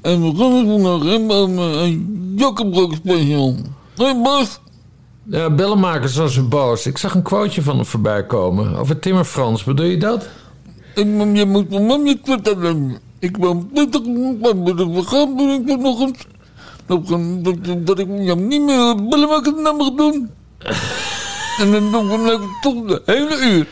[0.00, 3.54] En mijn we gaan nog hebben een jokkenbrok special.
[3.96, 4.60] Hé Bas,
[5.24, 6.86] Ja, bellenmakers was weer boos.
[6.86, 8.76] Ik zag een quoteje van hem voorbij komen.
[8.76, 10.28] Over Timmer Frans, bedoel je dat?
[10.94, 11.06] ik,
[11.36, 12.98] je moet van mam je Twitter hebben.
[13.18, 14.02] Ik ben pittig,
[14.40, 16.26] maar met het begrijp ben ik er nog eens.
[16.86, 18.94] Dat, dat, dat ik hem niet meer
[19.62, 20.30] naar mag doen.
[21.60, 23.66] En dan we lekker tot de hele uur.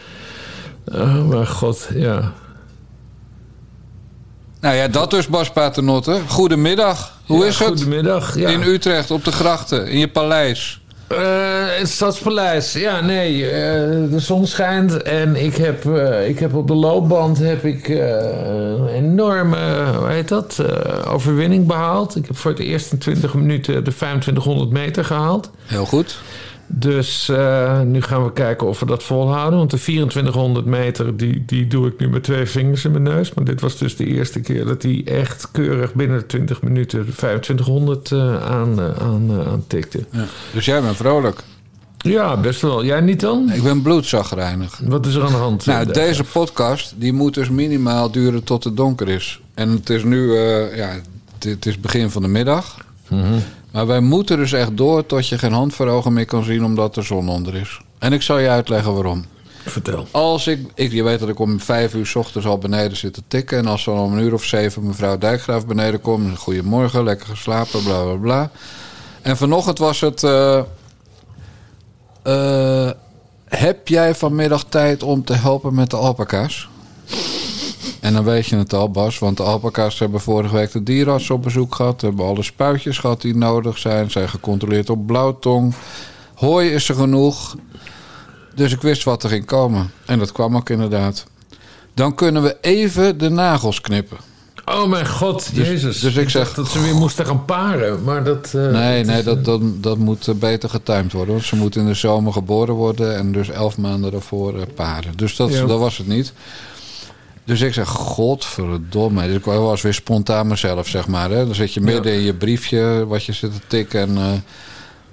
[1.00, 2.32] Oh, mijn god, ja.
[4.60, 6.20] Nou ja, dat dus Bas Paternotte.
[6.28, 7.20] Goedemiddag.
[7.26, 7.68] Hoe Ja, is het?
[7.68, 8.38] Goedemiddag.
[8.38, 8.48] Ja.
[8.48, 10.81] In Utrecht, op de grachten, in je paleis.
[11.12, 12.72] Eh, het Stadspaleis.
[12.72, 13.50] Ja, nee.
[13.50, 17.88] eh, de zon schijnt en ik heb, eh, ik heb op de loopband heb ik,
[17.88, 19.58] een enorme
[19.98, 20.62] hoe heet dat,
[21.08, 22.16] overwinning behaald.
[22.16, 25.50] Ik heb voor het eerst in 20 minuten de 2500 meter gehaald.
[25.66, 26.18] Heel goed.
[26.74, 29.58] Dus eh, nu gaan we kijken of we dat volhouden.
[29.58, 33.34] Want de 2400 meter die, die doe ik nu met twee vingers in mijn neus.
[33.34, 37.06] Maar dit was dus de eerste keer dat hij echt keurig binnen de 20 minuten
[37.06, 40.04] de 2500 eh, aan, eh, aan, eh, aantikte.
[40.10, 40.24] Ja.
[40.52, 41.42] Dus jij bent vrolijk.
[41.98, 42.84] Ja, best wel.
[42.84, 43.50] Jij niet dan?
[43.52, 44.80] Ik ben bloedzagrijnig.
[44.84, 45.66] Wat is er aan de hand?
[45.66, 49.40] Nou, deze podcast die moet dus minimaal duren tot het donker is.
[49.54, 50.32] En het is nu,
[50.74, 52.84] ja, het, het is begin van de middag.
[53.08, 53.38] Mhm.
[53.72, 56.64] Maar wij moeten dus echt door tot je geen hand voor ogen meer kan zien
[56.64, 57.80] omdat de zon onder is.
[57.98, 59.24] En ik zal je uitleggen waarom.
[59.66, 60.06] Vertel.
[60.10, 63.14] Als ik, ik, je weet dat ik om vijf uur s ochtends al beneden zit
[63.14, 63.58] te tikken.
[63.58, 66.38] En als er om een uur of zeven mevrouw Dijkgraaf beneden komt.
[66.38, 68.50] Goedemorgen, lekker geslapen, bla bla bla.
[69.22, 70.22] En vanochtend was het.
[70.22, 70.62] eh,
[72.22, 72.90] eh,
[73.44, 76.68] heb jij vanmiddag tijd om te helpen met de alpaca's?
[78.02, 79.18] En dan weet je het al, Bas.
[79.18, 82.00] Want de alpaca's hebben vorige week de dierenarts op bezoek gehad.
[82.00, 84.10] Hebben alle spuitjes gehad die nodig zijn.
[84.10, 85.74] Zijn gecontroleerd op blauwtong.
[86.34, 87.56] Hooi is er genoeg.
[88.54, 89.90] Dus ik wist wat er ging komen.
[90.06, 91.26] En dat kwam ook inderdaad.
[91.94, 94.16] Dan kunnen we even de nagels knippen.
[94.64, 96.00] Oh mijn god, jezus.
[96.00, 98.02] dus ik zeg- dacht dat ze weer moesten gaan paren.
[98.04, 98.52] Maar dat...
[98.54, 101.34] eh, Nee, nee, is, dat, dat, dat moet eh, beter getimed worden.
[101.34, 103.16] Want ze moeten in de zomer geboren worden.
[103.16, 105.16] En dus elf maanden daarvoor eh, paren.
[105.16, 105.64] Dus dat, Ja.
[105.66, 106.32] dat was het niet.
[107.44, 109.26] Dus ik zeg, godverdomme.
[109.26, 111.30] Dus ik was weer spontaan mezelf, zeg maar.
[111.30, 111.46] Hè.
[111.46, 114.00] Dan zit je midden in je briefje wat je zit te tikken.
[114.00, 114.42] En,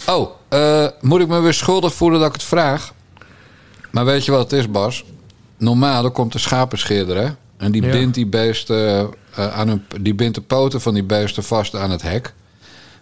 [0.05, 2.93] eh, oh, eh, moet ik me weer schuldig voelen dat ik het vraag?
[3.91, 5.03] Maar weet je wat het is, Bas?
[5.57, 7.29] Normaal, er komt de schapenscheerder, hè?
[7.57, 7.91] En die Ja.
[7.91, 11.91] bindt die beesten eh, aan hun, die bindt de poten van die beesten vast aan
[11.91, 12.33] het hek.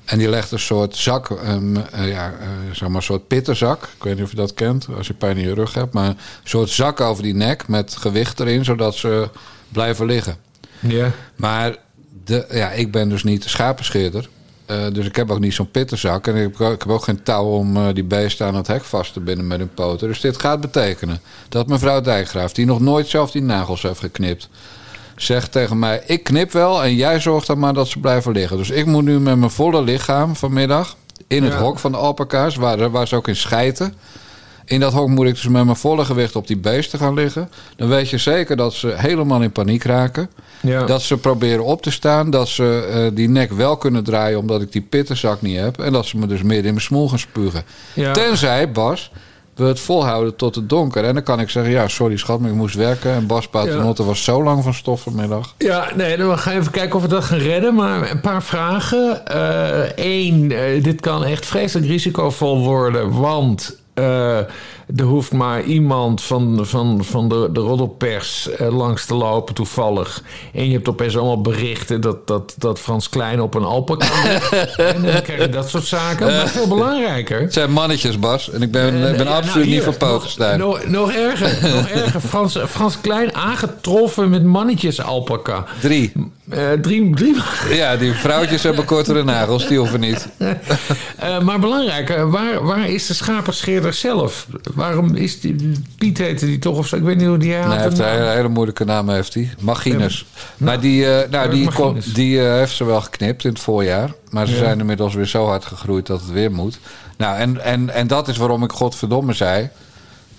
[0.07, 3.83] En die legt een soort zak, ehm, eh, ja, eh, zeg maar een soort pittenzak.
[3.83, 5.93] Ik weet niet of je dat kent, als je pijn in je rug hebt.
[5.93, 9.29] Maar een soort zak over die nek met gewicht erin, zodat ze
[9.69, 10.35] blijven liggen.
[10.79, 11.11] Ja.
[11.35, 11.75] Maar
[12.23, 14.29] de, ja, ik ben dus niet de schapenscheerder.
[14.65, 16.27] Eh, dus ik heb ook niet zo'n pittenzak.
[16.27, 18.83] En ik heb, ook- ik heb ook geen touw om die beesten aan het hek
[18.83, 20.07] vast te binden met hun poten.
[20.07, 21.19] Dus dit gaat betekenen
[21.49, 24.49] dat mevrouw Dijkgraaf, die nog nooit zelf die nagels heeft geknipt,
[25.21, 28.57] zegt tegen mij: Ik knip wel en jij zorgt dan maar dat ze blijven liggen.
[28.57, 30.95] Dus ik moet nu met mijn volle lichaam vanmiddag
[31.27, 31.59] in het Ja.
[31.59, 33.93] hok van de alpaca's, waar, waar ze ook in schijten.
[34.65, 37.49] In dat hok moet ik dus met mijn volle gewicht op die beesten gaan liggen.
[37.75, 40.29] Dan weet je zeker dat ze helemaal in paniek raken.
[40.61, 40.83] Ja.
[40.83, 42.29] Dat ze proberen op te staan.
[42.29, 45.79] Dat ze eh, die nek wel kunnen draaien omdat ik die pittenzak niet heb.
[45.79, 47.63] En dat ze me dus midden in mijn smoel gaan spugen.
[47.93, 48.11] Ja.
[48.11, 49.11] Tenzij, Bas,
[49.57, 51.03] we het volhouden tot het donker.
[51.03, 53.11] En dan kan ik zeggen, ja, sorry schat, maar ik moest werken.
[53.11, 55.53] En Bas Paternotte was zo lang van stof vanmiddag.
[55.57, 57.75] Ja, nee, dan gaan we even kijken of we dat gaan redden.
[57.75, 59.21] Maar een paar vragen.
[59.95, 60.47] Eén,
[60.81, 63.19] dit kan echt vreselijk risicovol worden.
[63.19, 64.37] Want eh,
[64.95, 70.23] er hoeft maar iemand van, van, van de, de roddelpers eh, langs te lopen toevallig.
[70.53, 74.75] En je hebt opeens allemaal berichten dat, dat, dat Frans Klein op een alpaca ligt.
[74.75, 76.25] En dan krijg je dat soort zaken.
[76.25, 77.41] Maar veel belangrijker...
[77.41, 78.51] Het zijn mannetjes, Bas.
[78.51, 80.59] En ik ben, ik ben Eh, ja, absoluut nou, niet van Pokenstein.
[80.59, 82.21] Nog, nog, nog erger, nog erger.
[82.29, 85.65] Frans, Frans Klein aangetroffen met mannetjes alpaca.
[85.81, 86.11] Drie.
[86.49, 87.35] Eh, drie, drie,
[87.77, 89.67] Ja, die vrouwtjes hebben kortere nagels.
[89.67, 90.27] Die hoeven niet.
[91.17, 94.47] Eh, maar belangrijker, waar, waar is de schapenscheerder zelf?
[94.73, 95.71] Waarom is die...
[95.97, 96.95] Piet heette die toch of zo?
[96.95, 99.49] Ik weet niet hoe die Nee, hij heeft een hele, moeilijke naam, heeft hij.
[99.59, 100.25] Machines.
[100.57, 104.11] maar die, eh, nou, die, kon- die eh, heeft ze wel geknipt in het voorjaar.
[104.29, 104.59] Maar ze Ja.
[104.59, 106.79] zijn inmiddels weer zo hard gegroeid dat het weer moet.
[107.17, 109.69] Nou, en, en, en dat is waarom ik godverdomme zei...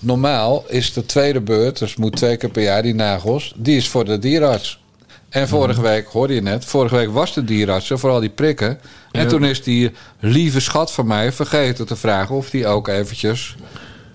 [0.00, 3.52] Normaal is de tweede beurt, dus moet twee keer per jaar die nagels...
[3.56, 4.80] die is voor de dierarts.
[5.28, 6.64] En vorige week, hoorde je net...
[6.64, 8.80] vorige week was de dierarts er voor al die prikken.
[9.10, 9.28] En Ja.
[9.28, 12.34] toen is die lieve schat van mij vergeten te vragen...
[12.34, 13.56] of die ook eventjes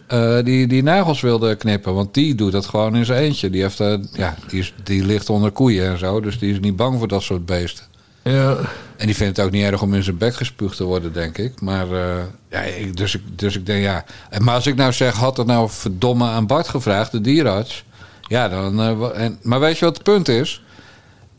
[0.07, 1.93] eh, die, die nagels wilde knippen.
[1.93, 3.49] Want die doet dat gewoon in zijn eentje.
[3.49, 6.21] Die, heeft, eh, ja, die, is, die ligt onder koeien en zo.
[6.21, 7.85] Dus die is niet bang voor dat soort beesten.
[8.23, 8.57] Ja.
[8.97, 11.37] En die vindt het ook niet erg om in zijn bek gespuugd te worden, denk
[11.37, 11.61] ik.
[11.61, 14.05] Maar, eh, ja, ik, dus, ik, dus ik denk, ja.
[14.39, 17.83] Maar als ik nou zeg, had het nou verdomme aan Bart gevraagd, de dierarts.
[18.27, 18.81] Ja, dan...
[19.13, 20.61] en, maar weet je wat het punt is?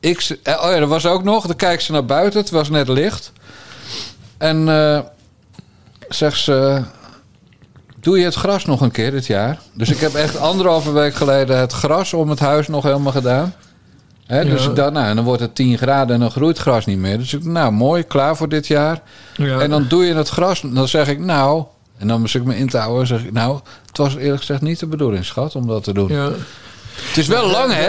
[0.04, 2.40] Ik, eh, oh ja, er was ook nog, dan kijkt ze naar buiten.
[2.40, 3.32] Het was net licht.
[4.38, 5.00] En eh
[6.08, 6.82] zegt ze...
[8.00, 9.58] Doe je het gras nog een keer dit jaar?
[9.72, 13.54] Dus ik heb echt anderhalve week geleden het gras om het huis nog helemaal gedaan.
[14.26, 14.70] Hè, dus Ja.
[14.70, 17.18] dacht, nou, en dan wordt het 10 graden en dan groeit het gras niet meer.
[17.18, 19.02] Dus ik nou, mooi, klaar voor dit jaar.
[19.36, 19.58] Ja.
[19.60, 20.60] En dan doe je het gras.
[20.64, 21.64] Dan zeg ik, nou...
[21.98, 23.06] En dan moest ik me in te houden.
[23.06, 26.08] zeg ik, nou, het was eerlijk gezegd niet de bedoeling, schat, om dat te doen.
[26.08, 26.28] Ja.
[26.96, 27.88] Het is wel lang, hè?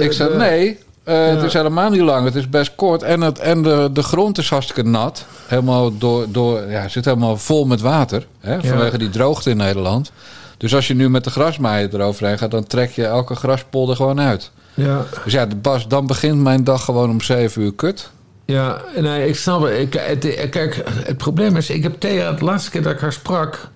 [0.00, 2.24] ik zeg, de- eh, het is helemaal niet lang.
[2.24, 3.02] Het is best kort.
[3.02, 5.26] En, het, en de, de grond is hartstikke nat.
[5.46, 8.26] Helemaal door, door, ja, zit helemaal vol met water.
[8.40, 10.12] Hè, vanwege die droogte in Nederland.
[10.56, 12.50] Dus als je nu met de grasmaaier eroverheen gaat...
[12.50, 14.50] dan trek je elke graspolder gewoon uit.
[14.74, 15.04] Ja.
[15.24, 18.10] Dus ja, Bas, dan begint mijn dag gewoon om 7 uur kut.
[18.44, 19.78] Ja, nee, ik snap het.
[19.78, 20.50] Ik, het.
[20.50, 23.70] Kijk, het probleem is, ik heb Thea, de laatste keer dat ik haar sprak...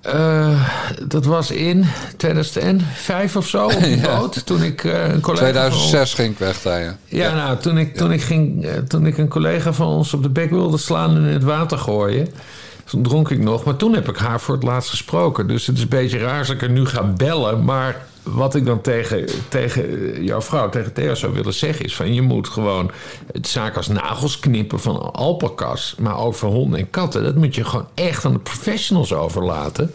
[0.00, 0.60] eh,
[1.06, 1.84] dat was in
[2.16, 4.46] 2005 of zo, op de boot.
[4.46, 6.96] Toen ik eh, een collega van 2006 ging ik weg, daar, ja.
[7.04, 10.22] Ja, nou, toen ik, toen, ik ging, eh, toen ik een collega van ons op
[10.22, 12.28] de bek wilde slaan en in het water gooien.
[12.88, 15.48] Toen dronk ik nog, maar toen heb ik haar voor het laatst gesproken.
[15.48, 17.64] Dus het is een beetje raar als ik er nu ga bellen.
[17.64, 21.84] Maar wat ik dan tegen, tegen jouw vrouw, tegen Theo zou willen zeggen...
[21.84, 22.90] is van je moet gewoon
[23.32, 25.94] het zaak als nagels knippen van alpakas...
[25.98, 27.22] maar ook van honden en katten.
[27.22, 29.92] Dat moet je gewoon echt aan de professionals overlaten.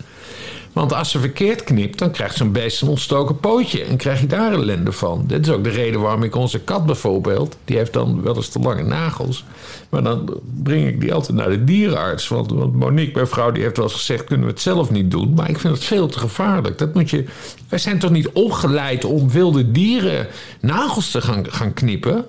[0.73, 3.83] Want als ze verkeerd knipt, dan krijgt zo'n beest een ontstoken pootje.
[3.83, 5.23] En krijg je daar ellende van.
[5.27, 7.57] Dit is ook de reden waarom ik onze kat bijvoorbeeld...
[7.65, 9.45] die heeft dan wel eens te lange nagels.
[9.93, 12.27] Maar dan breng ik die altijd naar de dierenarts.
[12.27, 14.23] Want, want Monique, mijn vrouw, die heeft wel eens gezegd...
[14.23, 15.33] kunnen we het zelf niet doen.
[15.33, 16.77] Maar ik vind het veel te gevaarlijk.
[16.77, 17.25] Dat moet je...
[17.69, 20.27] Wij zijn toch niet opgeleid om wilde dieren
[20.61, 22.25] nagels te gaan, gaan knippen?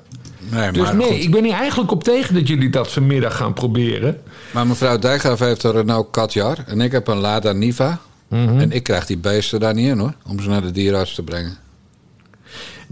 [0.51, 1.23] Nee, Dus nee, goed.
[1.25, 4.21] ik ben hier eigenlijk op tegen dat jullie dat vanmiddag gaan proberen.
[4.51, 8.01] maar mevrouw Dijkgraaf heeft een Renault Katjar en ik heb een Lada Niva.
[8.29, 8.59] Mhm.
[8.59, 11.23] En ik krijg die beesten daar niet in hoor, om ze naar de dierenarts te
[11.23, 11.57] brengen.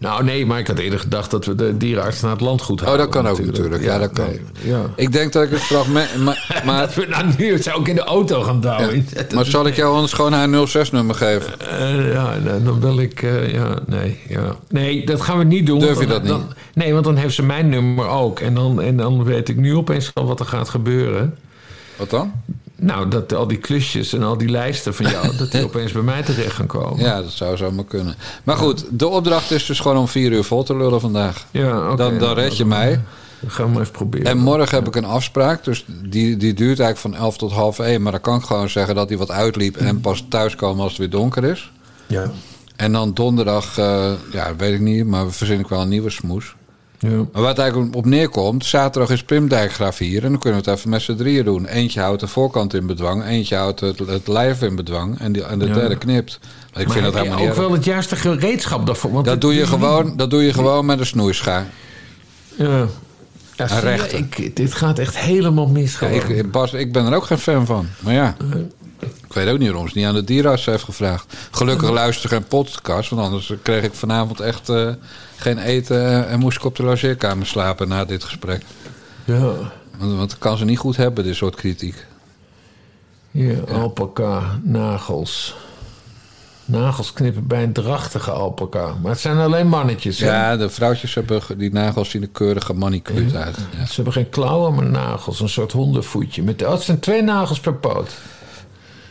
[0.02, 2.94] Nou nee, maar ik had eerder gedacht dat we de dierenarts naar het landgoed halen.
[2.94, 3.82] Oh, dat kan ook natuurlijk.
[3.82, 4.26] Ja, dat kan.
[4.26, 4.80] nee, ja.
[4.96, 6.16] Ik denk dat ik het fragment...
[6.24, 9.08] Maar, maar, Dat we nou nu zou ik in de auto gaan douwen.
[9.34, 11.60] maar zal ik jou anders gewoon haar 06-nummer geven?
[11.60, 13.22] Eh, ja, nou, dan wil ik...
[13.22, 14.56] eh, ja, nee, ja.
[14.68, 15.78] Nee, dat gaan we niet doen.
[15.78, 18.40] Durf je dan- dat dan- nee, want dan heeft ze mijn nummer ook.
[18.40, 21.36] En dan, en dan weet ik nu opeens al wat er gaat gebeuren.
[21.96, 22.32] Wat dan?
[22.76, 25.26] Nou, dat al die klusjes en al die lijsten van jou...
[25.36, 27.04] dat die opeens bij mij terecht gaan komen.
[27.04, 28.14] Ja, dat zou zomaar kunnen.
[28.44, 31.46] Maar goed, de opdracht is dus gewoon om 4 uur vol te lullen vandaag.
[31.50, 31.96] Ja, oké.
[31.96, 33.00] Dan, dan red je mij.
[33.40, 34.26] Dan gaan we maar even proberen.
[34.26, 37.78] En morgen heb ik een afspraak, dus die, die duurt eigenlijk van 11 tot half
[37.78, 38.02] 1.
[38.02, 41.00] Maar dan kan ik gewoon zeggen dat hij wat uitliep en pas thuiskomen als het
[41.00, 41.72] weer donker is.
[42.06, 42.30] Ja.
[42.76, 46.10] En dan donderdag, eh, ja, weet ik niet, maar we verzin ik wel een nieuwe
[46.10, 46.54] smoes.
[47.10, 47.24] Ja.
[47.32, 50.24] Maar het eigenlijk op neerkomt, zaterdag is Pim Dijkgraaf hier.
[50.24, 51.66] En dan kunnen we het even met z'n drieën doen.
[51.66, 55.18] Eentje houdt de voorkant in bedwang, eentje houdt het, het lijf in bedwang.
[55.18, 55.74] En, die, en de Ja.
[55.74, 56.38] derde knipt.
[56.76, 59.12] Ik Maar vind dat helemaal ook niet wel het juiste gereedschap daarvoor?
[59.12, 61.66] Want Dat doe, je niet- gewoon, dat doe je gewoon met een snoeischaar.
[62.56, 62.86] Ja.
[63.56, 65.98] Ja, ik, dit gaat echt helemaal mis.
[65.98, 67.86] Ja, ik, Bas, ik ben er ook geen fan van.
[68.00, 68.36] Maar ja,
[69.02, 71.34] ik weet ook niet waarom ze niet aan de dierenarts heeft gevraagd.
[71.50, 74.88] Gelukkig luister ik geen podcast, want anders kreeg ik vanavond echt eh,
[75.36, 78.62] geen eten en moest ik op de logeerkamer slapen na dit gesprek.
[79.24, 79.52] ja.
[79.98, 82.06] Want, want kan ze niet goed hebben, dit soort kritiek.
[83.30, 85.54] Hier, alpaca, nagels.
[86.64, 88.94] Nagels knippen bij een drachtige alpaca.
[89.02, 90.18] Maar het zijn alleen mannetjes.
[90.18, 90.26] hè?
[90.26, 93.56] Ja, de vrouwtjes hebben die nagels zien er keurig gemanicureerd uit.
[93.78, 93.86] Ja.
[93.86, 95.40] Ze hebben geen klauwen, maar nagels.
[95.40, 96.42] Een soort hondenvoetje.
[96.42, 98.14] Met, oh, het zijn twee nagels per poot.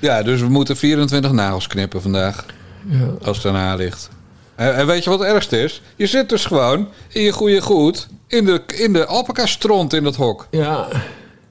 [0.02, 2.46] Ja, dus we moeten 24 nagels knippen vandaag.
[2.86, 3.08] Ja.
[3.22, 4.10] Als het ernaar ligt.
[4.56, 5.82] En, en weet je wat het ergste is?
[5.96, 10.04] Je zit dus gewoon in je goede goed in de, in de alpaca stront in
[10.04, 10.48] dat hok.
[10.52, 10.88] Ja,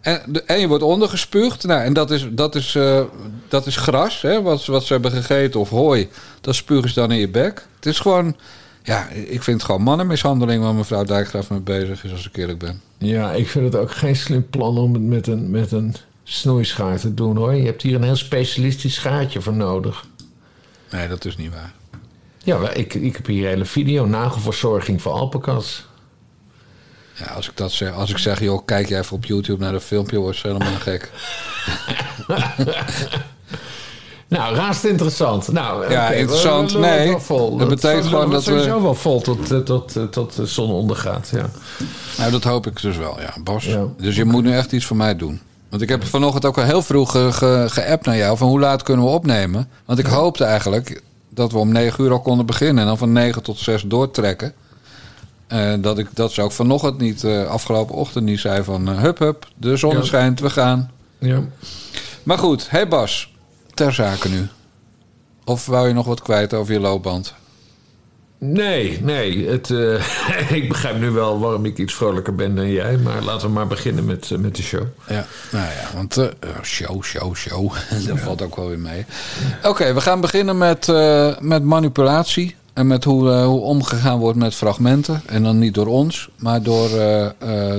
[0.01, 1.65] En, de, en je wordt ondergespuugd.
[1.65, 3.01] Nou, en dat is, dat is, eh,
[3.49, 6.09] dat is gras, hè, wat, wat ze hebben gegeten, of hooi.
[6.41, 7.67] Dat spugen ze dan in je bek.
[7.77, 8.37] Het is gewoon...
[8.83, 12.59] Ja, ik vind het gewoon mannenmishandeling waar mevrouw Dijkgraaf mee bezig is, als ik eerlijk
[12.59, 12.81] ben.
[12.99, 15.95] ja, ik vind het ook geen slim plan om het met een, met een
[16.33, 17.55] snoeischaar te doen hoor.
[17.55, 20.05] Je hebt hier een heel specialistisch schaartje voor nodig.
[20.91, 21.73] Nee, dat is niet waar.
[22.45, 24.07] Ja, ik, ik heb hier een hele video.
[24.07, 25.89] Nagelverzorging voor alpakas.
[27.15, 29.73] Ja, als ik dat zeg, als ik zeg, joh, kijk jij even op YouTube naar
[29.73, 31.11] dat filmpje, wordt ze helemaal gek.
[34.29, 35.53] Nou, raast interessant.
[35.53, 36.73] Nou, Ja, interessant.
[36.73, 36.91] we- we- we-
[37.41, 40.47] Nee, dat betekent gewoon dat we- sowieso wel vol tot, eh, tot, tot, tot de
[40.47, 41.31] zon ondergaat.
[41.33, 41.51] Ja.
[42.19, 43.65] Nou, dat hoop ik dus wel, ja, Bas.
[43.65, 43.85] Ja.
[43.99, 45.41] Dus je moet nu echt iets voor mij doen.
[45.71, 48.37] Want ik heb vanochtend ook al heel vroeg ge- ge- geappt naar jou...
[48.37, 49.69] van hoe laat kunnen we opnemen?
[49.85, 52.83] Want ik hoopte eigenlijk dat we om 9 uur al konden beginnen...
[52.83, 54.53] en dan van 9 tot 6 doortrekken.
[55.47, 58.89] Eh, dat, ik, dat ze ook vanochtend niet, eh, afgelopen ochtend niet zei van...
[58.89, 60.03] eh, hup, hup, de zon Ja.
[60.03, 60.91] schijnt, we gaan.
[61.19, 61.41] Ja.
[62.23, 63.33] Maar goed, hey Bas,
[63.75, 64.49] ter zake nu.
[65.45, 67.35] Of wou je nog wat kwijt over je loopband?
[68.43, 69.49] Nee, nee.
[69.49, 72.97] Het, eh, ik begrijp nu wel waarom ik iets vrolijker ben dan jij.
[72.97, 74.83] Maar laten we maar beginnen met, eh, met de show.
[75.09, 76.27] Ja, nou ja, want eh,
[76.63, 77.73] show, show, show.
[78.09, 79.05] dat valt ook wel weer mee.
[79.63, 80.87] Oké, we gaan beginnen met,
[81.41, 82.59] met manipulatie.
[82.73, 85.23] En met hoe, hoe omgegaan wordt met fragmenten.
[85.27, 86.89] En dan niet door ons, maar door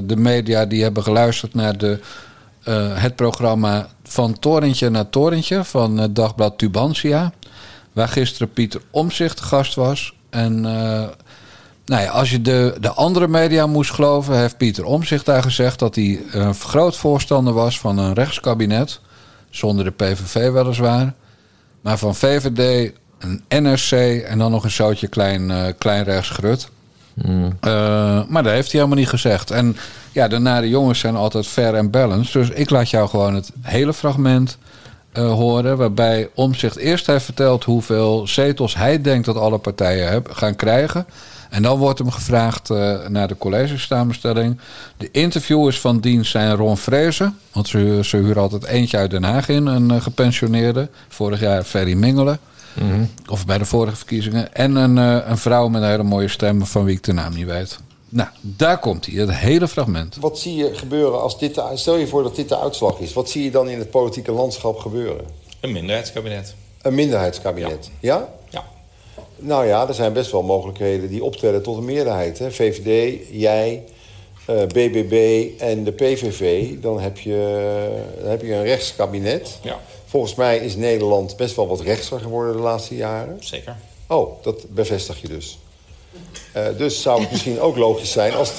[0.03, 1.99] de media die hebben geluisterd naar de,
[2.93, 7.31] het programma Van Torentje naar Torentje van het dagblad Tubantia.
[7.93, 10.13] Waar gisteren Pieter Omzicht gast was.
[10.31, 11.07] En eh,
[11.85, 15.79] nou ja, als je de, de andere media moest geloven, heeft Pieter Omzicht daar gezegd
[15.79, 18.99] dat hij een groot voorstander was van een rechtskabinet.
[19.49, 21.13] Zonder de PVV weliswaar.
[21.81, 26.69] Maar van VVD, een NRC en dan nog een zootje klein, eh klein rechtsgrut.
[27.59, 29.51] Eh, maar dat heeft hij helemaal niet gezegd.
[29.51, 29.77] En
[30.11, 32.33] ja, de nare jongens zijn altijd fair en balanced.
[32.33, 34.57] Dus ik laat jou gewoon het hele fragment
[35.11, 35.77] eh, horen.
[35.77, 41.05] Waarbij Omzicht eerst heeft verteld hoeveel zetels hij denkt dat alle partijen gaan krijgen.
[41.49, 44.59] En dan wordt hem gevraagd eh, naar de collegesamenstelling.
[44.97, 47.37] De interviewers van dienst zijn Ron Vrezen.
[47.51, 50.89] Want ze, ze huren altijd eentje uit Den Haag in, een eh, gepensioneerde.
[51.07, 52.39] Vorig jaar Ferry Mingelen.
[53.29, 54.53] Of bij de vorige verkiezingen.
[54.53, 54.97] En een,
[55.29, 57.79] een vrouw met een hele mooie stem van wie ik de naam niet weet.
[58.11, 59.15] Nou, daar komt hij.
[59.15, 60.15] Het hele fragment.
[60.19, 63.13] Wat zie je gebeuren als dit de, stel je voor dat dit de uitslag is.
[63.13, 65.25] Wat zie je dan in het politieke landschap gebeuren?
[65.59, 66.55] Een minderheidskabinet.
[66.81, 67.89] Een minderheidskabinet.
[67.99, 68.29] Ja?
[68.49, 68.63] Ja.
[69.35, 72.39] Nou ja, er zijn best wel mogelijkheden die optellen tot een meerderheid.
[72.39, 72.51] Hè?
[72.51, 73.83] VVD, jij,
[74.45, 76.69] eh, BBB en de PVV.
[76.79, 77.89] Dan heb je,
[78.21, 79.59] dan heb je een rechtskabinet.
[79.61, 83.37] Ja, Volgens mij is Nederland best wel wat rechtser geworden de laatste jaren.
[83.39, 83.75] zeker.
[84.07, 85.59] Oh, dat bevestig je dus.
[86.51, 88.51] Eh, dus zou het misschien ook logisch zijn als,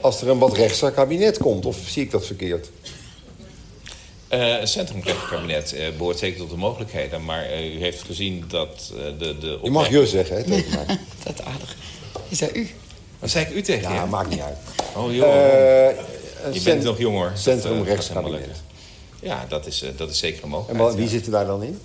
[0.00, 1.66] als er een wat rechtser kabinet komt.
[1.66, 2.70] Of zie ik dat verkeerd?
[4.28, 7.24] Eh een centrumkabinet eh behoort zeker tot de mogelijkheden.
[7.24, 9.38] Maar u heeft gezien dat eh, de...
[9.38, 10.98] de Je mag je zeggen, hè, tegen mij.
[11.24, 11.76] Dat aardig.
[12.28, 12.68] Is dat u?
[13.18, 14.08] Wat zei ik u tegen Ja, je?
[14.08, 14.56] maakt niet uit.
[14.96, 15.34] Oh joh.
[15.34, 17.28] Eh, je bent nog jong hoor.
[17.30, 18.32] Dat, Centrum gaat rechtskabinet.
[18.32, 18.64] helemaal lukken.
[19.20, 20.88] Ja, dat is, eh, dat is zeker een En mogelijkheid.
[20.88, 21.10] wat- wie ja.
[21.10, 21.78] zit er daar dan in?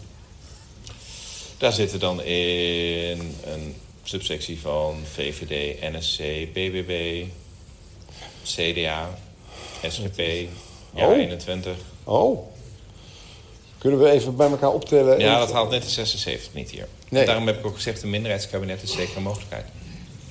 [1.58, 6.18] Daar zitten dan in een subsectie van VVD, NSC,
[6.54, 7.24] BBB,
[8.44, 9.10] CDA,
[9.88, 10.20] SGP,
[10.96, 11.18] ja, Oh.
[11.18, 11.74] 21.
[12.04, 12.40] Oh.
[13.78, 15.20] Kunnen we even bij elkaar optellen?
[15.20, 16.88] Ja, dat haalt net de 76 niet hier.
[17.10, 17.26] Nee.
[17.26, 19.66] Daarom heb ik ook gezegd, een minderheidskabinet is zeker een mogelijkheid.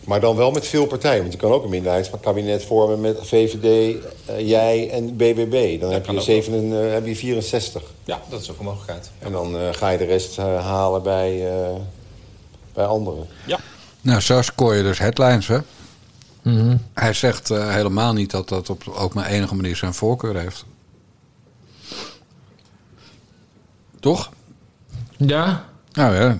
[0.04, 1.20] Maar dan wel met veel partijen.
[1.20, 3.96] Want je kan ook een minderheidskabinet vormen met VVD,
[4.26, 5.80] eh, jij en BBB.
[5.80, 7.82] Dan heb kan je, ook 7, eh, heb je 64.
[8.04, 9.10] Ja, dat is ook een mogelijkheid.
[9.18, 11.70] En dan eh, ga je de rest eh, halen bij, eh,
[12.80, 13.26] bij anderen.
[13.46, 13.58] Ja.
[14.00, 15.58] Nou, zo scoor je dus headlines, hè?
[16.94, 20.64] Hij zegt eh, helemaal niet dat dat op ook maar enige manier zijn voorkeur heeft.
[24.00, 24.30] Toch?
[25.16, 25.64] Ja?
[25.92, 26.38] Nou ja,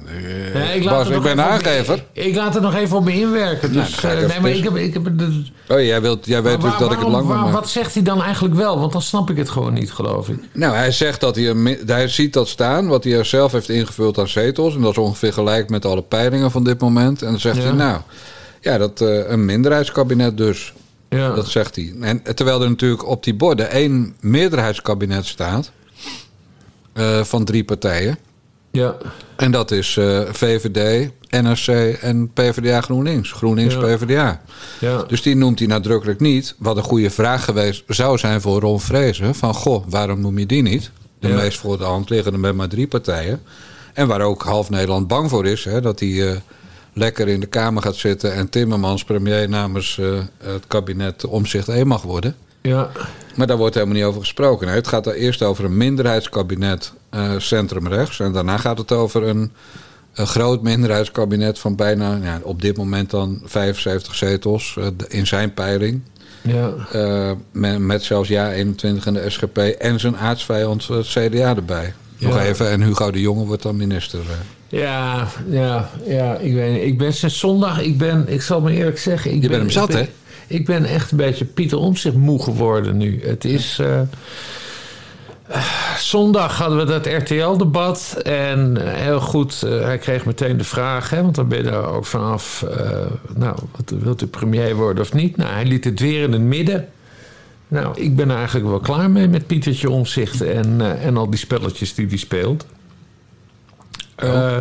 [0.54, 2.04] eh, ik laat Bas, ik ben aangever.
[2.12, 3.73] Ik, ik laat er nog even op me inwerken.
[3.73, 6.42] Nou, Dus, ik eh, nee, maar ik heb, ik heb dus- Oh, jij, wilt, jij
[6.42, 7.50] weet maar dus dat ik het lang waar-.
[7.50, 8.78] Wat zegt hij dan eigenlijk wel?
[8.80, 10.38] Want dan snap ik het gewoon niet, geloof ik.
[10.52, 14.19] Nou, hij zegt dat hij, hij ziet dat staan, wat hij er zelf heeft ingevuld
[14.19, 14.75] aan zetels.
[14.75, 17.23] En dat is ongeveer gelijk met alle peilingen van dit moment.
[17.23, 17.62] En dan zegt Ja.
[17.62, 18.00] hij, nou,
[18.61, 20.73] ja, dat eh, een minderheidskabinet dus.
[21.09, 21.35] Ja.
[21.35, 21.95] Dat zegt hij.
[22.00, 25.71] En terwijl er natuurlijk op die borden één meerderheidskabinet staat.
[27.23, 28.19] van drie partijen.
[28.70, 28.96] Ja.
[29.36, 31.66] En dat is eh, VVD, NRC
[32.00, 33.32] en PvdA GroenLinks.
[33.32, 33.80] GroenLinks, Ja.
[33.80, 34.40] PvdA.
[34.80, 35.02] Ja.
[35.02, 36.54] Dus die noemt hij nadrukkelijk niet.
[36.58, 39.34] Wat een goede vraag geweest zou zijn voor Ron Vrezen.
[39.34, 40.90] Van, goh, waarom noem je die niet?
[41.20, 41.34] De Ja.
[41.34, 43.40] meest voor de hand liggende met maar drie partijen.
[43.94, 45.64] En waar ook half Nederland bang voor is.
[45.64, 46.36] Hè, dat hij eh,
[46.92, 48.34] lekker in de Kamer gaat zitten...
[48.34, 52.34] en Timmermans premier namens eh, het kabinet omzicht 1 mag worden.
[52.62, 52.90] ja.
[53.40, 54.68] Maar daar wordt helemaal niet over gesproken.
[54.68, 58.20] Het gaat er eerst over een minderheidskabinet eh centrumrechts.
[58.20, 59.52] En daarna gaat het over een,
[60.14, 62.18] een groot minderheidskabinet van bijna...
[62.23, 66.00] Ja, op dit moment dan 75 zetels eh, in zijn peiling.
[66.42, 66.73] ja.
[66.92, 71.92] Eh, met, met zelfs ja 21 en de SGP en zijn aardsvijand het CDA erbij.
[72.18, 72.42] Nog Ja.
[72.42, 74.20] even, en Hugo de Jonge wordt dan minister.
[74.68, 76.82] Ja, ja, ja, ik weet niet.
[76.82, 79.35] Ik ben sinds zondag, ik ben, ik zal me eerlijk zeggen...
[79.35, 80.09] Ik Je bent hem zat, ben, hè?
[80.50, 83.21] Ik ben echt een beetje Pieter Omtzigt moe geworden nu.
[83.25, 83.78] Het is...
[83.78, 84.07] eh, eh,
[85.99, 91.23] zondag hadden we dat RTL-debat en eh, heel goed, hij kreeg meteen de vraag, hè,
[91.23, 92.64] want dan ben je er ook vanaf,
[93.35, 95.37] nou, wat, wilt u premier worden of niet?
[95.37, 96.88] Nou, hij liet het weer in het midden.
[97.69, 101.38] Nou, ik ben er eigenlijk wel klaar mee met Pietertje Omzicht en, en al die
[101.38, 102.66] spelletjes die hij speelt.
[104.14, 104.59] Eh,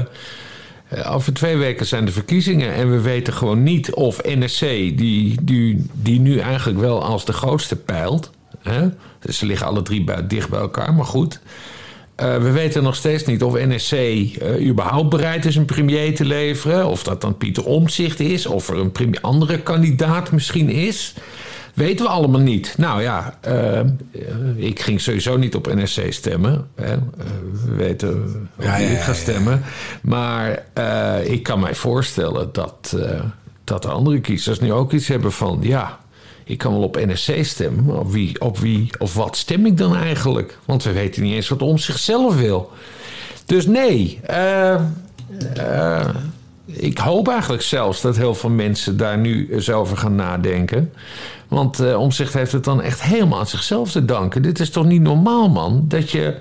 [1.05, 5.86] over twee weken zijn de verkiezingen en we weten gewoon niet of NSC, die, die,
[5.93, 8.31] die nu eigenlijk wel als de grootste peilt.
[8.62, 8.88] Hè?
[9.29, 11.39] Ze liggen alle drie dicht bij elkaar, maar goed.
[12.19, 16.25] Eh, we weten nog steeds niet of NSC eh, überhaupt bereid is een premier te
[16.25, 16.88] leveren.
[16.88, 18.46] Of dat dan Pieter Omtzigt is.
[18.46, 21.13] Of er een andere kandidaat misschien is.
[21.79, 22.74] Weten we allemaal niet.
[22.77, 23.81] Nou ja, eh,
[24.55, 26.67] ik ging sowieso niet op NSC stemmen.
[26.75, 26.93] Hè.
[26.93, 26.98] Eh,
[27.65, 29.62] we weten Ja, ja, ik ga stemmen.
[30.01, 32.98] Maar eh, ik kan mij voorstellen dat,
[33.63, 35.59] dat de andere kiezers nu ook iets hebben van...
[35.62, 36.00] ja,
[36.43, 39.77] ik kan wel op NSC stemmen, maar op wie, op wie of wat stem ik
[39.77, 40.57] dan eigenlijk?
[40.65, 42.71] Want we weten niet eens wat om zichzelf wil.
[43.45, 44.19] Dus nee,
[46.65, 50.91] ik hoop eigenlijk zelfs dat heel veel mensen daar nu eens over gaan nadenken.
[51.50, 54.41] Want eh Omzicht heeft het dan echt helemaal aan zichzelf te danken.
[54.41, 55.84] Dit is toch niet normaal, man?
[55.88, 56.36] Dat je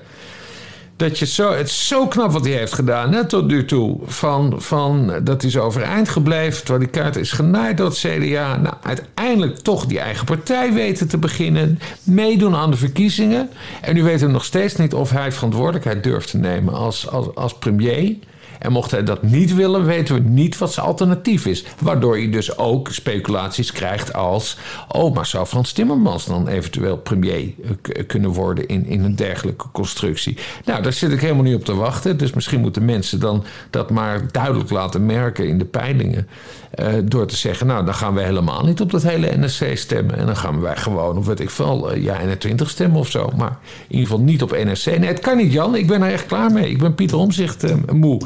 [0.99, 3.99] dat je zo, het zo knap wat hij heeft gedaan hè, tot nu toe.
[4.07, 8.57] Van, van, dat hij is overeind gebleven, terwijl die kaart is genaaid door het CDA.
[8.57, 11.79] Nou, uiteindelijk toch die eigen partij weten te beginnen.
[12.03, 13.51] Meedoen aan de verkiezingen.
[13.81, 17.35] En nu weten we nog steeds niet of hij verantwoordelijkheid durft te nemen als, als,
[17.35, 18.17] als premier.
[18.59, 21.65] En mocht hij dat niet willen, weten we niet wat zijn alternatief is.
[21.81, 24.57] Waardoor je dus ook speculaties krijgt als...
[24.89, 28.67] oh, maar zou Frans Timmermans dan eventueel premier eh, k- kunnen worden...
[28.67, 30.37] In, in een dergelijke constructie?
[30.65, 32.17] Nou, daar zit ik helemaal niet op te wachten.
[32.17, 36.29] Dus misschien moeten mensen dan dat maar duidelijk laten merken in de peilingen.
[36.71, 40.17] Eh, door te zeggen, nou, dan gaan we helemaal niet op dat hele NSC stemmen.
[40.17, 43.31] En dan gaan wij gewoon, of weet ik veel, eh, ja, 21 stemmen of zo.
[43.37, 43.59] Maar
[43.89, 44.87] in ieder geval niet op NSC.
[44.87, 45.75] Nee, het kan niet, Jan.
[45.75, 46.71] Ik ben er echt klaar mee.
[46.71, 48.21] Ik ben Pieter Omzicht eh, moe.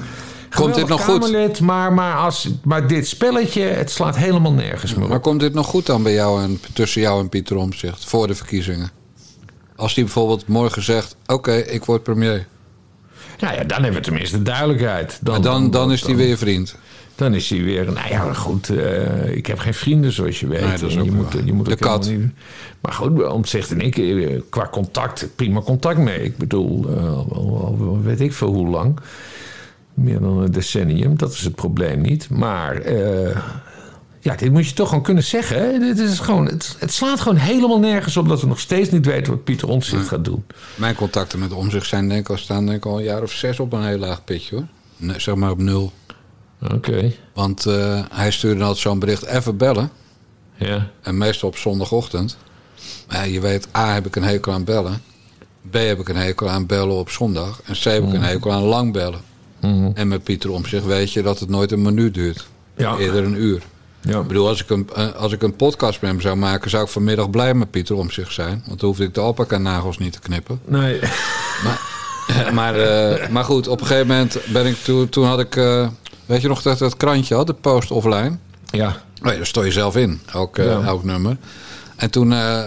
[0.55, 1.61] Komt dit nog goed?
[1.61, 5.67] Maar, maar, als, maar dit spelletje, het slaat helemaal nergens meer Maar komt dit nog
[5.67, 8.91] goed dan bij jou en tussen jou en Pieter Omtzigt voor de verkiezingen?
[9.77, 12.47] Als hij bijvoorbeeld morgen zegt: Oké, ik word premier.
[13.39, 15.19] Nou ja, dan hebben we tenminste duidelijkheid.
[15.23, 16.77] Dan, dan, dan is hij weer vriend.
[17.15, 17.85] Dan is hij weer.
[17.85, 18.69] Nou ja, goed.
[18.71, 20.61] eh, ik heb geen vrienden, zoals je weet.
[20.61, 22.09] Nee, dat is En ook je, moet, je moet De kat.
[22.11, 22.31] Niet,
[22.81, 26.23] maar goed, Omtzigt en ik, eh, qua contact, prima contact mee.
[26.23, 28.99] Ik bedoel, eh, weet ik veel hoe lang.
[29.95, 32.29] Meer dan een decennium, dat is het probleem niet.
[32.31, 32.91] Maar
[34.21, 35.81] ja, dit moet je toch gewoon kunnen zeggen.
[35.81, 39.07] Dit is gewoon, het, het slaat gewoon helemaal nergens op dat we nog steeds niet
[39.07, 40.45] weten wat Pieter Omtzigt gaat doen.
[40.75, 43.33] Mijn contacten met Omtzigt zijn denk ik al staan denk ik al een jaar of
[43.33, 44.65] zes op een heel laag pitje hoor.
[44.97, 45.93] Nee, zeg maar op nul.
[46.75, 49.91] Oké, Want eh, hij stuurde altijd zo'n bericht: even bellen.
[50.57, 50.91] ja.
[51.03, 52.37] En meestal op zondagochtend.
[53.09, 55.03] Maar ja, je weet, A heb ik een hekel aan bellen.
[55.71, 57.61] B heb ik een hekel aan bellen op zondag.
[57.65, 59.21] En C heb ik een hekel aan lang bellen.
[59.95, 62.47] En met Pieter Omtzigt weet je dat het nooit een minuut duurt.
[62.77, 62.97] Ja.
[62.97, 63.63] Eerder een uur.
[64.01, 64.21] Ja.
[64.21, 66.71] Ik bedoel, als ik, een, eh, als ik een podcast met hem zou maken...
[66.71, 68.63] zou ik vanmiddag blij met Pieter Omtzigt zijn.
[68.67, 70.61] Want dan hoefde ik de alpaca-nagels niet te knippen.
[70.65, 71.01] Nee.
[72.59, 75.09] maar, eh, maar goed, op een gegeven moment ben ik toen...
[75.09, 75.57] Toen had ik...
[76.33, 78.37] weet je nog dat dat krantje had, de post offline?
[78.71, 78.89] Ja.
[79.23, 80.81] Oh ja, daar stond je zelf in, elk, eh, Ja.
[80.83, 81.37] elk nummer.
[81.97, 82.63] En toen, eh,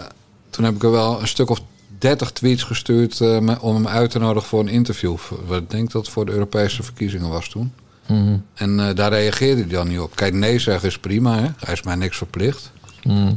[0.49, 1.59] toen heb ik er wel een stuk of
[1.99, 5.15] 30 tweets gestuurd eh, om hem uit te nodigen voor een interview.
[5.51, 7.73] Ik denk dat het voor de Europese verkiezingen was toen.
[8.53, 10.15] En eh, daar reageerde hij dan niet op.
[10.15, 11.47] Kijk, nee zeggen is prima, hè?
[11.65, 12.71] hij is mij niks verplicht.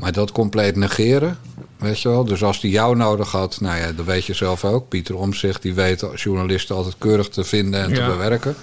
[0.00, 1.38] Maar dat compleet negeren,
[1.78, 2.24] weet je wel.
[2.24, 4.88] Dus als hij jou nodig had, nou ja, dat weet je zelf ook.
[4.88, 8.54] Pieter Omtzigt, die weet journalisten altijd keurig te vinden en te bewerken.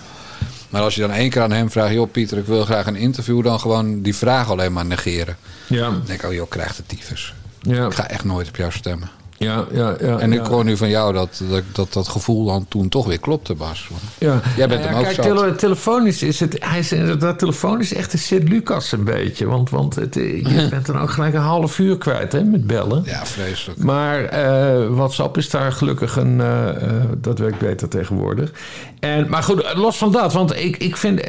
[0.75, 1.93] Maar als je dan één keer aan hem vraagt...
[1.93, 3.43] joh Pieter, ik wil graag een interview...
[3.43, 5.37] dan gewoon die vraag alleen maar negeren.
[5.67, 5.81] Ja.
[5.81, 7.33] Dan denk ik, oh joh, krijg de tyfus.
[7.61, 7.85] Ja.
[7.85, 9.09] Ik ga echt nooit op jou stemmen.
[9.37, 10.19] Ja, ja, ja.
[10.19, 10.49] En ik ja.
[10.49, 13.89] hoor nu van jou dat dat, dat dat gevoel dan toen toch weer klopte, Bas.
[14.17, 14.41] Ja.
[14.57, 15.25] Jij bent hem ook kijk, zat.
[15.25, 16.57] tele- telefonisch is het...
[16.59, 19.45] Hij is inderdaad telefonisch echt een Sint-Lucas een beetje.
[19.45, 22.67] Want, want het, eh, je bent dan ook gelijk een half uur kwijt hè, met
[22.67, 23.01] bellen.
[23.05, 23.79] Ja, vreselijk.
[23.83, 26.41] Maar eh, WhatsApp is daar gelukkig een...
[26.41, 28.51] eh, eh, dat werkt beter tegenwoordig.
[28.99, 30.33] En, maar goed, los van dat.
[30.33, 31.21] Want ik, ik vind...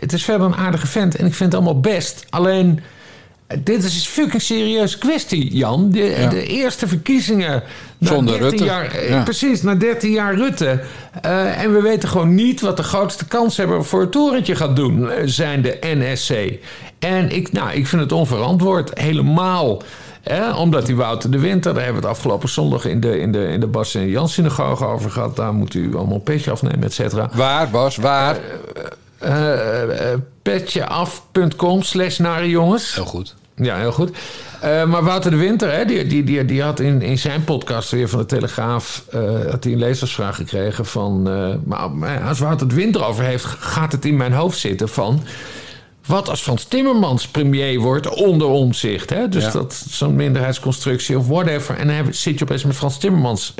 [0.00, 1.16] Het is verder een aardige vent.
[1.16, 2.26] En ik vind het allemaal best.
[2.30, 2.80] Alleen...
[3.58, 5.90] Dit is een fucking serieuze kwestie, Jan.
[5.90, 6.28] De, Ja.
[6.28, 7.62] de eerste verkiezingen...
[8.00, 8.64] Zonder 13 Rutte.
[8.64, 9.22] Jaar, eh, Ja.
[9.22, 10.80] Precies, na 13 jaar Rutte.
[11.22, 15.10] Eh, en we weten gewoon niet wat de grootste kanshebber voor het torentje gaat doen,
[15.10, 16.32] eh, zijn de NSC.
[16.98, 19.82] En ik, nou, ik vind het onverantwoord, helemaal.
[20.22, 23.32] Hè, omdat die Wouter de Winter, daar hebben we het afgelopen zondag in de, in
[23.32, 25.36] de, in de Bas en Jan synagoge over gehad.
[25.36, 27.30] Daar moet u allemaal een petje afnemen, et cetera.
[27.34, 28.36] Waar, Bas, waar?
[29.18, 29.34] Eh,
[30.42, 32.94] petjeaf.com slash nare jongens.
[32.94, 33.34] Heel goed.
[33.56, 34.10] Ja, heel goed.
[34.60, 37.90] Eh, maar Wouter de Winter, hè, die, die, die, die had in, in zijn podcast
[37.90, 39.04] weer van de Telegraaf...
[39.10, 41.28] eh, had hij een lezersvraag gekregen van...
[41.28, 45.22] eh, maar, als Wouter de Winter over heeft, gaat het in mijn hoofd zitten van...
[46.06, 49.10] Wat als Frans Timmermans premier wordt onder omzicht?
[49.10, 49.28] Hè?
[49.28, 49.50] Dus Ja.
[49.50, 51.76] dat zo'n minderheidsconstructie of whatever.
[51.76, 53.54] En dan zit je opeens met Frans Timmermans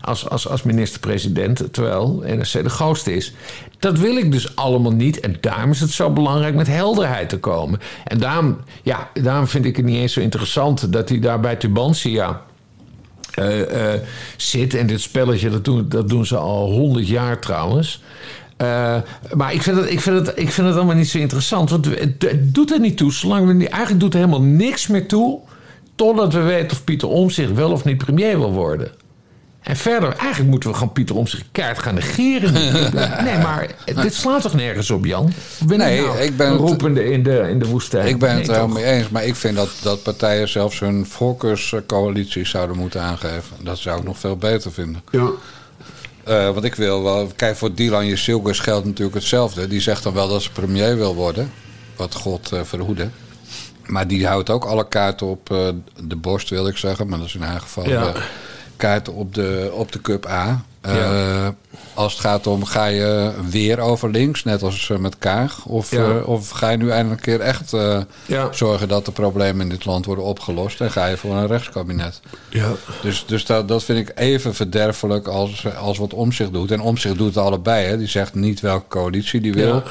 [0.00, 3.32] als, als, als minister-president, terwijl NRC de grootste is.
[3.78, 5.20] Dat wil ik dus allemaal niet.
[5.20, 7.80] En daarom is het zo belangrijk met helderheid te komen.
[8.04, 11.56] En daarom, ja, daarom vind ik het niet eens zo interessant dat hij daar bij
[11.56, 12.42] Tubantia
[13.34, 13.92] eh,
[14.36, 14.74] zit.
[14.74, 18.02] En dit spelletje, dat doen, dat doen ze al honderd jaar trouwens.
[18.56, 18.96] Eh,
[19.34, 21.70] maar ik vind, het, ik, vind het, ik vind het allemaal niet zo interessant.
[21.70, 23.12] Want het, doet er niet toe.
[23.12, 25.40] Zolang we niet, eigenlijk doet er helemaal niks meer toe.
[25.94, 28.90] Totdat we weten of Pieter Omtzigt wel of niet premier wil worden.
[29.62, 32.52] En verder, eigenlijk moeten we gewoon Pieter Omtzigt kaart gaan negeren.
[33.24, 33.70] nee, maar
[34.02, 35.32] dit slaat toch nergens op, Jan?
[35.66, 38.06] Ben Nee, nou ik ben roepende in de, in de woestijn?
[38.06, 39.08] Ik ben Nee, het er helemaal mee eens.
[39.08, 43.56] Maar ik vind dat, dat partijen zelfs hun voorkeurscoalitie zouden moeten aangeven.
[43.62, 45.02] Dat zou ik nog veel beter vinden.
[45.10, 45.30] Ja.
[46.24, 47.30] Eh, want ik wil wel...
[47.36, 49.68] Kijk, voor Dylan Jesilgus geldt natuurlijk hetzelfde.
[49.68, 51.50] Die zegt dan wel dat ze premier wil worden.
[51.96, 53.08] Wat God eh, verhoede.
[53.86, 55.68] Maar die houdt ook alle kaarten op eh,
[56.02, 57.08] de borst, wil ik zeggen.
[57.08, 58.12] Maar dat is in haar geval Ja.
[58.78, 60.62] Kaarten op de, op de Cup A.
[60.80, 61.54] Eh, Ja.
[61.94, 65.64] Als het gaat om, ga je weer over links, net als eh, met Kaag?
[65.64, 66.04] Of, Ja.
[66.18, 67.70] eh, of ga je nu eindelijk een keer echt
[68.26, 68.48] Ja.
[68.52, 70.80] zorgen dat de problemen in dit land worden opgelost?
[70.80, 72.20] En ga je voor een rechtskabinet?
[72.48, 72.68] Ja.
[73.02, 76.70] Dus, dus dat, dat vind ik even verderfelijk als, als wat Omzicht doet.
[76.70, 77.86] En Omzicht doet het allebei.
[77.86, 77.98] Hè.
[77.98, 79.82] Die zegt niet welke coalitie die wil.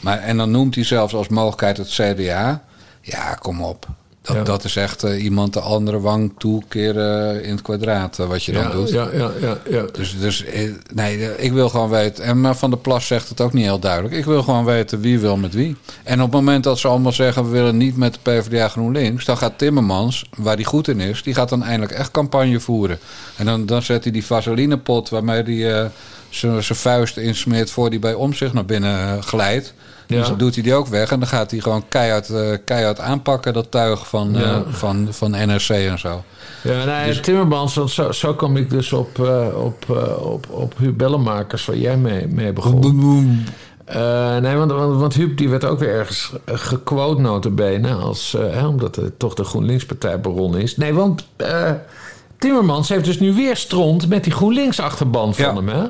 [0.00, 2.62] Maar, en dan noemt hij zelfs als mogelijkheid het CDA.
[3.00, 3.86] Ja, kom op.
[4.22, 4.42] Dat, Ja.
[4.42, 8.52] dat is echt eh, iemand de andere wang toekeren in het kwadraat eh, wat je
[8.52, 8.90] dan doet.
[8.90, 9.84] ja, ja, ja, ja.
[9.92, 12.24] Dus, dus eh, nee, ik wil gewoon weten.
[12.24, 14.14] En maar Van der Plas zegt het ook niet heel duidelijk.
[14.14, 15.76] Ik wil gewoon weten wie wil met wie.
[16.02, 17.44] En op het moment dat ze allemaal zeggen...
[17.44, 19.24] we willen niet met de PvdA GroenLinks...
[19.24, 21.22] dan gaat Timmermans, waar hij goed in is...
[21.22, 22.98] die gaat dan eindelijk echt campagne voeren.
[23.36, 25.08] En dan, dan zet hij die vaselinepot...
[25.08, 25.90] waarmee hij
[26.32, 27.70] zijn vuist insmeert...
[27.70, 29.74] voor hij bij om zich naar binnen eh, glijdt.
[30.06, 30.18] Ja.
[30.18, 31.10] Dus dan doet hij die ook weg.
[31.12, 33.52] En dan gaat hij gewoon keihard, eh, keihard aanpakken...
[33.52, 36.24] dat tuig van, eh, van, van NRC en zo.
[36.62, 39.18] Ja, nou, Dus- Timmermans, want zo, zo kom ik dus op,
[39.54, 39.90] op,
[40.20, 43.44] op, op Huub Bellenmakers, waar jij mee, mee begon.
[43.84, 48.66] Eh, nee, want, want, want Huub die werd ook weer ergens gequote notabene, als, hè,
[48.66, 50.76] omdat het toch de GroenLinks-partij baron is.
[50.76, 51.26] Nee, want
[52.38, 55.54] Timmermans heeft dus nu weer stront met die GroenLinks-achterban van Ja.
[55.54, 55.86] hem, hè?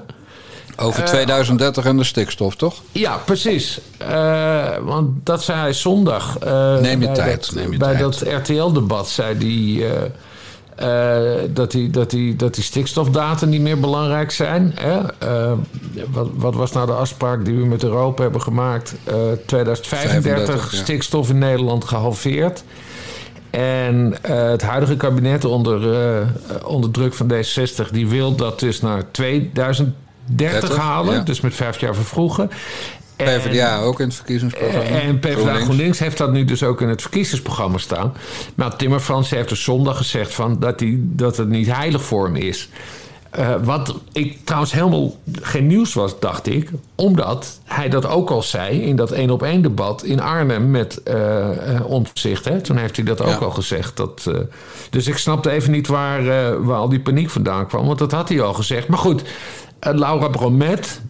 [0.76, 2.74] Over 2030 en de stikstof, toch?
[2.92, 3.80] Ja, precies.
[3.98, 6.38] Eh, want dat zei hij zondag.
[6.38, 8.00] eh, Neem je bij tijd, Dat, neem je bij tijd.
[8.00, 9.90] dat RTL-debat zei hij...
[9.90, 10.02] eh,
[10.76, 14.72] eh, dat, die, dat, die, dat die stikstofdata niet meer belangrijk zijn.
[14.80, 15.00] Hè?
[15.18, 15.52] Eh,
[16.10, 18.94] wat, wat was nou de afspraak die we met Europa hebben gemaakt?
[19.04, 19.14] Eh
[19.46, 20.78] 2035 35, ja.
[20.78, 22.64] stikstof in Nederland gehalveerd.
[23.50, 26.26] En eh, het huidige kabinet onder, eh,
[26.66, 27.90] onder druk van D66...
[27.90, 31.14] die wil dat dus naar 2030 30, halen.
[31.14, 31.20] ja.
[31.20, 32.50] Dus met vijf jaar vervroegen.
[33.16, 34.88] En- PvdA ook in het verkiezingsprogramma.
[35.00, 35.64] en PvdA GroenLinks.
[35.64, 35.98] GroenLinks.
[35.98, 38.12] heeft dat nu dus ook in het verkiezingsprogramma staan.
[38.54, 42.36] Maar Timmermans heeft dus zondag gezegd van dat, hij, dat het niet heilig voor hem
[42.36, 42.68] is.
[43.30, 46.70] Eh, wat ik trouwens helemaal geen nieuws was, dacht ik.
[46.94, 51.02] Omdat hij dat ook al zei in dat één op één debat in Arnhem met
[51.02, 51.48] eh,
[51.84, 52.44] Omtzigt.
[52.44, 52.60] Hè?
[52.60, 53.36] Toen heeft hij dat ook Ja.
[53.36, 53.96] al gezegd.
[53.96, 54.30] Dat,
[54.90, 56.24] dus ik snapte even niet waar,
[56.64, 57.86] waar al die paniek vandaan kwam.
[57.86, 58.88] Want dat had hij al gezegd.
[58.88, 59.22] Maar goed,
[59.90, 61.00] Laura Bromet,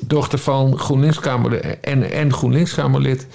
[0.00, 3.26] dochter van GroenLinks-Kamerlid en, en GroenLinks-Kamerlid.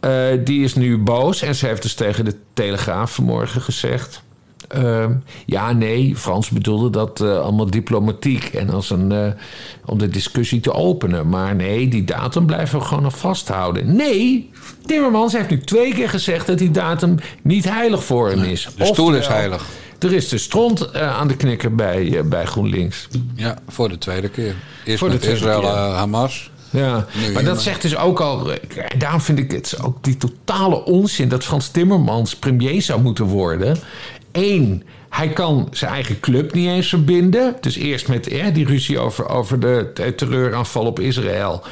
[0.00, 0.10] eh,
[0.44, 4.22] die is nu boos en ze heeft dus tegen de Telegraaf vanmorgen gezegd.
[4.68, 5.12] Ehm,
[5.46, 9.26] ja, nee, Frans bedoelde dat eh, allemaal diplomatiek en als een, eh,
[9.84, 11.28] om de discussie te openen.
[11.28, 13.96] Maar nee, die datum blijven we gewoon nog vasthouden.
[13.96, 14.50] Nee,
[14.86, 18.68] Timmermans heeft nu twee keer gezegd dat die datum niet heilig voor hem is.
[18.76, 19.66] De stoel is heilig.
[19.98, 23.08] Er is de stront eh, aan de knikker bij, bij GroenLinks.
[23.34, 24.54] Ja, voor de tweede keer.
[24.84, 26.50] Eerst Voor met Israël, Hamas.
[26.78, 28.50] Ja, maar dat zegt dus ook al...
[28.98, 31.28] Daarom vind ik het ook die totale onzin...
[31.28, 33.76] dat Frans Timmermans premier zou moeten worden.
[34.36, 37.56] Eén, hij kan zijn eigen club niet eens verbinden.
[37.60, 41.62] Dus eerst met eh, die ruzie over, over de terreuraanval op Israël...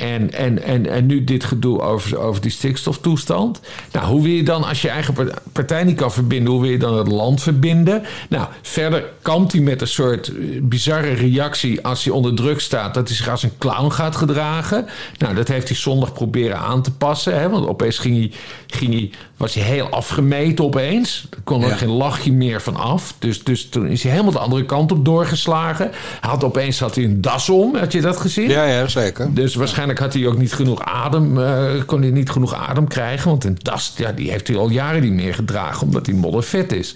[0.00, 3.60] En, en, en, en nu dit gedoe over, over die stikstoftoestand.
[3.92, 6.70] Nou, hoe wil je dan, als je eigen par- partij niet kan verbinden, hoe wil
[6.70, 8.02] je dan het land verbinden?
[8.28, 12.94] Nou, verder kampt hij met een soort eh, bizarre reactie als hij onder druk staat,
[12.94, 14.86] dat hij zich als een clown gaat gedragen.
[15.18, 18.30] Nou, dat heeft hij zondag proberen aan te passen, hè, want opeens ging hij,
[18.66, 21.26] ging hij, was hij heel afgemeten opeens.
[21.30, 21.74] Er kon er Ja.
[21.76, 23.14] geen lachje meer van af.
[23.18, 25.90] Dus, dus toen is hij helemaal de andere kant op doorgeslagen.
[26.20, 28.48] Hij had opeens had hij een das om, had je dat gezien?
[28.48, 29.34] Ja, ja, zeker.
[29.34, 33.30] Dus waarschijnlijk had hij ook niet genoeg adem, eh, kon hij niet genoeg adem krijgen.
[33.30, 36.72] Want een das, ja, die heeft hij al jaren niet meer gedragen, omdat hij moddervet
[36.72, 36.94] is.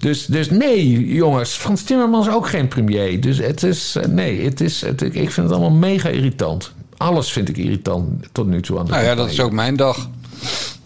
[0.00, 3.20] Dus, dus nee, jongens, Frans Timmermans is ook geen premier.
[3.20, 6.72] Dus het is, eh, nee, het is, het, ik vind het allemaal mega irritant.
[6.96, 9.76] Alles vind ik irritant tot nu toe aan de Nou ja, dat is ook mijn
[9.76, 10.08] dag.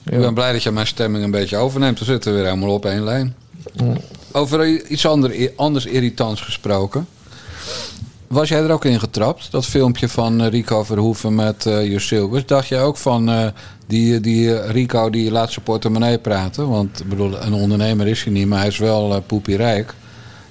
[0.05, 1.99] Ik ben blij dat je mijn stemming een beetje overneemt.
[1.99, 3.35] We zitten weer helemaal op één lijn.
[4.33, 7.07] Over iets ander, anders irritants gesproken.
[8.29, 9.51] Was jij er ook in getrapt?
[9.51, 12.47] Dat filmpje van eh, Rico Verhoeven met Silvers.
[12.47, 13.47] Dacht jij ook van eh,
[13.87, 16.69] die, die Rico die laat portemonnee praten?
[16.69, 19.95] Want bedoel, een ondernemer is hij niet, maar hij is wel eh poepierijk.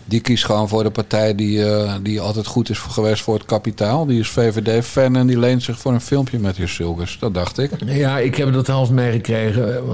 [0.05, 1.63] Die kiest gewoon voor de partij die,
[2.01, 4.05] die altijd goed is geweest voor het kapitaal.
[4.05, 7.17] Die is VVD-fan en die leent zich voor een filmpje met Jus Silvers.
[7.19, 7.71] Dat dacht ik.
[7.85, 9.85] Ja, ik heb dat half meegekregen,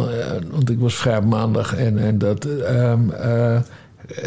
[0.52, 1.76] want ik was vrij maandag.
[1.76, 3.58] En, en dat, ehm, eh,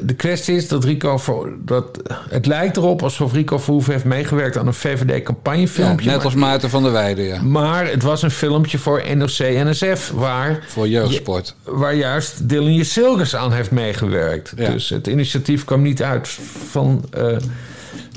[0.03, 1.21] de kwestie is dat Rico...
[1.64, 6.11] Dat, het lijkt erop alsof Rico Verhoeven heeft meegewerkt aan een Ja, VVD-campagnefilmpje.
[6.11, 7.42] net als Maarten van der Weijden, ja.
[7.42, 11.55] Maar het was een filmpje voor NOC-NSF, waar, Voor jeugdsport.
[11.64, 14.53] waar juist Dylan Jesilgers aan heeft meegewerkt.
[14.57, 14.71] Ja.
[14.71, 16.29] Dus het initiatief kwam niet uit
[16.71, 17.37] van, eh,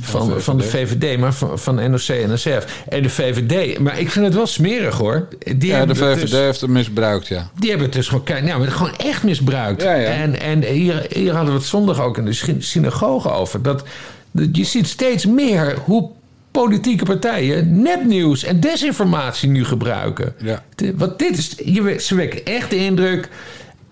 [0.02, 2.84] van, van de VVD, maar van, van NOC-NSF.
[2.90, 5.28] En de VVD, maar ik vind het wel smerig hoor.
[5.56, 7.50] Die Ja, de VVD dus- heeft het misbruikt, ja.
[7.60, 9.82] die hebben het dus gewoon, ja, maar gewoon echt misbruikt.
[9.82, 10.08] Ja, ja.
[10.10, 13.62] En, en hier, hier hadden we het zondag ook in de sy- synagoge over.
[13.62, 13.84] Dat,
[14.32, 16.10] dat je ziet steeds meer hoe
[16.52, 20.34] politieke partijen nepnieuws en desinformatie nu gebruiken.
[20.38, 20.64] Ja.
[20.76, 23.30] De- Want dit is, je, ze wekken echt de indruk.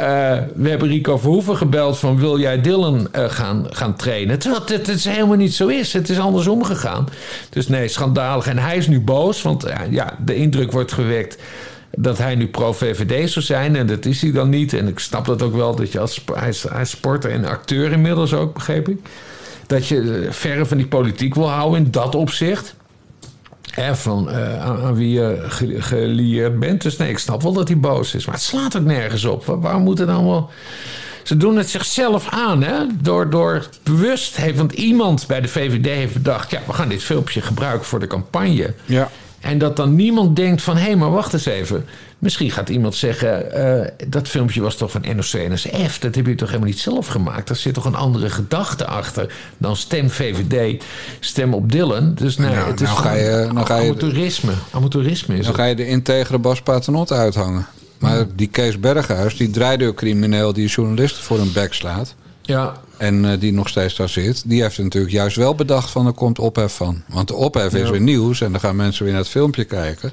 [0.03, 4.39] Eh, we hebben Rico Verhoeven gebeld van wil jij Dylan eh, gaan, gaan trainen?
[4.39, 5.93] Terwijl het, is helemaal niet zo is.
[5.93, 7.07] Het is andersom gegaan.
[7.49, 8.47] Dus nee, schandalig.
[8.47, 11.37] En hij is nu boos, want eh, ja, de indruk wordt gewekt
[11.97, 13.75] dat hij nu pro-VVD zou zijn.
[13.75, 14.73] En dat is hij dan niet.
[14.73, 15.75] En ik snap dat ook wel.
[15.75, 18.97] Dat je als, hij, is, hij sporter en acteur inmiddels ook, begreep ik.
[19.67, 22.75] Dat je verre van die politiek wil houden in dat opzicht.
[23.73, 26.81] Hè, van eh, aan, wie je ge- gelieerd bent.
[26.81, 28.25] Dus nee, ik snap wel dat hij boos is.
[28.25, 29.45] Maar het slaat ook nergens op.
[29.45, 30.51] Waar- Waarom moet het allemaal...
[31.23, 32.77] Ze doen het zichzelf aan, hè?
[33.01, 34.57] Door, door bewust heeft...
[34.57, 36.51] Want iemand bij de VVD heeft bedacht...
[36.51, 38.73] ja, we gaan dit filmpje gebruiken voor de campagne.
[38.85, 39.09] Ja.
[39.39, 40.77] En dat dan niemand denkt van...
[40.77, 41.85] hé, maar wacht eens even.
[42.23, 43.51] Misschien gaat iemand zeggen...
[43.81, 45.99] eh, dat filmpje was toch van NOC-NSF?
[45.99, 47.47] Dat heb je toch helemaal niet zelf gemaakt?
[47.47, 49.33] Daar zit toch een andere gedachte achter...
[49.57, 50.83] dan stem VVD,
[51.19, 52.13] stem op Dylan.
[52.15, 54.51] Dus nee, Nou, het is nou ga je- nou ga je- amateurisme.
[54.71, 55.61] Amateurisme is Dan het.
[55.61, 57.65] ga je de integere Bas Paternotte uithangen.
[57.99, 62.15] Maar die Kees Berghuis, die draaideurcrimineel die journalisten voor een bek slaat...
[62.41, 64.43] Ja, en eh, die nog steeds daar zit...
[64.45, 67.01] die heeft natuurlijk juist wel bedacht van er komt ophef van.
[67.07, 70.11] Want de ophef is weer nieuws en dan gaan mensen weer naar het filmpje kijken...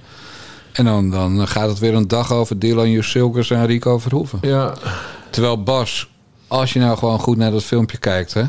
[0.73, 4.39] En dan, dan gaat het weer een dag over Dylan Jusilkers en Rico Verhoeven.
[4.43, 4.75] ja.
[5.31, 6.09] Terwijl Bas,
[6.47, 8.43] als je nou gewoon goed naar dat filmpje kijkt, hè,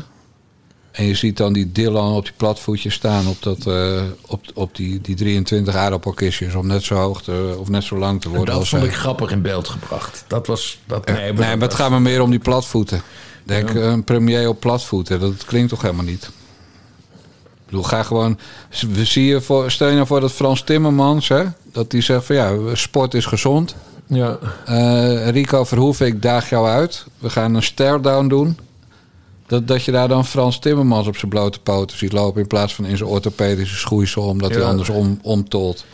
[0.92, 4.76] en je ziet dan die Dylan op die platvoetjes staan op, dat, eh, op, op
[4.76, 8.46] die, die 23 aardappelkistjes om net zo hoog te, of net zo lang te worden
[8.46, 8.90] Dat als vond zij.
[8.90, 10.24] ik grappig in beeld gebracht.
[10.26, 10.78] Dat was...
[10.86, 13.02] Dat, Ja, nee, maar het gaat me meer om die platvoeten.
[13.44, 16.30] Denk, een premier op platvoeten, dat klinkt toch helemaal niet?
[17.72, 18.38] Bedoel, ga gewoon...
[18.92, 22.24] We zien je voor, stel je nou voor dat Frans Timmermans, hè, dat die zegt
[22.24, 23.74] van ja, sport is gezond.
[24.06, 24.38] Ja.
[24.64, 27.06] Eh, Rico Verhoeven, ik daag jou uit.
[27.18, 28.58] We gaan een stare-down doen.
[29.46, 32.40] Dat, dat je daar dan Frans Timmermans op zijn blote poten ziet lopen...
[32.40, 34.22] in plaats van in zijn orthopedische schoeisel...
[34.22, 35.84] omdat hij anders om, omtolt.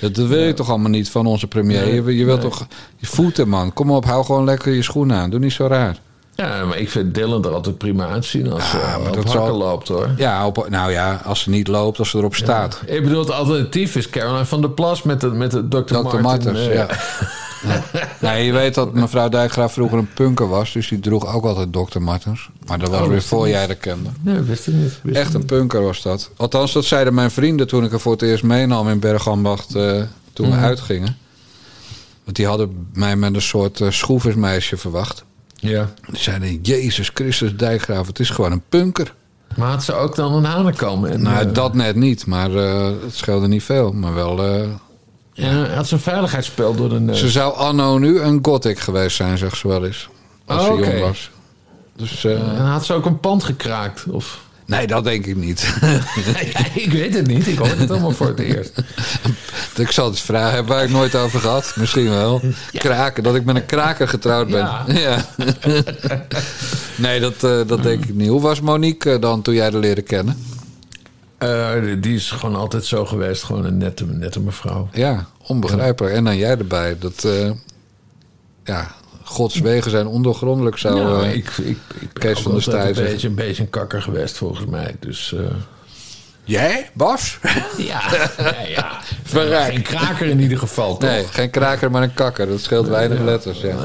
[0.00, 1.94] Dat, dat wil je toch allemaal niet van onze premier?
[1.94, 2.66] je, je wilt toch...
[2.96, 3.72] Je voeten, man.
[3.72, 5.30] Kom op, hou gewoon lekker je schoenen aan.
[5.30, 5.98] Doe niet zo raar.
[6.36, 9.14] Ja, maar ik vind Dylan er altijd prima uitzien als ze Ja, maar op dat
[9.24, 10.10] hakken zal- loopt, hoor.
[10.16, 12.80] Ja, op, nou ja, als ze niet loopt, als ze erop staat.
[12.86, 15.78] Ik bedoel, het alternatief is Caroline van der Plas met de, met de Dr.
[15.78, 15.94] Dr.
[15.94, 16.20] Martin.
[16.20, 16.86] Martens, eh, ja.
[17.66, 17.82] Ja.
[18.20, 20.72] Nee, je weet dat mevrouw Dijkgraaf vroeger een punker was...
[20.72, 22.00] dus die droeg ook altijd Dr.
[22.00, 22.48] Martens.
[22.66, 23.54] Maar dat was Oh, weer voor niet.
[23.54, 24.08] jij dat kende.
[24.20, 24.98] Nee, wist ik niet.
[25.02, 25.46] Wist Echt een niet.
[25.48, 26.30] punker was dat.
[26.36, 30.02] Althans, dat zeiden mijn vrienden toen ik er voor het eerst meenam in Bergambacht eh,
[30.32, 30.58] toen Mhm.
[30.58, 31.16] we uitgingen.
[32.24, 35.24] Want die hadden mij met een soort eh, schroeversmeisje verwacht.
[35.56, 35.88] Ja.
[36.10, 39.14] Die zeiden, Jezus Christus Dijkgraaf, het is gewoon een punker.
[39.56, 41.04] Maar had ze ook dan een hanenkam?
[41.04, 43.92] En, nou, eh, dat net niet, maar eh, het scheelde niet veel.
[43.92, 44.68] Maar wel, eh,
[45.32, 47.18] ja, had ze een veiligheidsspel door de neus.
[47.18, 50.08] ze zou anno nu een gothic geweest zijn, zegt ze wel eens.
[50.46, 50.90] Als Oh, ze oké.
[50.90, 51.30] jong was.
[51.96, 54.04] Dus, En had ze ook een pand gekraakt?
[54.10, 54.44] Of...
[54.66, 55.74] nee, dat denk ik niet.
[56.52, 57.46] Ja, ik weet het niet.
[57.46, 58.72] Ik hoor het allemaal voor het eerst.
[59.76, 61.72] ik zal het eens vragen, hebben wij het nooit over gehad?
[61.76, 62.40] Misschien wel.
[62.72, 64.58] Kraken, dat ik met een kraker getrouwd ben.
[64.58, 64.84] Ja.
[64.96, 65.24] Ja.
[66.96, 68.28] nee, dat, eh, dat denk ik niet.
[68.28, 70.36] Hoe was Monique eh, dan toen jij haar leren kennen?
[71.38, 73.42] Eh, die is gewoon altijd zo geweest.
[73.42, 74.88] Gewoon een nette, nette mevrouw.
[74.92, 76.14] Ja, onbegrijpelijk.
[76.14, 76.98] En dan jij erbij.
[76.98, 77.50] Dat, eh,
[78.64, 78.94] ja,
[79.28, 82.94] Gods wegen zijn ondoorgrondelijk, zou Nou, eh, ik, ik, ik Kees van der Staaij een
[82.94, 83.12] zeggen.
[83.12, 84.96] beetje, een beetje een kakker geweest volgens mij.
[85.00, 85.40] Dus eh,
[86.44, 87.38] Jij, Bas?
[87.76, 88.02] ja,
[88.38, 89.00] ja, ja.
[89.24, 89.72] Verrijk.
[89.72, 91.10] geen kraker in ieder geval, toch?
[91.10, 92.46] Nee, geen kraker, maar een kakker.
[92.46, 93.76] Dat scheelt weinig letters, ja.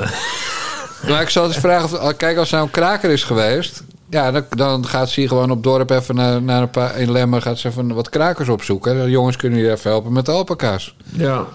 [1.07, 3.83] Maar ik zal eens vragen, of, kijk, als hij nou een kraker is geweest...
[4.09, 7.11] Ja, dan, dan gaat ze hier gewoon op dorp even naar, naar een paar in
[7.11, 9.03] Lemmer gaat ze even wat krakers opzoeken.
[9.03, 10.95] De jongens kunnen je even helpen met de alpaca's.
[11.03, 11.45] Ja,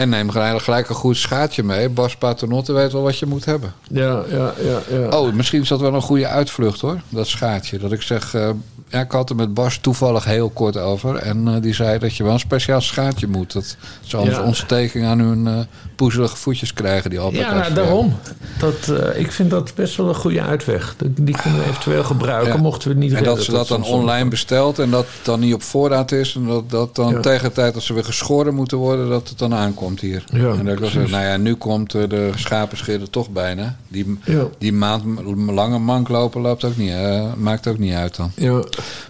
[0.00, 1.88] En neem gelijk, gelijk een goed schaatje mee.
[1.88, 3.72] Bas Paternotte weet wel wat je moet hebben.
[3.88, 4.80] ja, ja, ja.
[4.98, 5.08] ja.
[5.18, 7.78] Oh, misschien is dat wel een goede uitvlucht hoor, dat schaatje.
[7.78, 8.50] Dat ik zeg, eh,
[8.88, 11.16] ja, ik had er met Bas toevallig heel kort over.
[11.16, 13.52] En eh, die zei dat je wel een speciaal schaatje moet.
[13.52, 14.42] Dat ze anders Ja.
[14.42, 15.58] ontsteking aan hun eh
[16.00, 17.68] poezelige voetjes krijgen, die alpaca's.
[17.68, 18.14] Ja, daarom.
[18.58, 20.94] Dat, eh, ik vind dat best wel een goede uitweg.
[21.10, 22.60] Die- kunnen we eventueel gebruiken, Ja.
[22.60, 23.34] mochten we het niet En redden.
[23.36, 26.34] dat ze dat dan online bestelt en dat het dan niet op voorraad is.
[26.34, 27.20] En dat, dat dan Ja.
[27.20, 30.24] tegen de tijd dat ze weer geschoren moeten worden, dat het dan aankomt hier.
[30.32, 33.76] Ja, en dat ik zeg, nou ja, nu komt eh, de schapenscheer er toch bijna.
[33.88, 34.18] Die,
[34.58, 35.02] die maand
[35.46, 38.32] lange mank lopen loopt ook niet, eh, maakt ook niet uit dan.
[38.34, 38.62] Ja.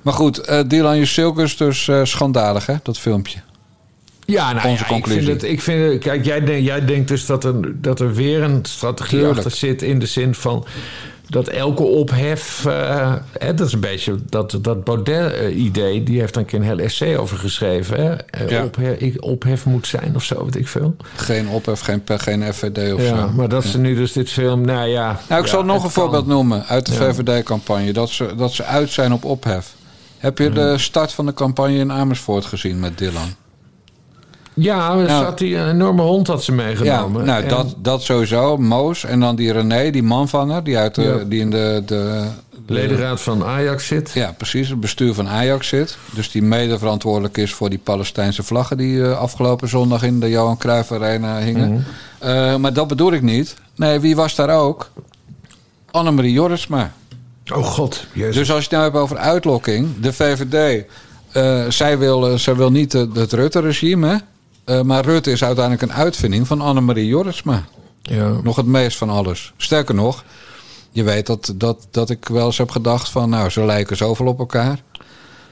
[0.02, 3.38] Maar goed, eh Dylan Jusilkus dus schandalig hè, dat filmpje.
[4.30, 5.20] Ja, nou Onze ja, conclusie.
[5.20, 8.00] Ik vind het, ik vind het, kijk, jij, denkt, jij denkt dus dat er, dat
[8.00, 9.36] er weer een strategie Tuurlijk.
[9.36, 9.82] achter zit.
[9.82, 10.64] In de zin van
[11.28, 12.64] dat elke ophef.
[12.66, 16.02] eh, hè, dat is een beetje dat, dat Baudet-idee.
[16.02, 18.00] Die heeft daar een keer een heel essay over geschreven.
[18.00, 18.12] Hè?
[18.14, 18.68] Eh, Ja.
[19.20, 20.96] Ophef, moet zijn of zo, weet ik veel.
[21.16, 23.28] Geen ophef, geen, geen FVD of Ja, zo.
[23.34, 24.60] maar dat ze nu dus dit film.
[24.64, 25.20] Nou ja.
[25.28, 25.90] Nou, ik zal nog een kan.
[25.90, 26.92] voorbeeld noemen uit de.
[26.92, 27.92] VVD-campagne.
[27.92, 29.74] Dat ze, dat ze uit zijn op ophef.
[30.18, 33.34] Heb je de start van de campagne in Amersfoort gezien met Dylan?
[34.54, 37.24] Ja, er Nou- zat die een enorme hond had ze Ja, meegenomen.
[37.24, 38.56] nou, En- dat, dat sowieso.
[38.56, 41.16] Moos en dan die René, die manvanger, die, uit de, Ja.
[41.28, 42.24] die in de, de,
[42.66, 44.10] de- ledenraad van Ajax zit.
[44.14, 44.68] Ja, precies.
[44.68, 45.96] Het bestuur van Ajax zit.
[46.14, 48.76] Dus die mede verantwoordelijk is voor die Palestijnse vlaggen...
[48.76, 51.70] die eh, afgelopen zondag in de Johan Cruijff Arena hingen.
[51.72, 51.80] Mhm.
[52.18, 53.54] Eh, maar dat bedoel ik niet.
[53.76, 54.90] Nee, wie was daar ook?
[55.90, 56.92] Annemarie Jorritsma.
[57.54, 58.34] Oh god, jezus.
[58.36, 60.00] Dus als je het nou hebt over uitlokking...
[60.00, 60.84] de VVD,
[61.32, 64.20] eh, zij, wil, zij wil niet het Rutte-regime...
[64.70, 67.64] Eh, maar Rutte is uiteindelijk een uitvinding van Annemarie Jorritsma.
[68.02, 68.32] ja.
[68.42, 69.52] Nog het meest van alles.
[69.56, 70.24] Sterker nog,
[70.90, 73.28] je weet dat, dat, dat ik wel eens heb gedacht van...
[73.30, 74.82] nou, ze lijken zoveel op elkaar.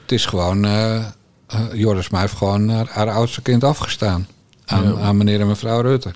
[0.01, 0.65] Het is gewoon...
[0.65, 0.95] eh
[1.47, 4.27] eh, Joris maar heeft gewoon haar, haar oudste kind afgestaan.
[4.65, 4.99] Aan, Ja.
[4.99, 6.11] aan meneer en mevrouw Rutte.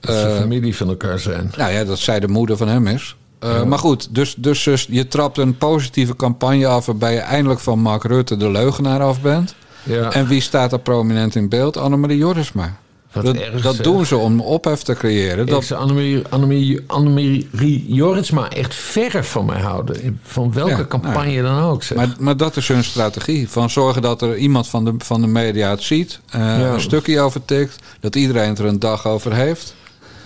[0.00, 1.52] Dat ze Eh, familie van elkaar zijn.
[1.56, 3.16] nou ja, dat zij de moeder van hem is.
[3.38, 6.86] Eh, Maar goed, dus, dus, dus je trapt een positieve campagne af...
[6.86, 9.54] waarbij je eindelijk van Mark Rutte de leugenaar af bent.
[9.82, 10.12] Ja.
[10.12, 11.76] En wie staat er prominent in beeld?
[11.76, 12.76] Annemarie Jorisma.
[13.12, 15.46] Wat Dat, erg, dat doen ze om ophef te creëren.
[15.46, 20.20] Dat ze Annemarie, Annemarie, Annemarie Jorritsma echt verre van mij houden.
[20.22, 21.82] Van welke Ja, campagne dan ook.
[21.82, 21.98] Zeg.
[21.98, 23.48] Maar, maar dat is hun strategie.
[23.48, 26.20] Van zorgen dat er iemand van de, van de media het ziet.
[26.30, 26.72] eh, Ja.
[26.74, 27.76] Een stukje over tikt.
[28.00, 29.74] Dat iedereen er een dag over heeft.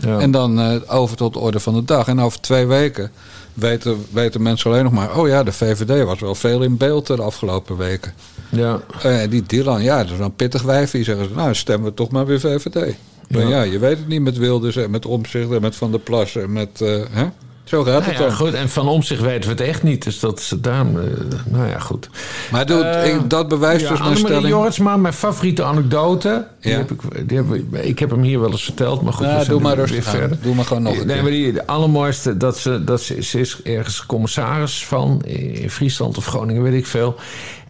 [0.01, 0.19] ja.
[0.19, 2.07] En dan eh, over tot de orde van de dag.
[2.07, 3.11] En over twee weken
[3.55, 5.17] weten, weten mensen alleen nog maar...
[5.19, 8.13] oh ja, de VVD was wel veel in beeld de afgelopen weken.
[8.53, 8.81] Ja.
[9.03, 11.05] Eh, die Dylan, ja, dat is wel een pittig wijfie.
[11.05, 12.95] Zeggen ze, nou stemmen we toch maar weer VVD.
[13.29, 13.49] Maar Ja.
[13.49, 16.37] ja, je weet het niet met Wilders en met Omtzigt en met Van der Plas
[16.37, 16.81] en met...
[16.81, 17.25] eh, hè?
[17.65, 18.33] Zo gaat Nou het ja, dan.
[18.33, 18.55] goed.
[18.55, 20.05] En van omzicht weten we het echt niet.
[20.05, 20.99] Dus dat is daarom...
[20.99, 21.05] eh,
[21.45, 22.09] nou ja, goed.
[22.51, 24.49] Maar doe, Eh, ik- dat bewijst Ja, dus mijn stelling...
[24.49, 26.47] Jorritsma, mijn favoriete anecdote.
[26.61, 26.79] Die Ja.
[26.79, 27.47] heb ik, die heb
[27.85, 29.03] ik, heb hem hier wel eens verteld.
[29.03, 30.39] Maar goed, zijn doe maar rustig verder.
[30.43, 31.23] Doe maar gewoon nog een nee, keer.
[31.23, 36.17] maar die, de allermooiste, dat ze, dat ze, ze is ergens commissaris van in Friesland
[36.17, 37.15] of Groningen, weet ik veel.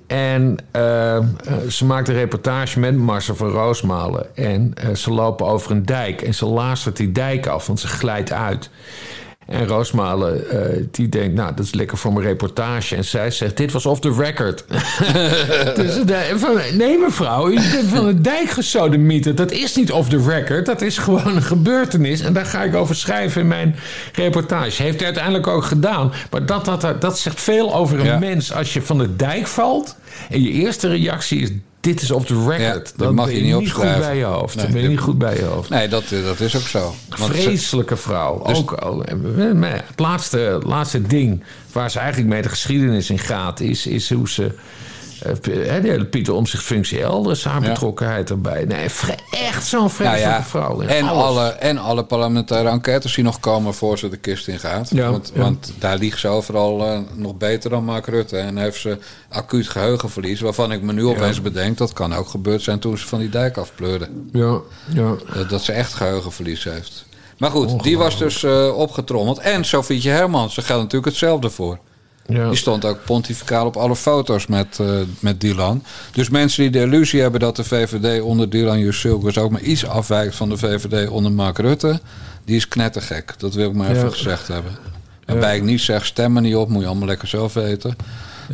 [0.06, 1.24] En eh, eh,
[1.68, 4.36] ze maakt een reportage met Marcel van Roosmalen.
[4.36, 6.22] En eh, ze lopen over een dijk.
[6.22, 8.70] En ze laastert die dijk af, want ze glijdt uit.
[9.52, 12.96] En Roosmalen, eh, die denkt, nou, dat is lekker voor mijn reportage.
[12.96, 14.64] En zij zegt, dit was off the record.
[15.76, 19.36] dus, eh, van, nee mevrouw, u bent van een dijk gesodemieterd.
[19.36, 22.20] Dat is niet off the record, dat is gewoon een gebeurtenis.
[22.20, 23.76] En daar ga ik over schrijven in mijn
[24.12, 24.82] reportage.
[24.82, 26.12] Heeft hij uiteindelijk ook gedaan.
[26.30, 28.18] Maar dat, dat, dat zegt veel over een Ja.
[28.18, 28.52] mens.
[28.52, 29.96] Als je van de dijk valt
[30.30, 31.50] en je eerste reactie is...
[31.82, 32.60] dit is off the record.
[32.88, 34.08] Ja, dat mag ben je je niet niet goed opschrijven.
[34.08, 34.54] bij je hoofd.
[34.54, 35.68] Nee, dan ben je niet goed bij je hoofd.
[35.70, 36.94] Nee, dat, dat is ook zo.
[37.18, 38.42] Want Vreselijke vrouw.
[38.46, 43.18] Dus- ook, en- maar het laatste, laatste ding waar ze eigenlijk mee de geschiedenis in
[43.18, 44.50] gaat, is, is hoe ze.
[45.24, 48.64] Eh, p- hè, de hele Pieter om zich functie elders, betrokkenheid erbij.
[48.64, 48.88] Nee,
[49.30, 50.80] echt zo'n vreselijke Nou ja, vrouw.
[50.80, 51.22] en, alles.
[51.24, 54.90] alle, en alle parlementaire enquêtes die nog komen voor ze de kist in gaat.
[54.92, 55.40] Ja, want, ja.
[55.40, 58.36] want daar liegt ze overal eh, nog beter dan Mark Rutte.
[58.36, 61.78] En heeft ze acuut geheugenverlies, waarvan ik me nu opeens bedenk...
[61.78, 64.08] dat kan ook gebeurd zijn toen ze van die dijk afpleurde.
[64.32, 64.58] Ja,
[64.94, 65.14] ja.
[65.34, 67.04] Dat, dat ze echt geheugenverlies heeft.
[67.38, 69.38] Maar goed, die was dus eh, opgetrommeld.
[69.38, 71.78] En Sofietje Hermans, daar geldt natuurlijk hetzelfde voor.
[72.26, 72.48] Ja.
[72.48, 74.86] Die stond ook pontificaal op alle foto's met, eh,
[75.20, 75.84] met Dylan.
[76.12, 79.86] Dus mensen die de illusie hebben dat de VVD onder Dylan Jusilkus ook maar iets
[79.86, 82.00] afwijkt van de VVD onder Mark Rutte,
[82.44, 83.34] die is knettergek.
[83.38, 83.96] Dat wil ik maar Ja.
[83.96, 84.72] even gezegd hebben.
[85.26, 87.96] Waarbij ik niet zeg, stem er niet op, moet je allemaal lekker zelf weten.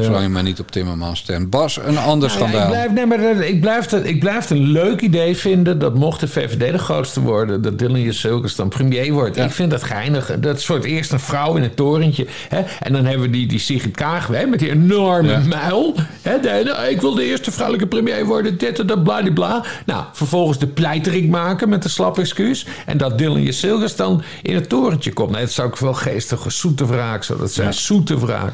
[0.04, 1.50] Zolang je maar niet op Timmermans stemt.
[1.50, 4.40] Bas, een ander Nou ja, ik, blijf, nee, maar dat- ik, blijf het, ik blijf
[4.48, 8.54] het een leuk idee vinden dat mocht de VVD de grootste worden, dat Dylan Jesulkes
[8.54, 9.36] dan premier wordt.
[9.36, 10.38] Ik vind dat geinig.
[10.40, 12.26] Dat is voor het eerst een vrouw in het torentje.
[12.48, 12.60] Hè?
[12.80, 15.38] En dan hebben we die, die Sigrid Kaag hè, met die enorme Ja.
[15.46, 15.94] muil.
[16.22, 16.40] Hè?
[16.40, 19.64] De, ik wil de eerste vrouwelijke premier worden, dit en dat, bladibla.
[19.86, 22.66] Nou, vervolgens de pleiterik maken met een slap excuus.
[22.86, 25.30] En dat Dylan Jesulkes dan in het torentje komt.
[25.30, 27.74] Nee, dat zou ik wel geestig, zoete wraak zou dat zijn.
[27.74, 28.52] Zoete wraak.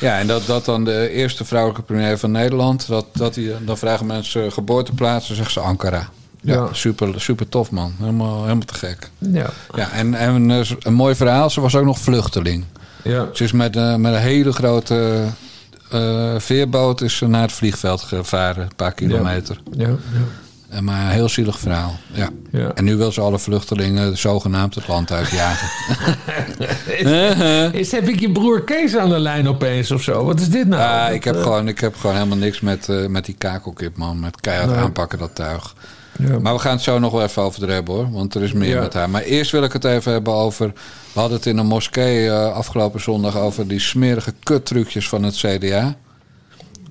[0.00, 2.86] Ja, en dat, dat dan de eerste vrouwelijke premier van Nederland.
[2.86, 5.26] Dat, dat die, dan vragen mensen geboorteplaats.
[5.26, 6.08] Dan zeggen ze Ankara.
[6.40, 6.68] Ja, Ja.
[6.72, 7.94] Super, super tof man.
[7.98, 9.10] Helemaal, helemaal te gek.
[9.18, 9.50] Ja.
[9.74, 11.50] Ja, en, en een, een mooi verhaal.
[11.50, 12.64] Ze was ook nog vluchteling.
[13.02, 13.26] Ja.
[13.32, 15.24] Ze is met, een- met een hele grote
[15.90, 18.62] eh, veerboot is ze naar het vliegveld gevaren.
[18.62, 19.60] Een paar kilometer.
[19.72, 19.86] Ja.
[19.88, 19.96] ja.
[20.76, 21.96] En Maar een heel zielig verhaal.
[22.12, 22.28] Ja.
[22.50, 22.72] Ja.
[22.74, 25.68] En nu wil ze alle vluchtelingen zogenaamd het land uitjagen.
[27.80, 30.24] Is, heb ik je broer Kees aan de lijn opeens of zo?
[30.24, 31.08] Wat is dit nou?
[31.08, 33.96] Ah, ik, heb eh, gewoon, ik heb gewoon helemaal niks met, eh, met die kakelkip,
[33.96, 34.20] man.
[34.20, 35.74] Met keihard aanpakken, dat tuig.
[36.18, 36.38] Ja.
[36.38, 38.10] Maar we gaan het zo nog wel even over het hebben, hoor.
[38.10, 38.80] Want er is meer Ja.
[38.80, 39.10] met haar.
[39.10, 40.72] Maar eerst wil ik het even hebben over...
[41.12, 43.36] We hadden het in een moskee eh, afgelopen zondag...
[43.36, 45.96] over die smerige kuttrucjes van het CDA.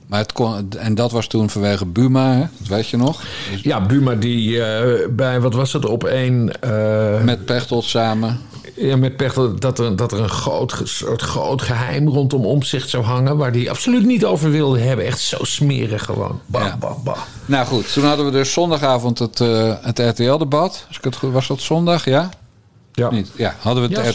[0.07, 2.39] Maar het kon, en dat was toen vanwege Buma, hè?
[2.57, 3.23] dat weet je nog.
[3.51, 6.61] Dus Ja, Buma die eh, bij, wat was het, op één...
[6.61, 8.39] eh, met Pechtold samen.
[8.75, 13.03] ja, met Pechtel, dat er, dat er een groot, soort groot geheim rondom omzicht zou
[13.03, 13.37] hangen...
[13.37, 15.05] waar hij absoluut niet over wilde hebben.
[15.05, 16.39] Echt zo smerig gewoon.
[16.45, 16.77] Bah, Ja.
[16.77, 17.17] bah, bah.
[17.45, 20.87] Nou goed, toen hadden we dus zondagavond het, eh, het RTL-debat.
[21.21, 22.29] Was dat zondag, ja?
[22.95, 23.09] Ja.
[23.11, 23.31] Niet?
[23.35, 24.13] Ja, hadden we het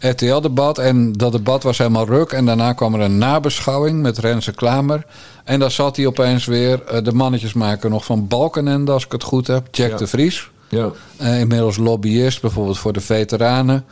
[0.00, 0.08] Ja?
[0.10, 0.78] RTL-debat.
[0.78, 2.32] En dat debat was helemaal ruk.
[2.32, 5.04] En daarna kwam er een nabeschouwing met Renze Klamer.
[5.44, 9.22] En daar zat hij opeens weer eh, de mannetjesmaker nog van Balkenende, als ik het
[9.22, 9.68] goed heb.
[9.70, 9.96] Jack Ja.
[9.96, 10.50] de Vries.
[10.68, 10.90] Ja.
[11.16, 13.84] Eh, inmiddels lobbyist, bijvoorbeeld voor de veteranen.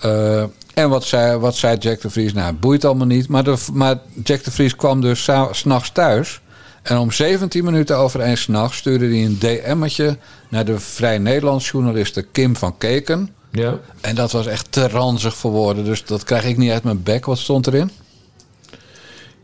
[0.00, 0.42] Eh,
[0.74, 2.32] en wat zei, wat zei Jack de Vries?
[2.32, 3.28] Nou, het boeit allemaal niet.
[3.28, 6.40] Maar, de, maar Jack de Vries kwam dus s'nachts thuis.
[6.82, 10.18] En om 17 minuten over één s'nachts stuurde hij een DM'tje
[10.48, 13.30] naar de Vrij Nederlands journaliste Kim van Keken.
[13.54, 13.78] Ja.
[14.00, 15.84] En dat was echt te ranzig voor woorden.
[15.84, 17.24] Dus dat krijg ik niet uit mijn bek.
[17.24, 17.90] Wat stond erin?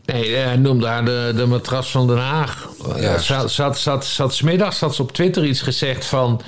[0.05, 2.69] Nee, hij noemde haar de, de matras van Den Haag.
[2.95, 3.25] Eh, Juist.
[3.25, 6.41] Zat, zat, zat, zat, smiddags had ze op Twitter iets gezegd van...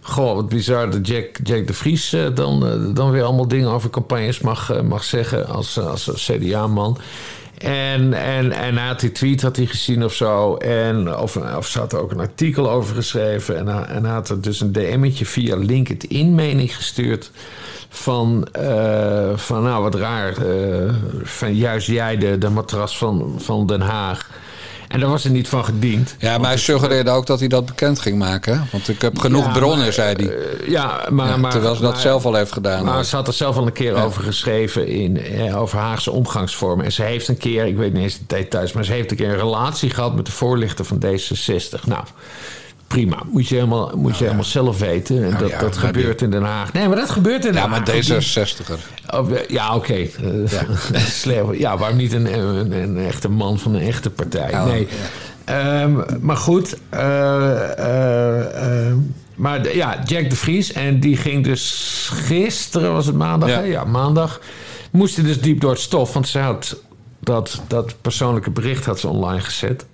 [0.00, 3.70] Goh, wat bizar dat Jack, Jack de Vries eh, dan, eh, dan weer allemaal dingen
[3.70, 6.98] over campagnes mag, eh, mag zeggen als, eh, als CDA-man.
[7.58, 10.56] En, en, en had die tweet had hij gezien of zo.
[10.56, 13.56] En, of, of ze had er ook een artikel over geschreven.
[13.56, 17.30] En, en had er dus een DM'tje via LinkedIn, meen ik, gestuurd.
[17.88, 20.36] Van, eh, van nou wat raar.
[20.36, 24.30] eh, van juist jij de, de matras van, van Den Haag.
[24.94, 26.16] En daar was er niet van gediend.
[26.18, 28.68] Ja, maar hij suggereerde ook dat hij dat bekend ging maken.
[28.72, 30.36] Want ik heb genoeg Ja, bronnen, maar, zei hij.
[30.36, 32.84] Eh, ja, maar, Ja, maar, terwijl ze dat zelf al heeft gedaan.
[32.84, 36.84] Maar ze had er zelf al een keer over geschreven in, eh, over Haagse omgangsvormen.
[36.84, 39.16] En ze heeft een keer, ik weet niet eens de details, maar ze heeft een
[39.16, 41.84] keer een relatie gehad met de voorlichter van D66.
[41.86, 42.04] Nou,
[42.86, 43.22] prima.
[43.30, 45.24] Moet je helemaal, moet je helemaal zelf weten.
[45.24, 46.72] En dat, ja, dat gebeurt in Den Haag.
[46.72, 48.22] Nee, maar dat gebeurt in Den Ja, maar Haag.
[48.24, 49.14] D66er.
[49.14, 49.94] Oh, ja, oké.
[49.94, 51.52] Eh, sleeuw.
[51.54, 54.64] ja, waarom niet een, een, een echte man van een echte partij?
[54.64, 54.88] Nee.
[55.44, 56.76] Ehm, maar goed.
[56.88, 58.94] eh, eh, eh,
[59.34, 60.72] maar ja, Jack de Vries.
[60.72, 63.66] En die ging dus gisteren, was het maandag?
[63.66, 64.40] Ja maandag.
[64.90, 66.12] Moest hij dus diep door het stof.
[66.12, 66.76] Want ze had
[67.20, 69.86] dat, dat persoonlijke bericht had ze online gezet.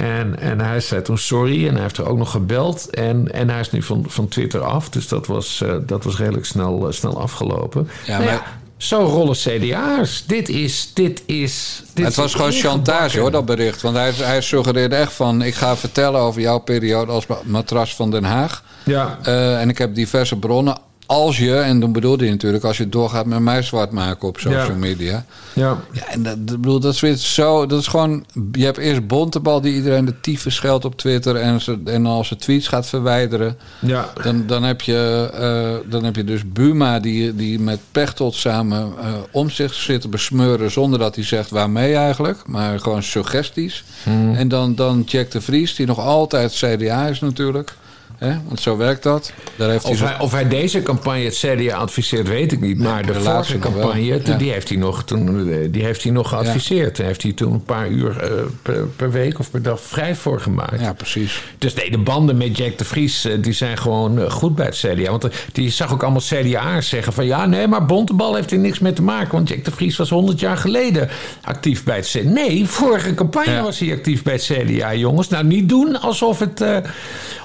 [0.00, 2.90] En, en hij zei toen sorry en hij heeft er ook nog gebeld.
[2.90, 4.88] En, en hij is nu van, van Twitter af.
[4.88, 7.88] Dus dat was, eh, dat was redelijk snel, eh, snel afgelopen.
[8.06, 10.24] Ja, Nou maar- zo rollen CDA's.
[10.26, 10.90] Dit is...
[10.94, 13.82] Dit is dit het was gewoon chantage hoor, dat bericht.
[13.82, 15.42] Want hij, hij suggereerde echt van...
[15.42, 18.62] ik ga vertellen over jouw periode als ma- matras van Den Haag.
[18.84, 20.76] Ja, Eh, en ik heb diverse bronnen.
[21.10, 22.64] Als je, en dan bedoelde hij natuurlijk...
[22.64, 24.74] als je doorgaat met mij zwart maken op social Ja.
[24.74, 25.24] media.
[25.52, 25.78] ja.
[25.92, 27.66] Ja, en dat, dat, bedoel, dat is weer zo...
[27.66, 28.24] Dat is gewoon...
[28.52, 31.36] Je hebt eerst Bontebal die iedereen de tyfus scheldt op Twitter...
[31.36, 33.58] en, ze, en als ze tweets gaat verwijderen...
[33.80, 34.12] ja.
[34.22, 38.92] Dan, dan, heb je, eh, dan heb je dus Buma die, die met Pechtold samen
[39.00, 40.70] eh, om zich zit te besmeuren...
[40.70, 43.84] zonder dat hij zegt waarmee eigenlijk, maar gewoon suggesties.
[44.02, 44.34] Hmm.
[44.34, 47.74] En dan, dan Jack de Vries, die nog altijd CDA is natuurlijk.
[48.20, 48.36] Hè?
[48.46, 49.32] Want zo werkt dat.
[49.56, 52.78] Daar heeft Of hij, of hij deze campagne het CDA adviseert, weet ik niet.
[52.78, 54.36] Maar de de vorige campagne, Ja.
[54.36, 56.96] die, heeft hij nog, toen, eh, die heeft hij nog geadviseerd.
[56.96, 58.30] Daar heeft hij toen een paar uur eh,
[58.62, 60.80] per, per week of per dag vrij voor gemaakt.
[60.80, 61.42] Ja, precies.
[61.58, 64.76] Dus nee, de banden met Jack de Vries eh, die zijn gewoon goed bij het
[64.76, 65.10] CDA.
[65.10, 67.26] Want die zag ook allemaal CDA'ers zeggen van...
[67.26, 69.32] ja, nee, maar Bontebal heeft er niks mee te maken.
[69.32, 71.08] Want Jack de Vries was 100 jaar geleden
[71.44, 72.28] actief bij het CDA.
[72.30, 73.62] Nee, vorige campagne Ja.
[73.62, 75.28] was hij actief bij het CDA, jongens.
[75.28, 76.64] Nou, niet doen alsof het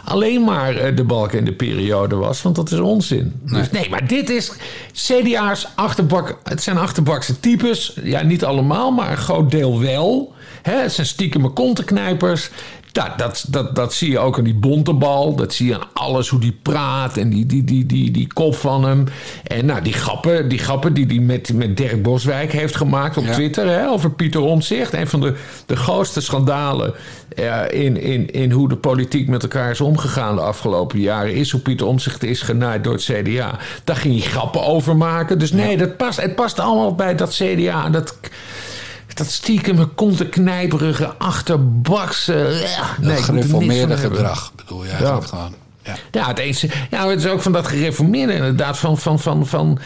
[0.04, 2.42] alleen maar jaar eh, de balk in de periode was.
[2.42, 3.34] Want dat is onzin.
[3.44, 4.52] Nee, dus, nee maar dit is
[4.94, 6.40] CDA's achterbak.
[6.44, 7.98] Het zijn achterbakse types.
[8.04, 10.34] Ja, niet allemaal, maar een groot deel wel.
[10.62, 12.50] Hè, het zijn stiekeme kontenknijpers.
[12.96, 15.36] Nou, dat, dat, dat zie je ook aan die bontebal.
[15.36, 18.56] Dat zie je aan alles, hoe die praat en die, die, die, die, die kop
[18.56, 19.04] van hem.
[19.44, 23.26] En nou, die grappen die, grappen die hij met, met Dirk Boswijk heeft gemaakt op
[23.26, 24.94] Twitter hè, over Pieter Omtzigt.
[24.94, 25.36] Een van de,
[25.66, 26.94] de grootste schandalen
[27.40, 31.34] uh, in, in, in hoe de politiek met elkaar is omgegaan de afgelopen jaren.
[31.34, 33.60] Is hoe Pieter Omtzigt is genaaid door het CDA.
[33.84, 35.40] Daar ging hij grappen over maken.
[35.40, 37.90] Dus nee, dat past, het past allemaal bij dat CDA.
[37.90, 38.18] Dat
[39.16, 39.78] dat stiekem
[40.30, 42.34] knijperige achterbakse...
[42.78, 45.28] Ja, nee, gereformeerde gedrag bedoel je eigenlijk ja.
[45.30, 45.54] gewoon.
[45.84, 45.96] Ja.
[46.12, 48.78] ja, het, eens, ja, het is ook van dat gereformeerde inderdaad.
[48.78, 49.80] Van, van, van, van,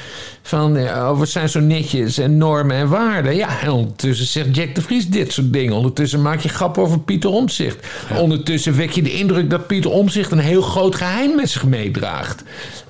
[0.49, 3.35] van ja, oh, we zijn zo netjes en normen en waarden.
[3.35, 5.73] Ja, en ondertussen zegt Jack de Vries dit soort dingen.
[5.73, 7.87] Ondertussen maak je grap over Pieter Omzicht.
[8.17, 12.43] Ondertussen wek je de indruk dat Pieter Omzicht een heel groot geheim met zich meedraagt.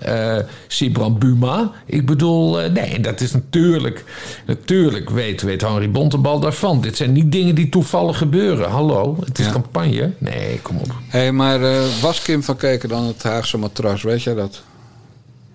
[0.08, 0.38] Uh,
[0.68, 1.72] Sibran Buma.
[1.86, 4.04] Ik bedoel, uh, nee, dat is natuurlijk...
[4.46, 6.82] Natuurlijk weet, weet Henry Bontebal daarvan.
[6.82, 8.70] Dit zijn niet dingen die toevallig gebeuren.
[8.70, 10.12] Hallo, het is campagne.
[10.18, 10.94] Nee, kom op.
[11.08, 14.04] Hé, hey, maar uh, was Kim van Keken dan het Haagse matras?
[14.04, 14.62] Weet jij dat?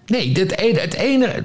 [0.07, 0.79] Nee, het ene.
[0.79, 1.43] Het enige,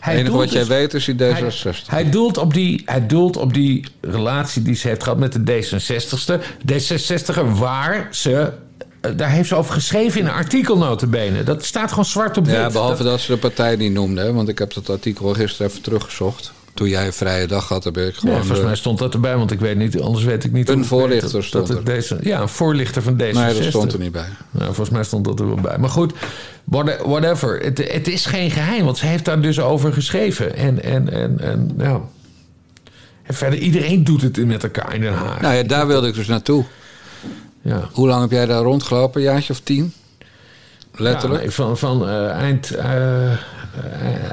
[0.00, 1.18] hij enige wat jij dus- weet is die D66.
[1.62, 5.32] Hij, hij, doelt op die, hij doelt op die relatie die ze heeft gehad met
[5.32, 6.40] de D66ste.
[6.72, 8.52] D66er waar ze
[9.00, 11.42] eh, daar heeft ze over geschreven in een artikel notabene.
[11.42, 12.54] Dat staat gewoon zwart op wit.
[12.54, 14.32] Ja, behalve dat, ze de partij niet noemde.
[14.32, 16.52] Want ik heb dat artikel gisteren even teruggezocht.
[16.74, 18.34] Toen jij een vrije dag had, heb ik gewoon...
[18.34, 20.68] Ja, volgens mij stond dat erbij, want ik weet niet, anders weet ik niet...
[20.68, 21.84] Een voorlichter stond dat er.
[21.84, 23.40] Deze, ja, een voorlichter van deze.
[23.40, 24.28] Nee, dat stond er niet bij.
[24.50, 25.78] Nou, volgens mij stond dat er wel bij.
[25.78, 26.12] Maar goed,
[27.04, 27.60] whatever.
[27.60, 30.56] Het, het is geen geheim, want ze heeft daar dus over geschreven.
[30.56, 32.00] En, en, en, en ja...
[33.28, 35.40] En verder, iedereen doet het met elkaar in Den Haag.
[35.40, 36.64] Nou ja, daar wilde ik dus naartoe.
[37.62, 37.88] Ja.
[37.92, 39.20] Hoe lang heb jij daar rondgelopen?
[39.20, 39.92] Een jaartje of tien?
[40.94, 41.42] Letterlijk?
[41.42, 43.30] Ja, van van uh, eind, uh,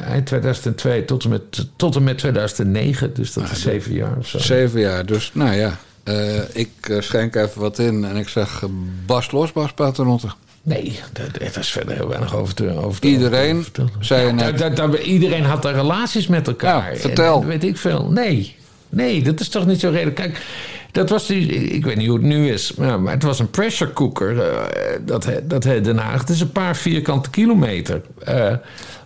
[0.10, 3.14] eind 2002 tot en, met, tot en met 2009.
[3.14, 4.40] Dus dat is ah, zeven jaar of zo.
[4.40, 5.06] Zeven jaar.
[5.06, 6.70] Dus nou ja, uh, ik
[7.00, 8.64] schenk even wat in en ik zeg
[9.06, 10.28] Bas los, Bas Paternotte.
[10.66, 14.58] Nee, daar is verder heel weinig over te, over te Iedereen, over zei net.
[14.58, 16.94] Da, da, iedereen had daar relaties met elkaar.
[16.94, 17.42] Ja, vertel.
[17.42, 18.12] En, weet ik veel.
[18.12, 18.56] Nee,
[18.90, 20.16] nee, dat is toch niet zo redelijk.
[20.16, 20.42] Kijk,
[20.92, 23.94] dat was die, ik weet niet hoe het nu is, maar, het was een pressure
[23.94, 24.36] cooker.
[24.36, 24.64] Uh,
[25.02, 26.20] dat, dat Den Haag.
[26.20, 28.02] Het is een paar vierkante kilometer.
[28.30, 28.54] Uh,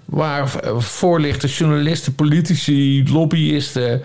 [0.06, 4.02] waar voorlichters, journalisten, politici, lobbyisten.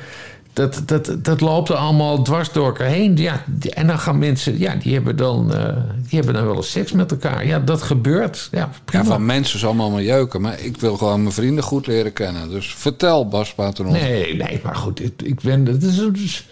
[0.55, 3.17] Dat, dat, dat loopt er allemaal dwars door elkaar heen.
[3.17, 5.65] Ja, en dan gaan mensen, ja, die hebben dan, uh,
[6.09, 7.47] die hebben dan wel eens seks met elkaar.
[7.47, 8.49] Ja, dat gebeurt.
[8.51, 10.41] Ja, ja van mensen is allemaal maar jeuken.
[10.41, 12.51] Maar ik wil gewoon mijn vrienden goed leren kennen.
[12.51, 13.93] Dus vertel, Bas Paternon.
[13.93, 15.65] Nee, nee, maar goed, ik, ik ben.
[15.65, 16.45] Dat is,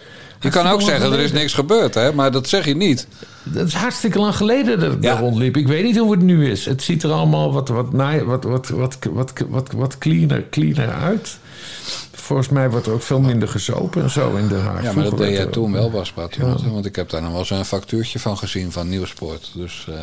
[0.43, 2.13] je kan ook zeggen, er is niks gebeurd, hè?
[2.13, 3.07] maar dat zeg je niet.
[3.43, 5.57] Dat is hartstikke lang geleden dat ik daar rondliep.
[5.57, 6.65] Ik weet niet hoe het nu is.
[6.65, 11.37] Het ziet er allemaal wat, wat, wat, wat, wat, wat, wat, wat cleaner, cleaner uit.
[12.23, 14.83] Volgens mij wordt er ook veel minder gezopen en zo in de haar.
[14.83, 16.55] Ja, maar dat deed jij toen wel, Bas ja.
[16.71, 19.51] Want ik heb daar nog wel zo'n factuurtje van gezien van Nieuwsport.
[19.55, 19.87] Dus...
[19.89, 19.95] Uh,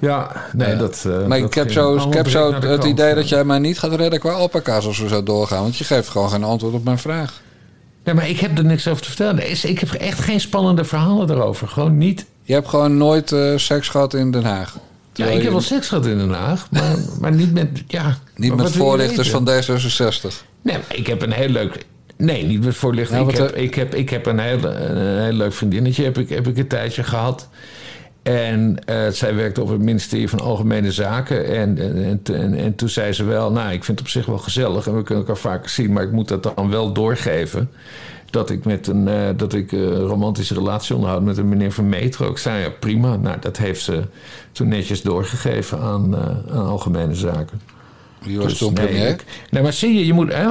[0.00, 1.04] ja, nee, uh, dat.
[1.06, 3.94] Uh, maar ik heb zo, ik heb zo het idee dat jij mij niet gaat
[3.94, 5.62] redden qua alpaca's als we zo doorgaan.
[5.62, 7.40] Want je geeft gewoon geen antwoord op mijn vraag.
[8.04, 9.50] Ja, maar ik heb er niks over te vertellen.
[9.50, 11.68] Ik heb echt geen spannende verhalen erover.
[11.68, 12.26] Gewoon niet.
[12.42, 14.78] Je hebt gewoon nooit uh, seks gehad in Den Haag?
[15.12, 17.68] Ja, ik heb wel seks gehad in Den Haag, maar, maar niet met.
[17.86, 20.54] Ja, niet met voorlichters van D66.
[20.66, 21.84] Nee, ik heb een heel leuk.
[22.16, 23.20] Nee, niet met voorlichters.
[23.20, 26.46] ik, heb, ik, heb, ik heb een heel, een heel leuk vriendinnetje heb ik, heb
[26.46, 27.48] ik een tijdje gehad.
[28.22, 31.46] En uh, zij werkte op het ministerie van Algemene Zaken.
[31.46, 34.38] En, en, en, en, toen zei ze wel, nou, ik vind het op zich wel
[34.38, 37.70] gezellig en we kunnen elkaar vaker zien, maar ik moet dat dan wel doorgeven.
[38.30, 41.88] Dat ik met een uh, dat ik, uh, romantische relatie onderhoud met een meneer van
[41.88, 42.30] Metro.
[42.30, 43.16] Ik zei ja, prima.
[43.16, 44.02] Nou, dat heeft ze
[44.52, 46.16] toen netjes doorgegeven aan,
[46.50, 47.60] aan Algemene Zaken.
[48.26, 49.16] Wie was dus, toen premier?
[49.50, 50.32] Nee, maar zie je, je moet...
[50.32, 50.46] Hè,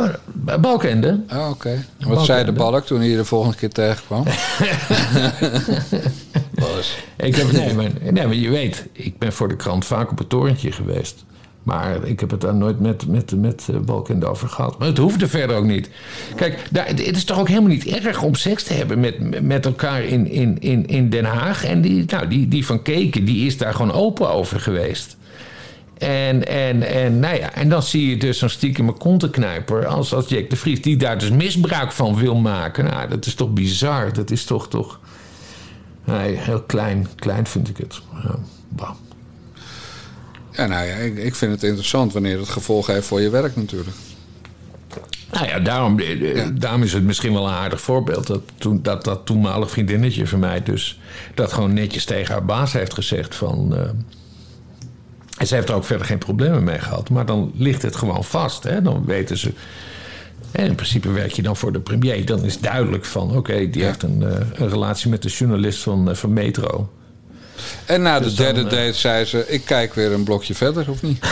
[0.59, 1.19] Balkende.
[1.33, 1.85] Oh, oké.
[1.99, 4.23] Wat zei de balk toen hij je de volgende keer tegenkwam?
[7.17, 10.17] ik heb, nee, maar, nee, maar je weet, ik ben voor de krant vaak op
[10.17, 11.23] het torentje geweest.
[11.65, 14.79] Maar ik heb het daar nooit met, met, met uh, Balkende over gehad.
[14.79, 15.89] Maar het hoefde verder ook niet.
[16.35, 19.65] Kijk, daar, het is toch ook helemaal niet erg om seks te hebben met, met
[19.65, 21.65] elkaar in, in, in, in Den Haag.
[21.65, 25.17] En die, nou, die, die van Keken, die is daar gewoon open over geweest.
[25.97, 30.27] En, en, en, nou ja, en dan zie je dus zo'n stiekeme kontenknijper als, als
[30.27, 30.81] Jack de Vries...
[30.81, 32.85] die daar dus misbruik van wil maken.
[32.85, 34.13] Nou, dat is toch bizar.
[34.13, 34.99] Dat is toch toch...
[36.03, 38.01] Nee, heel klein, klein vind ik het.
[38.23, 38.35] Ja,
[38.69, 38.91] bah.
[40.51, 43.55] ja nou ja, ik, ik vind het interessant wanneer het gevolgen heeft voor je werk
[43.55, 43.95] natuurlijk.
[45.31, 46.49] Nou ja, daarom, eh, ja.
[46.49, 48.27] daarom is het misschien wel een aardig voorbeeld.
[48.27, 50.99] Dat, toen, dat dat toenmalig vriendinnetje van mij dus...
[51.33, 53.73] dat gewoon netjes tegen haar baas heeft gezegd van...
[53.73, 53.79] Uh,
[55.37, 57.09] En ze heeft er ook verder geen problemen mee gehad.
[57.09, 58.63] Maar dan ligt het gewoon vast.
[58.63, 58.81] Hè?
[58.81, 59.53] Dan weten ze.
[60.51, 62.25] En in principe werk je dan voor de premier.
[62.25, 66.09] Dan is duidelijk van: oké, die heeft een, eh, een relatie met de journalist van,
[66.09, 66.89] eh, van Metro.
[67.85, 70.89] En na de Dus derde eh, date zei ze: Ik kijk weer een blokje verder,
[70.89, 71.19] of niet?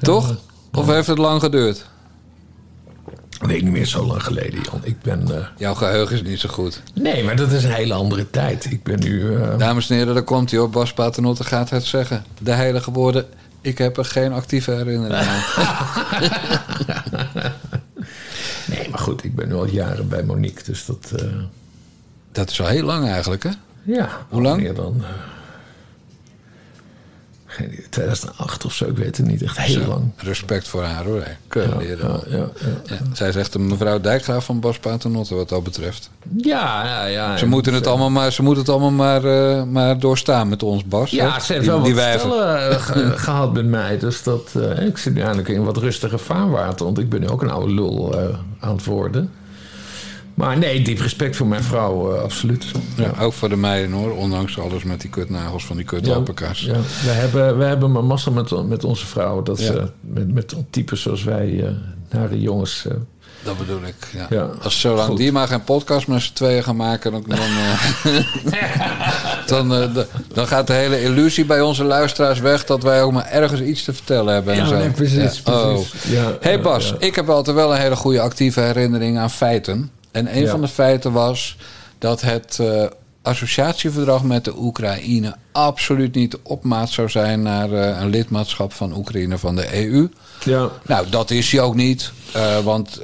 [0.00, 0.36] Toch?
[0.72, 1.86] Of heeft het lang geduurd?
[3.46, 4.80] Nee, niet meer zo lang geleden, Jan.
[4.82, 5.34] Ik ben.
[5.36, 6.82] eh, Jouw geheugen is niet zo goed.
[6.94, 8.64] Nee, maar dat is een hele andere tijd.
[8.70, 9.36] Ik ben nu.
[9.36, 10.72] eh, Dames en heren, daar komt hij op.
[10.72, 12.24] Bas Paternotte gaat het zeggen.
[12.42, 13.26] De heilige woorden.
[13.60, 15.42] Ik heb er geen actieve herinnering aan.
[18.66, 20.64] Nee, maar goed, ik ben nu al jaren bij Monique.
[20.64, 21.12] Dus dat.
[21.16, 21.24] eh,
[22.32, 23.50] Dat is al heel lang eigenlijk, hè?
[23.82, 24.08] ja.
[24.28, 24.60] Hoe lang?
[24.62, 25.02] Meer dan.
[27.58, 29.42] Eh, geen idee, 2008 of zo, ik weet het niet.
[29.42, 30.02] Echt heel Zo, lang.
[30.16, 31.26] Respect voor haar, hoor.
[31.48, 32.20] Kunnen leren.
[32.28, 32.36] Ja,
[32.84, 36.10] ja, zij is echt een mevrouw Dijkgraaf van Bas Paternotte wat dat betreft.
[36.36, 37.36] Ja, ja.
[37.36, 40.84] Ze moeten het allemaal maar, ze moeten het allemaal maar, eh, maar doorstaan met ons,
[40.84, 41.10] Bas.
[41.10, 41.40] Ja, hè?
[41.40, 43.98] ze heeft wel die wat stellen eh, ge- gehad met mij.
[43.98, 46.84] Dus dat, eh, ik zit nu eigenlijk in wat rustiger vaarwater.
[46.84, 48.16] Want ik ben nu ook een oude lul
[48.60, 49.30] aan het worden.
[50.38, 52.64] Maar nee, diep respect voor mijn vrouw, eh, absoluut.
[52.96, 56.60] Ja, ook voor de meiden hoor, ondanks alles met die kutnagels van die kutalpakas.
[56.60, 56.72] Ja,
[57.04, 59.44] we hebben, we hebben maar massa met, met onze vrouwen.
[59.44, 59.64] Dat Ja.
[59.66, 61.70] ze met, met types zoals wij eh,
[62.10, 62.84] naar de jongens.
[62.88, 62.94] eh,
[63.44, 63.94] Dat bedoel ik.
[64.12, 64.26] Ja.
[64.30, 65.16] Ja, Als zolang goed.
[65.16, 68.22] die maar geen podcast met z'n tweeën gaan maken, dan, dan, eh,
[69.46, 69.88] dan, eh,
[70.32, 73.84] dan gaat de hele illusie bij onze luisteraars weg dat wij ook maar ergens iets
[73.84, 74.52] te vertellen hebben.
[74.54, 74.76] En Ja, zo.
[74.76, 75.52] nee, precies, Ja.
[75.52, 75.74] Oh.
[75.74, 76.10] precies.
[76.10, 76.94] Ja, hey ja, Bas, ja.
[76.98, 79.90] ik heb altijd wel een hele goede actieve herinnering aan feiten.
[80.18, 80.50] En een Ja.
[80.50, 81.56] van de feiten was
[81.98, 82.84] dat het eh,
[83.22, 88.96] associatieverdrag met de Oekraïne absoluut niet de opmaat zou zijn naar eh, een lidmaatschap van
[88.96, 90.08] Oekraïne van de EU.
[90.44, 92.12] ja, Nou, dat is hij ook niet.
[92.32, 93.00] eh, want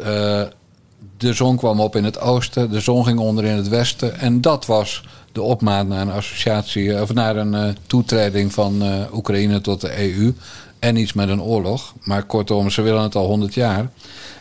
[1.18, 4.18] de zon kwam op in het oosten, de zon ging onder in het westen.
[4.18, 5.02] En dat was
[5.32, 10.34] de opmaat naar een associatie, of naar een toetreding van Oekraïne tot de EU.
[10.78, 11.92] En iets met een oorlog.
[12.02, 13.88] Maar kortom, ze willen het al 100 jaar.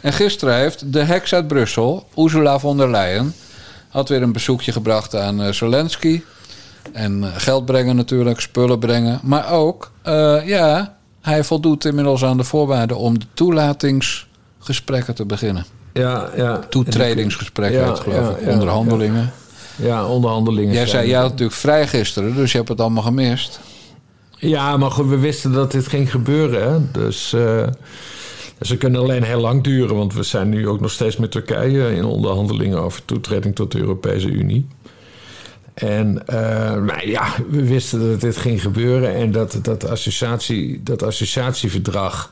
[0.04, 3.34] En gisteren heeft de heks uit Brussel, Ursula von der Leyen,
[3.89, 6.22] had weer een bezoekje gebracht aan eh, Zelensky.
[6.93, 9.20] En eh, geld brengen natuurlijk, spullen brengen.
[9.24, 15.66] Maar ook, eh, ja, hij voldoet inmiddels aan de voorwaarden om de toelatingsgesprekken te beginnen.
[15.93, 16.60] ja, ja.
[16.70, 18.45] Toetredingsgesprekken, Ja, geloof ja, ik.
[18.45, 19.32] ja, onderhandelingen.
[19.76, 20.74] Ja, onderhandelingen.
[20.74, 23.60] Jij zei, jij had natuurlijk vrij gisteren, dus je hebt het allemaal gemist.
[24.38, 26.72] Ja, maar goed, we wisten dat dit ging gebeuren.
[26.72, 26.80] Hè?
[26.91, 27.36] Dus
[28.66, 29.95] ze kunnen alleen heel lang duren.
[29.95, 33.80] Want we zijn nu ook nog steeds met Turkije in onderhandelingen over toetreding tot de
[33.80, 34.68] Europese Unie.
[35.74, 39.14] En eh, ja, we wisten dat dit ging gebeuren.
[39.16, 42.32] En dat, dat, associatie, dat associatieverdrag.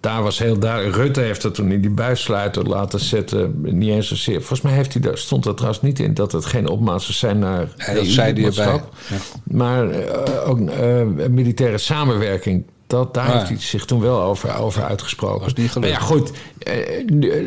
[0.00, 0.96] Daar was heel duidelijk.
[0.96, 3.60] Rutte heeft dat toen in die buissluiter laten zetten.
[3.60, 4.38] Niet eens zozeer.
[4.38, 7.12] Volgens mij heeft hij daar, stond er trouwens niet in dat het geen opmaat zou
[7.12, 7.68] zijn naar.
[7.76, 8.64] Ja, dat zei hij erbij.
[8.66, 8.82] Ja.
[9.44, 12.64] Maar eh, ook eh, militaire samenwerking.
[12.88, 15.40] Dat, daar Ah, heeft hij zich toen wel over, over uitgesproken.
[15.40, 16.30] Was niet maar ja, goed.
[16.58, 16.74] eh,
[17.06, 17.40] nu, eh,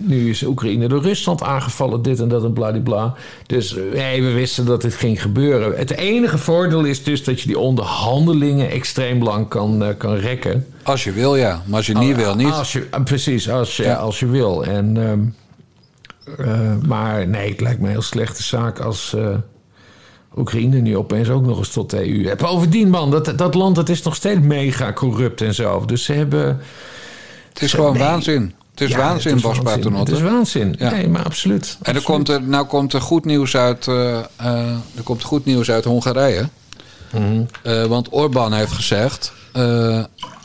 [0.00, 3.14] nu is Oekraïne door Rusland aangevallen, dit en dat en bladibla.
[3.46, 5.78] Dus eh, nee, we wisten dat dit ging gebeuren.
[5.78, 10.66] Het enige voordeel is dus dat je die onderhandelingen extreem lang kan, kan rekken.
[10.82, 11.62] Als je wil, ja.
[11.66, 12.52] Maar als je niet wil, niet.
[12.52, 13.94] Als je, precies, als je, Ja.
[13.94, 14.64] als je wil.
[14.64, 15.20] En, ehm,
[16.48, 19.16] eh, maar nee, het lijkt me een heel slechte zaak als
[20.38, 22.26] Oekraïne nu opeens ook nog eens tot de EU.
[22.26, 25.84] En bovendien, man, dat, dat land dat is nog steeds mega corrupt en zo.
[25.86, 26.60] Dus ze hebben.
[27.48, 28.02] Het is gewoon nee.
[28.02, 28.54] waanzin.
[28.70, 29.94] Het is Ja, waanzin, het is Bas waanzin.
[29.94, 30.74] Het is waanzin.
[30.78, 30.90] Ja.
[30.90, 31.78] Nee, maar absoluut.
[31.82, 34.18] En er komt er, nou komt er goed nieuws uit, eh,
[34.96, 36.48] er komt goed nieuws uit Hongarije.
[37.12, 37.42] Mhm.
[37.62, 39.32] Eh, want Orbán heeft gezegd,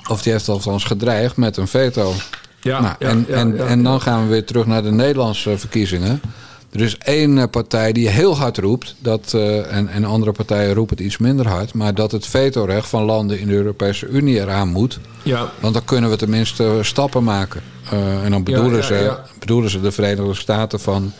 [0.09, 2.13] of die heeft althans gedreigd met een veto.
[2.61, 6.21] Ja, nou, ja, en en, dan gaan we weer terug naar de Nederlandse verkiezingen.
[6.73, 10.73] Er is één eh, partij die heel hard roept, dat, eh, en, en andere partijen
[10.73, 14.39] roepen het iets minder hard, maar dat het vetorecht van landen in de Europese Unie
[14.39, 14.99] eraan moet.
[15.23, 17.61] Ja, Want dan kunnen we tenminste stappen maken.
[17.91, 19.23] Eh, en dan bedoelen, ja, ze, ja.
[19.39, 21.11] bedoelen ze de Verenigde Staten van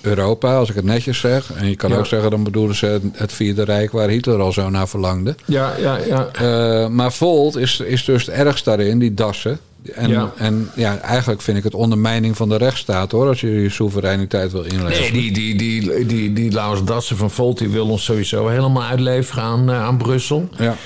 [0.00, 1.52] Europa, als ik het netjes zeg.
[1.52, 4.52] En je kan ook zeggen, dan bedoelen ze het- het Vierde Rijk waar Hitler al
[4.52, 5.34] zo naar verlangde.
[5.44, 5.98] ja, ja.
[6.40, 6.88] ja.
[6.88, 9.58] Maar Volt is, is dus het ergst daarin, die dassen.
[9.94, 10.32] En Ja.
[10.36, 14.52] en ja, eigenlijk vind ik het ondermijning van de rechtsstaat hoor, als je je soevereiniteit
[14.52, 15.12] wil inleveren.
[15.12, 18.82] Nee, die, die, die, die, die Laurens Dassen van Volt die wil ons sowieso helemaal
[18.82, 20.48] uitleveren aan, eh, aan Brussel.
[20.56, 20.76] Ja.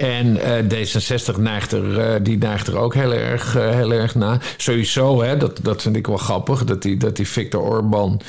[0.00, 4.14] En eh, D66 neigt er, eh, die neigt er ook heel erg, eh, heel erg
[4.14, 4.38] na.
[4.56, 8.20] Sowieso, hè, dat, dat vind ik wel grappig, dat die, dat die Viktor Orban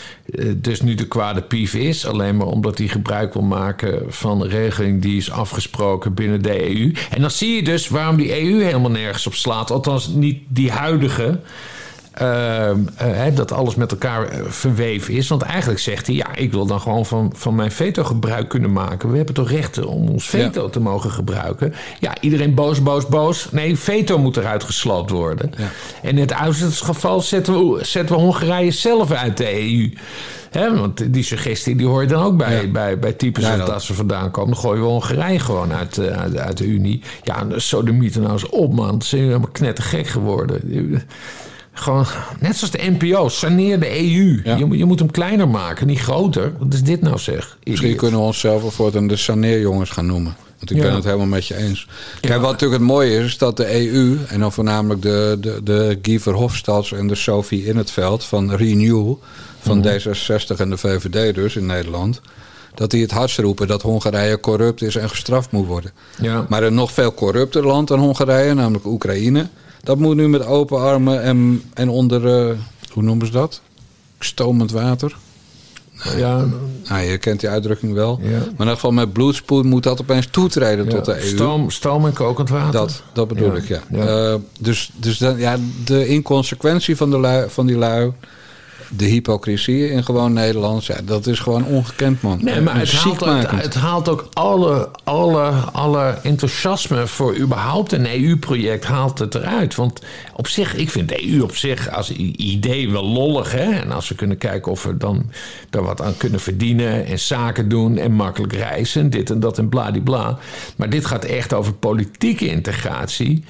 [0.56, 2.06] dus nu de kwade pief is.
[2.06, 6.94] Alleen maar omdat hij gebruik wil maken van regeling die is afgesproken binnen de EU.
[7.10, 9.72] En dan zie je dus waarom die EU helemaal nergens op slaat.
[9.72, 11.40] Althans, niet die huidige.
[12.22, 15.28] Eh, eh, dat alles met elkaar eh, verweven is.
[15.28, 18.72] Want eigenlijk zegt hij, ja, ik wil dan gewoon van, van mijn veto gebruik kunnen
[18.72, 19.10] maken.
[19.12, 21.74] We hebben toch rechten om ons veto te mogen gebruiken.
[22.00, 23.48] Ja, iedereen boos, boos, boos.
[23.52, 25.52] Nee, veto moet eruit gesloopt worden.
[26.02, 29.94] En in het uiterste geval zetten we, zetten we Hongarije zelf uit de EU.
[30.52, 32.72] Hè, want die suggestie die hoor je dan ook bij, Ja.
[32.72, 34.52] bij, bij types Ja, dat ze vandaan komen.
[34.52, 37.02] Dan gooien we Hongarije gewoon uit, eh, uit, uit de Unie.
[37.24, 39.02] Ja, de sodomieten nou eens op, man.
[39.02, 40.62] Ze zijn helemaal knettergek geworden.
[41.82, 42.06] Gewoon,
[42.40, 44.42] net zoals de NPO, saneer de EU.
[44.44, 44.56] Ja.
[44.56, 46.54] Je, moet- je moet hem kleiner maken, niet groter.
[46.60, 47.58] Wat is dit nou zeg?
[47.64, 50.36] Misschien kunnen we onszelf wel voortaan de saneerjongens gaan noemen.
[50.58, 50.84] Want ik Ja.
[50.84, 51.88] ben het helemaal met je eens.
[52.20, 54.18] Kijk, wat natuurlijk het mooie is, is dat de EU...
[54.28, 58.56] en dan voornamelijk de, de, de Guy Verhofstadts en de Sophie in het veld van
[58.56, 59.14] Renew...
[59.60, 59.88] van Mhm.
[59.88, 62.22] D66 en de VVD dus in Nederland...
[62.76, 65.92] dat die het hardst roepen dat Hongarije corrupt is en gestraft moet worden.
[66.22, 66.46] Ja.
[66.50, 69.48] Maar een nog veel corrupter land dan Hongarije, namelijk Oekraïne...
[69.84, 72.28] dat moet nu met open armen en, en onder...
[72.50, 72.56] eh,
[72.94, 73.62] hoe noemen ze dat?
[74.20, 75.16] Stomend water.
[76.18, 76.46] Ja,
[76.90, 78.20] Nou, je kent die uitdrukking wel.
[78.22, 78.30] Ja.
[78.30, 81.28] Maar in ieder geval met bloedspoed moet dat opeens toetreden tot de EU.
[81.28, 82.72] Stoom, stoom en kokend water.
[82.72, 83.58] Dat, dat bedoel Ja.
[83.58, 83.82] ik, ja.
[84.32, 88.12] Eh, dus dus dan, ja, de inconsequentie van, de lui, van die lui...
[88.98, 90.88] de hypocrisie in gewoon Nederlands...
[90.88, 92.40] Ja, dat is gewoon ongekend, man.
[92.42, 98.24] Nee, maar En het haalt, het, haalt ook alle, alle, alle enthousiasme voor überhaupt een
[98.24, 99.76] EU-project haalt het eruit.
[99.76, 100.02] Want
[100.36, 103.52] op zich, ik vind de EU op zich als idee wel lollig.
[103.52, 103.72] Hè?
[103.72, 105.32] En als we kunnen kijken of we dan
[105.70, 109.70] daar wat aan kunnen verdienen en zaken doen en makkelijk reizen, dit en dat en
[109.70, 110.38] bladibla.
[110.76, 113.44] Maar dit gaat echt over politieke integratie.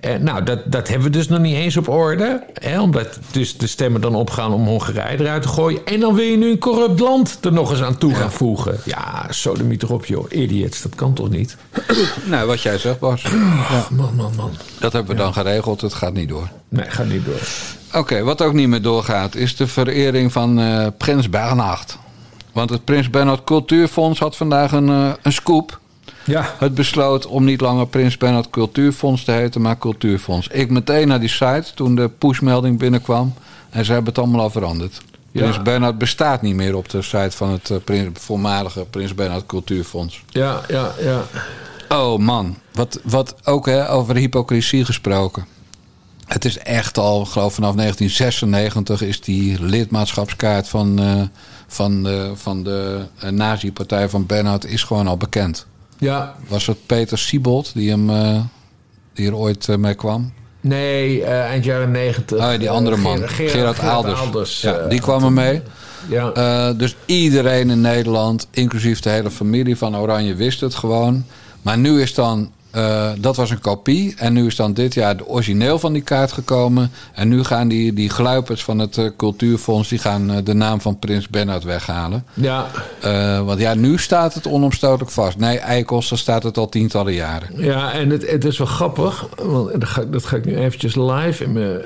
[0.00, 2.42] Eh, nou, dat, dat hebben we dus nog niet eens op orde.
[2.54, 5.86] Hè, omdat dus de stemmen dan opgaan om Hongarije eruit te gooien.
[5.86, 8.80] En dan wil je nu een corrupt land er nog eens aan toe gaan voegen.
[8.84, 10.24] Ja, sodemiet erop joh.
[10.30, 11.56] Idiots, dat kan toch niet?
[12.24, 13.22] Nou, wat jij zegt, Bas.
[13.90, 14.50] Man, man, man.
[14.78, 15.80] Dat hebben we dan geregeld.
[15.80, 16.48] Het gaat niet door.
[16.68, 17.40] Nee, ga niet door.
[18.00, 19.34] Oké, wat ook niet meer doorgaat...
[19.34, 21.98] is de verering van eh, Prins Bernhard.
[22.52, 25.80] Want het Prins Bernhard Cultuurfonds had vandaag een, eh, een scoop...
[26.26, 26.54] Ja.
[26.58, 30.48] Het besloot om niet langer Prins Bernhard Cultuurfonds te heten, maar Cultuurfonds.
[30.48, 33.34] Ik meteen naar die site toen de pushmelding binnenkwam.
[33.70, 35.00] En ze hebben het allemaal al veranderd.
[35.32, 35.40] Ja.
[35.42, 39.46] Prins Bernhard bestaat niet meer op de site van het eh, prins- voormalige Prins Bernhard
[39.46, 40.22] Cultuurfonds.
[40.28, 41.22] Ja, ja, ja.
[41.88, 45.46] Oh man, wat, wat ook hè, over hypocrisie gesproken.
[46.26, 51.22] Het is echt al, ik geloof vanaf 1996 is die lidmaatschapskaart van, eh,
[51.66, 55.66] van, de- van de eh, nazi-partij van Bernhard is gewoon al bekend.
[55.98, 58.40] Ja, Was het Peter Siebold die, hem, eh,
[59.14, 60.32] die er ooit eh, mee kwam?
[60.60, 62.38] nee, eh, eind jaren negentig.
[62.38, 64.60] Oh, die andere man, Ger- Gerard, Gerard Aalders.
[64.60, 65.62] ja, die kwam er mee.
[66.08, 71.24] Ja, dus iedereen in Nederland, inclusief de hele familie van Oranje, wist het gewoon.
[71.62, 74.14] Maar nu is dan, eh, dat was een kopie.
[74.16, 76.90] En nu is dan dit jaar de origineel van die kaart gekomen.
[77.14, 80.80] En nu gaan die, die gluipers van het eh, Cultuurfonds, die gaan eh, de naam
[80.80, 82.24] van Prins Bernhard weghalen.
[82.34, 82.66] ja,
[83.44, 85.38] want ja, nu staat het onomstotelijk vast.
[85.38, 87.48] Nee, Eikels, daar staat het al tientallen jaren.
[87.56, 89.28] ja, en het, het is wel grappig.
[89.36, 91.80] Want dat ga, dat ga ik nu eventjes live in mijn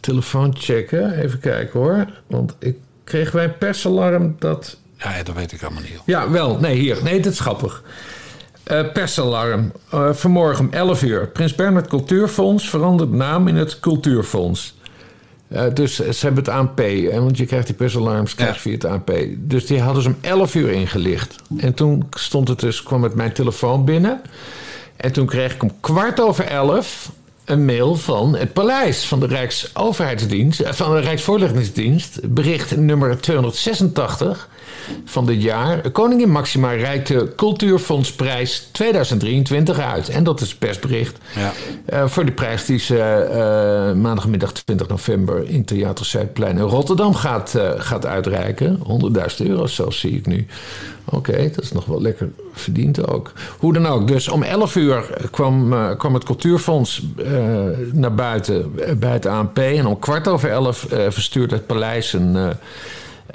[0.00, 1.22] telefoon checken.
[1.22, 2.06] Even kijken hoor.
[2.26, 6.00] Want ik kreeg bij een persalarm dat Ja, ja, dat weet ik allemaal niet.
[6.04, 6.58] Ja, wel.
[6.60, 6.98] Nee, hier.
[7.02, 7.82] Nee, dit is grappig.
[8.66, 9.72] Eh, persalarm.
[9.90, 11.26] Eh, vanmorgen om 11 uur.
[11.28, 14.74] Prins Bernhard Cultuurfonds verandert naam in het Cultuurfonds.
[15.48, 16.78] Eh, dus ze hebben het ANP.
[16.78, 18.78] Hè, want je krijgt die persalarms krijg je Ja.
[18.78, 19.12] via het ANP.
[19.38, 21.36] Dus die hadden ze om 11 uur ingelicht.
[21.56, 24.20] En toen stond het dus, kwam het mijn telefoon binnen.
[24.96, 27.10] En toen kreeg ik om kwart over 11
[27.44, 34.48] een mail van het paleis van de Rijksoverheidsdienst, van de Rijksvoorlichtingsdienst, bericht nummer 286
[35.04, 35.90] van dit jaar.
[35.90, 40.08] Koningin Maxima reikt de Cultuurfondsprijs 2023 uit.
[40.08, 41.18] En dat is het persbericht.
[41.34, 41.52] Ja.
[41.86, 47.14] Eh, voor de prijs die ze eh, maandagmiddag 20 november in Theater Zuidplein in Rotterdam
[47.14, 48.80] gaat, eh, gaat uitreiken.
[48.82, 50.46] 100.000 euro, zo zie ik nu.
[51.04, 53.32] Oké, dat is nog wel lekker verdiend ook.
[53.58, 57.02] Hoe dan ook, dus om 11 uur kwam, kwam het Cultuurfonds
[57.92, 59.58] naar buiten bij het ANP.
[59.58, 62.36] En om kwart over 11 eh, verstuurt het paleis een,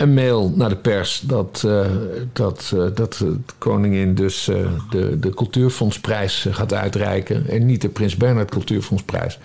[0.01, 1.85] een mail naar de pers dat, eh,
[2.33, 4.55] dat, eh, dat de koningin dus eh,
[4.89, 7.49] de, de Cultuurfondsprijs gaat uitreiken.
[7.49, 9.39] En niet de Prins Bernhard Cultuurfondsprijs.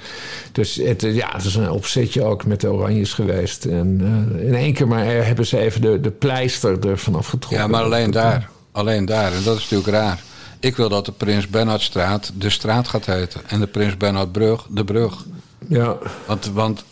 [0.52, 3.64] Dus het, ja, het is een opzetje ook met de Oranjes geweest.
[3.64, 4.00] En
[4.40, 7.60] in één keer maar hebben ze even de, de pleister ervan afgetrokken.
[7.60, 8.50] Ja, maar alleen daar.
[8.72, 9.32] Alleen daar.
[9.32, 10.22] En dat is natuurlijk raar.
[10.60, 13.40] Ik wil dat de Prins Bernhardstraat de straat gaat heten.
[13.46, 15.24] En de Prins Bernhardbrug de brug.
[15.68, 15.96] Ja,
[16.26, 16.84] Want, want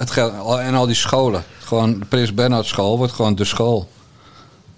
[0.00, 1.42] het geldt, en al die scholen.
[1.58, 3.88] Gewoon de Prins Bernhard school wordt gewoon de school.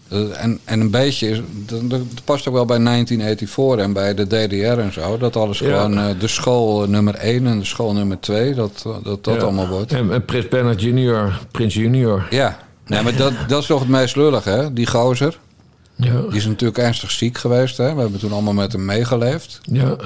[0.08, 4.14] Eh, en, en een beetje, is- dat, dat past ook wel bij 1984 en bij
[4.14, 5.18] de DDR en zo.
[5.18, 5.66] Dat alles Ja.
[5.66, 9.34] gewoon eh, de school nummer 1 en de school nummer 2, dat eh, dat, dat
[9.34, 9.40] Ja.
[9.42, 9.92] allemaal wordt.
[9.92, 12.26] En, en Prins Bernhard junior, Prins junior.
[12.30, 14.72] Ja, nee, maar dat, dat is toch het meest lullig, hè?
[14.72, 15.38] Die gozer.
[15.96, 16.20] Ja.
[16.20, 17.94] Die is natuurlijk ernstig ziek geweest, hè?
[17.94, 19.60] We hebben toen allemaal met hem meegeleefd.
[19.62, 19.96] Ja.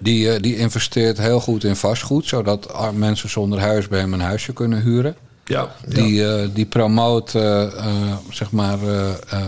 [0.00, 4.20] Die, eh, die investeert heel goed in vastgoed, zodat mensen zonder huis bij hem een
[4.20, 5.16] huisje kunnen huren.
[5.44, 5.74] Ja.
[5.88, 9.40] Die, eh, die promoot eh, eh, zeg maar, eh, eh,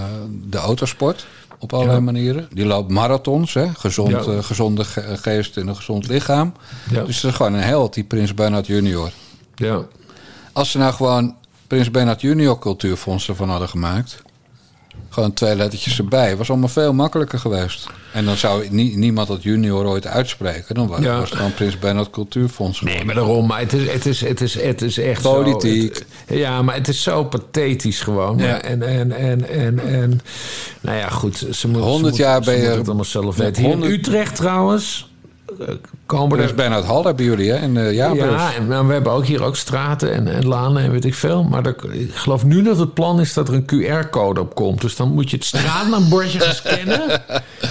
[0.49, 1.27] de autosport
[1.59, 2.05] op allerlei Ja.
[2.05, 2.49] manieren.
[2.53, 3.69] Die loopt marathons, hè?
[3.75, 4.19] Gezond, Ja.
[4.33, 6.53] eh, gezonde ge- geest in een gezond lichaam.
[6.91, 7.03] Ja.
[7.05, 9.11] Dus het is gewoon een held, die Prins Bernhard junior.
[9.55, 9.83] ja.
[10.53, 11.35] Als ze nou gewoon
[11.67, 14.23] Prins Bernhard junior cultuurfonds ervan hadden gemaakt...
[15.09, 17.86] gewoon twee lettertjes erbij, was allemaal veel makkelijker geweest.
[18.12, 20.74] En dan zou nie- niemand dat junior ooit uitspreken.
[20.74, 21.18] Dan was, Ja.
[21.18, 23.47] was het gewoon Prins Bernhard cultuurfonds Nee, maar daarom.
[23.47, 25.95] Maar het is, het is, het is, het is echt zo- Politiek.
[25.95, 28.38] het- ja, maar het is zo pathetisch gewoon.
[28.38, 28.62] Ja.
[28.62, 30.20] En, en, en, en, en...
[30.80, 31.47] Nou ja, goed.
[31.51, 33.62] Ze moeten, 100 ze jaar ben je- het allemaal zelf weten.
[33.62, 35.11] Hier in 100 Utrecht trouwens...
[35.61, 35.75] eh,
[36.07, 36.55] Komen er...
[36.55, 37.57] Bernhard Hal hebben jullie, hè?
[37.57, 38.43] In de jaarbeurs.
[38.43, 41.15] Ja, en nou, we hebben ook hier ook straten en, en lanen en weet ik
[41.15, 41.43] veel.
[41.45, 41.83] Maar ik
[42.13, 44.81] geloof nu dat het plan is dat er een QR-code op komt.
[44.81, 47.27] Dus dan moet je het straatnaambordje gaan scannen.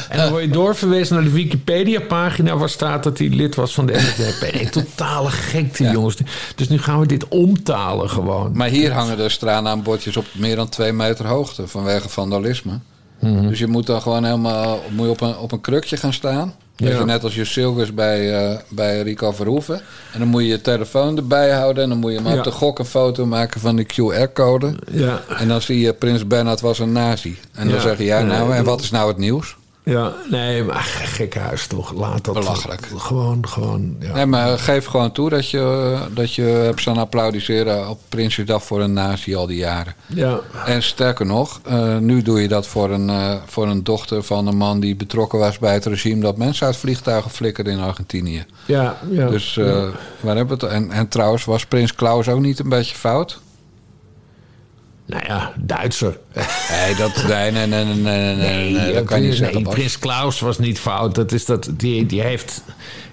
[0.10, 2.58] En dan word je doorverwezen naar de Wikipedia-pagina...
[2.58, 4.54] waar staat dat hij lid was van de NSDAP.
[4.54, 5.92] Nee, totale gekte, Ja.
[5.92, 6.18] jongens.
[6.56, 8.52] Dus nu gaan we dit omtalen gewoon.
[8.54, 12.80] Maar hier hangen de straatnaambordjes op meer dan twee meter hoogte vanwege vandalisme.
[13.20, 13.48] Mhm.
[13.48, 16.54] Dus je moet dan gewoon helemaal moet je op, een, op een krukje gaan staan.
[16.90, 16.98] Ja.
[16.98, 19.82] je, net als je Silgers bij, eh, bij Rico Verhoeven.
[20.14, 21.84] En dan moet je je telefoon erbij houden.
[21.84, 22.38] En dan moet je maar Ja.
[22.38, 24.74] op de gok een foto maken van die QR-code.
[24.92, 27.38] Ja, En dan zie je Prins Bernhard was een nazi.
[27.54, 29.56] En dan zeg je, ja nou, en wat is nou het nieuws?
[29.84, 31.94] Ja, nee, maar gekke huis toch.
[31.94, 32.34] Laat dat...
[32.34, 32.88] Belachelijk.
[32.98, 34.14] Gewoon, gewoon, ja.
[34.14, 38.82] Nee, maar geef gewoon toe dat je, dat je hebt staan applaudisseren op Prinsjesdag voor
[38.82, 39.96] een nazi al die jaren.
[40.08, 40.40] ja.
[40.66, 44.48] En sterker nog, eh, nu doe je dat voor een, eh, voor een dochter van
[44.48, 48.46] een man die betrokken was bij het regime dat mensen uit vliegtuigen flikkerde in Argentinië.
[48.66, 49.28] Ja, ja.
[49.28, 49.88] Dus eh,
[50.20, 50.74] waar hebben we het?
[50.74, 53.40] En, en trouwens, was Prins Klaus ook niet een beetje fout?
[55.12, 56.18] Nou ja, Duitser.
[56.70, 59.64] Nee, dat, nee, nee, nee, nee, nee, nee, nee, dat kan je niet nee, zeggen.
[59.64, 59.74] Bas.
[59.74, 61.16] Prins Klaus was niet fout.
[61.16, 62.64] Dat is dat, die, die, heeft,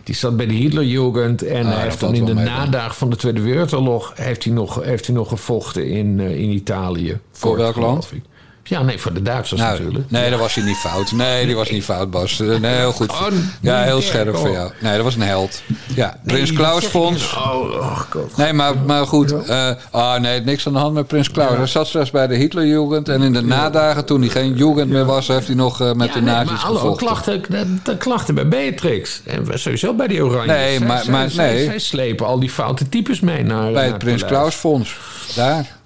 [0.05, 1.42] die zat bij de Hitlerjugend.
[1.42, 4.12] En Ah, hij heeft dan in de nadagen van de Tweede Wereldoorlog...
[4.14, 7.18] heeft hij nog, heeft hij nog gevochten in, eh, in Italië.
[7.32, 8.11] Voor welk land?
[8.12, 8.22] ik.
[8.69, 10.11] Ja, nee, voor de Duitsers Nou, natuurlijk.
[10.11, 11.12] nee, dat was hij niet fout.
[11.12, 12.41] Nee, die was niet fout, Bas.
[12.41, 13.12] Eh, Nee, heel goed.
[13.12, 14.71] Gewoon Ja, heel scherp kom voor jou.
[14.81, 15.62] Nee, dat was een held.
[15.95, 17.35] Ja, Prins Klaus Fonds.
[17.35, 18.37] Oh, oh god.
[18.37, 19.47] Nee, maar, maar goed.
[19.47, 21.57] eh, ah, nee, niks aan de hand met Prins Klaus.
[21.57, 23.09] Hij zat straks bij de Hitlerjugend.
[23.09, 26.09] En in de nadagen, toen hij geen jugend meer was, heeft hij nog eh, met
[26.09, 27.43] Ja, de nee, nazi's maar hallo, klachten,
[27.83, 29.21] de, klachten bij Beatrix.
[29.27, 30.47] En sowieso bij die Oranje.
[30.53, 31.64] Nee, maar- maar- zij, nee.
[31.64, 34.25] zij slepen al die foute types mee naar Bij naar het Prins.
[34.25, 34.97] Klaus Fonds.
[35.35, 35.77] Daar.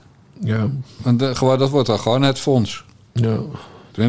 [0.44, 0.66] Ja,
[1.02, 2.84] Want eh, gewoon, dat wordt dan gewoon het fonds.
[3.12, 3.36] ja.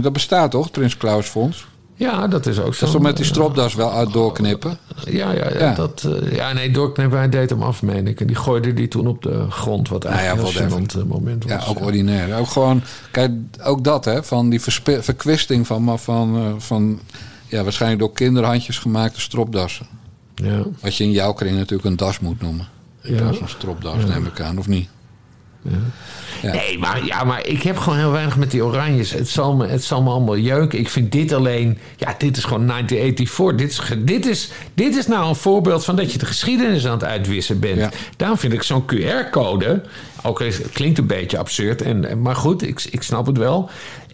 [0.02, 1.66] Dat bestaat toch, Prins Klaus Fonds?
[1.96, 2.80] ja, dat is ook zo.
[2.80, 4.78] Dat is toch met die stropdas wel uit doorknippen?
[5.06, 5.74] Ja, ja, ja, Ja.
[5.74, 8.22] Dat, eh, ja nee, doorknippen, hij deed hem af, meen ik.
[8.22, 11.44] En die gooide die toen op de grond, wat eigenlijk Nou ja, een eh, moment
[11.48, 11.68] Ja, was.
[11.68, 12.38] ook ordinair.
[12.40, 12.82] Ook gewoon,
[13.12, 13.32] kijk,
[13.64, 17.00] ook dat, hè, van die verkwisting van, van, eh, van
[17.48, 19.86] ja, waarschijnlijk door kinderhandjes gemaakte stropdassen.
[20.36, 22.68] Ja, Wat je in jouw kring natuurlijk een das moet noemen.
[23.02, 23.22] In Ja.
[23.22, 24.90] plaats van stropdas, neem ik aan, of niet?
[26.42, 26.52] Ja.
[26.52, 29.12] Nee, maar, ja, maar ik heb gewoon heel weinig met die oranjes.
[29.12, 30.80] Het zal, me, het zal me allemaal jeuken.
[30.80, 31.78] Ik vind dit alleen...
[31.96, 33.56] Ja, dit is gewoon 1984.
[33.56, 36.94] Dit is, dit is, dit is nou een voorbeeld van dat je de geschiedenis aan
[36.94, 37.80] het uitwissen bent.
[37.80, 37.92] Ja.
[38.18, 39.82] Daarom vind ik zo'n QR-code...
[40.26, 40.44] Ook
[40.74, 41.82] klinkt een beetje absurd.
[41.82, 43.70] En, maar goed, ik, ik snap het wel.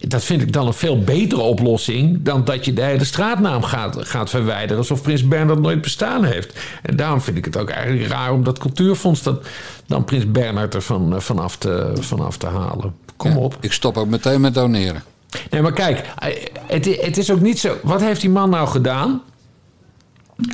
[0.08, 2.22] Dat vind ik dan een veel betere oplossing...
[2.22, 4.76] dan dat je de hele straatnaam gaat, gaat verwijderen...
[4.76, 6.58] alsof Prins Bernhard nooit bestaan heeft.
[6.82, 8.32] En daarom vind ik het ook eigenlijk raar...
[8.32, 9.46] om dat cultuurfonds dat,
[9.86, 12.94] dan Prins Bernhard er van, eh, vanaf, te, vanaf te halen.
[13.16, 13.56] Kom Ja, op.
[13.60, 15.02] Ik stop ook meteen met doneren.
[15.50, 16.28] Nee, maar kijk, eh,
[16.66, 17.76] het, het is ook niet zo...
[17.82, 19.22] Wat heeft die man nou gedaan?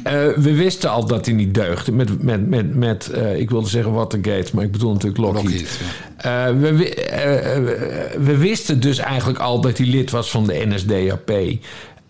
[0.03, 3.68] Eh, we wisten al dat hij niet deugde met, met, met, met eh, ik wilde
[3.68, 5.45] zeggen Watergate, maar ik bedoel natuurlijk Lockheed.
[5.45, 5.80] Lockheed,
[6.16, 11.30] Eh, we, we wisten dus eigenlijk al dat hij lid was van de NSDAP.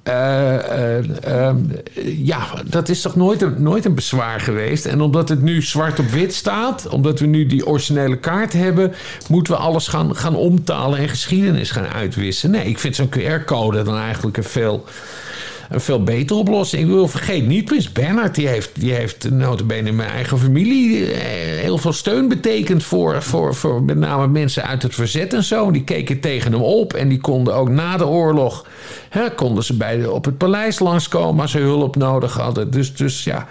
[0.07, 1.57] Eh, eh, ehm,
[2.05, 4.85] ja, dat is toch nooit een, nooit een bezwaar geweest.
[4.85, 8.93] En omdat het nu zwart op wit staat, omdat we nu die originele kaart hebben,
[9.29, 12.51] moeten we alles gaan, gaan omtalen en geschiedenis gaan uitwissen.
[12.51, 14.85] Nee, ik vind zo'n QR-code dan eigenlijk een veel
[15.69, 16.83] een veel betere oplossing.
[16.83, 18.35] Ik bedoel, vergeet niet, Prins Bernhard...
[18.35, 21.13] die heeft, die heeft notabene in mijn eigen familie...
[21.13, 21.21] eh,
[21.63, 25.71] heel veel steun betekend voor, voor, voor met name mensen uit het verzet en zo.
[25.71, 28.67] Die keken tegen hem op en die konden ook na de oorlog...
[29.09, 32.71] Hè, konden ze bij op het paleis langskomen als ze hulp nodig hadden.
[32.71, 33.47] Dus, dus ja...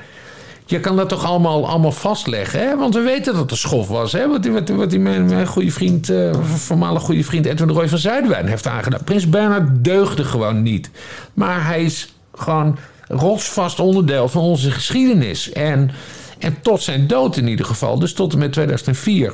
[0.66, 2.78] Je kan dat toch allemaal, allemaal vastleggen, hè?
[2.78, 4.28] Want we weten dat het schof was, hè?
[4.28, 7.98] Wat, wat, wat die mijn, mijn goede vriend, eh, voormalig goede vriend Edwin Roy van
[7.98, 9.04] Zuidwijn heeft aangedaan.
[9.04, 10.90] Prins Bernhard deugde gewoon niet.
[11.34, 15.52] Maar hij is gewoon rotsvast onderdeel van onze geschiedenis.
[15.52, 15.92] En,
[16.40, 19.34] en tot zijn dood in ieder geval, dus tot en met 2004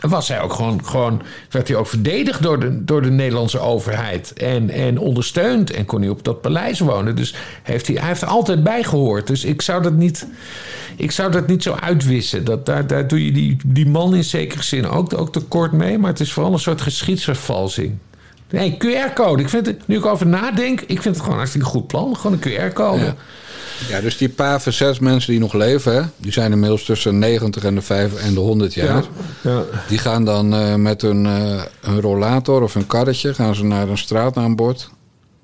[0.00, 4.32] was hij ook gewoon, gewoon werd hij ook verdedigd door de, door de Nederlandse overheid.
[4.32, 5.70] En, en ondersteund.
[5.70, 7.16] En kon hij op dat paleis wonen.
[7.16, 9.26] Dus heeft hij, hij heeft er altijd bijgehoord.
[9.26, 10.26] Dus ik zou dat niet,
[10.96, 12.44] ik zou dat niet zo uitwissen.
[12.44, 15.98] Dat, daar, daar doe je die, die man in zekere zin ook, ook tekort mee.
[15.98, 17.98] Maar het is vooral een soort geschiedsvervalsing.
[18.50, 19.42] Nee, QR-code.
[19.42, 22.16] Ik vind het, nu ik over nadenk, ik vind het gewoon een hartstikke goed plan.
[22.16, 23.04] Gewoon een QR-code.
[23.04, 23.14] Ja.
[23.88, 27.74] Ja, dus die paar verzetsmensen die nog leven, hè, die zijn inmiddels tussen 90 en
[27.74, 29.04] de 5 en de 100 jaar.
[29.42, 29.62] Ja.
[29.88, 33.88] Die gaan dan eh, met hun, eh, hun rollator of hun karretje gaan ze naar
[33.88, 34.90] een straatnaambord.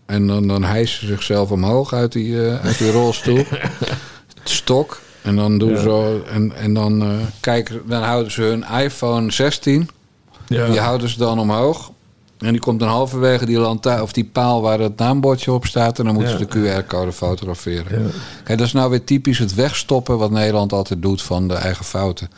[0.07, 3.45] En dan, dan hijsen ze zichzelf omhoog uit die, eh, uit die rolstoel.
[4.45, 5.01] Stok.
[5.23, 6.23] En dan doen ze.
[6.33, 9.89] En, en dan, kijken, dan houden ze hun iPhone 16.
[10.47, 10.67] Ja.
[10.67, 11.91] Die houden ze dan omhoog.
[12.39, 15.99] En die komt dan halverwege die lantaarn of die paal waar het naambordje op staat.
[15.99, 16.39] En dan moeten Ja.
[16.39, 18.11] ze de QR-code fotograferen.
[18.45, 21.85] Kijk, dat is nou weer typisch het wegstoppen wat Nederland altijd doet van de eigen
[21.85, 22.31] fouten.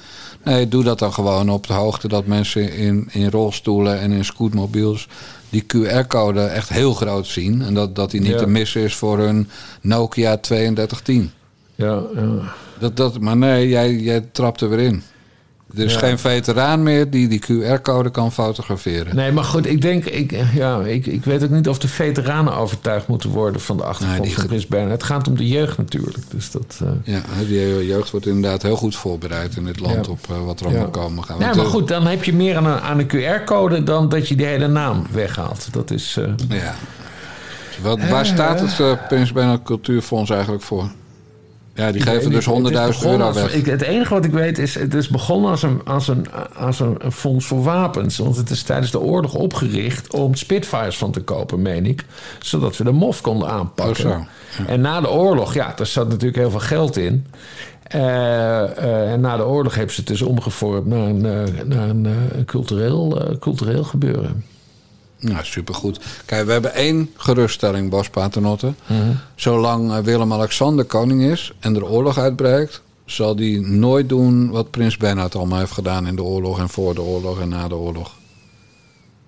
[0.44, 4.24] Nee, doe dat dan gewoon op de hoogte dat mensen in, in rolstoelen en in
[4.24, 5.08] scootmobiels
[5.50, 7.62] die QR-code echt heel groot zien.
[7.62, 8.38] En dat, dat die niet Ja.
[8.38, 9.48] te missen is voor hun
[9.80, 11.32] Nokia 3210.
[11.74, 12.52] Ja, ja.
[12.78, 15.02] Dat, dat, maar nee, jij, jij trapt er weer in.
[15.76, 15.98] Er is Ja.
[15.98, 19.16] geen veteraan meer die die QR-code kan fotograferen.
[19.16, 22.56] Nee, maar goed, ik denk, ik, ja, ik, ik weet ook niet of de veteranen
[22.56, 24.92] overtuigd moeten worden van de achtergrond Nee, van Prins Bernhard.
[24.92, 26.24] Het gaat om de jeugd natuurlijk.
[26.30, 30.12] Dus dat, eh, Ja, die jeugd wordt inderdaad heel goed voorbereid in dit land Ja.
[30.12, 30.90] op eh, wat er allemaal Ja.
[30.90, 31.38] komen gaat.
[31.40, 34.28] Ja, maar eh, goed, dan heb je meer aan een, aan een QR-code dan dat
[34.28, 35.68] je die hele naam weghaalt.
[35.70, 36.18] Dat is.
[36.48, 36.74] Ja.
[37.82, 40.90] Wat, waar staat het Prins Bernhard Cultuurfonds eigenlijk voor?
[41.78, 43.54] Ja, die geven dus 100.000 Het is begonnen euro als- weg.
[43.54, 46.26] ik, het enige wat ik weet is, het is begonnen als een, als, een,
[46.56, 48.18] als een, fonds voor wapens.
[48.18, 52.04] Want het is tijdens de oorlog opgericht om Spitfires van te kopen, meen ik.
[52.38, 54.06] Zodat we de MOF konden aanpakken.
[54.10, 54.20] Oh.
[54.66, 57.26] En na de oorlog, ja, daar zat natuurlijk heel veel geld in.
[57.82, 61.88] Eh, eh, en na de oorlog hebben ze het dus omgevormd naar een, eh, naar
[61.88, 62.08] een
[62.46, 64.44] cultureel, cultureel gebeuren.
[65.20, 66.00] Nou, supergoed.
[66.24, 68.72] Kijk, we hebben één geruststelling, Bas Paternotte.
[68.86, 69.10] Mhm.
[69.34, 72.82] Zolang eh, Willem-Alexander koning is en er oorlog uitbreekt...
[73.04, 76.58] zal die nooit doen wat prins Bernhard allemaal heeft gedaan in de oorlog...
[76.58, 78.16] en voor de oorlog en na de oorlog.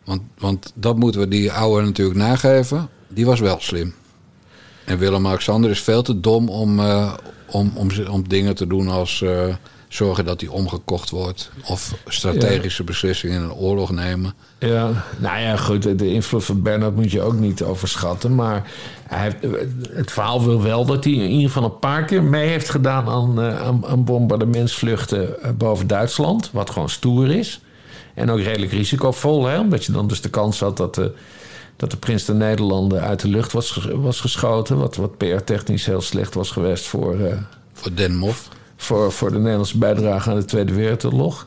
[0.04, 2.88] Want, want dat moeten we die oude natuurlijk nageven.
[3.08, 3.94] Die was wel slim.
[4.84, 7.12] En Willem-Alexander is veel te dom om, eh,
[7.46, 9.22] om, om, om dingen te doen als...
[9.22, 9.54] eh,
[9.92, 11.50] zorgen dat hij omgekocht wordt.
[11.64, 14.34] Of strategische beslissingen in een oorlog nemen.
[14.58, 15.98] Ja, nou ja, goed.
[15.98, 18.34] De invloed van Bernhard moet je ook niet overschatten.
[18.34, 18.70] Maar
[19.08, 19.36] hij heeft,
[19.92, 23.08] het verhaal wil wel dat hij in ieder geval een paar keer mee heeft gedaan
[23.08, 26.50] aan, eh, aan, aan bombardementsvluchten eh, boven Duitsland.
[26.52, 27.60] Wat gewoon stoer is.
[28.14, 29.58] En ook redelijk risicovol, hè?
[29.58, 31.12] omdat je dan dus de kans had dat de,
[31.76, 34.76] dat de prins der Nederlanden uit de lucht was, was geschoten.
[34.76, 37.36] Wat, wat PR-technisch heel slecht was geweest voor, eh,
[37.72, 38.48] Voor Den Mof.
[38.80, 41.46] Voor, voor de Nederlandse bijdrage aan de Tweede Wereldoorlog.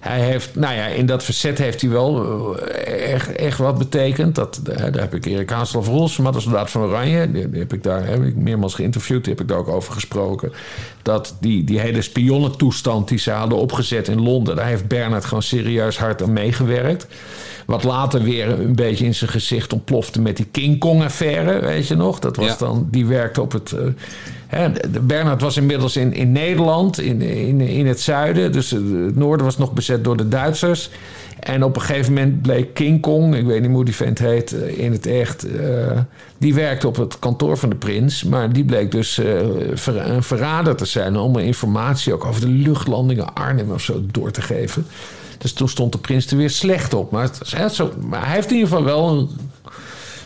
[0.00, 4.34] Hij heeft, nou ja, in dat verzet heeft hij wel eh, echt, echt wat betekend.
[4.34, 7.72] Dat, eh, daar heb ik Erik Haaslof Rolsma, de soldaat van Oranje, die, die heb
[7.72, 10.52] ik daar heb ik meermaals geïnterviewd, die heb ik daar ook over gesproken.
[11.02, 15.42] Dat die, die hele spionnentoestand die ze hadden opgezet in Londen, daar heeft Bernard gewoon
[15.42, 17.06] serieus hard aan meegewerkt.
[17.66, 21.94] Wat later weer een beetje in zijn gezicht ontplofte met die King Kong-affaire, weet je
[21.96, 22.18] nog?
[22.18, 22.56] Dat was Ja.
[22.58, 23.72] dan, die werkte op het.
[23.72, 23.84] eh,
[24.46, 24.68] hè,
[25.02, 28.52] Bernhard was inmiddels in, in Nederland, in, in, in het zuiden.
[28.52, 30.90] Dus het noorden was nog bezet door de Duitsers.
[31.42, 34.52] En op een gegeven moment bleek King Kong, ik weet niet hoe die vent heet
[34.52, 35.44] eh, in het echt.
[35.56, 35.98] eh,
[36.38, 38.24] die werkte op het kantoor van de prins.
[38.24, 39.14] Maar die bleek dus
[39.74, 41.16] ver- een verrader te zijn.
[41.16, 44.86] Om informatie ook over de luchtlandingen Arnhem of zo door te geven.
[45.38, 47.10] Dus toen stond de prins er weer slecht op.
[47.10, 49.28] Maar, het zo, maar hij heeft in ieder geval wel een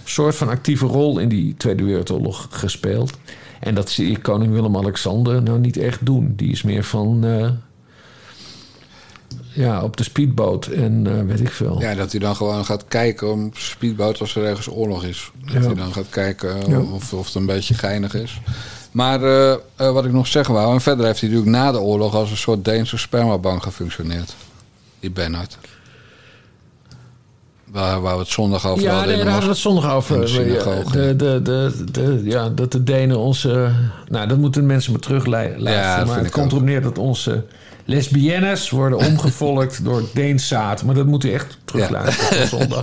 [0.04, 3.12] soort van actieve rol in die Tweede Wereldoorlog gespeeld.
[3.60, 6.32] En dat zie ik koning Willem-Alexander nou niet echt doen.
[6.36, 7.24] Die is meer van...
[9.57, 11.80] ja, op de speedboot en eh, weet ik veel.
[11.80, 15.30] Ja, dat hij dan gewoon gaat kijken om speedboot als er ergens oorlog is.
[15.44, 15.61] Dat Ja.
[15.61, 16.78] hij dan gaat kijken Ja.
[16.80, 18.40] of, of het een beetje geinig is.
[18.90, 19.59] Maar eh, eh,
[19.92, 22.36] wat ik nog zeggen wou, en verder heeft hij natuurlijk na de oorlog als een
[22.36, 24.34] soort Deense spermabank gefunctioneerd.
[25.00, 25.59] Die Bernhard.
[27.64, 29.11] Waar, waar we het zondag over Ja, hadden.
[29.11, 30.20] in daar de hadden we het zondag over.
[30.26, 31.16] de.
[31.42, 33.72] De, de, ja, dat de Denen onze...
[34.09, 35.72] Nou, dat moeten mensen maar terugluisteren.
[35.72, 37.44] Ja, maar het komt erop neer dat onze
[37.87, 40.82] lesbiennes worden omgevolkt door Deens zaad.
[40.82, 42.82] Maar dat moet u echt terugluisteren van zondag.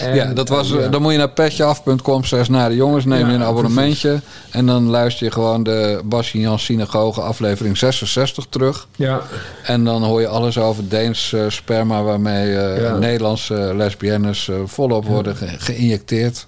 [0.00, 0.88] En- ja, dat was, ja.
[0.88, 3.04] dan moet je naar petjeaf.com slash naar de jongens.
[3.04, 4.20] Neem Ja, je een abonnementje.
[4.50, 8.88] En dan luister je gewoon de Bas en Jan Synagoge aflevering 66 terug.
[8.96, 9.20] Ja,
[9.64, 12.02] En dan hoor je alles over Deens eh, sperma...
[12.02, 12.96] waarmee eh, Ja.
[12.96, 16.46] Nederlandse lesbiennes eh, volop worden ge- geïnjecteerd.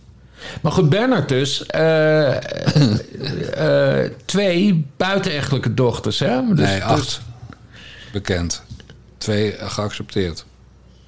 [0.63, 1.67] Maar goed, Bernard dus.
[1.67, 2.35] eh,
[4.05, 6.41] eh, twee buitenechtelijke dochters, hè?
[6.55, 7.21] Dus, nee, dus- acht.
[8.13, 8.63] Bekend.
[9.19, 10.45] Twee eh, geaccepteerd.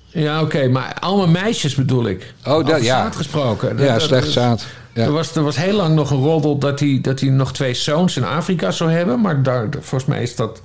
[0.07, 2.35] ja, oké, maar allemaal meisjes bedoel ik.
[2.45, 3.03] Oh, dat- ja.
[3.03, 3.79] zaad gesproken.
[3.79, 4.67] Ja, slecht zaad.
[4.95, 5.03] Ja.
[5.05, 7.75] Er, was, er was heel lang nog een roddel dat hij, dat hij nog twee
[7.75, 9.21] zoons in Afrika zou hebben.
[9.21, 10.63] Maar daar, volgens mij is dat,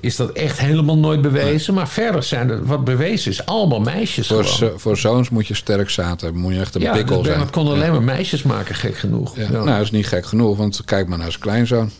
[0.00, 1.74] is dat echt helemaal nooit bewezen.
[1.74, 3.46] Maar verder zijn er wat bewezen is.
[3.46, 6.36] Allemaal meisjes Voor, zo- voor zoons moet je sterk hebben.
[6.36, 7.26] Moet je echt een ja, pikkel zijn.
[7.26, 9.36] Bernard kon alleen maar meisjes maken, gek genoeg.
[9.36, 9.42] Ja.
[9.42, 9.50] Ja.
[9.50, 11.90] Nou, dat is niet gek genoeg, want kijk maar naar zijn kleinzoon.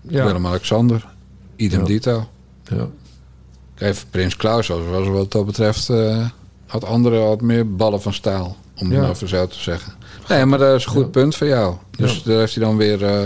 [0.00, 0.24] Ja.
[0.24, 1.06] Willem-Alexander.
[1.56, 1.86] Idem Ja.
[1.86, 2.28] dito.
[2.64, 2.86] Ja.
[3.74, 5.88] Kijk, Prins Klaus was, was wat dat betreft...
[5.90, 6.26] eh,
[6.66, 8.56] had andere had meer ballen van staal.
[8.78, 9.00] Om Ja.
[9.02, 9.92] het even zo te zeggen.
[10.28, 11.74] Nee, maar dat is een goed punt voor jou.
[11.96, 12.20] Dus Ja.
[12.24, 13.04] daar heeft hij dan weer...
[13.04, 13.24] eh,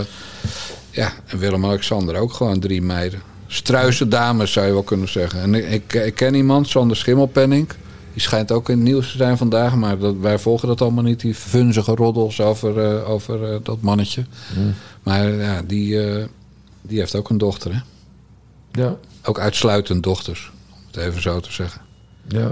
[0.89, 3.21] ja, en Willem-Alexander ook gewoon drie meiden.
[3.53, 5.41] Struise dames zou je wel kunnen zeggen.
[5.41, 7.69] En ik, ik, ik ken iemand, Sander Schimmelpenning.
[8.13, 9.75] Die schijnt ook in het nieuws te zijn vandaag.
[9.75, 11.19] Maar dat, wij volgen dat allemaal niet.
[11.19, 14.25] Die vunzige roddels over, eh, over eh, dat mannetje.
[15.03, 16.25] Maar ja, die, eh,
[16.81, 17.73] die heeft ook een dochter.
[17.73, 17.79] Hè?
[18.81, 18.97] Ja.
[19.23, 20.51] Ook uitsluitend dochters.
[20.69, 21.81] Om het even zo te zeggen.
[22.27, 22.39] Ja.
[22.39, 22.49] ja.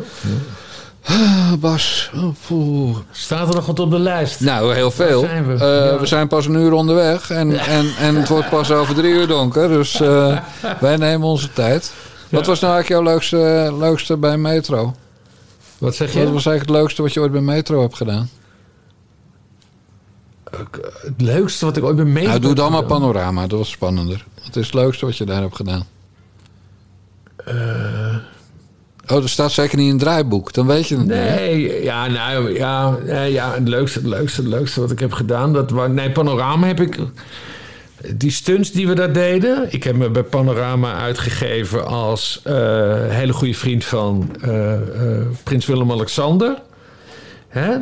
[1.03, 2.11] Ah, Bas.
[2.49, 2.97] Oh.
[3.11, 4.39] Staat er nog wat op de lijst?
[4.39, 5.21] Nou, heel veel.
[5.21, 5.53] Waar zijn we?
[5.53, 5.99] Eh, Ja.
[5.99, 7.29] We zijn pas een uur onderweg.
[7.29, 9.67] En, en, en het wordt pas over drie uur donker.
[9.67, 10.39] Dus eh,
[10.79, 11.93] wij nemen onze tijd.
[12.29, 14.95] Wat was nou eigenlijk jouw leukste, leukste bij Metro?
[15.77, 16.23] Wat zeg je?
[16.23, 18.29] Wat was eigenlijk het leukste wat je ooit bij Metro hebt gedaan?
[21.01, 22.27] Het leukste wat ik ooit ben mee.
[22.27, 23.47] Nou, doe dan maar panorama.
[23.47, 24.25] Dat was spannender.
[24.45, 25.85] Wat is het leukste wat je daar hebt gedaan?
[29.11, 30.53] Oh, er staat zeker niet in een draaiboek.
[30.53, 31.05] Dan weet je het?
[31.05, 35.53] Nee, ja, nou ja, ja het leukste, het leukste, het leukste wat ik heb gedaan.
[35.53, 36.97] Dat nee, Panorama heb ik.
[38.15, 39.67] Die stunts die we daar deden.
[39.69, 42.53] Ik heb me bij Panorama uitgegeven als eh,
[43.07, 44.81] hele goede vriend van eh, eh,
[45.43, 46.61] Prins Willem-Alexander.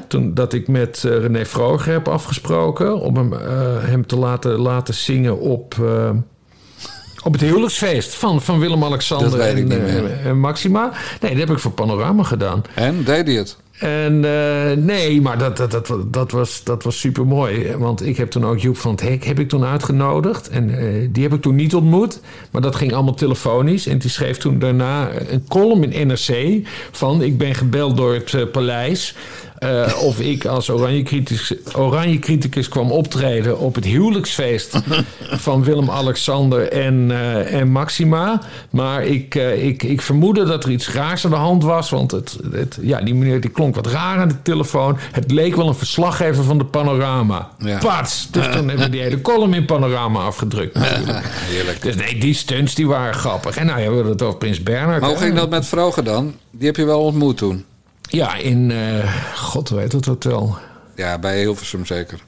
[0.08, 3.34] Toen dat ik met René Vroger heb afgesproken om hem,
[3.80, 5.76] hem te laten, laten zingen op,
[7.24, 10.92] op het huwelijksfeest van, van Willem-Alexander en, eh, en Maxima.
[11.22, 12.64] Nee, dat heb ik voor Panorama gedaan.
[12.74, 13.58] En deed hij het?
[13.80, 17.76] En eh, nee, maar dat, dat, dat, dat was, dat was super mooi.
[17.78, 20.50] Want ik heb toen ook Joep van het Hek heb ik toen uitgenodigd.
[20.50, 22.20] En eh, die heb ik toen niet ontmoet.
[22.52, 23.88] Maar dat ging allemaal telefonisch.
[23.88, 26.62] En die schreef toen daarna een column in NRC.
[26.92, 29.16] Van ik ben gebeld door het paleis.
[29.58, 34.80] Eh, of ik als oranje criticus, oranje criticus kwam optreden op het huwelijksfeest
[35.46, 38.42] van Willem-Alexander en, eh, en Maxima.
[38.70, 41.90] Maar ik, eh, ik, ik vermoedde dat er iets raars aan de hand was.
[41.90, 44.98] Want het, het, ja, die meneer die klonk wat raar aan de telefoon.
[45.12, 47.50] Het leek wel een verslaggever van de Panorama.
[47.58, 47.78] Ja.
[47.78, 48.28] Pats!
[48.32, 51.26] Dus toen hebben we die hele column in Panorama afgedrukt natuurlijk.
[51.30, 51.82] Heerlijk.
[51.82, 53.58] Dus nee, die stunts die waren grappig.
[53.58, 55.02] En nou ja, we hadden het over Prins Bernhard.
[55.02, 56.34] Maar hoe ging dat met Vroger dan?
[56.52, 57.66] Die heb je wel ontmoet toen?
[58.08, 58.72] Ja, in...
[58.72, 60.58] eh, God weet het hotel.
[60.96, 62.20] Ja, bij Hilversum zeker.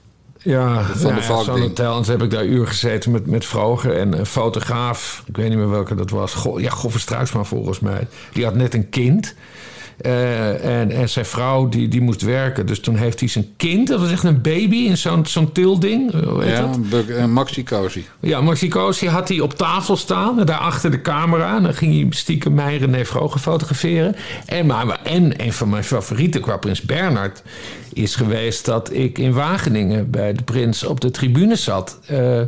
[0.42, 1.98] Ja, Van de ja, zo'n hotel.
[1.98, 5.24] En toen heb ik daar uur gezeten met, met Vroger en een fotograaf.
[5.26, 6.34] Ik weet niet meer welke dat was.
[6.34, 8.08] Go, ja, Goffer Struisma volgens mij.
[8.34, 9.34] Die had net een kind.
[10.02, 12.66] Eh, en, en zijn vrouw die, die moest werken.
[12.66, 16.12] Dus toen heeft hij zijn kind, dat was echt een baby in zo'n zo'n tilding.
[16.14, 18.04] eh, Ja, een een Maxi Cozy.
[18.20, 21.56] Ja, Maxicosi had hij op tafel staan, daar achter de camera.
[21.56, 24.16] En dan ging hij stiekem mij en René Vroger fotograferen.
[24.46, 27.44] En, maar, en een van mijn favorieten qua Prins Bernhard
[27.94, 32.00] is geweest dat ik in Wageningen bij de prins op de tribune zat.
[32.08, 32.42] Eh,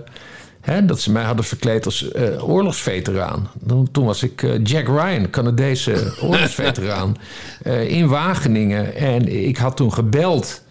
[0.62, 3.50] hè, dat ze mij hadden verkleed als eh, oorlogsveteraan.
[3.68, 7.18] Toen, toen was ik eh, Jack Ryan, Canadese oorlogsveteraan,
[7.62, 8.96] eh, in Wageningen.
[8.96, 10.62] En ik had toen gebeld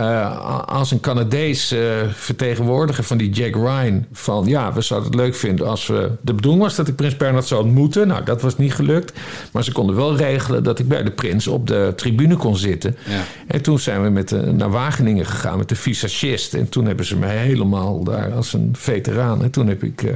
[0.00, 1.80] eh, als een Canadees eh,
[2.12, 4.06] vertegenwoordiger van die Jack Ryan.
[4.12, 6.10] Van ja, we zouden het leuk vinden als we.
[6.20, 8.06] De bedoeling was dat ik Prins Bernhard zou ontmoeten.
[8.08, 9.12] Nou, dat was niet gelukt.
[9.52, 12.96] Maar ze konden wel regelen dat ik bij de prins op de tribune kon zitten.
[13.06, 13.22] Ja.
[13.46, 16.54] En toen zijn we met de, naar Wageningen gegaan met de visagist.
[16.54, 19.42] En toen hebben ze mij helemaal daar als een veteraan.
[19.42, 20.02] En toen heb ik.
[20.02, 20.12] eh,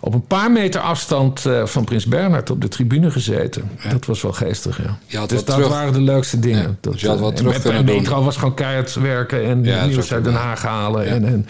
[0.00, 3.70] op een paar meter afstand eh, van Prins Bernhard op de tribune gezeten.
[3.90, 4.98] Dat was wel geestig, ja.
[5.06, 6.62] Je had dus wat dat terug- waren de leukste dingen.
[6.62, 7.96] Ja, Dat, dus je had wat eh, terug en bij doen.
[8.02, 10.34] Metro was gewoon keihard werken en Ja, nieuws uit Den.
[10.34, 11.06] Haag halen.
[11.06, 11.46] En, en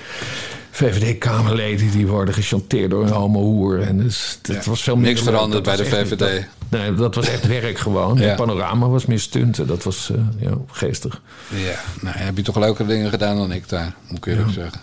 [0.70, 3.80] VVD-Kamerleden die worden gechanteerd door een homo-hoer.
[3.80, 4.70] En dus, dat Ja.
[4.70, 6.18] was veel Niks veranderd bij de VVD.
[6.18, 6.30] dat-
[6.68, 8.18] nee, dat was echt werk gewoon.
[8.18, 9.66] En Panorama was meer stunten.
[9.66, 11.20] Dat was eh, ja, geestig.
[11.48, 14.80] Ja, nou heb je toch leukere dingen gedaan dan ik daar, moet ik eerlijk zeggen.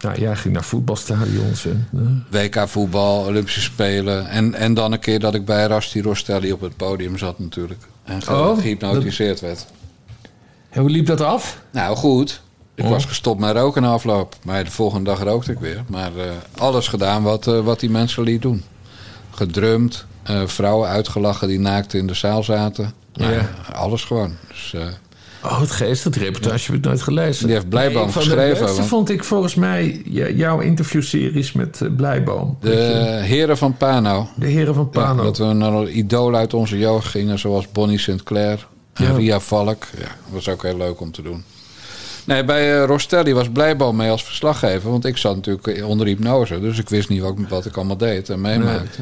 [0.00, 1.66] Nou, jij ging naar voetbalstadions.
[1.66, 1.88] En,
[2.30, 4.28] WK voetbal, Olympische Spelen.
[4.28, 7.80] En, en dan een keer dat ik bij Rasti Rostelli op het podium zat natuurlijk.
[8.04, 9.66] En Oh, gehypnotiseerd werd.
[10.70, 11.60] En hoe liep dat af?
[11.70, 12.42] Nou, goed.
[12.74, 12.90] Ik Oh.
[12.90, 14.36] was gestopt met roken na afloop.
[14.44, 15.84] Maar de volgende dag rookte ik weer.
[15.88, 18.62] Maar eh, alles gedaan wat, eh, wat die mensen liet doen.
[19.30, 20.04] Gedrumd.
[20.22, 22.92] eh, vrouwen uitgelachen die naakt in de zaal zaten.
[23.14, 23.48] Nou, Ja.
[23.72, 24.36] Alles gewoon.
[24.48, 24.74] Dus,
[25.44, 27.44] Oh, het geest, dat reportage heb ik nooit gelezen.
[27.46, 30.02] Die heeft Blijboom Nee, geschreven, De vond ik volgens mij
[30.34, 32.56] jouw interviewseries met eh, Blijboom.
[32.60, 32.70] de
[33.22, 34.28] heren van Pano.
[34.36, 35.22] De heren van Ja, Pano.
[35.22, 39.12] dat we naar idolen uit onze jeugd gingen, zoals Bonnie Sinclair en Ja.
[39.16, 39.84] Ria Valk.
[39.98, 41.44] Ja, dat was ook heel leuk om te doen.
[42.24, 44.90] Nee, bij eh, Rostelli was Blijboom mee als verslaggever.
[44.90, 46.60] Want ik zat natuurlijk onder hypnose.
[46.60, 49.00] Dus ik wist niet wat, wat ik allemaal deed en meemaakte.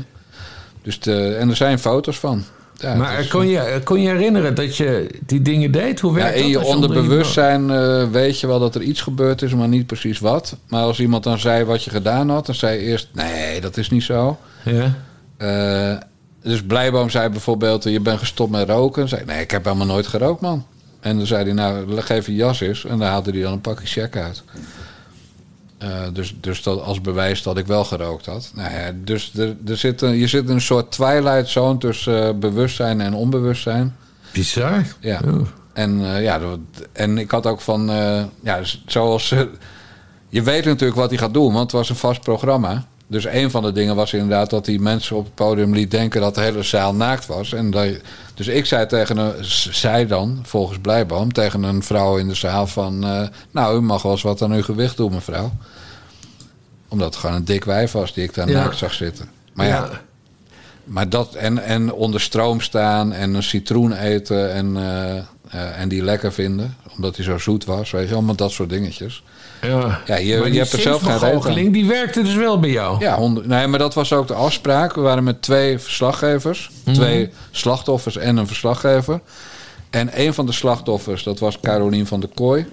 [0.82, 2.44] Dus de, en er zijn foto's van.
[2.80, 6.00] Ja, maar is- kon, je, kon je herinneren dat je die dingen deed?
[6.00, 9.42] Hoe ja, werkt in dat je onderbewustzijn eh, weet je wel dat er iets gebeurd
[9.42, 10.56] is, maar niet precies wat.
[10.68, 13.76] Maar als iemand dan zei wat je gedaan had, dan zei je eerst: nee, dat
[13.76, 14.38] is niet zo.
[14.64, 14.94] Ja?
[15.36, 15.96] Eh,
[16.42, 19.08] dus Blijboom zei bijvoorbeeld: Je bent gestopt met roken.
[19.08, 20.66] Zei: Nee, ik heb helemaal nooit gerookt, man.
[21.00, 22.84] En dan zei hij: Nou, leg even je jas eens.
[22.84, 24.42] En dan haalde hij dan een pakje check uit.
[25.78, 28.50] Eh, dus dus dat als bewijs dat ik wel gerookt had.
[28.54, 32.26] Nou ja, dus er, er zit een, je zit in een soort twilight zone tussen
[32.28, 33.96] eh, bewustzijn en onbewustzijn.
[34.32, 34.84] Bizar.
[35.00, 35.20] Ja.
[35.72, 36.58] En, eh, ja, dat-
[36.92, 37.86] en ik had ook van,
[38.42, 39.34] ja, zoals.
[40.28, 42.84] je weet natuurlijk wat hij gaat doen, want het was een vast programma.
[43.10, 46.20] Dus een van de dingen was inderdaad dat hij mensen op het podium liet denken
[46.20, 47.52] dat de hele zaal naakt was.
[47.52, 47.86] En dat,
[48.34, 49.34] dus ik zei tegen een,
[49.74, 53.04] zij dan, volgens Blijboom, tegen een vrouw in de zaal van...
[53.04, 55.52] eh, nou, u mag wel eens wat aan uw gewicht doen, mevrouw.
[56.88, 58.62] Omdat het gewoon een dik wijf was die ik daar Ja.
[58.62, 59.28] naakt zag zitten.
[59.52, 59.88] Maar ja,
[60.84, 65.88] maar dat en, en onder stroom staan en een citroen eten en, eh, eh, en
[65.88, 69.22] die lekker vinden, omdat hij zo zoet was, weet je, allemaal dat soort dingetjes.
[69.62, 71.18] Ja, Ja, je- Maar je hebt er zelf geen
[71.54, 72.96] reet die werkte dus wel bij jou.
[73.00, 74.94] Ja, nee, maar dat was ook de afspraak.
[74.94, 79.20] We waren met twee verslaggevers, twee slachtoffers en een verslaggever.
[79.90, 82.66] En een van de slachtoffers, dat was Carolien van der Kooi.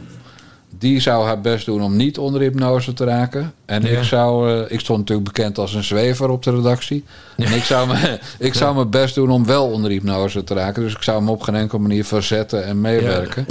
[0.79, 3.53] Die zou haar best doen om niet onder hypnose te raken.
[3.65, 3.89] En Ja.
[3.97, 7.03] ik, zou, eh, ik stond natuurlijk bekend als een zwever op de redactie.
[7.37, 10.81] En ik zou, me, ik zou mijn best doen om wel onder hypnose te raken.
[10.83, 13.45] Dus ik zou hem op geen enkele manier verzetten en meewerken.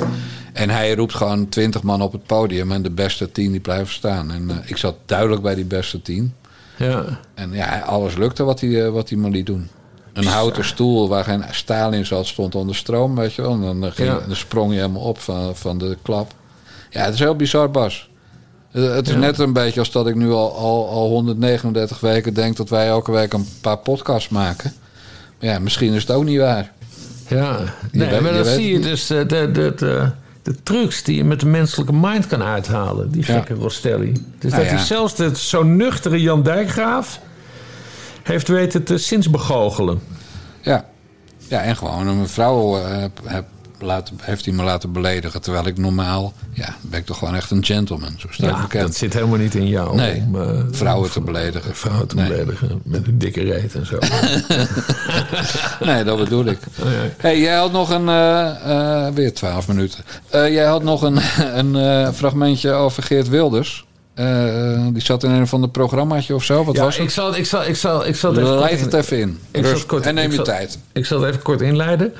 [0.53, 2.73] En hij roept gewoon twintig man op het podium.
[2.73, 4.31] En de beste tien die blijven staan.
[4.31, 6.35] En eh, ik zat duidelijk bij die beste tien.
[6.77, 7.05] Ja.
[7.35, 9.69] En ja, alles lukte wat hij, eh, wat hij maar liet doen.
[10.13, 13.53] Een houten stoel waar geen staal in zat, stond onder stroom, weet je wel.
[13.53, 14.19] En dan, ging, Ja.
[14.27, 16.33] dan sprong je helemaal op van, van de klap.
[16.95, 18.11] Ja, het is heel bizar, Bas.
[18.73, 19.19] Eh, Het is Ja.
[19.19, 22.87] net een beetje als dat ik nu al, al, al 139 weken denk dat wij
[22.87, 24.73] elke week een paar podcasts maken.
[25.41, 26.73] Maar ja, misschien is het ook niet waar.
[27.29, 27.59] Ja,
[27.93, 30.11] nee, weet- maar dan zie je dus de, de, de, de,
[30.43, 33.11] de trucs die je met de menselijke mind kan uithalen.
[33.11, 33.33] Die Ja.
[33.35, 34.13] gekke Rostelli.
[34.39, 34.77] Dus Nou dat ja.
[34.77, 37.21] hij zelfs de, zo'n nuchtere Jan Dijkgraaf
[38.23, 40.01] heeft weten te zinsbegoochelen.
[40.63, 40.85] Ja,
[41.49, 43.45] ja en gewoon een vrouw eh, heb
[43.79, 45.41] laten, heeft hij me laten beledigen.
[45.43, 48.15] Terwijl ik normaal, ja, ben ik toch gewoon echt een gentleman.
[48.19, 48.83] Zo sta ik Ja, bekend.
[48.87, 49.97] dat zit helemaal niet in jou.
[49.97, 51.75] Nee, om, eh, vrouwen te beledigen.
[51.77, 52.29] vrouwen te Nee.
[52.29, 53.99] beledigen met een dikke reet en zo.
[55.81, 56.59] Nee, dat bedoel ik.
[56.83, 57.09] Oh, ja.
[57.17, 58.09] Hey, jij had nog een.
[58.09, 60.05] eh, eh, weer twaalf minuten.
[60.31, 61.19] Jij had nog een,
[61.77, 63.85] een fragmentje over Geert Wilders.
[64.93, 66.65] Die zat in een van de programmaatje of zo.
[66.65, 67.13] Wat Ja, was ik het?
[67.13, 69.39] zal, ik zal, ik zal, ik zal het even Leid het even in.
[69.51, 69.87] Ik zal Rust.
[69.87, 70.79] kort- en neem ik je zal- tijd.
[70.93, 72.13] Ik zal het even kort inleiden.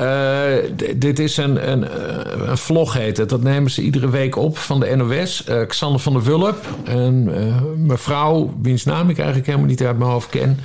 [0.00, 3.28] Eh, dit is een, een, eh, een vlog heet het.
[3.28, 5.44] Dat nemen ze iedere week op van de NOS.
[5.44, 6.66] Eh, Xander van der Wulp.
[6.84, 10.58] En eh, mevrouw, wiens naam ik eigenlijk helemaal niet uit mijn hoofd ken.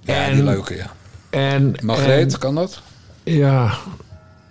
[0.00, 0.92] Ja, en, die leuke, ja.
[1.30, 2.80] En, Margreet, kan dat?
[3.22, 3.74] ja,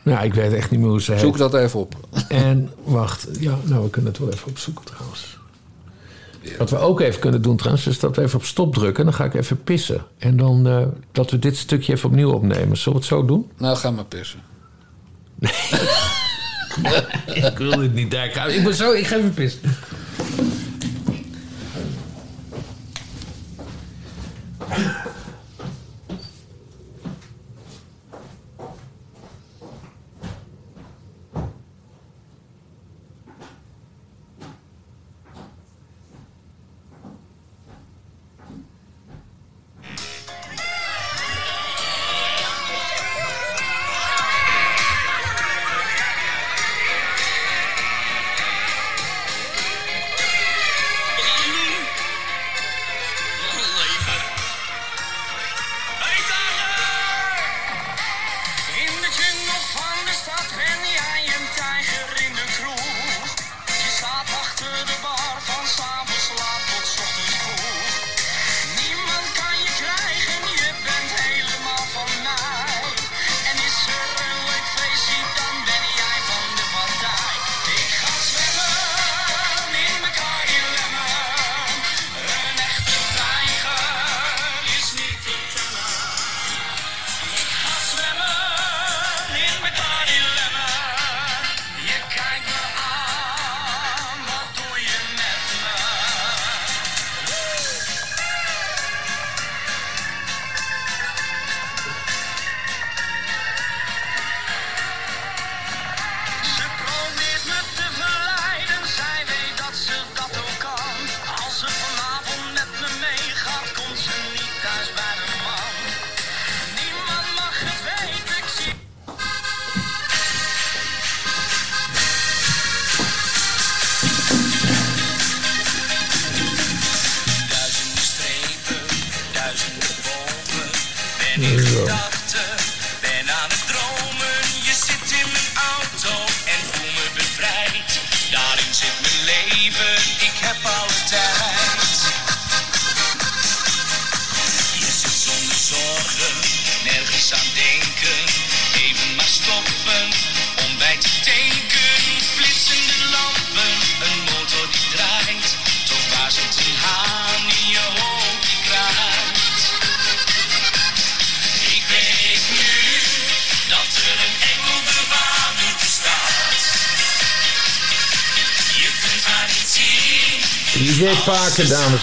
[0.03, 1.21] nou, ik weet echt niet meer hoe ze heet.
[1.21, 1.95] Zoek dat even op.
[2.29, 5.36] En wacht, ja, nou, we kunnen het wel even opzoeken trouwens.
[6.57, 9.03] Wat we ook even kunnen doen trouwens, is dat we even op stop drukken.
[9.03, 10.05] Dan ga ik even pissen.
[10.17, 12.77] En dan eh, dat we dit stukje even opnieuw opnemen.
[12.77, 13.51] Zullen we het zo doen?
[13.57, 14.39] Nou, ga maar pissen.
[15.35, 15.51] Nee.
[17.51, 18.49] ik wil dit niet daar.
[18.49, 19.61] Ik ben zo, ik ga even pissen.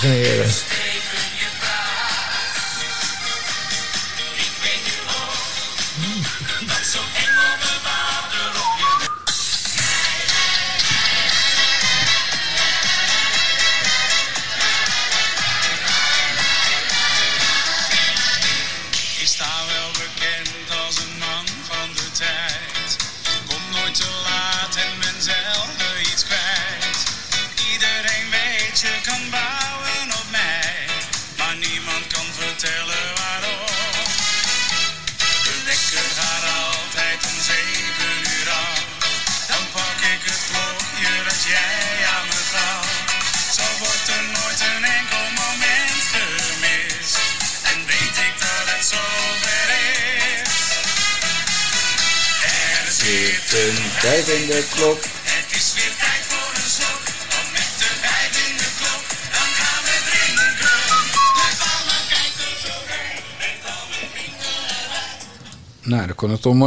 [0.04, 0.63] Dames en heren.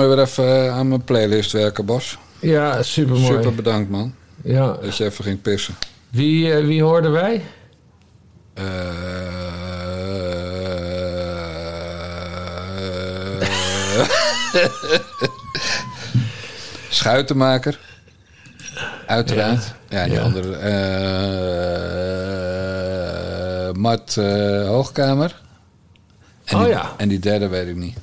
[0.07, 2.17] Mooi weer even eh, aan mijn playlist werken, Bas.
[2.39, 3.25] Ja, supermooi.
[3.25, 4.13] Super bedankt, man.
[4.43, 4.77] Ja.
[4.81, 5.75] Dat je even ging pissen.
[6.09, 7.41] Wie, eh, wie hoorden wij?
[8.53, 8.65] Eh,
[16.89, 17.79] Schuitenmaker.
[19.05, 19.73] Uiteraard.
[19.89, 20.21] Ja, die Ja.
[20.21, 20.49] andere.
[23.73, 24.15] Mart
[24.65, 25.41] Hoogkamer.
[26.45, 26.91] En Oh die, ja.
[26.97, 27.97] En die derde weet ik niet.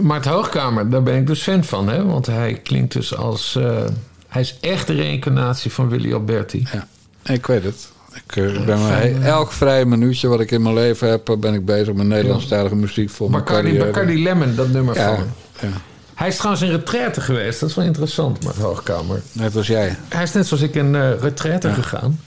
[0.00, 2.04] Mart Hoogkamer, daar ben ik dus fan van, hè?
[2.04, 3.56] Want hij klinkt dus als.
[3.56, 3.84] eh,
[4.28, 6.66] hij is echt de reïncarnatie van Willy Alberti.
[6.72, 6.86] Ja,
[7.34, 7.92] ik weet het.
[8.26, 11.36] Ik eh, ben maar he- elk vrij minuutje wat ik in mijn leven heb, eh,
[11.36, 13.90] ben ik bezig met Nederlandstalige muziek voor mijn Bacardi, carrière.
[13.90, 15.24] Bacardi Lemon, dat nummer Ja, van
[15.60, 15.68] ja,
[16.14, 17.60] Hij is trouwens in retraite geweest.
[17.60, 19.22] Dat is wel interessant, Mart Hoogkamer.
[19.32, 19.96] net als jij.
[20.08, 22.20] Hij is net zoals ik in eh retraite gegaan.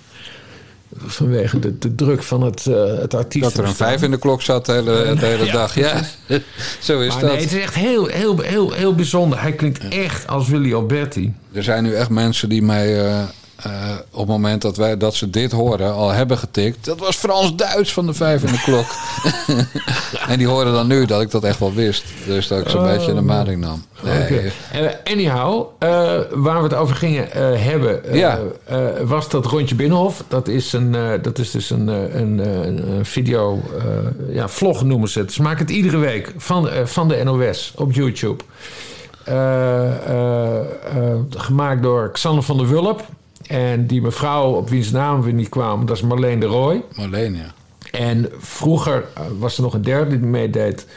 [1.05, 3.43] Vanwege de, de druk van het, uh, het artiest.
[3.43, 5.75] Dat er een vijf in de klok zat de hele, de hele Ja, dag.
[5.75, 6.01] Ja,
[6.79, 7.31] zo is Maar dat.
[7.31, 9.41] nee, het is echt heel, heel, heel, heel bijzonder.
[9.41, 11.33] Hij klinkt echt als Willy Alberti.
[11.51, 13.23] Er zijn nu echt mensen die mij eh,
[13.57, 13.71] eh,
[14.11, 16.85] op het moment dat, wij, dat ze dit horen al hebben getikt.
[16.85, 18.85] Dat was Frans-Duits van de vijf in de klok.
[20.31, 22.03] en die horen dan nu dat ik dat echt wel wist.
[22.25, 23.85] Dus dat ik zo'n Oh, beetje de maling nam.
[24.03, 24.51] Nee.
[24.71, 25.89] Eh, anyhow, eh,
[26.31, 27.27] waar we het over gingen
[27.59, 28.39] hebben, Ja.
[29.03, 30.23] was dat rondje Binnenhof.
[30.27, 33.61] Dat is, een, dat is dus een, een, een, een video,
[34.29, 35.33] ja, vlog noemen ze het.
[35.33, 38.43] Ze maken het iedere week van, van de NOS op YouTube.
[41.29, 43.05] Gemaakt door Xander van der Wulp.
[43.47, 46.83] En die mevrouw op wiens naam we niet kwamen, dat is Marleen de Rooij.
[46.95, 47.53] Marleen, ja.
[47.91, 50.87] En vroeger eh, was er nog een derde die meedeed.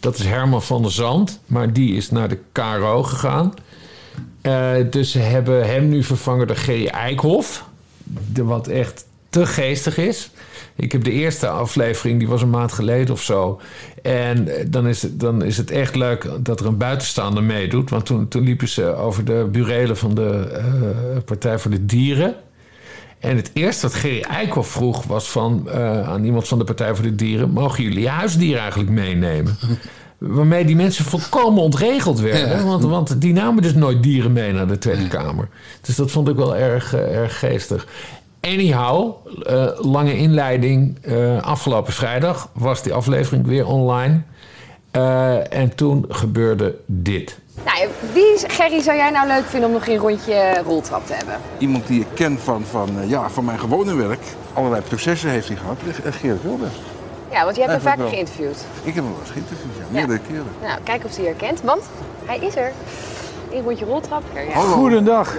[0.00, 1.40] Dat is Herman van der Zand.
[1.46, 3.54] Maar die is naar de KRO gegaan.
[4.40, 6.86] Eh, dus ze hebben hem nu vervangen door G.
[6.86, 7.64] Eikhoff.
[8.32, 10.30] De, wat echt te geestig is.
[10.76, 13.60] Ik heb de eerste aflevering, die was een maand geleden of zo.
[14.02, 17.90] En eh, dan is het, dan is het echt leuk dat er een buitenstaander meedoet.
[17.90, 22.34] Want toen, toen liepen ze over de burelen van de eh, Partij voor de Dieren.
[23.18, 26.94] En het eerste wat Gerry Eikhoff vroeg was van, eh, aan iemand van de Partij
[26.94, 27.50] voor de Dieren...
[27.50, 29.56] mogen jullie je huisdieren eigenlijk meenemen?
[30.18, 32.48] Waarmee die mensen volkomen ontregeld werden.
[32.48, 32.64] Ja.
[32.64, 35.48] Want, want die namen dus nooit dieren mee naar de Tweede Kamer.
[35.80, 37.86] Dus dat vond ik wel erg, erg geestig.
[38.44, 39.14] Anyhow,
[39.46, 40.98] eh, lange inleiding.
[41.02, 44.20] Eh, afgelopen vrijdag was die aflevering weer online.
[44.90, 47.38] Eh, en toen gebeurde dit.
[47.64, 51.34] Nou, wie, Gerry, zou jij nou leuk vinden om nog een rondje roltrap te hebben?
[51.58, 54.22] Iemand die ik ken van, van, ja, van mijn gewone werk.
[54.52, 55.76] Allerlei processen heeft hij gehad.
[56.04, 56.74] Eh, Geert Wilders.
[57.30, 58.64] Ja, want jij hebt hem vaak geïnterviewd.
[58.82, 59.84] Ik heb hem wel eens geïnterviewd, ja.
[59.84, 59.92] Ja.
[59.92, 60.46] Meerdere keren.
[60.62, 61.82] Nou, kijk of hij herkent, want
[62.24, 62.72] hij is er.
[63.54, 64.22] Een rondje roltrap.
[64.34, 64.60] Ja.
[64.60, 65.34] Goedendag.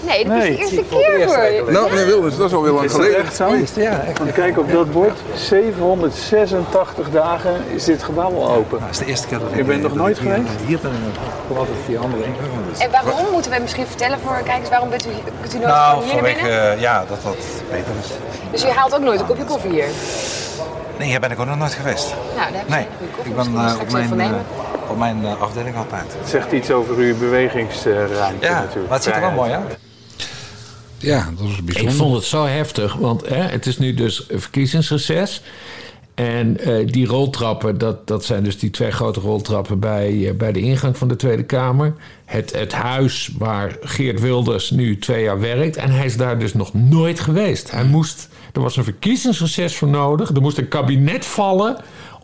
[0.00, 1.72] Nee, dit is de eerste keer voor.
[1.72, 3.16] Nou, meneer Wilders, dat is alweer lang dat geleden.
[3.18, 3.44] echt zo?
[3.74, 4.32] Ja, echt.
[4.32, 5.18] Kijk op dat bord.
[5.34, 8.80] 786 dagen is dit gebouw al open.
[8.80, 10.50] Dat is de eerste keer dat Ik ben nog nooit hier, geweest?
[10.66, 12.22] Hier ben ik ik kom altijd via andere.
[12.78, 16.04] En waarom moeten we misschien vertellen voor kijkers, waarom bent u, kunt u nooit Nou,
[16.04, 16.70] hier naar binnen?
[16.72, 17.36] eh, ja, dat dat
[17.70, 18.10] beter is.
[18.50, 19.88] Dus u haalt ook nooit een kopje koffie hier?
[20.98, 22.14] Nee, hier ben ik ook nog nooit geweest.
[22.36, 22.86] Nou, daar heb je Nee,
[23.24, 24.36] een ik ben eh, op mijn, eh,
[24.88, 26.16] op mijn eh, afdeling altijd.
[26.18, 28.88] Het zegt iets over uw bewegingsruimte Ja, natuurlijk.
[28.88, 29.78] maar het ziet er wel mooi uit.
[30.98, 31.92] Ja, dat is bijzonder.
[31.92, 35.42] Ik vond het zo heftig, want hè, het is nu dus een verkiezingsreces.
[36.14, 40.52] En eh, die roltrappen, dat, dat zijn dus die twee grote roltrappen bij, eh, bij
[40.52, 41.94] de ingang van de Tweede Kamer.
[42.24, 45.76] Het, het huis waar Geert Wilders nu twee jaar werkt.
[45.76, 47.70] En hij is daar dus nog nooit geweest.
[47.70, 50.30] Hij moest, er was een verkiezingsreces voor nodig.
[50.34, 51.76] Er moest een kabinet vallen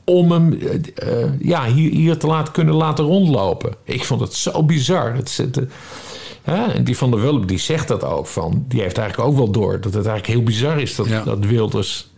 [0.04, 3.74] om hem eh, eh, ja, hier, hier te laten, kunnen laten rondlopen.
[3.84, 5.14] Ik vond het zo bizar.
[5.14, 5.62] Het, eh,
[6.42, 6.64] Hè?
[6.64, 8.64] En die van der Wulp die zegt dat ook van.
[8.68, 11.22] Die heeft eigenlijk ook wel door dat het eigenlijk heel bizar is dat, Ja.
[11.24, 12.09] dat Wilders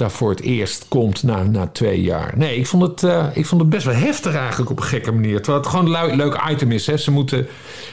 [0.00, 2.32] daar voor het eerst komt na, na twee jaar.
[2.36, 5.12] Nee, ik vond, het, eh, ik vond het best wel heftig eigenlijk op een gekke
[5.12, 5.36] manier.
[5.36, 6.86] Terwijl het gewoon een leuk item is.
[6.86, 6.96] Hè.
[6.96, 7.46] Ze, moeten,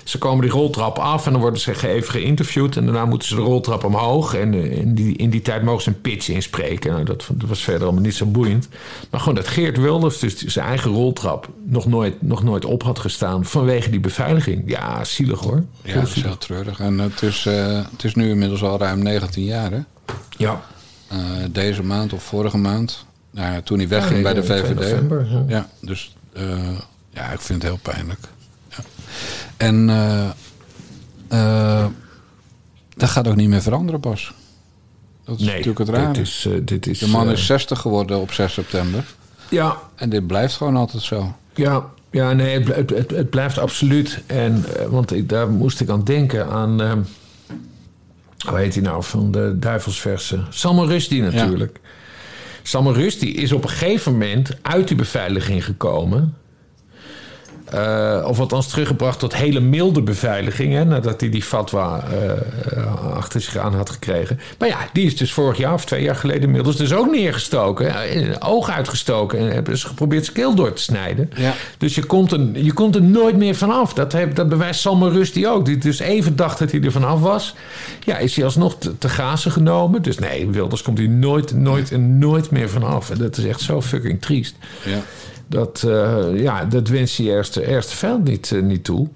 [0.03, 2.75] ze komen die roltrap af en dan worden ze even geïnterviewd.
[2.75, 4.35] En daarna moeten ze de roltrap omhoog.
[4.35, 6.91] En eh, in die, in die tijd mogen ze een pitch inspreken.
[6.91, 8.67] Nou, dat, dat was verder allemaal niet zo boeiend.
[9.09, 12.99] Maar gewoon dat Geert Wilders dus zijn eigen roltrap nog nooit, nog nooit op had
[12.99, 14.63] gestaan vanwege die beveiliging.
[14.65, 15.63] Ja, zielig hoor.
[15.81, 16.79] Ja, dat is heel treurig.
[16.79, 19.79] En het is, eh, het is nu inmiddels al ruim 19 jaar, hè?
[20.37, 20.61] Ja.
[21.07, 21.17] Eh,
[21.51, 23.05] deze maand of vorige maand.
[23.31, 24.75] Nou, toen hij wegging Ja, bij de 2 VVD.
[24.75, 25.43] november, ja.
[25.47, 26.77] ja, dus eh,
[27.09, 28.19] ja, ik vind het heel pijnlijk.
[28.69, 28.75] Ja.
[29.57, 30.29] En eh,
[31.27, 31.85] eh,
[32.95, 34.33] dat gaat ook niet meer veranderen, Bas.
[35.25, 36.13] Dat is Nee, natuurlijk het raar.
[36.13, 39.05] dit is, dit is, de man is 60 geworden op 6 september.
[39.49, 39.77] Ja.
[39.95, 41.35] En dit blijft gewoon altijd zo.
[41.55, 44.21] Ja, ja nee, het, het, blijft absoluut.
[44.25, 46.81] En, want ik, daar moest ik aan denken aan...
[46.81, 46.99] ehm,
[48.45, 49.03] hoe heet hij nou?
[49.03, 50.43] Van de duivelsverse.
[50.49, 51.79] Salman Rushdie natuurlijk.
[52.63, 56.36] Salman Rushdie is op een gegeven moment uit die beveiliging gekomen...
[57.71, 60.73] Eh, of althans teruggebracht tot hele milde beveiliging.
[60.73, 64.39] Hè, nadat hij die fatwa eh, achter zich aan had gekregen.
[64.57, 67.95] Maar ja, die is dus vorig jaar of twee jaar geleden inmiddels dus ook neergestoken.
[68.41, 69.39] Oog uitgestoken.
[69.39, 71.29] En hebben ze geprobeerd zijn keel door te snijden.
[71.35, 71.53] Ja.
[71.77, 73.93] Dus je komt, er, je komt er nooit meer vanaf.
[73.93, 75.65] Dat, heb, dat bewijst Salman Rushdie ook.
[75.65, 77.55] Die dus even dacht dat hij er vanaf was.
[78.03, 80.01] Ja, is hij alsnog te, te grazen genomen.
[80.01, 83.09] Dus nee, Wilders komt hier nooit, nooit en nooit meer vanaf.
[83.09, 84.55] En dat is echt zo fucking triest.
[84.85, 84.99] Ja.
[85.47, 89.07] Dat, eh, ja, dat eerste, eerste veld niet, eh, niet toe.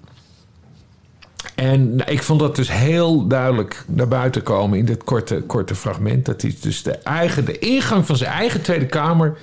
[1.55, 5.75] En nou, ik vond dat dus heel duidelijk naar buiten komen in dit korte, korte
[5.75, 6.25] fragment.
[6.25, 9.37] Dat hij dus de, eigen, de ingang van zijn eigen Tweede Kamer.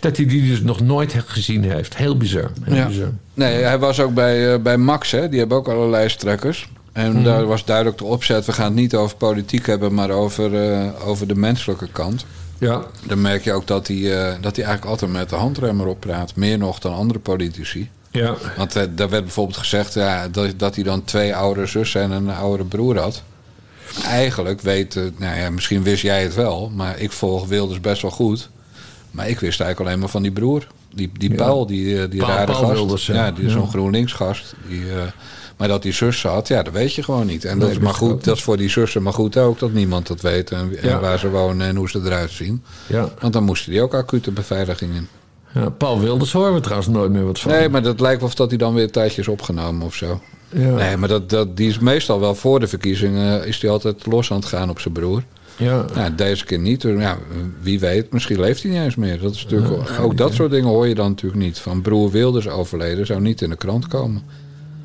[0.00, 1.96] dat hij die dus nog nooit gezien heeft.
[1.96, 2.50] Heel bizar.
[2.62, 2.86] Heel Ja.
[2.86, 3.10] bizar.
[3.34, 5.28] Nee, hij was ook bij, eh, bij Max, hè?
[5.28, 6.68] die hebben ook allerlei lijsttrekkers.
[6.92, 7.22] En Mhm.
[7.24, 10.50] daar was duidelijk de opzet: we gaan het niet over politiek hebben, maar over,
[11.04, 12.24] over de menselijke kant.
[12.60, 12.82] Ja.
[13.06, 16.00] Dan merk je ook dat hij, eh, dat hij eigenlijk altijd met de handremmer op
[16.00, 16.34] praat.
[16.36, 17.90] Meer nog dan andere politici.
[18.10, 18.34] Ja.
[18.56, 22.10] Want eh, daar werd bijvoorbeeld gezegd ja, dat, dat hij dan twee oudere zussen en
[22.10, 23.22] een oudere broer had.
[24.04, 28.02] Eigenlijk weet, eh, nou ja, misschien wist jij het wel, maar ik volg Wilders best
[28.02, 28.48] wel goed.
[29.10, 30.66] Maar ik wist eigenlijk alleen maar van die broer.
[30.94, 31.36] Die, die Ja.
[31.36, 32.72] Paul, die, die Paul- rare Paul gast.
[32.72, 33.14] Wilders, ja.
[33.14, 33.58] ja, die is Ja.
[33.58, 34.54] zo'n GroenLinks gast.
[34.68, 34.82] Die,
[35.60, 37.44] maar dat die zus had, ja, dat weet je gewoon niet.
[37.44, 40.06] En dat is maar goed, dat is voor die zussen maar goed ook dat niemand
[40.06, 40.50] dat weet.
[40.50, 42.62] En, waar ze wonen en hoe ze eruit zien.
[42.86, 43.08] Ja.
[43.18, 45.08] Want dan moesten die ook acute beveiliging in.
[45.54, 47.50] Ja, Paul Wilders horen we trouwens nooit meer wat van.
[47.50, 49.94] Nee, maar dat lijkt wel of dat hij dan weer een tijdje is opgenomen of
[49.94, 50.20] zo.
[50.48, 50.70] Ja.
[50.70, 53.46] Nee, maar dat, dat, die is meestal wel voor de verkiezingen...
[53.46, 55.22] is hij altijd los aan het gaan op zijn broer.
[55.56, 55.84] Ja.
[55.94, 56.80] Nou, deze keer niet.
[56.80, 57.18] Dus ja,
[57.60, 59.20] wie weet, misschien leeft hij niet eens meer.
[59.20, 61.58] Dat is natuurlijk, Ja, ook dat soort dingen hoor je dan natuurlijk niet.
[61.58, 64.22] Van broer Wilders overleden zou niet in de krant komen.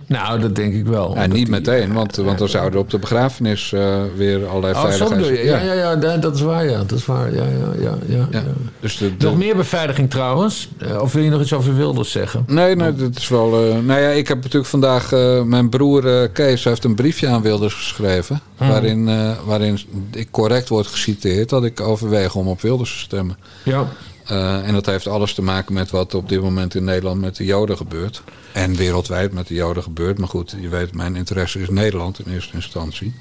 [0.07, 1.05] Nou, dat denk ik wel.
[1.07, 4.81] Omdat niet die- meteen, want, want dan zouden op de begrafenis eh, weer allerlei Oh,
[4.81, 5.27] veiligheids...
[5.27, 5.43] je.
[5.43, 6.77] Ja, ja, ja, da- dat is waar, ja.
[6.83, 7.97] Dat is waar, ja, ja, ja.
[8.07, 8.43] ja, ja.
[8.79, 10.69] Dus de, de- Nog meer beveiliging trouwens?
[10.77, 12.43] Eh, Of wil je nog iets over Wilders zeggen?
[12.47, 13.45] Nee, nee, dat is wel.
[13.69, 15.11] eh, nou ja, ik heb natuurlijk vandaag.
[15.45, 18.39] mijn broer Kees heeft een briefje aan Wilders geschreven.
[18.57, 18.67] Hmm.
[18.69, 19.09] Waarin,
[19.45, 19.79] waarin
[20.11, 23.37] ik correct wordt geciteerd dat ik overweeg om op Wilders te stemmen.
[23.63, 23.87] Ja.
[24.25, 27.35] Eh, en dat heeft alles te maken met wat op dit moment in Nederland met
[27.35, 28.21] de Joden gebeurt.
[28.51, 30.17] En wereldwijd met de Joden gebeurt.
[30.17, 33.13] Maar goed, je weet, mijn interesse is Nederland in eerste instantie.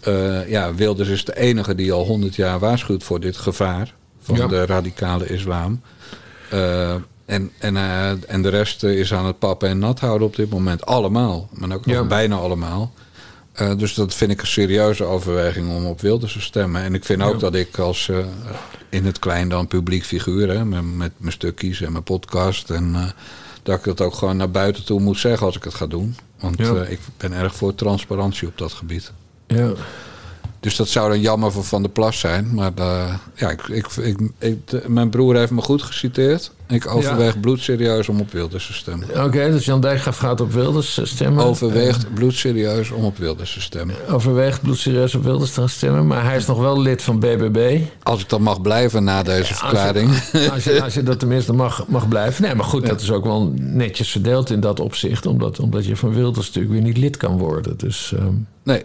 [0.00, 4.36] Eh, ja, Wilders is de enige die al honderd jaar waarschuwt voor dit gevaar van
[4.36, 4.46] Ja.
[4.46, 5.80] de radicale islam.
[6.50, 6.94] Eh,
[7.24, 7.76] en, en,
[8.28, 10.86] en de rest is aan het pappen en nat houden op dit moment.
[10.86, 12.04] Allemaal, maar ook Ja.
[12.04, 12.92] bijna allemaal.
[13.52, 16.82] Eh, dus dat vind ik een serieuze overweging om op Wilders te stemmen.
[16.82, 17.38] En ik vind ook Ja.
[17.38, 18.18] dat ik als eh,
[18.88, 20.48] in het klein dan publiek figuur...
[20.48, 22.70] Hè, met, met mijn stukjes en mijn podcast...
[22.70, 23.04] En, eh,
[23.62, 26.16] dat ik dat ook gewoon naar buiten toe moet zeggen als ik het ga doen.
[26.40, 26.82] Want Ja.
[26.84, 29.12] ik ben erg voor transparantie op dat gebied.
[29.46, 29.72] Ja.
[30.62, 32.54] Dus dat zou dan jammer voor Van der Plas zijn.
[32.54, 33.86] Maar eh, ja, ik, ik,
[34.38, 36.52] ik, mijn broer heeft me goed geciteerd.
[36.68, 39.24] Ik overweeg bloedserieus om op Wilders te stemmen.
[39.24, 41.44] Oké, dus Jan Dijkgraaf gaat op Wilders eh, stemmen.
[41.44, 43.96] Overweegt bloedserieus om op Wilders te stemmen.
[44.10, 46.06] Overweegt bloedserieus op Wilders te gaan stemmen.
[46.06, 47.80] Maar hij is nog wel lid van BBB.
[48.02, 50.08] Als ik dan mag blijven na deze verklaring.
[50.10, 52.42] Als je, als je, als je dat tenminste mag, mag blijven.
[52.42, 55.26] Nee, maar goed, dat is ook wel netjes verdeeld in dat opzicht.
[55.26, 57.78] Omdat, omdat je van Wilders natuurlijk weer niet lid kan worden.
[57.78, 58.34] Dus ehm,
[58.64, 58.82] Nee.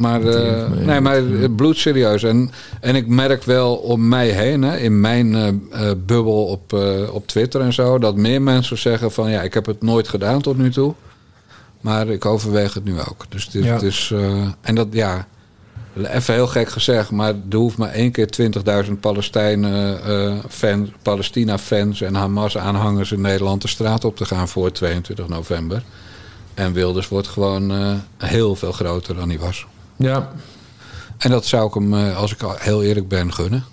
[0.00, 2.22] Maar, eh, nee, maar eh, bloedserieus.
[2.22, 2.50] En,
[2.80, 7.14] en ik merk wel om mij heen, hè, in mijn eh, eh, bubbel op, eh,
[7.14, 10.40] op Twitter en zo, dat meer mensen zeggen van ja, ik heb het nooit gedaan
[10.40, 10.94] tot nu toe.
[11.80, 13.24] Maar ik overweeg het nu ook.
[13.28, 13.72] Dus het is, Ja.
[13.72, 15.26] het is eh, en dat ja,
[16.02, 18.28] even heel gek gezegd, maar er hoeft maar één keer
[18.86, 24.72] 20.000 Palestijnen, eh, fan, Palestina-fans en Hamas-aanhangers in Nederland de straat op te gaan voor
[24.72, 25.82] 22 november.
[26.54, 29.66] En Wilders wordt gewoon eh, heel veel groter dan hij was.
[30.00, 30.32] Ja.
[31.18, 33.64] En dat zou ik hem, eh, als ik al heel eerlijk ben, gunnen.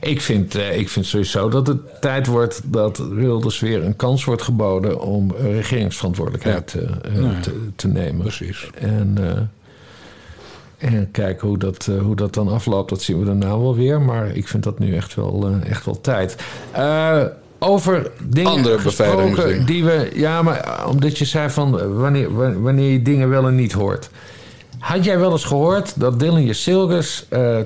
[0.00, 4.24] Ik vind, eh, ik vind sowieso dat het tijd wordt dat Wilders weer een kans
[4.24, 6.80] wordt geboden om regeringsverantwoordelijkheid Ja.
[7.10, 8.20] eh, te, te nemen.
[8.22, 8.70] Precies.
[8.78, 9.18] En,
[10.78, 14.00] en kijken hoe dat, hoe dat dan afloopt, dat zien we daarna wel weer.
[14.00, 16.36] Maar ik vind dat nu echt wel, echt wel tijd.
[17.58, 20.10] Over dingen Andere gesproken die we...
[20.14, 24.10] Ja, maar omdat je zei van wanneer, wa- wanneer je dingen wel en niet hoort.
[24.84, 27.58] Had jij wel eens gehoord dat Dylan Jasilgus eh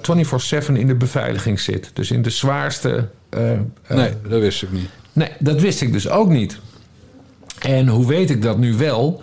[0.68, 1.90] 24-7 in de beveiliging zit?
[1.92, 3.08] Dus in de zwaarste...
[3.28, 3.58] eh, eh,
[3.88, 4.88] Nee, dat wist ik niet.
[5.12, 6.58] Nee, dat wist ik dus ook niet.
[7.58, 9.22] En hoe weet ik dat nu wel?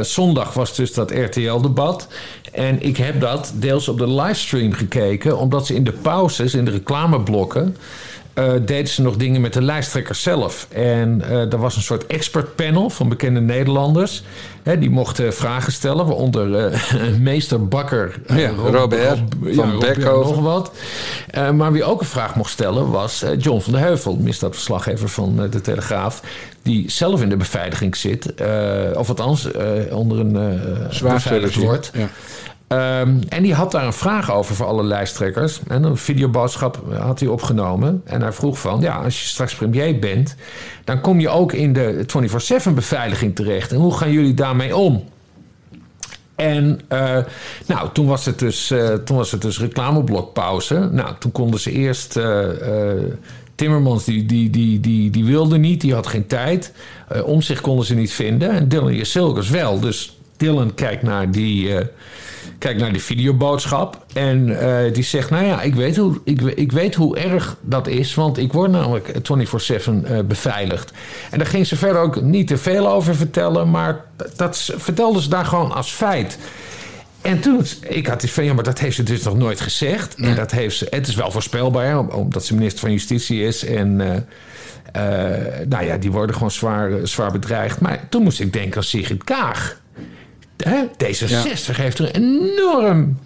[0.00, 2.08] Zondag was dus dat RTL-debat.
[2.52, 6.64] En ik heb dat deels op de livestream gekeken, omdat ze in de pauzes, in
[6.64, 7.76] de reclameblokken.
[8.34, 10.66] Eh, deden ze nog dingen met de lijsttrekker zelf.
[10.72, 14.22] En eh er was een soort expertpanel van bekende Nederlanders.
[14.62, 16.78] Hè, die mochten vragen stellen, waaronder eh,
[17.20, 18.20] meester Bakker.
[18.34, 19.70] Ja, Rob- Robert Rob- van
[20.20, 20.72] nog wat.
[21.54, 25.60] Maar wie ook een vraag mocht stellen was John van der Heuvel, misdaadverslaggever van de
[25.60, 26.22] Telegraaf.
[26.62, 28.32] Die zelf in de beveiliging zit,
[28.94, 29.66] of althans eh,
[29.96, 30.36] onder een
[31.46, 31.90] regime, wordt.
[31.94, 32.08] ja.
[32.66, 35.60] Ehm, en die had daar een vraag over voor alle lijsttrekkers.
[35.68, 38.02] En een videoboodschap had hij opgenomen.
[38.04, 40.36] En hij vroeg van, ja, als je straks premier bent...
[40.84, 42.06] dan kom je ook in de
[42.68, 43.72] 24-7 beveiliging terecht.
[43.72, 45.04] En hoe gaan jullie daarmee om?
[46.34, 47.18] En eh,
[47.66, 50.88] nou, toen was, het dus, eh, toen was het dus reclameblokpauze.
[50.92, 52.16] Nou, toen konden ze eerst...
[52.16, 52.48] eh,
[53.54, 56.72] Timmermans die, die, die, die, die wilde niet, die had geen tijd.
[57.24, 58.50] Om zich konden ze niet vinden.
[58.50, 59.80] En Dylan Jasilkers wel.
[59.80, 61.86] Dus Dylan kijkt naar die, eh,
[62.58, 64.04] kijkt naar die videoboodschap.
[64.12, 67.56] En eh, die zegt, nou ja, ik weet, hoe, ik, we- ik weet hoe erg
[67.60, 68.14] dat is.
[68.14, 70.92] Want ik word namelijk 24-7 eh, beveiligd.
[71.30, 73.70] En daar ging ze verder ook niet te veel over vertellen.
[73.70, 74.04] Maar
[74.36, 76.38] dat vertelde ze daar gewoon als feit.
[77.22, 80.14] En toen, ik had iets van, ja, maar dat heeft ze dus nog nooit gezegd.
[80.14, 83.64] En dat heeft ze, het is wel voorspelbaar, hè, omdat ze minister van Justitie is.
[83.64, 83.96] En
[85.68, 87.80] nou ja, die worden gewoon zwaar, zwaar bedreigd.
[87.80, 89.80] Maar toen moest ik denken aan Sigrid Kaag.
[90.56, 90.82] Hè?
[90.84, 93.18] D66 heeft er enorm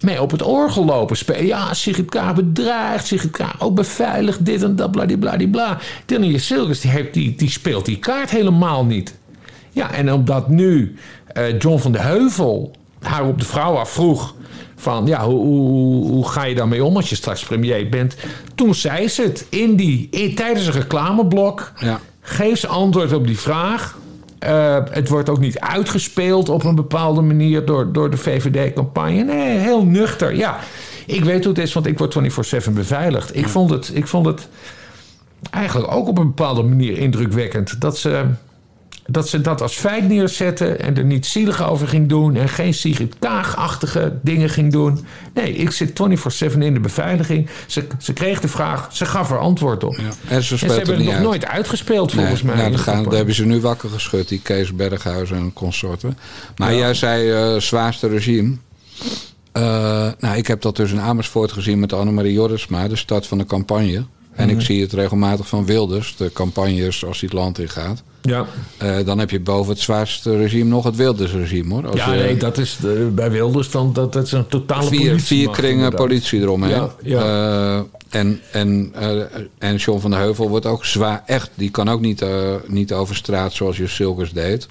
[0.00, 1.46] mee op het orgel lopen spelen.
[1.46, 5.78] Ja, Sigrid Kaag bedreigd, Sigrid Kaag ook beveiligd, dit en dat, bladibladibla.
[6.06, 9.14] Dylan Jasilkes, die, heeft- die, die speelt die kaart helemaal niet.
[9.70, 10.94] Ja, en omdat nu
[11.26, 14.34] eh, John van de Heuvel haar op de vrouw afvroeg...
[14.76, 18.16] van ja, hoe, hoe, hoe ga je daarmee om als je straks premier bent...
[18.54, 21.72] toen zei ze het in die, in, tijdens een reclameblok...
[21.78, 22.00] Ja.
[22.20, 23.98] geef ze antwoord op die vraag...
[24.38, 29.24] Eh, het wordt ook niet uitgespeeld op een bepaalde manier door, door de VVD-campagne.
[29.24, 30.34] Nee, heel nuchter.
[30.34, 30.58] Ja,
[31.06, 33.36] ik weet hoe het is, want ik word 24-7 beveiligd.
[33.36, 34.48] Ik vond, het, ik vond het
[35.50, 37.80] eigenlijk ook op een bepaalde manier indrukwekkend.
[37.80, 38.24] Dat ze,
[39.06, 42.36] dat ze dat als feit neerzetten en er niet zielig over ging doen...
[42.36, 45.04] en geen Sigrid Kaag-achtige dingen ging doen.
[45.34, 45.90] Nee, ik zit
[46.54, 47.48] 24-7 in de beveiliging.
[47.66, 49.96] Ze, ze kreeg de vraag, ze gaf er antwoord op.
[49.96, 51.22] En ze En ze speelt hebben het nog uit.
[51.22, 52.64] nooit uitgespeeld, volgens Nee, mij.
[52.68, 56.18] nou, gaan, daar hebben ze nu wakker geschud, die Kees Berghuis en consorten.
[56.56, 58.56] Maar jij zei eh, zwaarste regime.
[59.52, 59.62] Eh,
[60.18, 63.44] nou, ik heb dat dus in Amersfoort gezien met Annemarie Jorritsma, de start van de
[63.44, 64.04] campagne.
[64.36, 64.56] En Mhm.
[64.58, 68.02] ik zie het regelmatig van Wilders, de campagnes als hij het land in gaat.
[68.22, 68.46] Ja.
[68.76, 71.86] Eh, dan heb je boven het zwaarste regime nog het Wilders-regime hoor.
[71.86, 74.80] Als ja, je- nee, dat is de, bij Wilders dan, dat, dat is een totale
[74.82, 76.00] vier, politiemacht, vier kringen inderdaad.
[76.00, 76.70] politie eromheen.
[76.70, 77.20] Ja, ja.
[77.78, 79.20] Eh, en, en, eh,
[79.58, 81.50] en John van der Heuvel wordt ook zwaar echt.
[81.54, 84.68] Die kan ook niet, eh, niet over straat zoals je Silkers deed.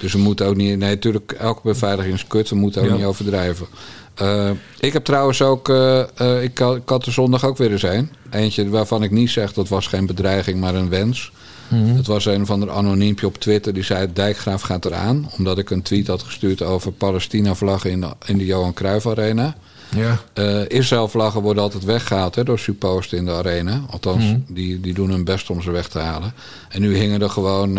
[0.00, 0.78] Dus we moeten ook niet.
[0.78, 2.48] Nee, natuurlijk, elke beveiliging is kut.
[2.48, 2.94] We moeten ook Ja.
[2.94, 3.66] niet overdrijven.
[4.14, 4.50] Eh,
[4.80, 5.68] ik heb trouwens ook.
[5.68, 8.10] eh, eh, ik, had, ik had er zondag ook weer eens een.
[8.30, 11.32] Eentje waarvan ik niet zeg dat was geen bedreiging, maar een wens.
[11.68, 11.96] Mhm.
[11.96, 15.30] Het was een van de anoniempje op Twitter die zei: Dijkgraaf gaat eraan.
[15.38, 19.54] Omdat ik een tweet had gestuurd over Palestina-vlaggen in in de Johan Cruijff Arena.
[19.94, 20.18] Ja.
[20.32, 23.80] Eh, Israël-vlaggen worden altijd weggehaald hè, door supposten in de arena.
[23.90, 24.38] Althans, Mhm.
[24.46, 26.32] die, die doen hun best om ze weg te halen.
[26.68, 27.72] En nu hingen er gewoon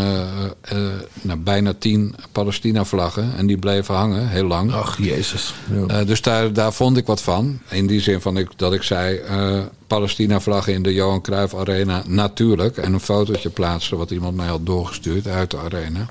[1.22, 3.32] nou, bijna tien Palestina-vlaggen.
[3.38, 4.74] En die bleven hangen, heel lang.
[4.74, 5.54] Ach, jezus.
[5.88, 7.60] Eh, dus daar, daar vond ik wat van.
[7.70, 9.18] In die zin van ik, dat ik zei...
[9.18, 12.78] eh, Palestina-vlaggen in de Johan Cruijff Arena, natuurlijk.
[12.78, 16.06] En een fotootje plaatsen wat iemand mij had doorgestuurd uit de arena.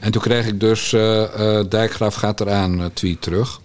[0.00, 0.90] En toen kreeg ik dus
[1.68, 3.60] Dijkgraaf gaat eraan tweet terug.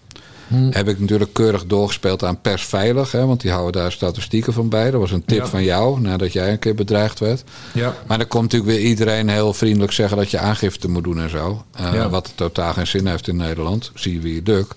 [0.49, 0.69] Hm.
[0.71, 3.11] Heb ik natuurlijk keurig doorgespeeld aan Persveilig.
[3.11, 4.91] Hè, want die houden daar statistieken van bij.
[4.91, 5.45] Dat was een tip Ja.
[5.47, 7.43] van jou nadat jij een keer bedreigd werd.
[7.73, 7.95] Ja.
[8.07, 11.29] Maar dan komt natuurlijk weer iedereen heel vriendelijk zeggen dat je aangifte moet doen en
[11.29, 11.63] zo.
[11.75, 12.09] Eh, Ja.
[12.09, 13.91] Wat totaal geen zin heeft in Nederland.
[13.93, 14.67] Zie je wie je duk.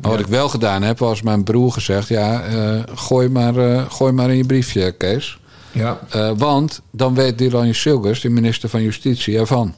[0.00, 3.90] Maar wat ik wel gedaan heb, was mijn broer gezegd: ja, eh, gooi, maar, eh,
[3.90, 5.38] gooi maar in je briefje, Kees.
[5.72, 5.98] Ja.
[6.36, 9.74] Want dan weet Dylan Silgers, de minister van Justitie, ervan.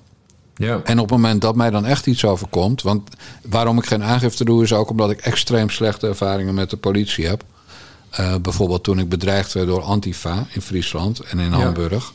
[0.57, 0.81] Ja.
[0.85, 2.83] En op het moment dat mij dan echt iets overkomt...
[2.83, 3.11] want
[3.49, 4.63] waarom ik geen aangifte doe...
[4.63, 7.45] is ook omdat ik extreem slechte ervaringen met de politie heb.
[8.11, 11.57] Eh, bijvoorbeeld toen ik bedreigd werd door Antifa in Friesland en in Ja.
[11.57, 12.13] Hamburg.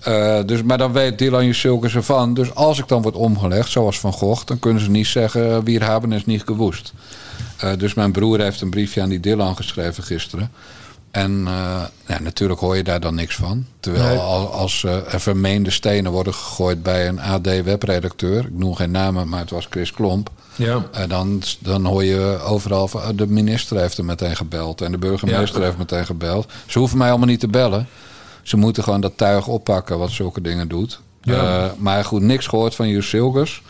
[0.00, 2.34] Eh, dus, maar dan weet Dylan Jusilkes ervan.
[2.34, 4.44] Dus als ik dan word omgelegd, zoals Van Gogh...
[4.44, 6.92] dan kunnen ze niet zeggen, wir haben es niet gewoest.
[7.56, 10.50] Eh, dus mijn broer heeft een briefje aan die Dylan geschreven gisteren.
[11.14, 13.66] En eh, ja, natuurlijk hoor je daar dan niks van.
[13.80, 14.18] Terwijl Nee.
[14.50, 18.44] als eh, er vermeende stenen worden gegooid bij een AD-webredacteur...
[18.44, 20.30] ik noem geen namen, maar het was Chris Klomp...
[20.56, 20.82] Ja.
[20.92, 23.00] eh, dan, dan hoor je overal van...
[23.00, 25.64] oh, de minister heeft er meteen gebeld en de burgemeester Ja.
[25.64, 26.52] heeft meteen gebeld.
[26.66, 27.88] Ze hoeven mij allemaal niet te bellen.
[28.42, 31.00] Ze moeten gewoon dat tuig oppakken wat zulke dingen doet.
[31.22, 31.74] Ja.
[31.78, 33.62] Maar goed, niks gehoord van Jus Silgers.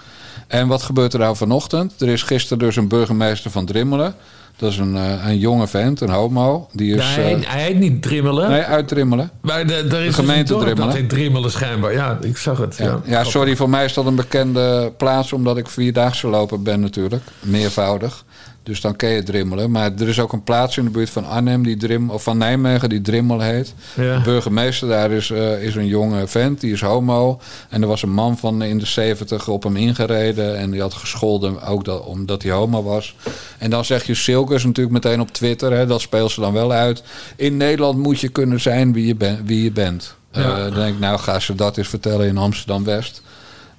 [0.47, 2.01] En wat gebeurt er nou vanochtend?
[2.01, 4.15] Er is gisteren dus een burgemeester van Drimmelen.
[4.57, 6.69] Dat is een, eh, een jonge vent, een homo.
[6.73, 8.51] Die is, Ja, hij, eh, hij heet niet Drimmelen.
[8.51, 9.31] nee, uit Drimmelen.
[9.41, 10.87] Maar de, er is De gemeente dus een dorp Drimmelen.
[10.87, 11.93] Dat heet Drimmelen schijnbaar.
[11.93, 12.77] Ja, ik zag het.
[12.77, 15.33] Ja, Ja, ja, sorry, voor mij is dat een bekende plaats...
[15.33, 17.23] omdat ik vierdaagse loper ben natuurlijk.
[17.41, 18.25] Meervoudig.
[18.65, 19.71] Dus dan ken je Drimmelen.
[19.71, 21.63] Maar er is ook een plaats in de buurt van Arnhem...
[21.63, 23.75] Die Drim, of van Nijmegen die Drimmel heet.
[23.95, 24.17] Ja.
[24.17, 26.61] De burgemeester daar is, eh, is een jonge vent.
[26.61, 27.41] Die is homo.
[27.69, 30.57] En er was een man van in de zeventig op hem ingereden.
[30.59, 33.17] En die had gescholden ook dat, omdat hij homo was.
[33.59, 35.73] En dan zeg je Silkers natuurlijk meteen op Twitter...
[35.73, 37.03] Hè, dat speelt ze dan wel uit.
[37.37, 40.15] In Nederland moet je kunnen zijn wie je, ben, wie je bent.
[40.33, 40.41] Ja.
[40.43, 43.23] Eh, dan denk ik, nou ga ze dat eens vertellen in Amsterdam-West.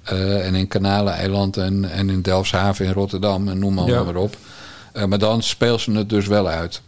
[0.02, 4.02] Eh, en in Kanaleiland en, en in Delfshaven in Rotterdam en noem maar, Ja.
[4.02, 4.36] maar op.
[4.96, 6.82] Eh, maar dan speelt ze het dus wel uit.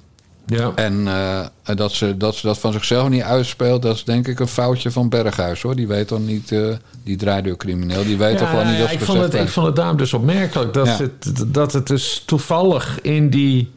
[0.46, 0.72] Ja.
[0.74, 4.40] En eh, dat, ze, dat ze dat van zichzelf niet uitspeelt, dat is denk ik
[4.40, 5.76] een foutje van Berghuis hoor.
[5.76, 6.68] Die weet dan niet, eh,
[7.04, 9.76] die draaideurcrimineel, die weet toch gewoon niet dat ze ik, vond het, ik vond het
[9.76, 10.96] daarom dus opmerkelijk dat, Ja.
[10.96, 13.70] het, dat het dus toevallig in die,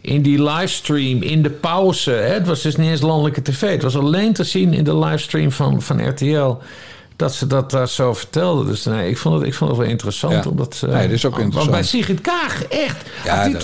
[0.00, 2.10] in die livestream, in de pauze...
[2.10, 3.70] Hè, het was dus niet eens landelijke tv.
[3.70, 6.56] Het was alleen te zien in de livestream van, van RTL...
[7.16, 8.64] dat ze dat daar zo vertelde.
[8.64, 10.44] Dus nee, ik vond het, ik vond het wel interessant.
[10.44, 10.50] Ja.
[10.50, 11.76] Omdat, ze- Nee, dat is ook Want interessant.
[11.76, 12.96] bij Sigrid Kaag, echt.
[13.24, 13.62] Ja, als die dat-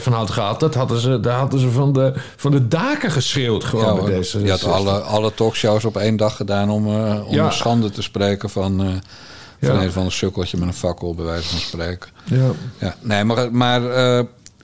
[0.00, 0.60] 24-7 had gehad...
[0.60, 4.14] Dat hadden ze, daar hadden ze van de, van de daken geschreeuwd gewoon Ja, bij
[4.14, 4.38] deze.
[4.42, 7.50] die had alle, alle talkshows op één dag gedaan om, eh, om Ja.
[7.50, 8.88] schande te spreken van, eh
[9.68, 12.08] van een van een sukkeltje met een fakkel, bij wijze van spreken.
[12.24, 12.46] Ja.
[12.78, 13.80] Ja, nee, maar, maar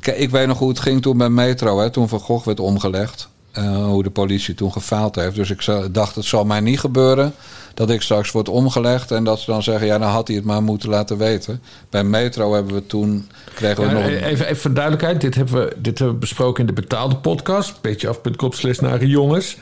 [0.01, 2.61] kijk, ik weet nog hoe het ging toen bij Metro, hè, toen Van Gogh werd
[2.61, 3.29] omgelegd.
[3.53, 5.35] Eh, hoe de politie toen gefaald heeft.
[5.35, 7.35] Dus ik dacht, het zal mij niet gebeuren
[7.75, 10.45] dat ik straks word omgelegd en dat ze dan zeggen, ja, dan had hij het
[10.45, 11.63] maar moeten laten weten.
[11.91, 14.23] Bij Metro hebben we toen, kregen we Ja, nog een...
[14.23, 15.21] even, even voor duidelijkheid.
[15.21, 17.81] Dit hebben, we, dit hebben we besproken in de betaalde podcast.
[17.81, 19.57] Beetje af.com slash nare jongens.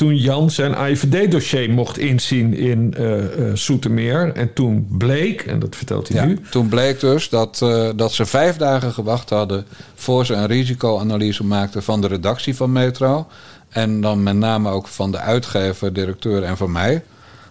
[0.00, 4.32] Toen Jan zijn AIVD-dossier mocht inzien in eh eh, Soetermeer.
[4.32, 6.38] En toen bleek, en dat vertelt hij Ja, nu...
[6.50, 11.44] toen bleek dus dat, eh, dat ze vijf dagen gewacht hadden voor ze een risicoanalyse
[11.44, 13.26] maakten van de redactie van Metro.
[13.68, 17.02] En dan met name ook van de uitgever, directeur en van mij.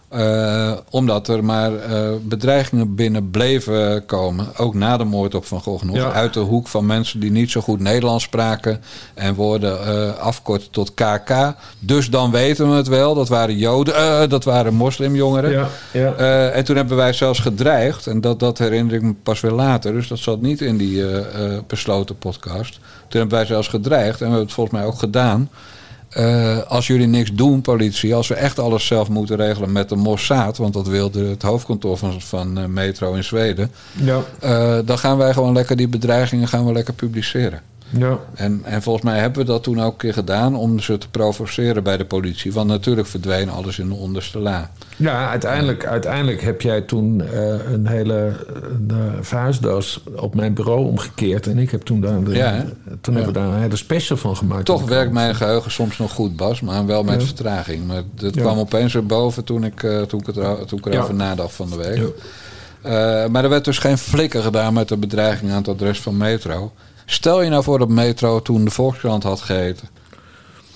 [0.10, 4.58] Eh, omdat er maar eh, bedreigingen binnen bleven komen.
[4.58, 5.96] Ook na de moord op Van Gogh nog.
[5.96, 6.12] Ja.
[6.12, 8.82] Uit de hoek van mensen die niet zo goed Nederlands spraken.
[9.14, 11.56] En woorden eh afkorten tot KK.
[11.80, 13.16] Dus dan weten we het wel.
[13.16, 15.52] Dat waren Joden, dat waren moslimjongeren.
[15.52, 16.16] Ja, ja.
[16.52, 18.08] En toen hebben wij zelfs gedreigd.
[18.08, 19.94] En dat, dat herinner ik me pas weer later.
[19.94, 21.06] Dus dat zat niet in die
[21.68, 22.80] besloten podcast.
[23.08, 24.14] Toen hebben wij zelfs gedreigd.
[24.14, 25.50] En we hebben het volgens mij ook gedaan.
[26.10, 28.16] Eh, als jullie niks doen, politie.
[28.16, 30.58] Als we echt alles zelf moeten regelen met de Mossad.
[30.58, 33.72] Want dat wilde het hoofdkantoor van, van eh, Metro in Zweden.
[34.04, 37.62] Ja, eh, dan gaan wij gewoon lekker die bedreigingen gaan we lekker publiceren.
[37.90, 38.18] Ja.
[38.36, 41.10] En, en volgens mij hebben we dat toen ook een keer gedaan om ze te
[41.10, 42.54] provoceren bij de politie.
[42.54, 44.72] Want natuurlijk verdween alles in de onderste la.
[44.98, 48.34] ja uiteindelijk, uiteindelijk heb jij toen eh, een hele
[48.72, 51.48] een, eh, verhuisdoos op mijn bureau omgekeerd.
[51.48, 52.64] En ik heb toen daar, de- Ja, hè?
[53.02, 54.66] toen hebben we daar een hele special van gemaakt.
[54.66, 57.26] Toch werkt mijn geheugen soms nog goed, Bas, maar wel met Ja.
[57.28, 57.88] vertraging.
[57.88, 58.30] Maar Ja.
[58.32, 61.70] kwam opeens weer boven toen ik, eh, toen ik, er- toen ik erover nadacht van
[61.70, 62.02] de week.
[63.32, 66.72] Maar er werd dus geen flikker gedaan met de bedreiging aan het adres van Metro.
[67.12, 69.88] Stel je nou voor dat Metro toen de Volkskrant had geheten.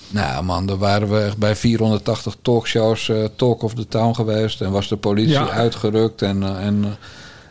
[0.08, 4.60] Nou man, dan waren we echt bij 480 talkshows eh, Talk of the Town geweest.
[4.60, 5.48] En was de politie Ja.
[5.50, 6.90] uitgerukt en, eh, en eh,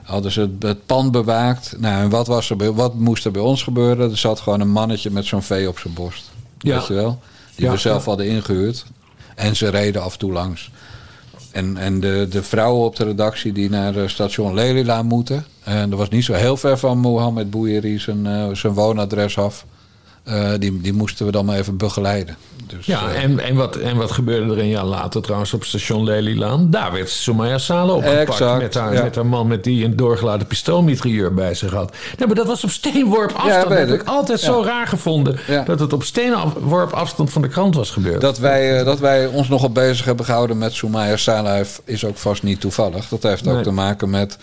[0.03, 1.75] hadden ze het, het pand bewaakt.
[1.77, 4.11] Nou, en wat, was er bij, wat moest er bij ons gebeuren?
[4.11, 6.31] Er zat gewoon een mannetje met zo'n vee op zijn borst.
[6.59, 6.75] Ja.
[6.77, 7.19] Weet je wel?
[7.55, 8.85] Die Ja, we zelf hadden ingehuurd.
[9.35, 10.71] En ze reden af en toe langs.
[11.53, 15.45] En, en de, de vrouwen op de redactie die naar eh, station Lelila moeten.
[15.63, 19.65] En er was niet zo heel ver van Mohammed Bouyeri zijn, eh, zijn woonadres af.
[20.23, 22.37] Eh, die, die moesten we dan maar even begeleiden.
[22.77, 25.63] Dus, Ja, eh, en, en, wat, en wat gebeurde er een jaar later trouwens op
[25.63, 26.69] station Lelylaan?
[26.69, 29.03] Daar werd Soumaya Saleh opgepakt Exact, met, haar, ja.
[29.03, 31.95] met haar man met die een doorgeladen pistoolmitrailleur bij zich had.
[32.17, 33.69] Nee, maar dat was op steenworp afstand.
[33.69, 34.03] dat heb ik.
[34.07, 34.45] altijd Ja.
[34.45, 35.39] zo raar gevonden.
[35.65, 38.21] Dat het op steenworp afstand van de krant was gebeurd.
[38.21, 42.17] Dat wij, eh, dat wij ons nogal bezig hebben gehouden met Soumaya Saleh is ook
[42.17, 43.07] vast niet toevallig.
[43.07, 43.63] Dat heeft ook Nee.
[43.63, 44.37] te maken met,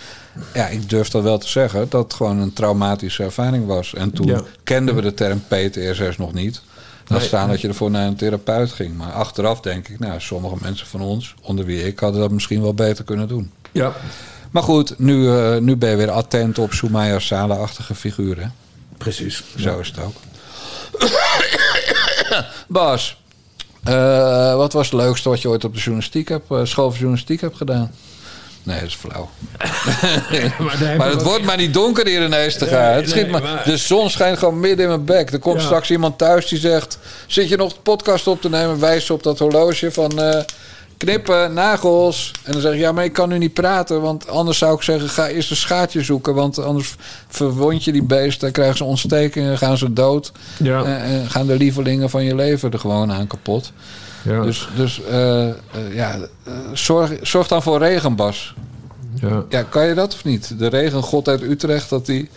[0.55, 3.95] ja, ik durf dat wel te zeggen, dat het gewoon een traumatische ervaring was.
[3.95, 6.63] En toen kenden we de term PTSS nog niet.
[7.19, 7.27] Nee.
[7.27, 8.97] staan dat je ervoor naar een therapeut ging.
[8.97, 12.63] Maar achteraf denk ik, nou, sommige mensen van ons, onder wie ik, hadden dat misschien
[12.63, 13.51] wel beter kunnen doen.
[13.73, 13.93] ja,
[14.51, 18.55] Maar goed, nu, eh, nu ben je weer attent op Soumaya Saleh-achtige figuren.
[18.99, 19.45] precies.
[19.57, 20.15] Zo is het ook.
[22.69, 23.17] Bas,
[23.85, 26.99] eh, wat was het leukste wat je ooit op de journalistiek hebt, eh, school van
[26.99, 27.91] journalistiek hebt gedaan?
[28.63, 29.29] Nee, dat is flauw.
[30.99, 32.93] maar het wordt maar niet donker hier ineens te Nee, gaan.
[32.95, 35.33] Het schiet nee, maar, maar- De zon schijnt gewoon midden in mijn bek.
[35.33, 35.65] Er komt Ja.
[35.67, 36.99] straks iemand thuis die zegt...
[37.27, 38.81] Zit je nog de podcast op te nemen?
[38.81, 40.21] Wijs op dat horloge van...
[40.23, 40.41] eh,
[40.97, 42.33] knippen, nagels.
[42.43, 44.01] En dan zeg je, ja, maar ik kan nu niet praten.
[44.01, 46.35] Want anders zou ik zeggen, ga eerst een schaatje zoeken.
[46.35, 46.95] Want anders
[47.29, 48.41] verwond je die beesten.
[48.41, 50.33] Dan krijgen ze ontstekingen, gaan ze dood.
[50.63, 50.85] Ja.
[50.85, 53.73] En, en gaan de lievelingen van je leven er gewoon aan kapot.
[54.23, 54.43] Ja.
[54.43, 55.55] Dus, dus eh, eh,
[55.93, 58.55] ja, eh, zorg, zorg dan voor regenbas.
[59.21, 59.45] ja.
[59.49, 60.59] Ja, kan je dat of niet?
[60.59, 62.31] De regengod uit Utrecht, dat die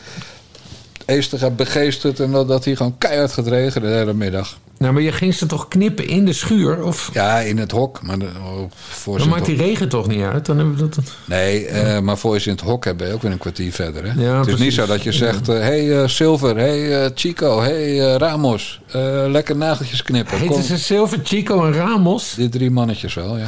[1.05, 2.19] Eester gaat begeesterd...
[2.19, 4.57] en dat, dat hij gewoon keihard gaat regenen de hele middag.
[4.83, 6.83] Nou, maar je ging ze toch knippen in de schuur?
[6.83, 8.01] Of Ja, in het hok.
[8.01, 10.45] Maar de, oh, voor dan maakt die regen toch niet uit?
[10.45, 11.03] Dan hebben we dat...
[11.25, 13.37] Nee, eh, maar voor je ze in het hok hebt, ben je ook weer een
[13.37, 14.03] kwartier verder.
[14.03, 14.21] Hè?
[14.23, 15.47] Ja, het is niet zo dat je zegt...
[15.47, 18.81] hé hey, eh, Silver, hey, eh, Chico, hey, eh, Ramos.
[18.91, 20.37] eh, lekker nageltjes knippen.
[20.37, 22.33] Heet ze Silver, Chico en Ramos?
[22.35, 23.47] Die drie mannetjes wel, ja.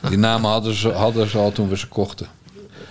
[0.08, 2.26] Die namen hadden ze, hadden ze al toen we ze kochten.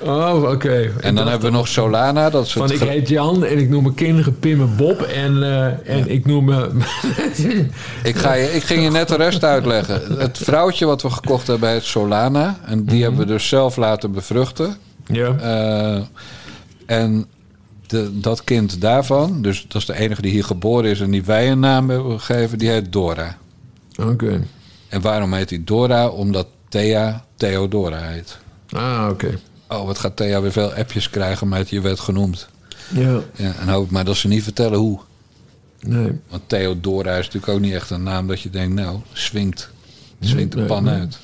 [0.03, 0.91] Oh, oké.
[0.99, 2.29] En dan hebben we nog Solana.
[2.29, 5.01] Dat het Van ik heet Jan en ik noem mijn kinderen Pim en Bob.
[5.01, 6.69] En, eh, en ik noem me...
[8.03, 10.17] Ik, ga je, ik ging je net de rest uitleggen.
[10.17, 12.59] Het vrouwtje wat we gekocht hebben heet Solana.
[12.65, 14.77] En die hebben we dus zelf laten bevruchten.
[15.05, 15.35] ja.
[15.35, 16.01] Eh,
[16.85, 17.25] en
[17.87, 20.99] de, dat kind daarvan, dus dat is de enige die hier geboren is...
[20.99, 23.37] en die wij een naam hebben gegeven, die heet Dora.
[23.99, 24.43] Oké.
[24.89, 26.07] En waarom heet die Dora?
[26.07, 28.37] Omdat Thea Theodora heet.
[28.69, 29.39] Ah, oké.
[29.71, 32.47] Oh, wat gaat Thea weer veel appjes krijgen met je werd genoemd.
[32.89, 34.99] Ja, Ja, en hoop maar dat ze niet vertellen hoe.
[35.79, 36.19] nee.
[36.29, 39.69] Want Theodora is natuurlijk ook niet echt een naam dat je denkt, nou, swingt.
[40.19, 40.93] Swingt de pan nee.
[40.99, 41.17] uit.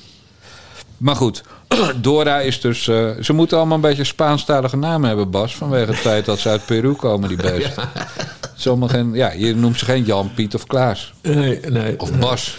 [0.96, 1.42] Maar goed,
[2.00, 2.88] Dora is dus...
[2.88, 5.56] eh, ze moeten allemaal een beetje Spaanstalige namen hebben, Bas.
[5.56, 7.88] Vanwege het feit dat ze uit Peru komen, die beesten.
[8.54, 11.12] Sommigen, ja, je noemt ze geen Jan, Piet of Klaas.
[11.22, 12.00] Nee, nee.
[12.00, 12.58] Of Bas.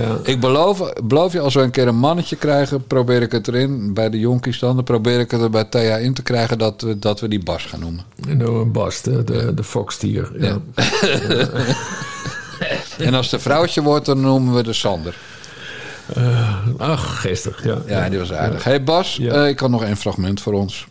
[0.00, 0.16] Ja.
[0.22, 2.86] Ik beloof, beloof je, als we een keer een mannetje krijgen...
[2.86, 4.74] probeer ik het erin, bij de jonkies dan...
[4.74, 6.58] dan probeer ik het er bij Thea in te krijgen...
[6.58, 8.04] dat, we- dat we die Bas gaan noemen.
[8.28, 10.30] En dan een Bas, de, de, de fokstier.
[10.38, 10.58] Ja.
[12.98, 15.16] En als een vrouwtje wordt, dan noemen we de Sander.
[16.76, 17.64] Ach, geestig.
[17.64, 17.78] Ja.
[17.86, 18.64] Ja, die was aardig.
[18.64, 20.86] hey Bas, eh, ik had nog één fragment voor ons.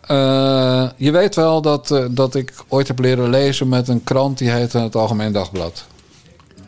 [0.00, 4.38] Eh, je weet wel dat, eh, dat ik ooit heb leren lezen met een krant
[4.38, 5.84] die heette Het Algemeen Dagblad.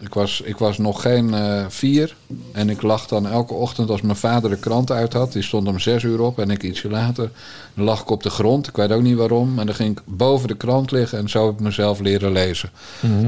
[0.01, 2.17] Ik was, ik was nog geen eh, vier.
[2.53, 5.33] En ik lag dan elke ochtend als mijn vader de krant uit had.
[5.33, 7.31] Die stond om zes uur op en ik ietsje later.
[7.75, 8.69] Dan lag ik op de grond.
[8.69, 9.55] Ik weet ook niet waarom.
[9.55, 12.71] Maar dan ging ik boven de krant liggen en zo heb ik mezelf leren lezen.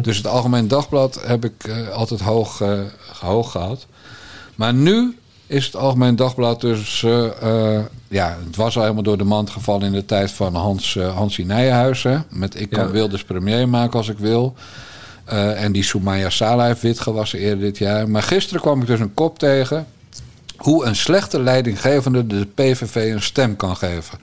[0.03, 2.81] Dus het Algemeen Dagblad heb ik eh, altijd hoog, eh,
[3.21, 3.87] hoog gehad.
[4.55, 5.17] Maar nu
[5.47, 7.01] is het Algemeen Dagblad dus...
[8.09, 11.47] ja, het was al helemaal door de mand gevallen in de tijd van Hans, Hansie
[11.47, 12.25] Nijenhuizen.
[12.31, 12.91] Met ik kan Ja.
[12.91, 14.55] Wilders premier maken als ik wil.
[15.29, 18.09] Eh, en die Soumaya Sala heeft wit gewassen eerder dit jaar.
[18.11, 19.87] Maar gisteren kwam ik dus een kop tegen...
[20.57, 24.19] hoe een slechte leidinggevende de PVV een stem kan geven.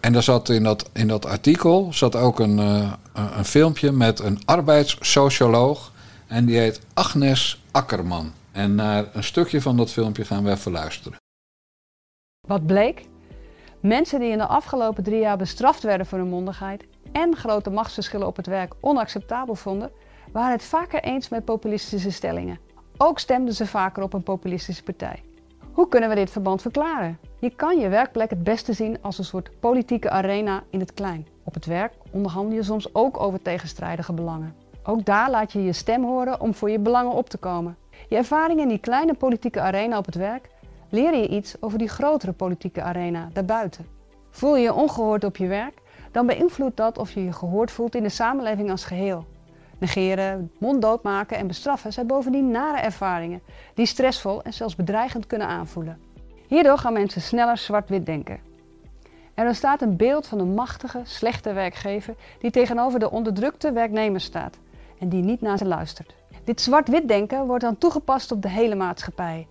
[0.00, 2.92] En daar zat in dat, in dat artikel zat ook een, eh,
[3.36, 5.92] een- filmpje met een arbeidssocioloog.
[6.26, 8.32] En die heet Agnes Akkerman.
[8.52, 11.16] En naar een stukje van dat filmpje gaan we even luisteren.
[12.46, 13.04] Wat bleek?
[13.80, 18.26] Mensen die in de afgelopen drie jaar bestraft werden voor hun mondigheid en grote machtsverschillen
[18.26, 19.90] op het werk onacceptabel vonden,
[20.32, 22.58] waren het vaker eens met populistische stellingen.
[22.96, 25.22] Ook stemden ze vaker op een populistische partij.
[25.72, 27.18] Hoe kunnen we dit verband verklaren?
[27.38, 31.26] Je kan je werkplek het beste zien als een soort politieke arena in het klein.
[31.44, 34.54] Op het werk onderhandel je soms ook over tegenstrijdige belangen.
[34.82, 37.76] Ook daar laat je je stem horen om voor je belangen op te komen.
[38.08, 40.48] Je ervaringen in die kleine politieke arena op het werk
[40.88, 43.86] leer je iets over die grotere politieke arena daarbuiten.
[44.30, 45.80] Voel je je ongehoord op je werk,
[46.10, 49.24] dan beïnvloedt dat of je je gehoord voelt in de samenleving als geheel.
[49.82, 53.42] Negeren, monddood maken en bestraffen zijn bovendien nare ervaringen
[53.74, 56.00] die stressvol en zelfs bedreigend kunnen aanvoelen.
[56.46, 58.38] Hierdoor gaan mensen sneller zwart-wit denken.
[59.34, 64.58] Er ontstaat een beeld van een machtige, slechte werkgever die tegenover de onderdrukte werknemer staat
[64.98, 66.14] en die niet naar ze luistert.
[66.44, 69.46] Dit zwart-wit denken wordt dan toegepast op de hele maatschappij.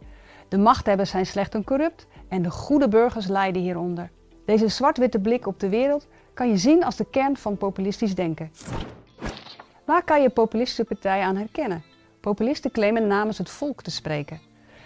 [0.47, 4.09] De machthebbers zijn slecht en corrupt en de goede burgers lijden hieronder.
[4.45, 8.51] Deze zwart-witte blik op de wereld kan je zien als de kern van populistisch denken.
[9.91, 11.83] Waar kan je populistische partijen aan herkennen?
[12.21, 14.41] Populisten claimen namens het volk te spreken.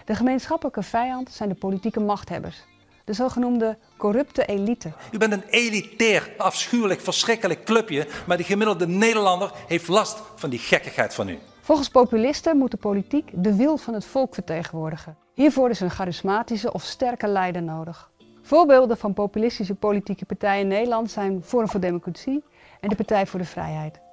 [0.06, 2.64] De gemeenschappelijke vijand zijn de politieke machthebbers.
[3.03, 4.91] De zogenoemde corrupte elite.
[5.11, 10.60] U bent een elitair, afschuwelijk, verschrikkelijk clubje, maar de gemiddelde Nederlander heeft last van die
[10.60, 11.40] gekkigheid van u.
[11.61, 15.18] Volgens populisten moet de politiek de wil van het volk vertegenwoordigen.
[15.34, 18.11] Hiervoor is een charismatische of sterke leider nodig.
[18.41, 22.44] Voorbeelden van populistische politieke partijen in Nederland zijn Forum voor Democratie
[22.80, 24.03] en de Partij voor de Vrijheid.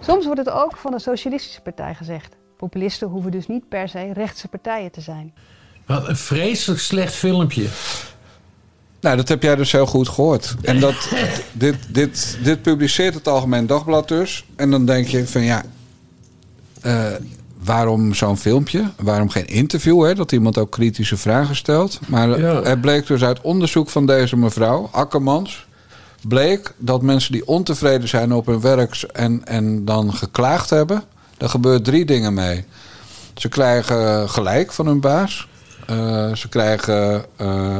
[0.00, 2.36] Soms wordt het ook van de Socialistische Partij gezegd.
[2.56, 5.34] Populisten hoeven dus niet per se rechtse partijen te zijn.
[5.86, 7.66] Wat een vreselijk slecht filmpje.
[9.00, 10.54] Nou, dat heb jij dus heel goed gehoord.
[10.62, 11.10] En dat,
[11.52, 14.44] dit, dit, dit publiceert het Algemeen Dagblad dus.
[14.56, 15.62] En dan denk je van ja,
[16.80, 17.06] eh,
[17.62, 18.90] waarom zo'n filmpje?
[18.96, 20.04] Waarom geen interview?
[20.04, 20.14] Hè?
[20.14, 22.00] Dat iemand ook kritische vragen stelt.
[22.06, 22.30] Maar
[22.64, 25.68] er bleek dus uit onderzoek van deze mevrouw, Akkermans...
[26.28, 29.02] bleek dat mensen die ontevreden zijn op hun werk...
[29.12, 31.02] en, en dan geklaagd hebben...
[31.36, 32.64] daar gebeurt drie dingen mee.
[33.34, 35.48] Ze krijgen gelijk van hun baas.
[35.86, 37.78] Eh, ze krijgen eh,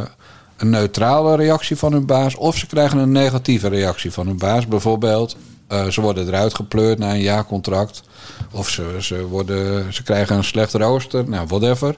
[0.56, 2.34] een neutrale reactie van hun baas.
[2.34, 4.66] Of ze krijgen een negatieve reactie van hun baas.
[4.66, 5.36] Bijvoorbeeld,
[5.66, 8.02] eh, ze worden eruit gepleurd na een jaarcontract.
[8.50, 11.28] Of ze, ze, worden, ze krijgen een slecht rooster.
[11.28, 11.96] Nou, whatever.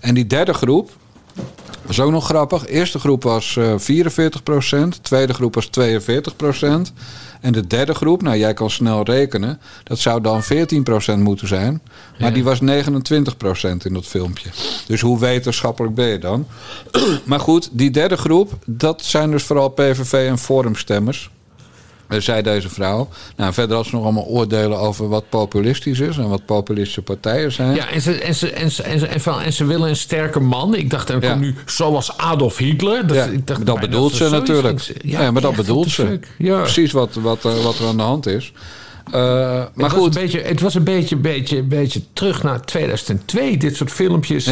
[0.00, 0.90] En die derde groep,
[1.34, 2.62] dat is ook nog grappig.
[2.62, 6.92] De eerste groep was eh 44 De tweede groep was 42%
[7.40, 9.60] En de derde groep, nou jij kan snel rekenen.
[9.84, 11.80] Dat zou dan 14% moeten zijn.
[12.18, 12.34] Maar Ja.
[12.34, 14.48] die was 29% in dat filmpje.
[14.86, 16.46] Dus hoe wetenschappelijk ben je dan?
[17.24, 21.30] maar goed, die derde groep, dat zijn dus vooral PVV en Forumstemmers.
[22.08, 23.08] Eh, zei deze vrouw.
[23.36, 27.52] Nou, verder had ze nog allemaal oordelen over wat populistisch is en wat populistische partijen
[27.52, 27.74] zijn.
[27.74, 29.96] Ja, en ze, en, ze, en, ze, en, ze, en, van, en ze willen een
[29.96, 30.74] sterke man.
[30.74, 33.06] Ik dacht, dan komt nu zoals Adolf Hitler.
[33.06, 34.92] Dat, Ja, ik dacht, dat bedoelt ze natuurlijk.
[35.02, 36.20] Ja, maar dat bedoelt ze.
[36.38, 36.60] Ja.
[36.60, 38.52] Precies wat, wat, eh, wat er aan de hand is.
[39.06, 42.64] Eh, maar het Was goed, een beetje, het was een beetje, beetje, beetje terug naar
[42.64, 43.56] 2002.
[43.56, 44.50] Dit soort filmpjes.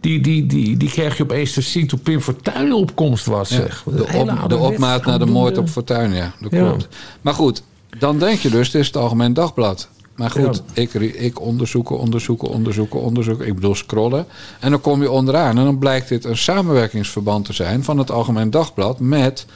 [0.00, 3.48] Die, die, die, die kreeg je opeens te zien toen Pim Fortuyn opkomst was.
[3.48, 3.84] Zeg.
[3.84, 6.34] de, op, de opmaat naar de moord op Fortuyn, ja.
[6.40, 6.88] Dat klopt.
[7.20, 7.62] Maar goed,
[7.98, 9.88] dan denk je dus, dit is het Algemeen Dagblad.
[10.16, 13.46] Maar goed, ik, ik onderzoeken, onderzoeken, onderzoeken, onderzoeken.
[13.46, 14.26] Ik bedoel scrollen.
[14.60, 15.58] En dan kom je onderaan.
[15.58, 17.84] En dan blijkt dit een samenwerkingsverband te zijn...
[17.84, 19.46] van het Algemeen Dagblad met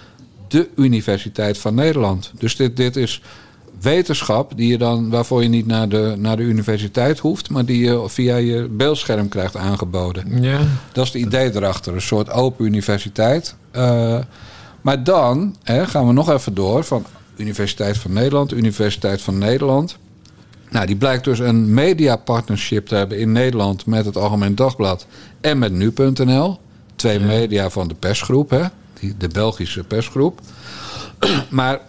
[0.49, 2.33] de Universiteit van Nederland.
[2.39, 3.23] Dus dit, dit is
[3.83, 7.51] wetenschap die je dan, waarvoor je niet naar de, naar de universiteit hoeft...
[7.51, 10.43] maar die je via je beeldscherm krijgt aangeboden.
[10.43, 10.59] Ja.
[10.93, 11.95] Dat is het idee erachter.
[11.95, 13.55] Een soort open universiteit.
[13.71, 14.19] Eh,
[14.81, 17.05] maar dan hè, gaan we nog even door van
[17.37, 19.97] Universiteit van Nederland, Universiteit van Nederland.
[20.71, 25.07] Nou, die blijkt dus een mediapartnership te hebben in Nederland met het Algemeen Dagblad
[25.41, 26.59] en met nu.nl.
[26.97, 28.63] Twee media van de persgroep, hè?
[29.01, 30.41] Die, de Belgische persgroep.
[31.51, 31.81] maar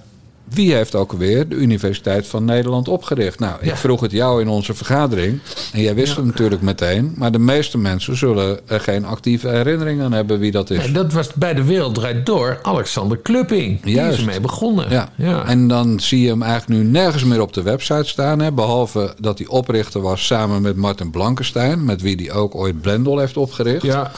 [0.43, 3.39] wie heeft ook weer de Universiteit van Nederland opgericht?
[3.39, 3.77] Nou, ik Ja.
[3.77, 5.39] vroeg het jou in onze vergadering.
[5.73, 7.13] En jij wist het natuurlijk meteen.
[7.17, 10.85] Maar de meeste mensen zullen er geen actieve herinnering aan hebben wie dat is.
[10.85, 13.81] Ja, dat was bij de Wereld Draait Door Alexander Klupping.
[13.81, 15.09] Die is ermee begonnen.
[15.17, 15.45] Ja.
[15.45, 18.39] En dan zie je hem eigenlijk nu nergens meer op de website staan.
[18.39, 21.85] Hè, behalve dat hij oprichter was samen met Martin Blankenstein.
[21.85, 23.83] Met wie hij ook ooit Blendel heeft opgericht.
[23.83, 24.11] Ja.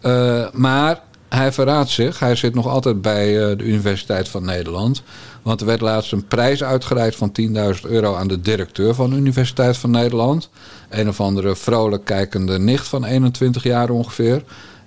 [0.00, 2.18] Eh, maar hij verraadt zich.
[2.18, 5.02] Hij zit nog altijd bij eh, de Universiteit van Nederland.
[5.44, 9.16] Want er werd laatst een prijs uitgereikt van 10.000 euro aan de directeur van de
[9.16, 10.50] Universiteit van Nederland.
[10.88, 14.42] Een of andere vrolijk kijkende nicht van 21 jaar ongeveer.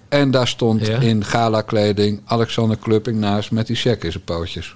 [0.10, 4.76] En daar stond in gala-kleding Alexander Klupping naast met die check in zijn pootjes.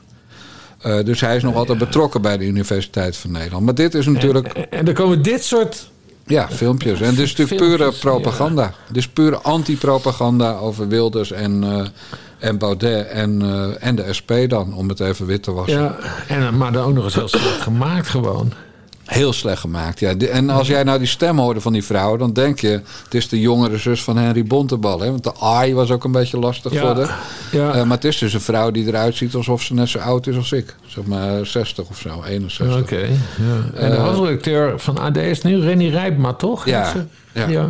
[0.81, 3.65] Eh, dus hij is nog altijd betrokken bij de Universiteit van Nederland.
[3.65, 4.47] Maar dit is natuurlijk.
[4.47, 5.90] En, en dan komen dit soort.
[6.25, 7.01] Ja, filmpjes.
[7.01, 8.73] En dit is natuurlijk pure propaganda.
[8.87, 11.85] Dit is pure anti-propaganda over Wilders en, eh,
[12.39, 15.81] en Baudet en, eh, en de SP dan, om het even wit te wassen.
[15.81, 15.95] Ja,
[16.27, 18.53] en, maar dan ook nog eens heel slecht gemaakt gewoon.
[19.11, 20.15] Heel slecht gemaakt, ja.
[20.17, 22.67] En als jij nou die stem hoorde van die vrouw, dan denk je...
[23.03, 24.99] het is de jongere zus van Henry Bontebal.
[24.99, 25.09] Hè?
[25.09, 27.19] Want de AI was ook een beetje lastig Ja, voor haar.
[27.51, 27.73] ja.
[27.73, 30.27] Eh, maar het is dus een vrouw die eruit ziet alsof ze net zo oud
[30.27, 30.75] is als ik.
[30.87, 32.77] Zeg maar 60 of zo, 61.
[32.81, 32.95] Oké.
[32.97, 33.07] ja.
[33.79, 36.65] En de Eh, hoofdredacteur van AD is nu Renny Rijpma, toch?
[36.65, 36.93] Ja,
[37.33, 37.65] ja.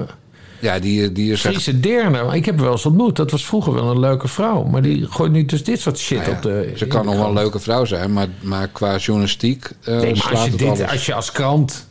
[0.62, 0.80] Ja.
[0.80, 1.54] Die, die is echt...
[1.54, 2.24] Friese Deerne.
[2.24, 3.16] Maar Ik heb wel eens ontmoet.
[3.16, 4.64] Dat was vroeger wel een leuke vrouw.
[4.64, 6.74] Maar die gooit nu dus dit soort shit Nou ja, op de...
[6.76, 10.30] Ze kan nog wel een leuke vrouw zijn, maar, maar qua journalistiek eh, Nee, maar
[10.32, 11.88] als je, dit, als je als krant,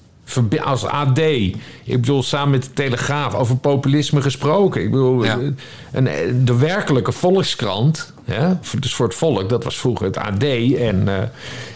[0.62, 1.20] als AD,
[1.90, 4.82] ik bedoel samen met de Telegraaf over populisme gesproken.
[4.82, 5.38] Ik bedoel, Ja.
[5.92, 8.52] een, de werkelijke volkskrant, Hè?
[8.80, 10.42] Dus voor het volk, dat was vroeger het AD.
[10.42, 11.14] En, eh,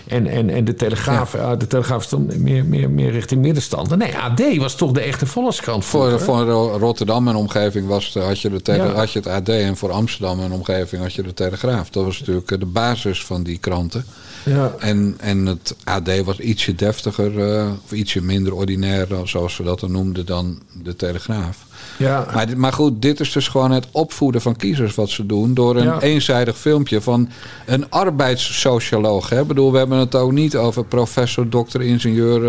[0.09, 3.93] en, en, en de Telegraaf, eh, de Telegraaf stond meer, meer, meer richting middenstand.
[3.93, 6.27] En nee, AD was toch de echte volkskrant Voor, vroeger.
[6.27, 9.49] voor Ro- Rotterdam en omgeving was, het- had, je de tele, had je het AD.
[9.49, 11.91] En voor Amsterdam en omgeving had je de Telegraaf.
[11.91, 14.05] Dat was natuurlijk eh, de basis van die kranten.
[14.45, 14.75] Ja.
[14.79, 19.81] En, en het AD was ietsje deftiger, eh, of ietsje minder ordinair, zoals ze dat
[19.81, 21.67] dan noemden, dan de Telegraaf.
[21.97, 22.27] Ja.
[22.57, 25.55] Maar, goed, dit is dus gewoon het opvoeden van kiezers wat ze doen...
[25.55, 26.01] door een Ja.
[26.01, 27.29] eenzijdig filmpje van
[27.67, 29.29] een arbeidssocioloog.
[29.29, 29.41] Hè?
[29.41, 32.41] Ik bedoel, we hebben het ook niet over professor, dokter, ingenieur,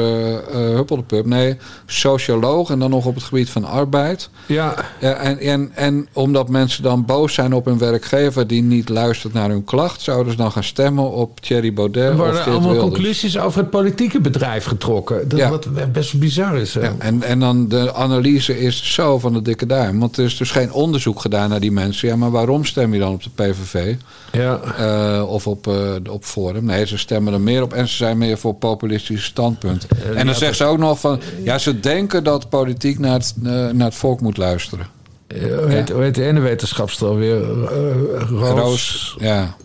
[0.53, 1.25] huppeldepup.
[1.25, 4.29] Nee, socioloog en dan nog op het gebied van arbeid.
[4.45, 4.75] Ja.
[4.99, 8.47] En, en, en omdat mensen dan boos zijn op hun werkgever...
[8.47, 10.01] die niet luistert naar hun klacht...
[10.01, 12.93] zouden ze dan gaan stemmen op Thierry Baudet Er of worden Geert allemaal Wilders.
[12.93, 15.29] conclusies over het politieke bedrijf getrokken.
[15.29, 15.49] Dat Ja.
[15.49, 16.73] wat best bizar is.
[16.73, 19.99] Ja, en, en dan de analyse is zo van de dikke duim.
[19.99, 22.07] Want er is dus geen onderzoek gedaan naar die mensen.
[22.07, 23.95] Ja, maar waarom stem je dan op de PVV?
[24.31, 24.59] Ja.
[24.59, 25.73] Eh, of op, eh
[26.09, 26.65] op Forum?
[26.65, 29.89] Nee, ze stemmen er meer op en ze zijn meer voor populistische standpunten.
[30.15, 31.19] en dan zeggen ze ook nog van...
[31.43, 34.87] Ja, ze denken dat politiek naar het, eh, naar het volk moet luisteren.
[35.27, 37.41] Eh, hoe, heet, hoe heet de ene wetenschapster alweer?
[37.41, 38.59] Eh, Roos.
[38.59, 39.55] Roos, ja.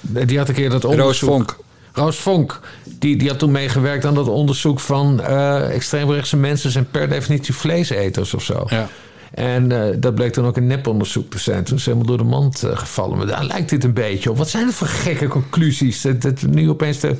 [0.00, 1.18] Die had een keer dat Roos.
[1.18, 1.56] Vonk.
[1.96, 2.60] Roos Vonk.
[2.98, 7.54] Die, die had toen meegewerkt aan dat onderzoek van eh extreemrechtse mensen zijn per definitie
[7.54, 8.64] vleeseters of zo.
[8.68, 8.88] Ja.
[9.30, 11.64] En eh, dat bleek dan ook een neponderzoek te zijn.
[11.64, 13.16] Toen is helemaal door de mand eh, gevallen.
[13.16, 14.36] Maar daar lijkt dit een beetje op.
[14.36, 16.00] Wat zijn het voor gekke conclusies?
[16.00, 17.16] Dat, dat nu opeens de,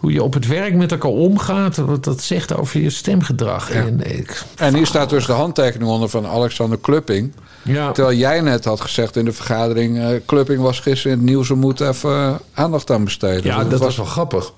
[0.00, 3.70] hoe je op het werk met elkaar omgaat, wat dat zegt over je stemgedrag.
[3.70, 7.32] En ik, En hier staat dus de handtekening onder van Alexander Klupping.
[7.62, 7.92] Ja.
[7.92, 9.98] Terwijl jij net had gezegd in de vergadering...
[9.98, 11.48] eh Klupping was gisteren in het nieuws...
[11.48, 13.44] we moeten even eh, aandacht aan besteden.
[13.44, 14.52] Ja, Dus dat was wel grappig.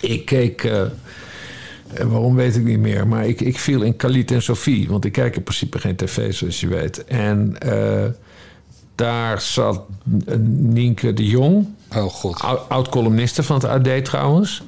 [0.00, 0.82] Ik keek, eh,
[2.04, 4.88] waarom weet ik niet meer, maar ik, ik viel in Khalid en Sophie.
[4.88, 7.04] Want ik kijk in principe geen tv, zoals je weet.
[7.04, 7.56] En
[8.94, 9.80] daar zat
[10.48, 11.66] Nienke de Jong.
[11.94, 12.42] Oh god.
[12.68, 14.62] Oud-columniste van het AD trouwens.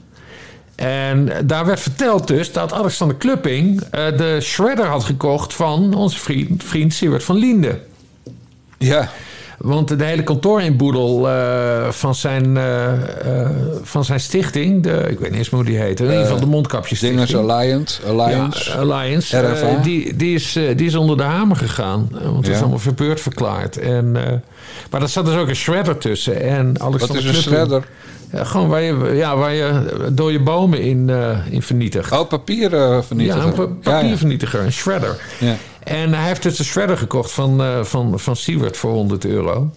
[0.75, 6.19] En daar werd verteld dus dat Alexander Klupping eh, de shredder had gekocht van onze
[6.19, 7.81] vriend, vriend Siewert van Liende.
[8.79, 9.11] Ja.
[9.59, 12.93] Want de hele kantoorinboedel eh van, zijn, eh,
[13.43, 13.51] eh,
[13.83, 16.41] van zijn stichting, de, ik weet niet eens meer hoe die heet, in ieder geval
[16.41, 18.07] de mondkapjes Dinges Alliance.
[18.07, 18.71] Alliance.
[18.71, 19.39] Ja, Alliance.
[19.39, 19.83] RFA.
[19.83, 22.09] die, die, is, die is onder de hamer gegaan.
[22.23, 23.77] Want het is allemaal verbeurd verklaard.
[23.77, 24.13] En,
[24.91, 26.41] maar daar zat dus ook een shredder tussen.
[26.43, 27.85] En Alexander Wat is een shredder?
[28.33, 29.83] Ja, gewoon waar je, ja, waar je
[30.13, 32.13] door je bomen in, eh, in vernietigt.
[32.13, 33.43] Oh, papiervernietiger.
[33.43, 35.17] Ja, een pa- papiervernietiger, een shredder.
[35.39, 35.55] Ja.
[35.89, 39.71] En hij heeft dus een shredder gekocht van, eh van, van Siewert voor 100 euro.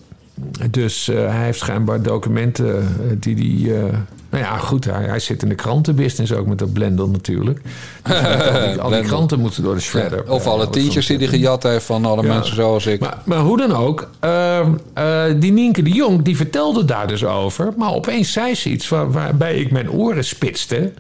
[0.71, 3.77] Dus eh, hij heeft schijnbaar documenten eh, die hij...
[3.83, 3.93] eh,
[4.29, 7.61] nou ja, goed, hij, hij zit in de krantenbusiness ook met dat Blendel natuurlijk.
[8.03, 10.29] Dus al, die, al die kranten moeten door de shredder.
[10.31, 12.33] Of alle tientjes die hij gejat heeft van alle Ja.
[12.33, 12.99] mensen zoals ik.
[12.99, 17.25] Maar, maar hoe dan ook, ehm, eh, die Nienke de Jong die vertelde daar dus
[17.25, 17.73] over.
[17.77, 20.91] Maar opeens zei ze iets waar, waarbij ik mijn oren spitste.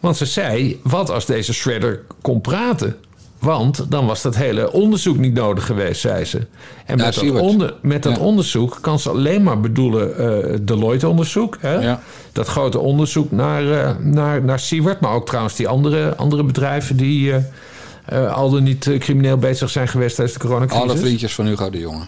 [0.00, 2.96] Want ze zei, wat als deze shredder kon praten?
[3.40, 6.38] Want dan was dat hele onderzoek niet nodig geweest, zei ze.
[6.86, 8.22] En Ja, met dat, onder, met dat Ja.
[8.22, 11.56] onderzoek kan ze alleen maar bedoelen eh Deloitte-onderzoek.
[11.60, 11.74] Hè?
[11.74, 12.00] Ja.
[12.32, 15.00] Dat grote onderzoek naar, eh naar, naar Siewert.
[15.00, 17.32] Maar ook trouwens die andere, andere bedrijven die...
[18.04, 20.82] eh, al dan niet crimineel bezig zijn geweest tijdens de coronacrisis.
[20.90, 22.04] Alle vriendjes van Hugo de Jonge.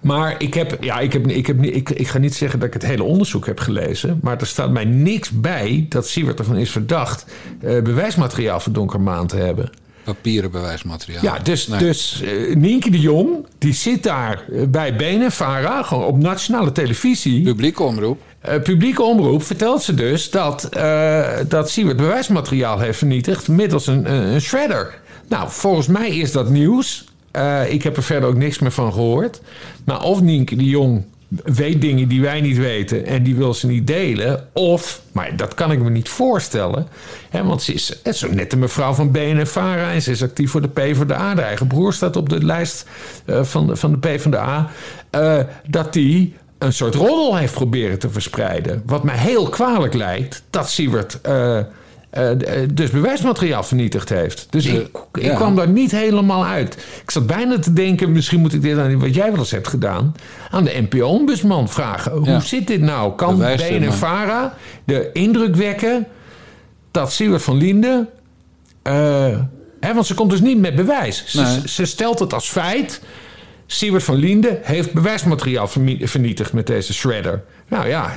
[0.00, 2.74] Maar ik, heb, ja, ik, heb, ik, heb, ik, ik ga niet zeggen dat ik
[2.74, 4.18] het hele onderzoek heb gelezen.
[4.22, 7.24] Maar er staat mij niks bij dat Siewert ervan is verdacht.
[7.60, 9.70] bewijsmateriaal voor Donkermaan te hebben.
[10.04, 11.22] Papieren bewijsmateriaal.
[11.22, 11.78] Ja, dus, Nee.
[11.78, 17.42] dus eh, Nienke de Jong, die zit daar eh, bij BNNVARA, gewoon op nationale televisie.
[17.42, 18.20] Publieke omroep.
[18.40, 24.12] Eh, publieke omroep vertelt ze dus dat, eh dat Siewert bewijsmateriaal heeft vernietigd middels een,
[24.12, 24.98] een, een shredder.
[25.28, 27.04] Nou, volgens mij is dat nieuws.
[27.68, 29.40] Ik heb er verder ook niks meer van gehoord.
[29.84, 31.04] Maar of Nienke de Jong
[31.44, 34.48] weet dingen die wij niet weten en die wil ze niet delen.
[34.52, 36.86] Of, maar dat kan ik me niet voorstellen.
[37.30, 40.62] Hè, want ze is, zo net een mevrouw van BNNVARA en ze is actief voor
[40.62, 41.34] de PvdA.
[41.34, 42.86] De eigen broer staat op de lijst
[43.24, 44.70] eh, van, de, van de PvdA.
[45.10, 48.82] eh dat die een soort roddel heeft proberen te verspreiden.
[48.86, 51.58] Wat mij heel kwalijk lijkt dat Siewert eh,
[52.10, 52.28] eh,
[52.74, 54.46] dus bewijsmateriaal vernietigd heeft.
[54.50, 55.34] Dus ik, ik ja.
[55.34, 56.74] kwam daar niet helemaal uit.
[57.02, 59.68] Ik zat bijna te denken, misschien moet ik dit aan wat jij wel eens hebt
[59.68, 60.14] gedaan...
[60.50, 62.12] aan de NPO-ombudsman vragen.
[62.12, 62.40] Hoe Ja.
[62.40, 63.14] zit dit nou?
[63.14, 63.36] Kan.
[63.38, 64.54] BNNVARA
[64.84, 66.06] de indruk wekken
[66.90, 68.08] dat Siewert van Linden...
[68.82, 69.38] eh,
[69.80, 71.24] hè, want ze komt dus niet met bewijs.
[71.26, 71.68] Ze, Nee.
[71.68, 73.00] ze stelt het als feit...
[73.66, 75.68] Siewert van Linden heeft bewijsmateriaal
[76.00, 77.42] vernietigd met deze shredder.
[77.68, 78.12] Nou ja,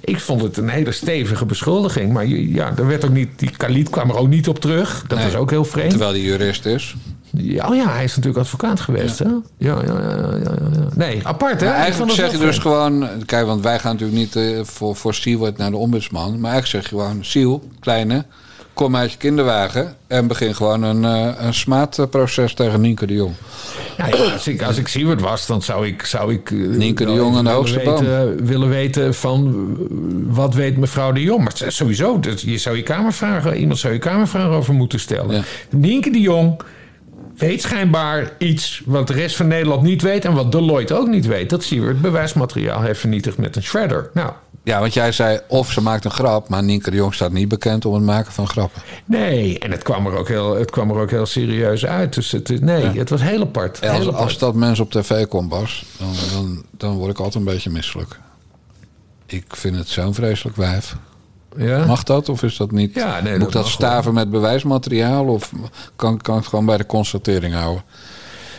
[0.00, 2.12] ik, vond het een hele stevige beschuldiging.
[2.12, 5.04] Maar ja, er werd ook niet, die Khalid kwam er ook niet op terug.
[5.06, 5.26] Dat Nee.
[5.26, 5.90] is ook heel vreemd.
[5.90, 6.94] Terwijl die jurist is.
[7.30, 9.24] Ja, oh ja, hij is natuurlijk advocaat geweest, hè?
[9.24, 10.38] Ja, ja, ja, ja, ja,
[10.72, 10.88] ja.
[10.94, 11.66] Nee, apart, hè?
[11.66, 13.08] Ja, eigenlijk zeg je dus gewoon...
[13.26, 16.40] Kijk, want wij gaan natuurlijk niet eh, voor, voor Siewert naar de ombudsman.
[16.40, 17.24] Maar eigenlijk zeg je gewoon...
[17.24, 18.24] Siel, kleine,
[18.78, 19.96] kom uit je kinderwagen...
[20.06, 23.34] en begin gewoon een, eh, een smaadproces tegen Nienke de Jong.
[23.96, 26.04] Ja, ja, als ik, als ik Siewert was, dan zou ik...
[26.04, 29.46] Zou ik eh, Nienke de Jong aan de hoogste weten, willen weten van...
[29.46, 31.42] eh, wat weet mevrouw de Jong?
[31.42, 33.56] Maar sowieso, je zou je kamervragen...
[33.56, 35.44] Iemand zou je kamervragen over moeten stellen.
[35.70, 36.60] Nienke de Jong
[37.36, 38.82] weet schijnbaar iets...
[38.84, 40.24] wat de rest van Nederland niet weet...
[40.24, 41.50] en wat Deloitte ook niet weet.
[41.50, 44.10] Dat Siewert bewijsmateriaal heeft vernietigd met een shredder.
[44.14, 44.32] Nou,
[44.68, 46.48] Ja, want jij zei of ze maakt een grap...
[46.48, 48.82] maar Nienke de Jong staat niet bekend om het maken van grappen.
[49.04, 49.58] nee.
[49.58, 52.14] En het kwam er ook heel, het kwam er ook heel serieus uit.
[52.14, 53.80] Dus het, nee, het was heel apart.
[53.80, 54.16] Als, apart.
[54.16, 55.84] als dat mensen op tv komt, Bas...
[55.98, 58.18] Dan, dan, dan word ik altijd een beetje misselijk.
[59.26, 60.96] Ik vind het zo'n vreselijk wijf.
[61.56, 61.86] Ja?
[61.86, 62.94] Mag dat of is dat niet?
[62.94, 65.52] Ja, nee, Moet dat dat staven met bewijsmateriaal of
[65.96, 67.82] kan, kan het gewoon bij de constatering houden?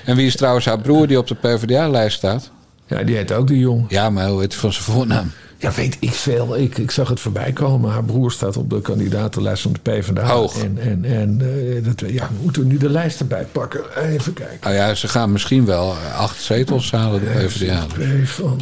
[0.05, 2.51] En wie is trouwens haar broer die op de PvdA-lijst staat?
[2.85, 3.85] Ja, die heet ook de Jong.
[3.89, 5.31] Ja, maar hoe heet van zijn voornaam?
[5.59, 6.57] Ja, weet ik veel.
[6.57, 7.91] Ik, ik zag het voorbij komen.
[7.91, 10.25] Haar broer staat op de kandidatenlijst van de PvdA.
[10.27, 10.63] Hoog.
[10.63, 14.03] En, en, en eh, dat, ja, we moeten nu de lijst erbij pakken.
[14.03, 14.59] Even kijken.
[14.61, 17.85] Nou ja, ze gaan misschien wel acht zetels halen, de PvdA.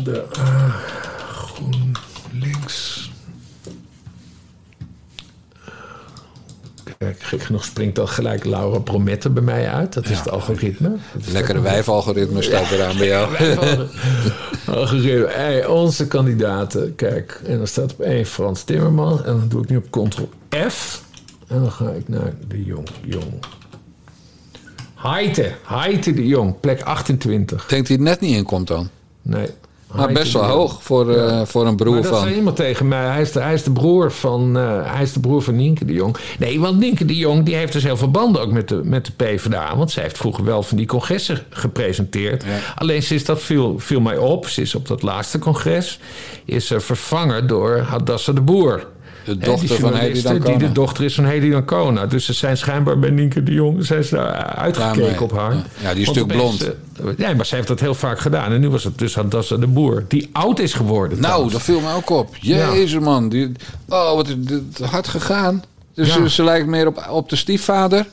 [0.03, 0.75] De A.
[1.31, 3.11] GroenLinks.
[6.83, 6.86] Kijk,
[7.17, 9.93] gek genoeg springt dan gelijk Laura Promette bij mij uit.
[9.93, 10.95] Dat is het algoritme.
[11.19, 13.35] Is Lekkere toch- wijfalgoritme staat eraan bij jou.
[14.65, 15.27] Algoritme.
[15.35, 16.95] Hey, onze kandidaten.
[16.95, 19.19] Kijk, en dan staat op één Frans Timmermans.
[19.23, 20.29] En dan doe ik nu op Ctrl
[20.69, 21.03] F.
[21.47, 22.87] En dan ga ik naar de Jong.
[23.05, 23.33] Jong.
[24.95, 25.51] Heite.
[25.63, 26.59] Heite de Jong.
[26.59, 27.65] Plek 28.
[27.65, 28.89] Denkt hij het net niet in komt dan?
[29.21, 29.47] Nee.
[29.95, 32.21] Maar best wel hoog voor, eh, voor een broer maar dat van.
[32.21, 33.05] zei iemand tegen mij.
[33.05, 35.85] Hij is de, hij is de broer van eh, hij is de broer van Nienke
[35.85, 36.17] de Jong.
[36.39, 39.05] Nee, want Nienke de Jong die heeft dus heel veel banden ook met de, met
[39.05, 39.77] de PvdA.
[39.77, 42.43] Want zij heeft vroeger wel van die congressen gepresenteerd.
[42.75, 44.47] Alleen sinds dat viel, viel mij op.
[44.47, 45.99] Ze is op dat laatste congres.
[46.45, 48.87] Is ze vervangen door Hadassa de Boer.
[49.27, 50.57] De dochter die van Hedy Dancona.
[50.57, 52.05] Die de dochter is van Hedy Dancona.
[52.05, 55.31] Dus ze zijn schijnbaar bij Nienke de Jong zijn ze daar uitgekeken Ja, maar- op
[55.31, 55.55] haar.
[55.81, 55.93] ja.
[55.93, 58.51] Die is natuurlijk eh, nee, maar ze heeft dat heel vaak gedaan.
[58.51, 60.05] En nu was het dus Hadassa de Boer.
[60.07, 61.09] Die oud is geworden.
[61.09, 61.53] Nou, trouwens.
[61.53, 62.35] dat viel me ook op.
[62.39, 63.29] Jezus man.
[63.29, 63.51] Die,
[63.89, 64.27] oh, wat
[64.81, 65.63] hard gegaan.
[65.93, 66.13] Dus Ja.
[66.13, 68.05] ze, ze lijkt meer op, op de stiefvader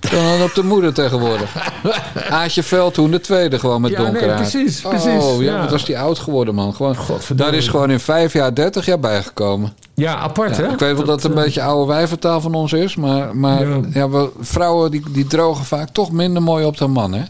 [0.00, 1.72] dan op de moeder tegenwoordig.
[2.30, 4.38] Aatje Veldhoen, de tweede, gewoon met Ja, donker nee, haar.
[4.40, 5.60] precies, Oh, precies, ja, ja.
[5.60, 6.74] wat was die oud geworden, man.
[6.74, 6.96] Gewoon,
[7.34, 9.72] daar is gewoon in vijf jaar, dertig jaar bijgekomen.
[9.94, 10.72] Ja, apart Ja, hè?
[10.72, 12.96] ik weet wel dat het een eh, beetje oude wijvertaal van ons is.
[12.96, 14.08] Maar, maar ja.
[14.10, 17.20] we, vrouwen die, die drogen vaak toch minder mooi op dan mannen.
[17.20, 17.26] hè?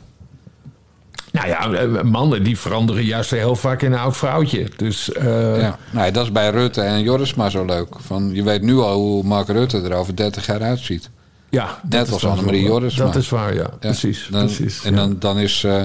[1.33, 4.69] Nou ja, eh, mannen die veranderen juist heel vaak in een oud vrouwtje.
[4.77, 5.79] Dus eh, Ja.
[5.91, 7.89] Nee, dat is bij Rutte en Joris maar zo leuk.
[8.07, 11.11] Van, je weet nu al hoe Mark Rutte er over 30 jaar uitziet.
[11.51, 12.63] Ja, net als Annemarie.
[12.63, 12.95] Joris.
[12.95, 13.71] Dat is waar, ja.
[13.79, 15.83] Precies, Dan, precies, En dan, dan is eh,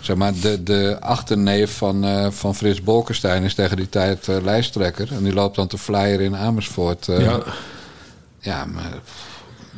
[0.00, 4.36] zeg maar de, de achterneef van, eh, van Frits Bolkestein is tegen die tijd eh,
[4.42, 5.08] lijsttrekker.
[5.12, 7.06] En die loopt dan te flyer in Amersfoort.
[7.06, 7.40] Ja.
[8.38, 8.92] ja, maar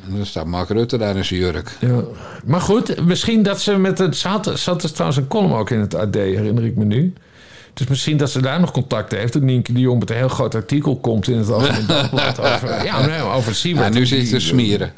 [0.06, 1.76] en dan staat Mark Rutte daar in zijn jurk.
[1.80, 2.02] Ja.
[2.44, 4.16] Maar goed, misschien dat ze met het...
[4.16, 4.44] Ze had
[4.80, 7.12] dus trouwens een column ook in het AD, herinner ik me nu.
[7.74, 9.32] Dus misschien dat ze daar nog contact heeft.
[9.32, 12.40] Dat Nienke de Jong met een heel groot artikel komt in het Algemeen Dagblad.
[12.52, 13.60] Over, ja, nee, over.
[13.68, 14.92] Ja, nu zit te smieren.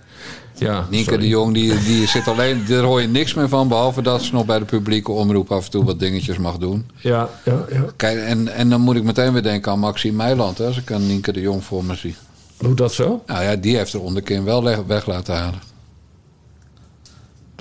[0.59, 1.25] Ja, Nienke sorry.
[1.25, 3.69] de Jong, die, die zit alleen, daar hoor je niks meer van.
[3.69, 6.87] Behalve dat ze nog bij de publieke omroep af en toe wat dingetjes mag doen.
[6.97, 7.85] Ja, ja, ja.
[7.97, 10.59] Kijk, en, en dan moet ik meteen weer denken aan Maxime Meiland.
[10.59, 12.17] Hè, als ik aan Nienke de Jong voor me zie.
[12.57, 13.23] Hoe dat zo?
[13.27, 15.61] Nou ja, die heeft er onderkin wel weg laten halen.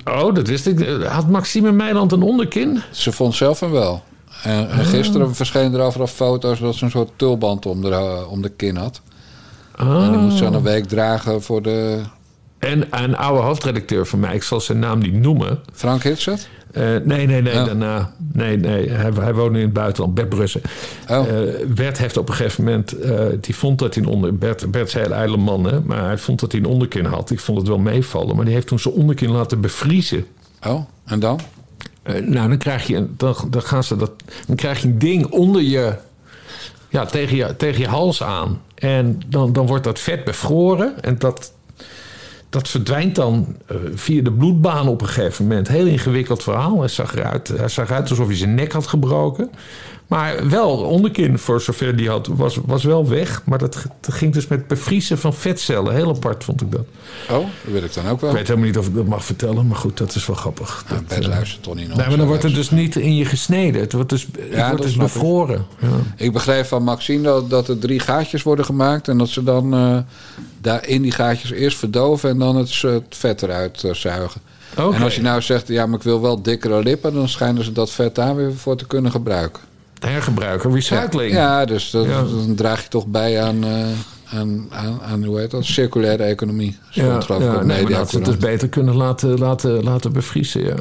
[0.04, 0.88] Oh, dat wist ik.
[1.02, 2.82] Had Maxime Meiland een onderkin?
[2.90, 4.02] Ze vond zelf hem wel.
[4.44, 8.42] En, en gisteren verschenen er overal foto's dat ze een soort tulband om de, om
[8.42, 9.00] de kin had.
[9.76, 12.00] En die moet ze dan een week dragen voor de...
[12.58, 15.60] En een oude hoofdredacteur van mij, ik zal zijn naam niet noemen.
[15.72, 16.48] Frank Hitzet?
[16.72, 17.64] Eh, nee, nee, nee, Oh.
[17.64, 18.12] daarna.
[18.32, 20.60] Nee, nee, hij, hij woonde in het buitenland, Bert Brussen.
[21.08, 21.28] Oh.
[21.28, 24.36] Eh, Bert heeft op een gegeven moment, eh, die vond dat hij een onder...
[24.38, 27.30] Bert, Bert is een heel man, hè, maar hij vond dat hij een onderkin had.
[27.30, 30.26] Ik vond het wel meevallen, maar die heeft toen zijn onderkin laten bevriezen.
[30.66, 31.40] Oh, en dan?
[32.04, 34.10] Eh, nou, dan krijg je, dan, dan gaan ze dat,
[34.46, 35.94] dan krijg je een ding onder je,
[36.88, 38.60] ja, tegen je, tegen je hals aan.
[38.74, 41.52] En dan, dan wordt dat vet bevroren en dat,
[42.48, 45.68] dat verdwijnt dan eh, via de bloedbaan op een gegeven moment.
[45.68, 46.78] Heel ingewikkeld verhaal.
[46.78, 49.50] Hij zag eruit, hij zag eruit alsof hij zijn nek had gebroken.
[50.06, 53.42] Maar wel, onderkin, voor zover die had, was, was wel weg.
[53.44, 55.94] Maar dat, ging dus met bevriezen van vetcellen.
[55.94, 56.84] Heel apart vond ik dat.
[57.30, 58.30] Oh, dat wil ik dan ook wel.
[58.30, 60.84] Ik weet helemaal niet of ik dat mag vertellen, maar goed, dat is wel grappig.
[60.88, 61.88] Nou, Bert luistert toch niet.
[61.88, 63.80] Nee, maar dan wordt het dus niet in je gesneden.
[63.80, 65.66] Het wordt dus, het Ja, wordt dus bevroren.
[65.78, 65.88] Ja.
[66.16, 69.08] Ik begreep van Maxine dat, dat er drie gaatjes worden gemaakt.
[69.08, 69.98] En dat ze dan eh,
[70.60, 74.40] daar in die gaatjes eerst verdoven en dan het, vet eruit eh, zuigen.
[74.76, 77.14] En als je nou zegt, ja, maar ik wil wel dikkere lippen...
[77.14, 79.62] dan schijnen ze dat vet daar weer voor te kunnen gebruiken.
[80.00, 81.32] Hergebruiken, recycling.
[81.32, 82.22] Ja, dus dat, Ja.
[82.22, 86.78] dan draag je toch bij aan, eh, aan, aan, aan, hoe heet dat, circulaire economie.
[86.90, 90.74] Ja, geloof ik ja, nee, dat het dus beter kunnen laten, laten, laten bevriezen, ja.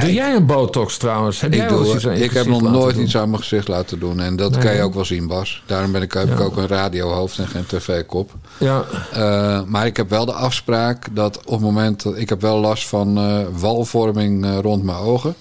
[0.00, 1.40] Doe jij een botox trouwens?
[1.40, 3.04] Heb jij Ik, eens doe, iets aan je ik heb nog nooit doen?
[3.04, 4.20] iets aan mijn gezicht laten doen.
[4.20, 5.62] En dat Nee, kan je ook wel zien, Bas.
[5.66, 6.44] Daarom ben ik, heb ik Ja.
[6.44, 8.30] ook een radiohoofd en geen tv-kop.
[8.58, 8.84] Ja.
[9.12, 12.02] Eh, maar ik heb wel de afspraak dat op het moment...
[12.02, 15.34] dat ik heb wel last van eh, walvorming eh, rond mijn ogen.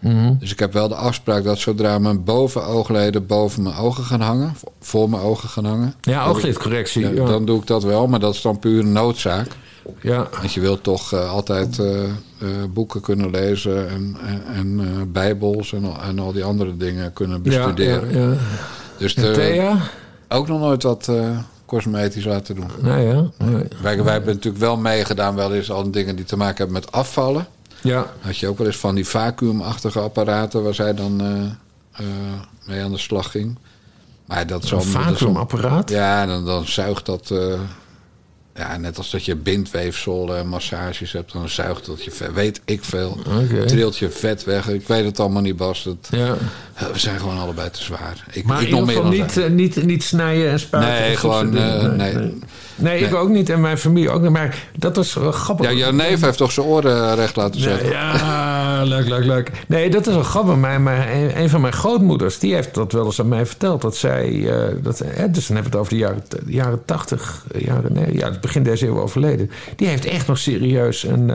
[0.00, 0.32] Mhm.
[0.38, 4.52] Dus ik heb wel de afspraak dat zodra mijn bovenoogleden boven mijn ogen gaan hangen...
[4.56, 5.94] vo- voor mijn ogen gaan hangen...
[6.00, 7.24] Ja, ooglidcorrectie, ja.
[7.26, 9.46] Dan doe ik dat wel, maar dat is dan puur noodzaak.
[10.02, 10.28] Ja.
[10.38, 12.10] Want je wilt toch eh, altijd eh, eh,
[12.70, 14.16] boeken kunnen lezen en,
[14.54, 14.80] en,
[15.12, 18.12] bijbels en, al- en al die andere dingen kunnen bestuderen.
[18.12, 18.36] Ja, ja, ja.
[18.98, 19.76] Dus de- Thea?
[20.28, 21.10] ook nog nooit wat
[21.66, 22.70] cosmetisch laten doen.
[22.80, 23.26] Nee, ja.
[23.38, 23.62] Nee.
[23.82, 26.92] Wij, wij hebben natuurlijk wel meegedaan, wel eens al dingen die te maken hebben met
[26.92, 27.46] afvallen.
[27.82, 28.06] Ja.
[28.20, 32.06] Had je ook wel eens van die vacuümachtige apparaten waar zij dan eh, eh,
[32.66, 33.58] mee aan de slag ging.
[34.26, 35.90] Maar dat al- vacuümapparaat?
[35.90, 37.32] Ja, dan, dan zuigt dat.
[38.60, 42.32] Eh, ja, net als dat je bindweefsel en massages hebt, dan zuigt dat je vet.
[42.32, 43.18] Weet ik veel.
[43.42, 43.64] Oké.
[43.64, 44.68] Trilt je vet weg.
[44.68, 45.82] Ik weet het allemaal niet, Bas.
[45.82, 46.36] Dat, Ja.
[46.74, 48.24] Eh, we zijn gewoon allebei te zwaar.
[48.32, 50.92] Ik, Maar ik in nog ieder meer niet, eh, niet, niet snijden en spuiten.
[50.92, 52.14] Nee, gewoon, eh, nee.
[52.14, 52.38] nee.
[52.80, 54.30] Nee, ik ook niet en mijn familie ook niet.
[54.30, 55.66] Maar dat was wel grappig.
[55.66, 57.82] Ja, jouw neef heeft toch zijn oren recht laten zetten?
[57.86, 59.50] Nee, ja, leuk, leuk, leuk.
[59.68, 60.56] Nee, dat is wel grappig.
[60.56, 63.82] Mijn, mijn, een, een van mijn grootmoeders, die heeft dat wel eens aan mij verteld.
[63.82, 66.84] Dat zij, eh, dat, hè, dus dan hebben we het over de jaren, de jaren
[66.84, 69.50] 80, eh, jaren, nee, ja, het begin deze eeuw overleden.
[69.76, 71.30] Die heeft echt nog serieus een,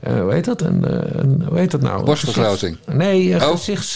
[0.00, 0.60] eh, hoe heet dat?
[0.62, 2.04] Een, eh, een, hoe heet dat nou?
[2.04, 2.76] Borstvergroting.
[2.92, 3.50] Nee, een Oh.
[3.50, 3.94] gezichts,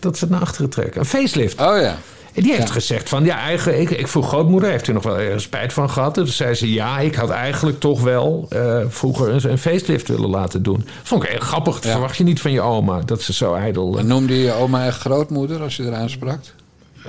[0.00, 1.00] dat ze het naar achteren trekken.
[1.00, 1.60] Een facelift.
[1.60, 1.96] Oh ja.
[2.34, 5.18] En die heeft gezegd van, ja, eigenlijk, ik, ik vroeg grootmoeder, heeft u nog wel
[5.18, 6.16] ergens spijt van gehad?
[6.16, 8.48] En toen zei ze, ja, ik had eigenlijk toch wel
[8.88, 10.86] vroeger een, een facelift willen laten doen.
[11.02, 11.90] Vond ik heel grappig, dat Ja.
[11.90, 13.98] verwacht je niet van je oma, dat ze zo ijdel...
[13.98, 16.38] En noemde je je oma echt grootmoeder als je eraan sprak?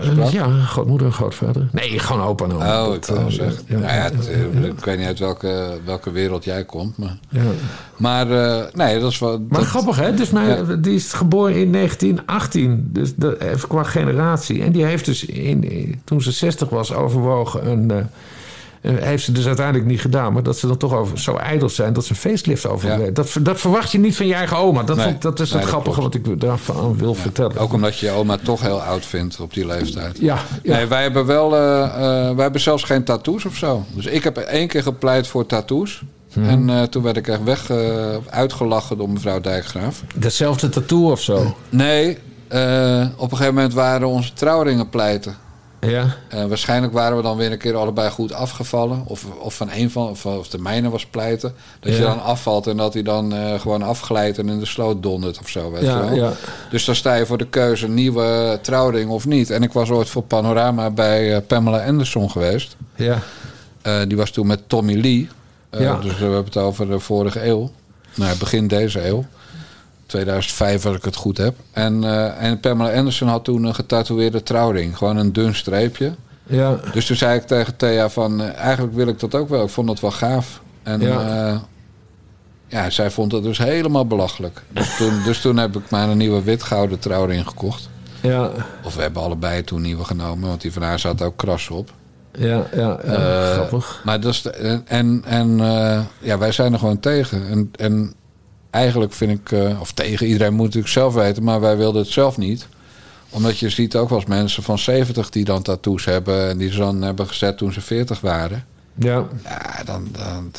[0.02, 1.68] Eh, ja, grootmoeder en grootvader.
[1.72, 2.86] Nee, gewoon opa en oma.
[2.88, 3.64] Oh, ik Dat, eh, zeggen.
[3.66, 3.74] ja.
[3.78, 6.98] nou ja, het, eh, ik weet niet uit welke, welke wereld jij komt.
[6.98, 7.42] Maar, Ja.
[7.98, 9.40] maar eh, nee, dat is wel...
[9.50, 10.14] Maar dat- grappig, hè?
[10.14, 14.64] Dus mijn, Die is geboren in 1918, dus dat, even qua generatie.
[14.64, 18.10] En die heeft dus, in, in- toen ze 60 was, overwogen een...
[18.82, 21.70] eh, heeft ze dus uiteindelijk niet gedaan, maar dat ze dan toch over, zo ijdel
[21.70, 23.14] zijn dat ze een facelift over.
[23.14, 24.84] Dat, dat verwacht je niet van je eigen oma.
[24.84, 25.06] Dat, Nee.
[25.06, 27.58] vond- dat is het grappige wat ik daarvan wil vertellen.
[27.58, 30.18] Ook omdat je je oma toch heel oud vindt op die leeftijd.
[30.20, 30.76] Ja, ja.
[30.76, 31.56] Nee, wij hebben wel...
[31.56, 33.86] eh, eh, wij hebben zelfs geen tattoos of zo.
[33.94, 36.02] Dus ik heb één keer gepleit voor tattoos.
[36.34, 36.70] Mhm.
[36.70, 37.72] En toen werd ik echt weg,
[38.30, 40.04] uitgelachen door mevrouw Dijkgraaf.
[40.16, 41.56] Dezelfde tattoo of zo?
[41.70, 42.18] Nee,
[43.18, 45.36] op een gegeven moment waren onze trouwringen pleiten.
[45.80, 46.16] Ja.
[46.30, 49.04] Eh, waarschijnlijk waren we dan weer een keer allebei goed afgevallen.
[49.06, 51.54] Of, of van een van, of, of de mijne was pleiten.
[51.80, 55.04] Dat je dan afvalt en dat hij dan eh, gewoon afglijdt en in de sloot
[55.04, 55.72] dondert of zo.
[55.72, 56.16] Weet Ja, je wel?
[56.16, 56.32] ja.
[56.70, 59.50] Dus dan sta je voor de keuze nieuwe trouwring of niet.
[59.50, 62.76] En ik was ooit voor Panorama bij eh, Pamela Anderson geweest.
[62.96, 63.20] Ja.
[64.08, 65.30] Die was toen met Tommy Lee.
[66.02, 67.72] Dus we hebben het over de vorige eeuw.
[68.16, 69.26] Nou, begin deze eeuw.
[70.08, 71.56] 2005 als ik het goed heb.
[71.72, 74.98] En, eh, en Pamela Anderson had toen een getatoeëerde trouwring.
[74.98, 76.14] Gewoon een dun streepje.
[76.44, 76.80] Ja.
[76.94, 78.42] Dus toen zei ik tegen Thea van...
[78.42, 79.64] eh, eigenlijk wil ik dat ook wel.
[79.64, 80.62] Ik vond het wel gaaf.
[80.84, 81.08] En Ja.
[81.22, 81.62] ja,
[82.68, 84.64] ja zij vond het dus helemaal belachelijk.
[84.70, 87.90] Dus toen, dus toen heb ik maar een nieuwe wit-gouden trouwring gekocht.
[88.22, 88.52] Ja.
[88.84, 90.50] Of we hebben allebei toen nieuwe genomen.
[90.50, 91.90] Want die van haar zat ook kras op.
[92.38, 92.98] Ja, ja, ja.
[92.98, 94.02] Eh, grappig.
[94.04, 94.46] Maar dat is
[94.86, 97.48] en en, eh, ja, wij zijn er gewoon tegen.
[97.48, 98.14] En, en
[98.70, 102.12] eigenlijk vind ik, eh, of tegen iedereen moet natuurlijk zelf weten, maar wij wilden het
[102.12, 102.68] zelf niet.
[103.30, 106.72] Omdat je ziet ook wel eens mensen van 70 die dan tattoos hebben en die
[106.72, 108.66] ze dan hebben gezet toen ze 40 waren.
[108.96, 109.26] Ja.
[109.44, 110.52] Ja, dan, dan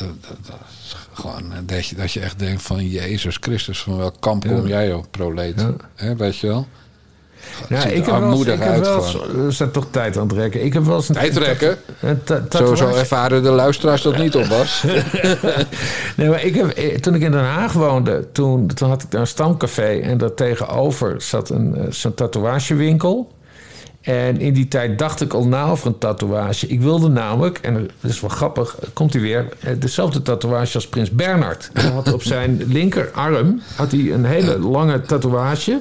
[1.13, 4.51] gewoon dat je, dat je echt denkt van Jezus Christus, van welk kamp Ja.
[4.55, 5.65] kom jij joh, proleet.
[5.97, 6.15] Ja.
[6.17, 6.67] Weet je wel?
[7.69, 9.05] Ja, ik heb wel eens, ik heb wel
[9.37, 10.65] eens, zijn toch tijd aan het rekken.
[10.65, 11.79] Ik heb wel eens een Tijd rekken?
[12.01, 14.85] Een ta- Zo, ervaren de luisteraars dat niet op was.
[16.17, 19.11] nee, maar ik heb, eh, toen ik in Den Haag woonde, toen, toen had ik
[19.11, 19.99] daar een stamcafé.
[20.01, 23.33] En daar tegenover zat een, eh, zo'n tatoeagewinkel.
[24.01, 26.67] En in die tijd dacht ik al na over een tatoeage.
[26.67, 30.89] Ik wilde namelijk, en dat is wel grappig, komt hij weer, eh, dezelfde tatoeage als
[30.89, 31.71] Prins Bernhard.
[31.73, 35.81] Hij had op zijn linkerarm had hij een hele lange tatoeage.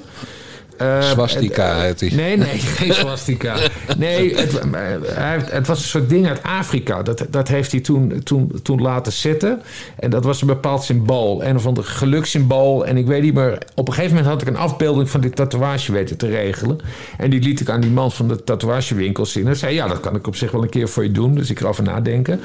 [0.78, 2.20] Eh, Swastika het- heet hij.
[2.20, 3.56] Nee, nee, geen swastika.
[3.98, 7.04] Nee, het, eh, het was een soort ding uit Afrika.
[7.04, 9.62] Dat, dat heeft hij toen, toen, toen laten zitten.
[10.00, 11.44] En dat was een bepaald symbool.
[11.44, 12.86] Een of ander gelukssymbool.
[12.86, 13.58] En ik weet niet meer...
[13.76, 16.80] Op een gegeven moment had ik een afbeelding van die tatoeage weten te regelen.
[17.18, 19.48] En die liet ik aan die man van de tatoeagewinkel zien.
[19.48, 21.36] En zei, ja, dat kan ik op zich wel een keer voor je doen.
[21.36, 22.40] Dus ik erover nadenken.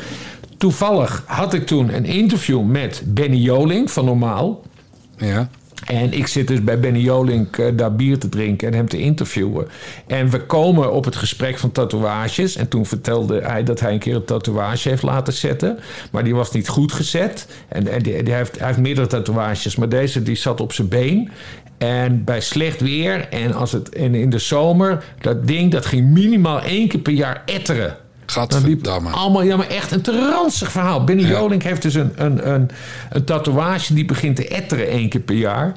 [0.57, 4.63] toevallig had ik toen een interview met Benny Joling van Normaal.
[5.17, 5.49] Ja.
[5.87, 8.99] En ik zit dus bij Benny Jolink eh, daar bier te drinken en hem te
[8.99, 9.69] interviewen.
[10.07, 12.57] En we komen op het gesprek van tatoeages.
[12.57, 15.79] En toen vertelde hij dat hij een keer een tatoeage heeft laten zetten.
[16.13, 17.47] Maar die was niet goed gezet.
[17.69, 20.89] En, en die, die heeft, hij heeft meerdere tatoeages, maar deze die zat op zijn
[20.89, 21.31] been.
[21.79, 26.11] En bij slecht weer en, als het, en in de zomer, dat ding dat ging
[26.11, 27.97] minimaal één keer per jaar etteren.
[28.61, 28.83] Dan liep
[29.15, 31.05] allemaal, ja, maar echt een te ranzig verhaal.
[31.05, 32.71] Benny Jolink heeft dus een, een, een,
[33.11, 35.73] een tatoeage die begint te etteren één keer per jaar.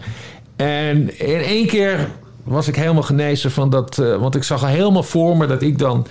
[0.56, 2.10] En in één keer
[2.44, 3.98] was ik helemaal genezen van dat.
[3.98, 6.08] eh, want ik zag al helemaal voor me dat ik dan.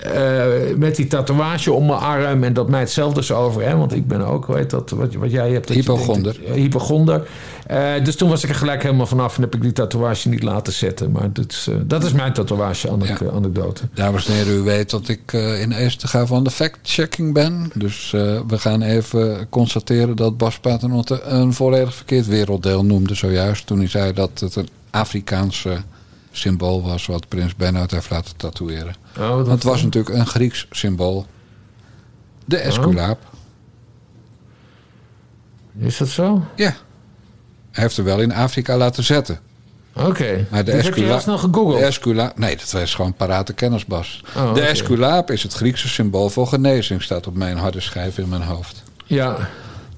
[0.00, 3.62] Eh, met die tatoeage om mijn arm en dat mij hetzelfde is over.
[3.62, 5.68] Hè, want ik ben ook, weet dat, wat, wat jij hebt.
[5.68, 6.32] je Hypochonder.
[6.32, 7.28] denkt, eh, hypochonder.
[7.66, 10.42] Eh, dus toen was ik er gelijk helemaal vanaf en heb ik die tatoeage niet
[10.42, 11.10] laten zetten.
[11.10, 13.82] Maar dat is, dat is mijn tatoeage-anekdote.
[13.94, 17.70] Dames en heren, u weet dat ik in eerste ga van de fact-checking ben.
[17.74, 18.10] Dus
[18.48, 23.66] we gaan even constateren dat Bas Paternotte een volledig verkeerd werelddeel noemde zojuist.
[23.66, 25.76] Toen hij zei dat het een Afrikaanse
[26.36, 28.94] symbool was wat prins Bernhard heeft laten tatoeëren.
[29.18, 31.26] Oh, Want het was natuurlijk een Grieks symbool.
[32.44, 33.18] De Esculaap.
[35.78, 36.44] Is dat zo?
[36.56, 36.74] Ja.
[37.70, 39.40] Hij heeft er wel in Afrika laten zetten.
[39.92, 40.46] Oké.
[40.50, 41.78] Maar de Dus heb je snel gegoogeld?
[41.78, 44.24] De Esculaap, nee, dat was gewoon parate kennis, Bas.
[44.36, 44.60] Oh, de.
[44.60, 48.82] Esculaap is het Griekse symbool voor genezing, staat op mijn harde schijf in mijn hoofd.
[49.04, 49.48] Ja.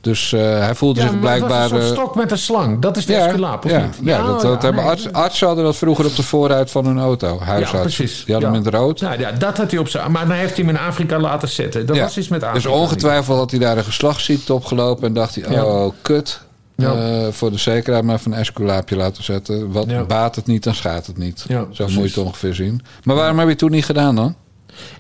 [0.06, 1.68] Dus eh, hij voelde Ja, zich maar dat was blijkbaar.
[1.68, 2.78] zo'n eh, stok met een slang.
[2.80, 3.98] Dat is de ja, esculaap, of ja, niet?
[4.02, 4.90] Ja, dat, dat hebben nee.
[4.90, 7.36] arts, artsen hadden dat vroeger op de voorruit van hun auto.
[7.40, 7.80] Ja, Huisartsen.
[7.80, 8.24] precies.
[8.24, 8.56] Die hadden Ja.
[8.56, 9.00] hem in het rood.
[9.00, 10.12] Nou, ja, dat had hij op zijn...
[10.12, 11.86] Maar dan heeft hij hem in Afrika laten zetten.
[11.86, 12.02] Dat Ja.
[12.02, 12.68] was iets met Afrika.
[12.68, 15.64] Dus ongetwijfeld had hij daar een geslachtsziekte opgelopen en dacht hij: Ja.
[15.64, 16.40] oh, kut.
[16.76, 16.92] Ja.
[16.94, 19.72] Eh, voor de zekerheid maar even een esculaapje laten zetten.
[19.72, 20.02] Wat Ja.
[20.04, 21.44] baat het niet, dan schaadt het niet.
[21.48, 22.14] Ja, Zo moet je precies.
[22.14, 22.80] het ongeveer zien.
[23.04, 24.34] Maar waarom heb je het toen niet gedaan dan?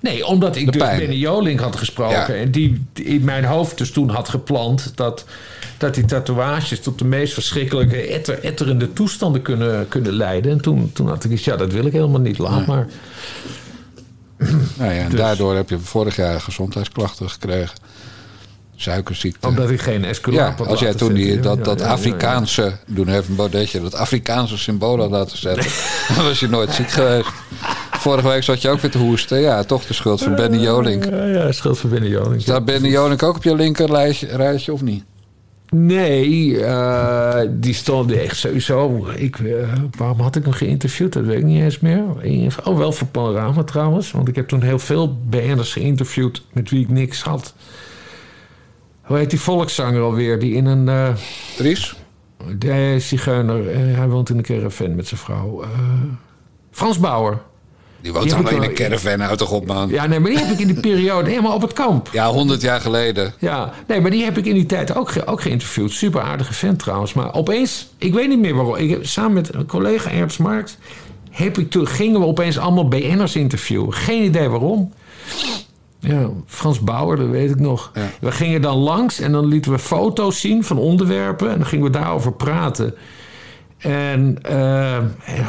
[0.00, 0.98] Nee, omdat ik De dus pijn.
[0.98, 2.16] Benny Joling had gesproken.
[2.16, 2.28] Ja.
[2.28, 4.92] En die in mijn hoofd dus toen had geplant...
[4.94, 5.24] dat,
[5.78, 10.52] dat die tatoeages tot de meest verschrikkelijke etter, etterende toestanden kunnen, kunnen leiden.
[10.52, 12.38] En toen, toen had ik iets, ja, dat wil ik helemaal niet.
[12.38, 12.86] Laat maar.
[14.78, 17.74] Nou ja, en Dus- daardoor heb je vorig jaar gezondheidsklachten gekregen.
[18.76, 19.46] Suikerziekte.
[19.46, 21.96] Omdat ik geen esculaap Ja, had als jij toen die, dat, dat ja, ja, ja.
[21.96, 25.70] Afrikaanse, doen even een bodetje, dat Afrikaanse symbool had laten zetten,
[26.16, 27.28] dan was je nooit ziek geweest.
[28.06, 29.40] Vorige week zat je ook weer te hoesten.
[29.40, 31.04] Ja, toch de schuld van Benny Jolink.
[31.04, 32.42] Ja, ja, schuld van Benny Joling.
[32.42, 35.04] Staat Benny Jolink ook op je linker lijstje, rijtje of niet?
[35.70, 39.06] Nee, eh, die stond echt sowieso.
[39.16, 39.54] Ik, eh,
[39.98, 41.12] waarom had ik hem geïnterviewd?
[41.12, 42.02] Dat weet ik niet eens meer.
[42.64, 44.10] Oh, wel voor Panorama trouwens.
[44.10, 47.54] Want ik heb toen heel veel BN'ers geïnterviewd met wie ik niks had.
[49.02, 50.38] Hoe heet die volkszanger alweer?
[50.38, 50.88] Die in een...
[50.88, 51.08] eh
[51.56, 51.96] Dries?
[52.58, 53.70] De zigeuner.
[53.70, 55.62] eh, hij woont in een caravan met zijn vrouw.
[55.62, 55.68] Eh,
[56.70, 57.38] Frans Bauer.
[58.00, 59.88] Die woont heb alleen in een caravan uit toch op, man.
[59.88, 62.08] Ja, nee, maar die heb ik in die periode helemaal op het kamp.
[62.12, 63.32] Ja, honderd jaar geleden.
[63.38, 65.90] Ja, nee, maar die heb ik in die tijd ook, ge- ook geïnterviewd.
[65.90, 67.12] Super aardige vent trouwens.
[67.12, 68.76] Maar opeens, ik weet niet meer waarom.
[68.76, 70.78] Ik, heb- samen met een collega Ernst Markt
[71.30, 73.92] heb ik toen, gingen we opeens allemaal BN'ers interviewen.
[73.92, 74.92] Geen idee waarom.
[76.00, 77.92] Ja, Frans Bauer, dat weet ik nog.
[78.20, 81.50] We gingen dan langs en dan lieten we foto's zien van onderwerpen.
[81.50, 82.94] En dan gingen we daarover praten.
[83.78, 84.98] En, eh,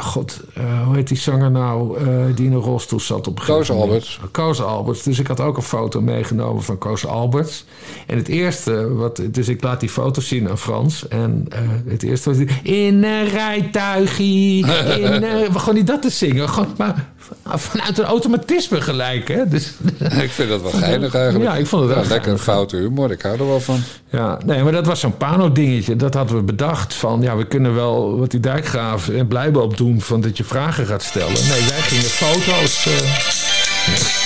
[0.00, 1.98] god, eh, hoe heet die zanger nou,
[2.34, 3.70] die in een rolstoel zat op een Koos?
[3.70, 4.20] Alberts.
[4.30, 5.02] Koos Alberts.
[5.02, 7.64] Dus ik had ook een foto meegenomen van Koos Alberts.
[8.06, 11.08] En het eerste, wat, dus ik laat die foto zien aan Frans.
[11.08, 14.66] En eh, het eerste was die, in een rijtuigie.
[14.66, 16.48] In, gewoon niet dat te zingen.
[16.48, 17.08] Gewoon, maar
[17.44, 19.28] vanuit een automatisme gelijk.
[19.28, 19.48] Hè?
[19.48, 19.74] Dus,
[20.22, 21.44] Ik vind dat wel geinig eigenlijk.
[21.44, 23.80] Ja, ik vond het wel ja, Lekker een foute humor, ik hou er wel van.
[24.10, 25.96] Ja, nee, maar dat was zo'n Pano-dingetje.
[25.96, 26.94] Dat hadden we bedacht.
[26.94, 30.00] Van ja, we kunnen wel wat die dijkgraaf en Blijboom doen.
[30.00, 31.32] van dat je vragen gaat stellen.
[31.32, 32.86] Nee, wij gingen foto's.
[32.86, 34.17] eh,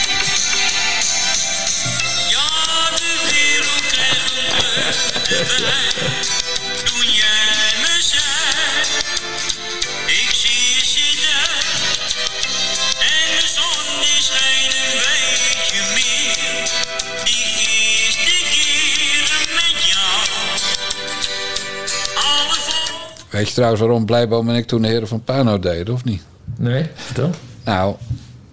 [23.42, 26.22] Weet je trouwens waarom Blijboom en ik toen de heren van Pano deden, of niet?
[26.56, 27.30] Nee, vertel.
[27.64, 27.94] Nou,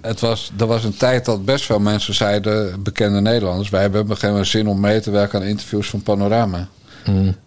[0.01, 3.69] het was, er was een tijd dat best veel mensen zeiden, bekende Nederlanders...
[3.69, 6.67] wij hebben op een gegeven moment zin om mee te werken aan interviews van Panorama.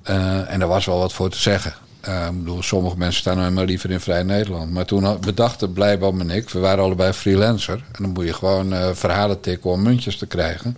[0.02, 1.74] Eh, en daar was wel wat voor te zeggen.
[2.00, 4.70] Eh, ik bedoel, sommige mensen staan nou helemaal liever in Vrij Nederland.
[4.70, 7.74] Maar toen had- bedachten Blijboom en ik, we waren allebei freelancer...
[7.92, 10.76] en dan moet je gewoon eh, verhalen tikken om muntjes te krijgen.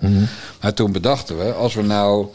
[0.61, 2.27] Maar toen bedachten we, als we nou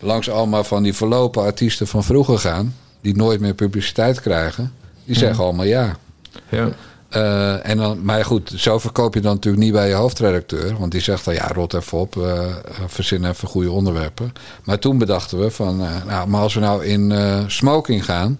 [0.00, 2.74] langs allemaal van die verlopen artiesten van vroeger gaan...
[3.00, 4.72] die nooit meer publiciteit krijgen,
[5.04, 5.24] die Mhm.
[5.24, 5.96] zeggen allemaal ja.
[6.48, 6.68] Ja.
[7.08, 10.76] Eh, en dan, maar goed, zo verkoop je dan natuurlijk niet bij je hoofdredacteur.
[10.78, 12.46] Want die zegt dan, ja, rot even op, eh,
[12.86, 14.32] verzin even goede onderwerpen.
[14.64, 17.12] Maar toen bedachten we van, eh, nou, maar als we nou in
[17.46, 18.38] smoking gaan...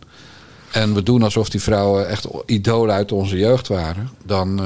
[0.73, 4.11] en we doen alsof die vrouwen echt idolen uit onze jeugd waren...
[4.25, 4.61] dan,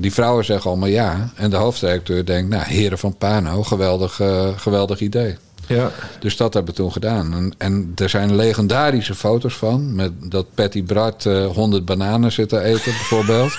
[0.00, 1.30] die vrouwen zeggen allemaal ja.
[1.34, 4.20] En de hoofdredacteur denkt, nou, heren van Pano, geweldig,
[4.56, 5.36] geweldig idee.
[5.68, 5.90] Ja.
[6.20, 7.32] Dus dat hebben we toen gedaan.
[7.34, 9.94] En, en er zijn legendarische foto's van.
[9.94, 13.58] Met dat Patty Bart eh 100 bananen zit te eten, bijvoorbeeld.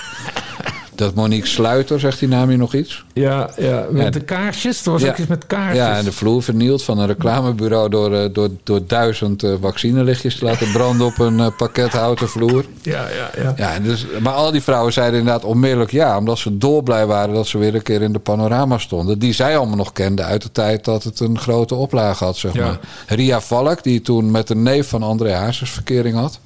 [1.00, 3.04] dat Monique Sluiter, zegt die naam je nog iets?
[3.12, 4.10] Ja, ja met Ja.
[4.10, 4.84] de kaarsjes.
[4.86, 5.76] Er was ook iets met kaarsjes.
[5.76, 10.38] Ja, en de vloer vernield van een reclamebureau door, eh, door, door duizend eh, vaccinelichtjes
[10.38, 12.64] te laten branden op een eh, pakket houten vloer.
[12.82, 13.52] ja, ja, ja.
[13.56, 17.46] Ja, dus, maar al die vrouwen zeiden inderdaad onmiddellijk ja, omdat ze dolblij waren dat
[17.46, 19.18] ze weer een keer in de panorama stonden.
[19.18, 22.52] Die zij allemaal nog kenden uit de tijd dat het een grote oplage had, zeg
[22.52, 22.64] Ja.
[22.64, 22.78] maar.
[23.06, 26.40] Ria Valk, die toen met een neef van André Hazes verkering had.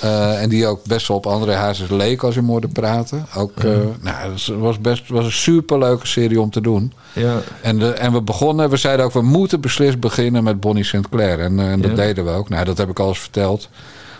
[0.00, 3.26] Eh, en die ook best wel op André Hazes leek als je hem hoorde praten.
[3.36, 3.70] Ook, eh,
[4.00, 6.92] nou, het was best was een superleuke serie om te doen.
[7.12, 7.40] Ja.
[7.60, 11.40] En, de, en we begonnen, we zeiden ook, we moeten beslist beginnen met Bonnie Sinclair.
[11.40, 11.96] En, eh, en dat Ja.
[11.96, 12.48] deden we ook.
[12.48, 13.68] Nou, dat heb ik al eens verteld.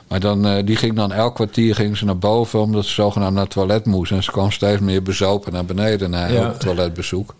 [0.09, 3.43] Maar dan, die ging dan elk kwartier ging ze naar boven, omdat ze zogenaamd naar
[3.43, 4.13] het toilet moest.
[4.13, 6.43] En ze kwam steeds meer bezopen naar beneden na Ja.
[6.45, 7.35] elk toiletbezoek.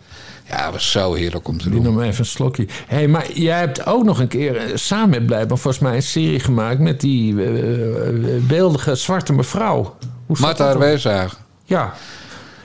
[0.53, 1.83] Ja, was zo heerlijk om te doen.
[1.83, 2.67] nam even een slokje.
[2.87, 6.03] hey, maar jij hebt ook nog een keer eh, samen met Blijkbaar volgens mij een
[6.03, 9.97] serie gemaakt met die eh, eh, beeldige zwarte mevrouw.
[10.27, 10.67] Hoe Marta?
[10.67, 11.41] Herwezaag.
[11.65, 11.93] Ja.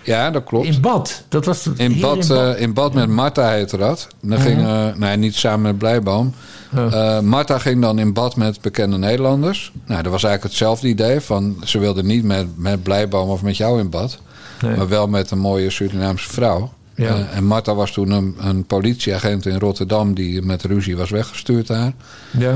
[0.03, 0.67] Ja, dat klopt.
[0.67, 1.23] In bad.
[1.29, 2.57] Dat was In bad, in bad.
[2.57, 4.07] in bad met Marta heette dat.
[4.21, 6.33] Dan ging, nee, niet samen met Blijboom.
[6.73, 9.71] Eh, Marta ging dan in bad met bekende Nederlanders.
[9.85, 11.19] Nou, dat was eigenlijk hetzelfde idee.
[11.19, 14.19] Van, ze wilde niet met, met Blijboom of met jou in bad.
[14.61, 14.77] Nee.
[14.77, 16.71] Maar wel met een mooie Surinaamse vrouw.
[16.97, 17.07] Ja.
[17.07, 20.13] Eh, en Marta was toen een, een politieagent in Rotterdam...
[20.13, 21.93] die met ruzie was weggestuurd daar.
[22.37, 22.55] Ja.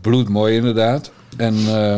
[0.00, 1.10] Bloedmooi inderdaad.
[1.36, 1.96] En, eh,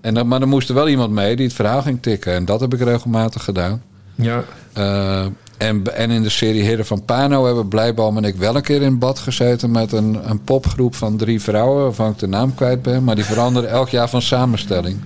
[0.00, 2.32] en dan, maar er moest er wel iemand mee die het verhaal ging tikken.
[2.32, 3.82] En dat heb ik regelmatig gedaan.
[4.14, 4.44] Ja.
[4.72, 5.26] Eh,
[5.66, 8.82] en, en in de serie Heren van Pano hebben Blijboom en ik wel een keer
[8.82, 12.82] in bad gezeten met een, een popgroep van drie vrouwen, waarvan ik de naam kwijt
[12.82, 13.04] ben.
[13.04, 14.96] Maar die veranderen elk jaar van samenstelling.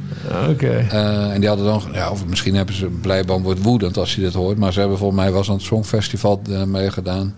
[0.50, 0.86] Oké.
[0.90, 4.24] Eh, en die hadden dan, ja, of misschien hebben ze, Blijboom wordt woedend als hij
[4.24, 4.58] dit hoort.
[4.58, 7.34] Maar ze hebben volgens mij was aan het Songfestival eh, meegedaan.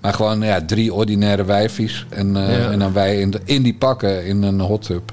[0.00, 2.06] Maar gewoon ja, drie ordinaire wijfies.
[2.08, 2.70] En, eh, Ja.
[2.70, 5.12] en dan wij in, de, in die pakken in een hot tub.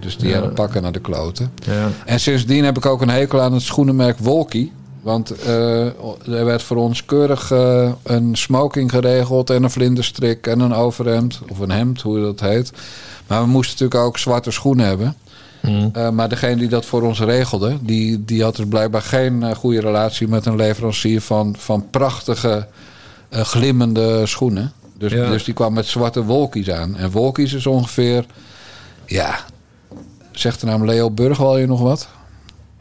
[0.00, 0.34] Dus die Ja.
[0.34, 1.50] hadden pakken naar de kloten.
[1.66, 1.88] Ja.
[2.06, 4.72] En sindsdien heb ik ook een hekel aan het schoenenmerk Wolkie.
[5.04, 5.86] Want eh,
[6.26, 11.40] er werd voor ons keurig eh, een smoking geregeld en een vlinderstrik en een overhemd.
[11.48, 12.72] Of een hemd, hoe dat heet.
[13.26, 15.16] Maar we moesten natuurlijk ook zwarte schoenen hebben.
[15.92, 19.80] Eh, maar degene die dat voor ons regelde, die, die had dus blijkbaar geen goede
[19.80, 22.66] relatie met een leverancier van, van prachtige,
[23.30, 24.72] glimmende schoenen.
[24.98, 25.28] Dus, Ja.
[25.28, 26.96] dus die kwam met zwarte wolkies aan.
[26.96, 28.26] En wolkies is ongeveer,
[29.06, 29.38] ja,
[30.32, 32.08] zegt de naam Leo Burgwal je nog wat?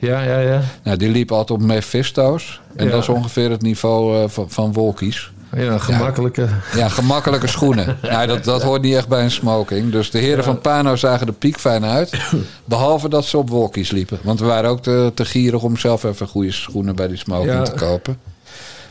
[0.03, 0.61] Ja, ja, ja.
[0.83, 2.61] Nou, die liep altijd op Mephisto's.
[2.75, 2.91] En Ja.
[2.91, 5.31] dat is ongeveer het niveau eh, van, van wolkies.
[5.57, 6.47] Ja, gemakkelijke.
[6.75, 7.97] Ja, gemakkelijke schoenen.
[8.01, 9.91] Nou, dat, dat hoort niet echt bij een smoking.
[9.91, 12.11] Dus de heren van Pano zagen er piek fijn uit.
[12.65, 14.19] Behalve dat ze op wolkies liepen.
[14.23, 17.65] Want we waren ook te, te gierig om zelf even goede schoenen bij die smoking
[17.65, 18.17] te kopen.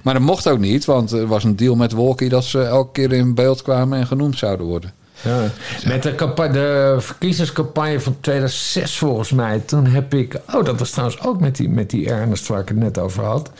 [0.02, 2.92] Maar dat mocht ook niet, want er was een deal met Wolkie dat ze elke
[2.92, 4.92] keer in beeld kwamen en genoemd zouden worden.
[5.22, 5.50] Ja.
[5.84, 9.58] Met de, de verkiezingscampagne van 2006 volgens mij.
[9.58, 10.40] Toen heb ik...
[10.54, 13.24] Oh, dat was trouwens ook met die, met die Ernest waar ik het net over
[13.24, 13.50] had.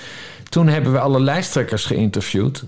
[0.48, 2.64] Toen hebben we alle lijsttrekkers geïnterviewd.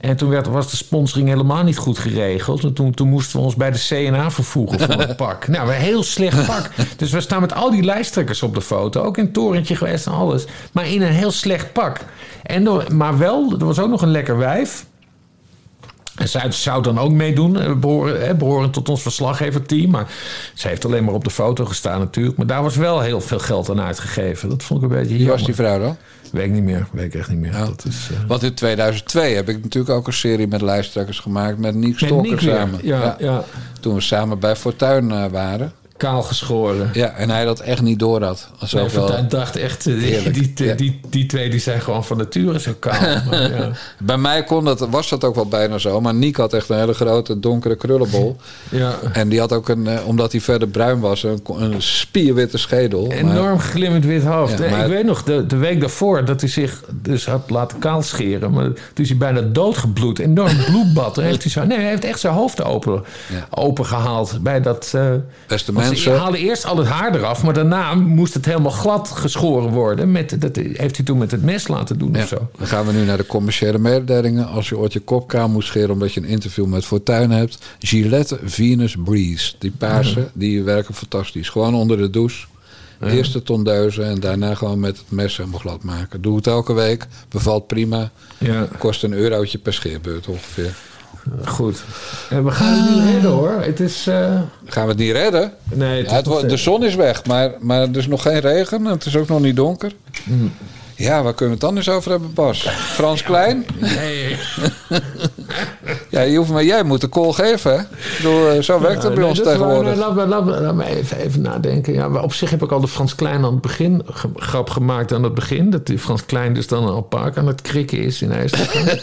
[0.00, 2.64] En toen werd, was de sponsoring helemaal niet goed geregeld.
[2.64, 5.48] En toen, toen moesten we ons bij de CNA vervoegen voor een pak.
[5.48, 6.70] Nou, een heel slecht pak.
[6.96, 9.02] Dus we staan met al die lijsttrekkers op de foto.
[9.02, 10.44] Ook in het torentje geweest en alles.
[10.72, 12.00] Maar in een heel slecht pak.
[12.42, 14.84] En, maar wel, er was ook nog een lekker wijf.
[16.16, 19.90] En zij zou dan ook meedoen, eh, behoren, tot ons verslaggeverteam.
[19.90, 20.06] Maar
[20.54, 22.36] ze heeft alleen maar op de foto gestaan natuurlijk.
[22.36, 24.48] Maar daar was wel heel veel geld aan uitgegeven.
[24.48, 25.46] Dat vond ik een beetje Wie was jammer.
[25.46, 25.96] die vrouw dan?
[26.32, 26.86] Weet ik niet meer.
[26.92, 27.52] Weet ik echt niet meer.
[27.52, 31.58] Dat is, eh, Want in 2002 heb ik natuurlijk ook een serie met lijsttrekkers gemaakt
[31.58, 32.80] met Niek Stokker samen.
[32.82, 33.44] ja, ja.
[33.80, 35.72] Toen we samen bij Fortuin eh, waren.
[36.02, 36.90] Kaal geschoren.
[36.92, 38.48] Ja, en hij dat echt niet door had.
[38.72, 40.74] Nee, Fortuyn dacht echt, eh, die, die, die, Ja.
[40.74, 43.00] die, die twee die zijn gewoon van nature zo kaal.
[43.30, 43.70] Maar, ja.
[43.98, 46.00] Bij mij kon dat, was dat ook wel bijna zo.
[46.00, 48.36] Maar Niek had echt een hele grote donkere krullenbol.
[48.70, 48.94] Ja.
[49.12, 53.06] En die had ook, een, eh, omdat hij verder bruin was, een, een spierwitte schedel.
[53.06, 54.58] Maar- Enorm glimmend wit hoofd.
[54.58, 57.78] Ja, maar- Ik weet nog, de, de week daarvoor dat hij zich dus had laten
[57.78, 58.50] kaalscheren.
[58.52, 60.18] Maar toen is hij bijna doodgebloed.
[60.18, 61.16] Enorm bloedbad.
[61.16, 63.02] Heeft hij, zo, nee, hij heeft echt zijn hoofd open,
[63.50, 64.38] open gehaald.
[64.42, 64.94] Bij dat,
[65.46, 66.12] Beste want mensen.
[66.12, 67.42] Ze haalde eerst al het haar eraf.
[67.42, 70.12] Maar daarna moest het helemaal glad geschoren worden.
[70.12, 72.48] Met, dat heeft hij toen met het mes laten doen Ja, of zo.
[72.58, 74.46] dan gaan we nu naar de commerciële mededelingen.
[74.48, 77.58] Als je ooit je kopkaal moet scheren omdat je een interview met Fortuin hebt.
[77.78, 79.52] Gillette Venus Breeze.
[79.58, 81.48] Die paarse, die werken fantastisch.
[81.48, 82.46] Gewoon onder de douche.
[83.06, 86.20] Eerst de tondeuze en daarna gewoon met het mes helemaal glad maken.
[86.20, 87.06] Doe het elke week.
[87.28, 88.10] Bevalt prima.
[88.38, 88.68] Ja.
[88.78, 90.74] Kost een eurotje per scheerbeurt ongeveer.
[91.44, 91.82] Goed.
[92.30, 93.50] En we gaan het niet redden hoor.
[93.60, 94.06] Het is...
[94.06, 95.52] eh, Gaan we het niet redden?
[95.72, 98.06] Nee, het Ja, is het nog wordt- de zon is weg, maar, maar er is
[98.06, 98.84] nog geen regen.
[98.84, 99.92] Het is ook nog niet donker.
[100.24, 100.52] Mm.
[100.96, 102.68] Ja, waar kunnen we het anders over hebben, Bas?
[102.68, 103.66] Frans Klein?
[103.80, 104.36] Nee.
[106.08, 107.78] Ja, je hoeft maar, jij moet de call geven, hè?
[107.80, 109.96] Ik bedoel, eh, zo werkt het bij ons tegenwoordig.
[109.96, 111.92] Laat, me even, even nadenken.
[111.92, 114.02] Ja, op zich heb ik al de Frans Klein aan het begin
[114.36, 115.70] grap gemaakt aan het begin.
[115.70, 118.70] Dat die Frans Klein dus dan al park aan het krikken is in IJsland.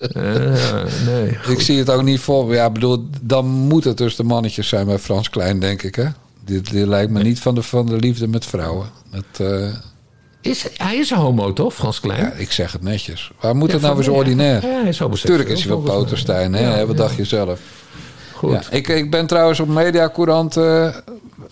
[0.00, 1.38] Eh, nee.
[1.48, 2.54] Ik zie het ook niet voor.
[2.54, 6.06] Ja, bedoel, dan moet het dus de mannetjes zijn bij Frans Klein, denk ik, hè?
[6.44, 8.86] Dit, dit lijkt me niet van de, van de liefde met vrouwen.
[9.10, 9.74] Het, eh,
[10.40, 12.20] Is, hij is een homo, toch, Frans Klein?
[12.20, 13.30] ja, ik zeg het netjes.
[13.40, 14.66] Waar moet Ja, het nou weer zo ordinair?
[14.66, 15.80] Ja, hij is Tuurlijk is hij wel.
[15.80, 16.86] Potenstein, hè?
[16.86, 17.60] Wat dacht je zelf?
[18.34, 18.68] Goed.
[18.70, 20.56] Ik, ik ben trouwens op Mediacourant...
[20.56, 20.88] eh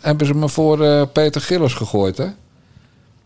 [0.01, 2.27] hebben ze me voor eh, Peter Gillis gegooid, hè?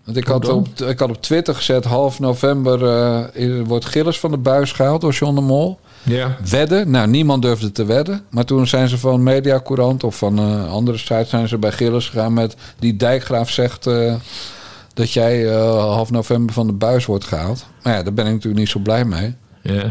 [0.05, 1.85] Want ik had, op, ik had op Twitter gezet...
[1.85, 2.87] half november
[3.35, 5.79] eh, wordt Gillis van de buis gehaald door John de Mol.
[6.03, 6.37] Ja.
[6.51, 6.91] Wedden?
[6.91, 8.25] Nou, niemand durfde te wedden.
[8.31, 11.29] Maar toen zijn ze van Mediacourant of van eh, andere sites...
[11.29, 12.57] zijn ze bij Gillis gegaan met...
[12.79, 13.87] die Dijkgraaf zegt...
[14.93, 17.67] eh, dat jij eh, half november van de buis wordt gehaald.
[17.83, 19.35] Maar ja, daar ben ik natuurlijk niet zo blij mee.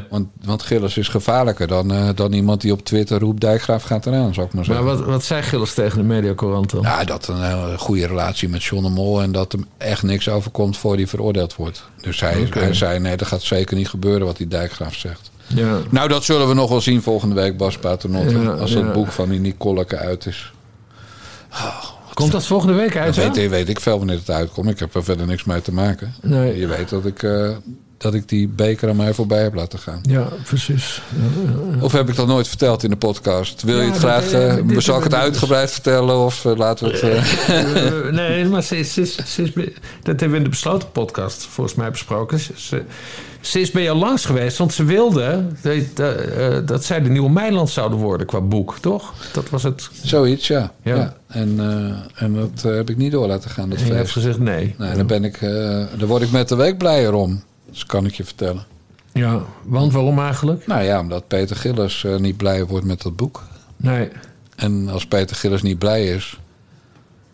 [0.10, 3.42] Want, want Gillis is gevaarlijker dan, eh, dan iemand die op Twitter roept...
[3.42, 4.98] Dijkgraaf gaat eraan, zou ik maar Maar zeggen.
[4.98, 6.82] wat, wat zei Gilles tegen de mediacorant dan?
[6.82, 9.22] Ja, dat een hele goede relatie met John de Mol...
[9.22, 11.84] en dat hem echt niks overkomt voor hij veroordeeld wordt.
[12.02, 15.32] Dus hij, hij zei, nee, dat gaat zeker niet gebeuren wat die Dijkgraaf zegt.
[15.48, 15.78] Ja.
[15.90, 18.40] Nou, dat zullen we nog wel zien volgende week, Bas Paternotte.
[18.40, 18.82] Ja, als ja.
[18.82, 20.52] dat boek van die Nicoleke uit is.
[22.14, 23.16] Komt dat volgende week uit?
[23.16, 24.70] Dat weet, weet ik veel wanneer het uitkomt.
[24.70, 26.14] Ik heb er verder niks mee te maken.
[26.22, 26.58] Nee.
[26.60, 27.50] Je weet dat ik, eh,
[27.98, 30.00] dat ik die beker aan mij voorbij heb laten gaan.
[30.02, 31.02] Ja, precies.
[31.76, 31.82] Ja.
[31.84, 33.62] Of heb ik dat nooit verteld in de podcast?
[33.64, 34.32] Wil je het graag...
[34.32, 36.18] eh, eh, dit- zal ik het dit- uitgebreid vertellen?
[36.26, 38.12] Of laten we het...
[38.12, 39.74] nee, maar ze is, ze is, ze is bij-
[40.04, 42.40] dat hebben we in de besloten podcast volgens mij besproken.
[42.56, 42.84] Ze,
[43.42, 47.10] ze, is bij jou langs geweest, want ze wilde dat, dat, eh, dat zij de
[47.10, 49.14] nieuwe Meiland zouden worden qua boek, toch?
[49.34, 49.90] Dat was het.
[50.04, 50.72] Zoiets, ja.
[50.84, 50.96] Ja.
[50.96, 51.14] ja.
[51.28, 54.12] En, eh, en dat eh, heb ik niet door laten gaan, dat En je hebt
[54.12, 54.76] gezegd nee.
[54.78, 55.50] Nee, daar, ben ik, eh,
[55.98, 57.44] daar word ik met de week blijer om.
[57.72, 58.66] Dat kan ik je vertellen.
[59.14, 60.68] Ja, want waarom eigenlijk?
[60.68, 63.44] Nou ja, omdat Peter Gillis eh, niet blij wordt met dat boek.
[63.78, 64.10] Nee.
[64.56, 66.40] En als Peter Gillis niet blij is,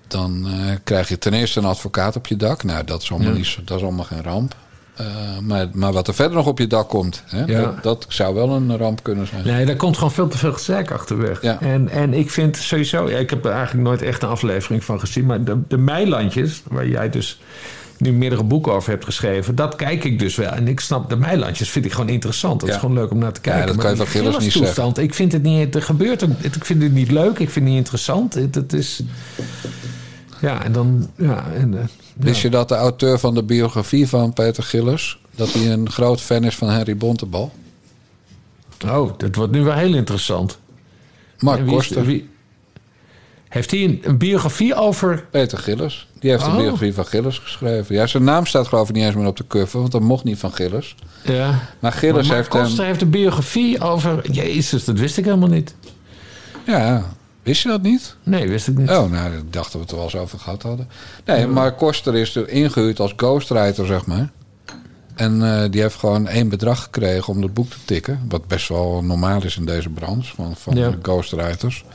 [0.07, 2.63] dan eh, krijg je ten eerste een advocaat op je dak.
[2.63, 3.37] Nou, dat is allemaal, Ja.
[3.37, 4.55] niet dat is allemaal geen ramp.
[4.97, 5.05] Eh,
[5.41, 7.61] maar, maar wat er verder nog op je dak komt, hè, Ja.
[7.61, 9.45] dat, dat zou wel een ramp kunnen zijn.
[9.45, 11.41] Nee, daar komt gewoon veel te veel gezeik achterweg.
[11.41, 11.61] Ja.
[11.61, 14.99] En, en ik vind sowieso, ja, ik heb er eigenlijk nooit echt een aflevering van
[14.99, 17.39] gezien, maar de, de Meilandjes, waar jij dus
[17.97, 20.49] nu meerdere boeken over hebt geschreven, dat kijk ik dus wel.
[20.51, 22.59] En ik snap, de Meilandjes vind ik gewoon interessant.
[22.59, 22.75] Dat Ja.
[22.75, 23.65] is gewoon leuk om naar te kijken.
[23.67, 26.29] dat Maar kan je van Gillis niet Gillis-toestand, Ik vind het niet, er gebeurt ook,
[26.41, 28.33] ik vind het niet leuk, ik vind het niet interessant.
[28.33, 29.01] Het, het is,
[30.41, 31.83] ja, en dan, ja, en, eh,
[32.19, 35.17] Wist je dat de auteur van de biografie van Peter Gillis...
[35.35, 37.51] dat hij een groot fan is van Henry Bontebal?
[38.87, 40.57] oh, dat wordt nu wel heel interessant.
[41.39, 42.05] Mark is- Koster.
[42.05, 42.29] wie-
[43.49, 46.07] heeft hij een, een biografie over Peter Gillis.
[46.19, 46.51] Die heeft Oh.
[46.51, 47.95] de biografie van Gillis geschreven.
[47.95, 49.79] Ja, zijn naam staat geloof ik niet eens meer op de cover...
[49.79, 50.95] want dat mocht niet van Gillis.
[51.23, 51.59] Ja.
[51.79, 52.87] Maar Gillis maar heeft Mark Koster hem...
[52.87, 54.31] heeft een biografie over...
[54.31, 55.75] Jezus, dat wist ik helemaal niet.
[56.65, 57.03] Ja,
[57.47, 58.15] wist je dat niet?
[58.23, 58.89] Nee, wist ik niet.
[58.89, 60.89] Oh, nou, ik dacht dat we het er wel eens over gehad hadden.
[61.25, 64.29] Nee, Mark Koster is er ingehuurd als ghostwriter, zeg maar.
[65.15, 68.25] En eh, die heeft gewoon één bedrag gekregen om het boek te tikken.
[68.29, 70.91] Wat best wel normaal is in deze branche van, van Ja.
[71.01, 71.85] ghostwriters.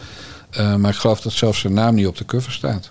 [0.50, 2.90] Eh, maar ik geloof dat zelfs zijn naam niet op de cover staat.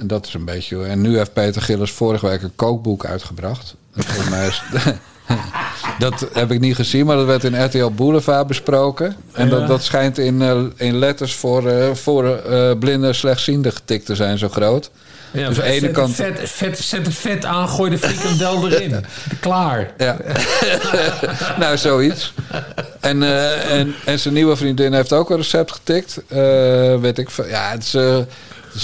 [0.00, 0.84] En dat is een beetje...
[0.84, 3.74] En nu heeft Peter Gillis vorige week een kookboek uitgebracht.
[3.94, 4.62] En volgens mij is...
[5.98, 9.16] dat heb ik niet gezien, maar dat werd in RTL Boulevard besproken.
[9.32, 14.06] En dat, dat schijnt in, eh, in letters voor, eh, voor eh, blinde slechtzienden getikt
[14.06, 14.90] te zijn, zo groot.
[15.30, 16.16] Ja, dus aan de ene zet, kant...
[16.16, 19.04] het vet, vet, zet het vet aan, gooi de frikandel erin.
[19.40, 19.90] Klaar.
[19.98, 20.16] Ja.
[21.58, 22.32] nou, zoiets.
[23.00, 23.22] En,
[23.68, 26.20] en, en zijn nieuwe vriendin heeft ook een recept getikt.
[27.00, 27.30] Weet ik.
[27.48, 27.94] Ja, het is,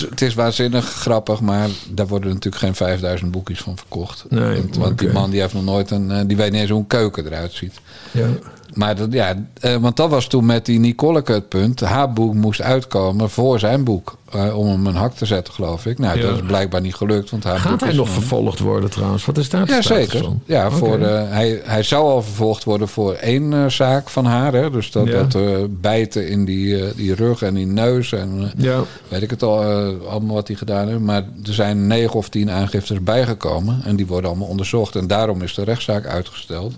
[0.00, 4.24] het is, waanzinnig grappig, maar daar worden natuurlijk geen 5000 boekjes van verkocht.
[4.28, 6.10] Nee, want die man die heeft nog nooit een.
[6.10, 7.74] eh, die weet niet eens hoe een keuken eruit ziet.
[8.10, 8.28] Ja.
[8.74, 11.80] Maar dat, ja, eh, want dat was toen met die Nicoleke het punt.
[11.80, 14.16] Haar boek moest uitkomen voor zijn boek.
[14.30, 15.98] eh, om hem een hak te zetten, geloof ik.
[15.98, 16.26] Nou, Ja.
[16.26, 17.30] dat is blijkbaar niet gelukt.
[17.30, 19.24] Want haar Gaat hij nog vervolgd worden trouwens?
[19.24, 20.18] Wat is daar ja, zeker.
[20.24, 20.42] van?
[20.44, 24.52] Ja, voor, hij, hij zou al vervolgd worden voor één eh, zaak van haar.
[24.52, 24.70] Hè?
[24.70, 25.22] Dus dat, Ja.
[25.22, 28.12] dat bijten in die, die rug en die neus.
[28.12, 28.80] En Ja.
[29.08, 29.62] weet ik het al,
[30.08, 31.00] allemaal wat hij gedaan heeft.
[31.00, 33.80] Maar er zijn negen of tien aangiftes bijgekomen.
[33.84, 34.96] En die worden allemaal onderzocht.
[34.96, 36.74] En daarom is de rechtszaak uitgesteld.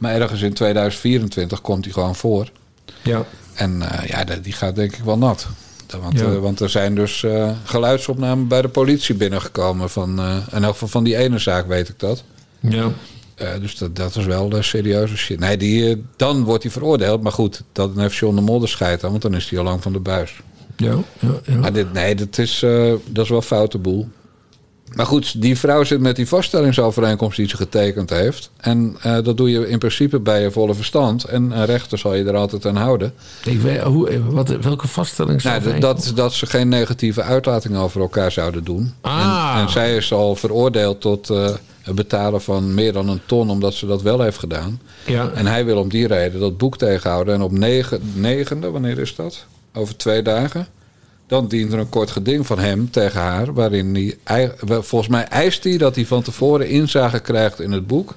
[0.00, 2.50] Maar ergens in 2024 komt hij gewoon voor.
[3.02, 3.24] Ja.
[3.54, 5.46] En eh, ja, die- gaat denk ik wel nat.
[6.00, 6.24] Want, Ja.
[6.26, 9.90] eh, want er zijn dus eh, geluidsopnamen bij de politie binnengekomen.
[9.90, 10.10] Van,
[10.52, 12.24] in elk geval van die ene zaak weet ik dat.
[12.60, 12.88] Ja.
[13.60, 15.38] Dus dat, dat is wel de serieuze shit.
[15.38, 17.22] Nee, die, dan wordt hij veroordeeld.
[17.22, 19.10] Maar goed, dan heeft John de Modder scheid aan.
[19.10, 20.40] Want dan is hij al lang van de buis.
[20.76, 21.56] Ja, ja, ja.
[21.56, 22.58] Maar dit, nee, dat is,
[23.06, 24.08] dat is wel foute boel.
[24.94, 28.50] Maar goed, die vrouw zit met die vaststellingsovereenkomst die ze getekend heeft.
[28.56, 31.24] En eh, dat doe je in principe bij je volle verstand.
[31.24, 33.12] En een rechter zal je er altijd aan houden.
[33.44, 38.32] Ik weet, hoe, wat, welke vaststelling Nou, dat, dat, ze geen negatieve uitlating over elkaar
[38.32, 38.94] zouden doen.
[39.00, 39.52] Ah.
[39.54, 41.48] En, en zij is al veroordeeld tot eh,
[41.82, 44.80] het betalen van meer dan een ton, omdat ze dat wel heeft gedaan.
[45.06, 45.30] Ja.
[45.34, 47.34] En hij wil om die reden dat boek tegenhouden.
[47.34, 49.44] En op negen, negende, wanneer is dat?
[49.74, 50.66] Over twee dagen.
[51.30, 53.52] Dan dient er een kort geding van hem tegen haar.
[53.54, 58.14] Waarin hij, volgens mij eist hij dat hij van tevoren inzage krijgt in het boek.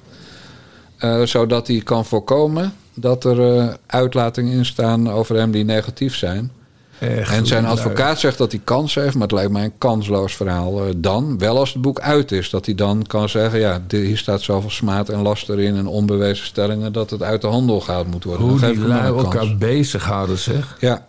[0.98, 6.16] eh, zodat hij kan voorkomen dat er eh, uitlatingen in staan over hem die negatief
[6.16, 6.50] zijn.
[6.98, 10.36] Echt en zijn advocaat zegt dat hij kans heeft, maar het lijkt mij een kansloos
[10.36, 10.84] verhaal.
[10.84, 14.18] eh, dan, wel als het boek uit is, dat hij dan kan zeggen: ja, hier
[14.18, 18.10] staat zoveel smaad en laster in en onbewezen stellingen dat het uit de handel gehaald
[18.10, 18.46] moet worden.
[18.46, 20.76] Hoe die elkaar bezighouden, zeg.
[20.80, 21.06] Ja.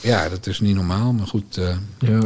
[0.00, 1.56] Ja, dat is niet normaal, maar goed.
[1.56, 1.68] eh,
[1.98, 2.20] Ja.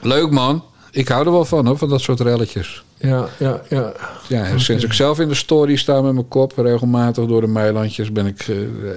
[0.00, 0.64] Leuk man.
[0.90, 2.82] Ik hou er wel van, hoor, van dat soort relletjes.
[2.96, 3.92] Ja, ja, ja.
[4.28, 8.12] Ja, sinds ik zelf in de story sta met mijn kop, regelmatig door de meilandjes,
[8.12, 8.56] ben ik, eh,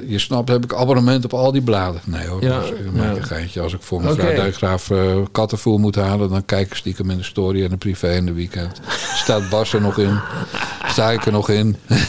[0.10, 2.02] je snapt, heb ik abonnement op al die bladen.
[2.06, 3.04] Nee hoor, Ja, dus ja.
[3.16, 3.62] een geintje.
[3.62, 4.16] Als ik voor.
[4.16, 8.14] Dijkgraaf eh, kattenvoer moet halen, dan kijk ik stiekem in de story en de privé
[8.16, 8.80] in de weekend.
[9.16, 10.20] Staat Bas er nog in?
[10.88, 11.76] Sta ik er nog in?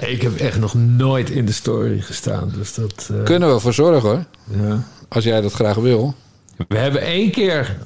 [0.00, 2.52] Ik heb echt nog nooit in de story gestaan.
[2.56, 4.24] Dus dat, eh, Kunnen we ervoor zorgen hoor.
[4.66, 4.82] Ja.
[5.10, 6.14] Als jij dat graag wil.
[6.68, 7.76] We hebben één keer,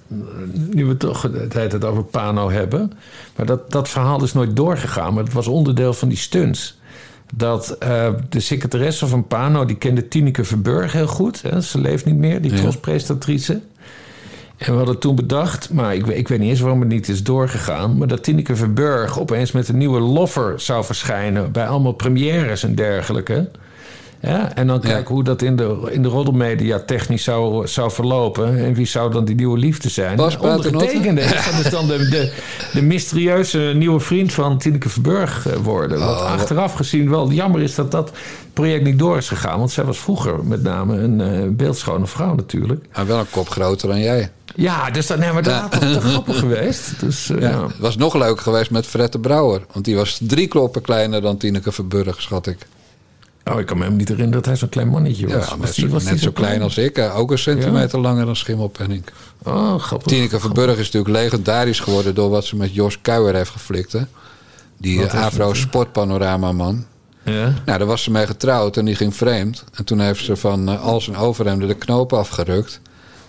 [0.70, 1.22] nu we toch
[1.52, 2.92] het over Pano hebben.
[3.36, 5.14] Maar dat, dat verhaal is nooit doorgegaan.
[5.14, 6.78] Maar het was onderdeel van die stunts.
[7.34, 11.42] Dat eh, de secretaresse van Pano, die kende Tineke Verburg heel goed.
[11.42, 11.60] Hè?
[11.60, 12.56] Ze leeft niet meer, die Ja.
[14.56, 17.08] En we hadden toen bedacht, maar ik, weet- ik weet niet eens waarom het niet
[17.08, 17.98] is doorgegaan.
[17.98, 21.52] Maar dat Tineke Verburg opeens met een nieuwe loffer zou verschijnen.
[21.52, 23.50] bij allemaal premières en dergelijke.
[24.24, 28.64] Ja, en dan kijken hoe dat in de, in de roddelmedia technisch zou, zou verlopen.
[28.64, 30.16] En wie zou dan die nieuwe liefde zijn?
[30.16, 30.36] Bas?
[30.36, 31.20] Ondergetekende.
[31.20, 32.32] Dat is dan de, de,
[32.72, 35.98] de mysterieuze nieuwe vriend van Tineke Verburg eh, worden.
[35.98, 38.10] Wat Oh, achteraf gezien wel jammer is dat dat
[38.52, 39.58] project niet door is gegaan.
[39.58, 42.84] Want zij was vroeger met name een eh, beeldschone vrouw natuurlijk.
[42.94, 44.30] Maar wel een kop groter dan jij.
[44.56, 47.00] Ja, dus dat, nee, maar dat was te grappig geweest.
[47.00, 47.62] Dus, eh, Ja, ja.
[47.66, 49.60] Het was nog leuker geweest met Fred de Brouwer.
[49.72, 52.58] Want die was drie kloppen kleiner dan Tineke Verburg, schat ik.
[53.52, 55.32] Oh, ik kan me hem niet herinneren dat hij zo'n klein mannetje was.
[55.48, 56.96] Ja, Was net, die- zo, was net die zo klein als ik.
[56.96, 57.12] hè.
[57.14, 59.04] Ook een centimeter langer dan Schimmelpenning.
[59.42, 60.06] Oh, grappig.
[60.08, 62.14] Tineke Verburg is natuurlijk legendarisch geworden...
[62.14, 63.92] door wat ze met Jos Kuijer heeft geflikt.
[63.92, 64.00] Hè?
[64.78, 65.60] Die Wat eh, heeft Avro dat, hè?
[65.60, 66.84] Sportpanorama man.
[67.24, 67.32] Ja.
[67.64, 69.64] Nou, daar was ze mee getrouwd en die ging vreemd.
[69.74, 72.80] En toen heeft ze van eh, al zijn overhemden de knoop afgerukt.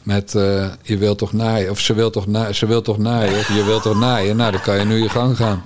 [0.03, 1.71] Met eh, je wilt toch naaien.
[1.71, 3.39] Of ze wil toch, na, ze wil toch naaien.
[3.39, 4.35] Of je wilt toch naaien.
[4.35, 5.63] Nou, dan kan je nu je gang gaan.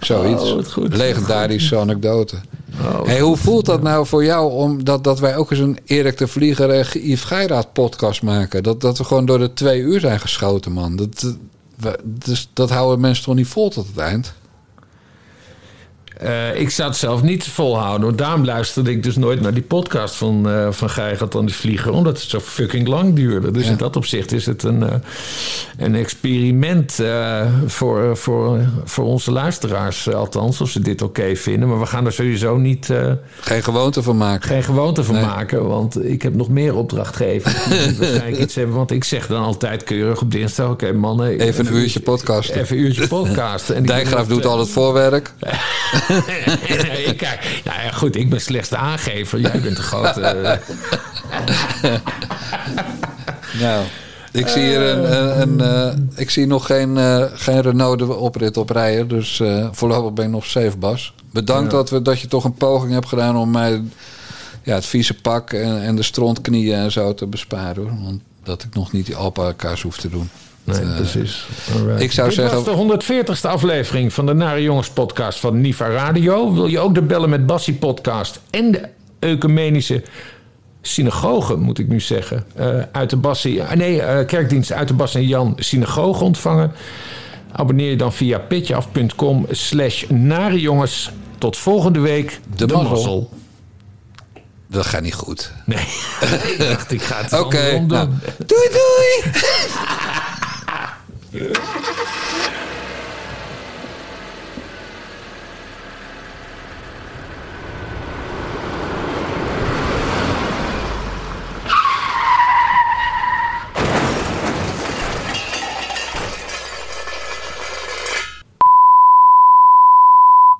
[0.00, 0.42] Zoiets.
[0.52, 0.96] Oh, goed.
[0.96, 2.36] Legendarische anekdote.
[2.80, 6.18] Oh, hoe voelt dat nou voor jou om dat, dat wij ook eens een Erik
[6.18, 8.62] de Vlieger en Yves Geiraat podcast maken?
[8.62, 10.96] Dat, dat we gewoon door de twee uur zijn geschoten, man.
[10.96, 11.34] Dat,
[11.76, 14.34] dat, dus, dat houden mensen toch niet vol tot het eind?
[16.18, 18.06] Eh, ik zou het zelf niet volhouden.
[18.06, 20.90] Want daarom luisterde ik dus nooit naar die podcast van, eh van
[21.32, 21.92] dan die Vlieger.
[21.92, 23.50] Omdat het zo fucking lang duurde.
[23.50, 23.70] Dus Ja.
[23.70, 24.94] in dat opzicht is het een, eh,
[25.78, 27.00] een experiment
[27.66, 30.12] voor, voor, voor onze luisteraars.
[30.12, 31.68] althans, of ze dit oké vinden.
[31.68, 32.92] Maar we gaan er sowieso niet...
[33.40, 34.48] Geen gewoonte van maken.
[34.48, 35.24] geen gewoonte van Nee.
[35.24, 35.66] maken.
[35.68, 38.74] Want ik heb nog meer opdrachtgevers die waarschijnlijk iets hebben.
[38.76, 40.68] Want ik zeg dan altijd keurig op dinsdag...
[40.70, 41.38] Oké mannen...
[41.38, 42.60] Even een uurtje podcasten.
[42.60, 43.08] Even een uurtje
[43.78, 45.32] ik Dijkgraaf doet al het voorwerk.
[47.06, 49.40] ik kijk, nou ja, goed, ik ben slechts de aangever.
[49.40, 50.20] Jij bent de grote.
[50.20, 51.92] eh,
[53.60, 53.84] Nou,
[54.32, 58.14] ik zie hier een, een, een, eh, ik zie nog geen, eh, geen Renault de
[58.14, 59.08] oprit op rijden.
[59.08, 59.42] Dus
[59.72, 61.14] voorlopig ben ik nog safe, Bas.
[61.32, 61.76] Bedankt Ja.
[61.76, 63.82] dat, we, dat je toch een poging hebt gedaan om mij
[64.62, 67.82] ja, het vieze pak en, en de strontknieën en zo te besparen.
[67.82, 68.02] Hoor.
[68.04, 70.30] Want dat ik nog niet die alpaca's hoef te doen.
[70.64, 71.46] Nee, Eh, precies.
[71.74, 72.00] Alright.
[72.00, 75.88] Ik zou Dit zeggen- was de 140ste aflevering van de Nare Jongens podcast van Niva
[75.88, 76.52] Radio.
[76.54, 80.02] Wil je ook de Bellen met Bassie podcast en de Ecumenische
[80.82, 84.94] synagoge, moet ik nu zeggen, eh, uit de Bassie, ah, nee, eh, kerkdienst uit de
[84.94, 86.72] Bas en Jan synagoge ontvangen?
[87.52, 91.10] Abonneer je dan via pitjeaf.com slash Nare Jongens.
[91.38, 92.40] Tot volgende week.
[92.56, 93.30] De mazzel.
[94.66, 95.52] Dat gaat niet goed.
[95.66, 95.78] Nee,
[96.52, 98.08] ik dacht ik ga het Oké, andersom nou,
[98.46, 99.32] doei doei!
[101.34, 101.93] Evet.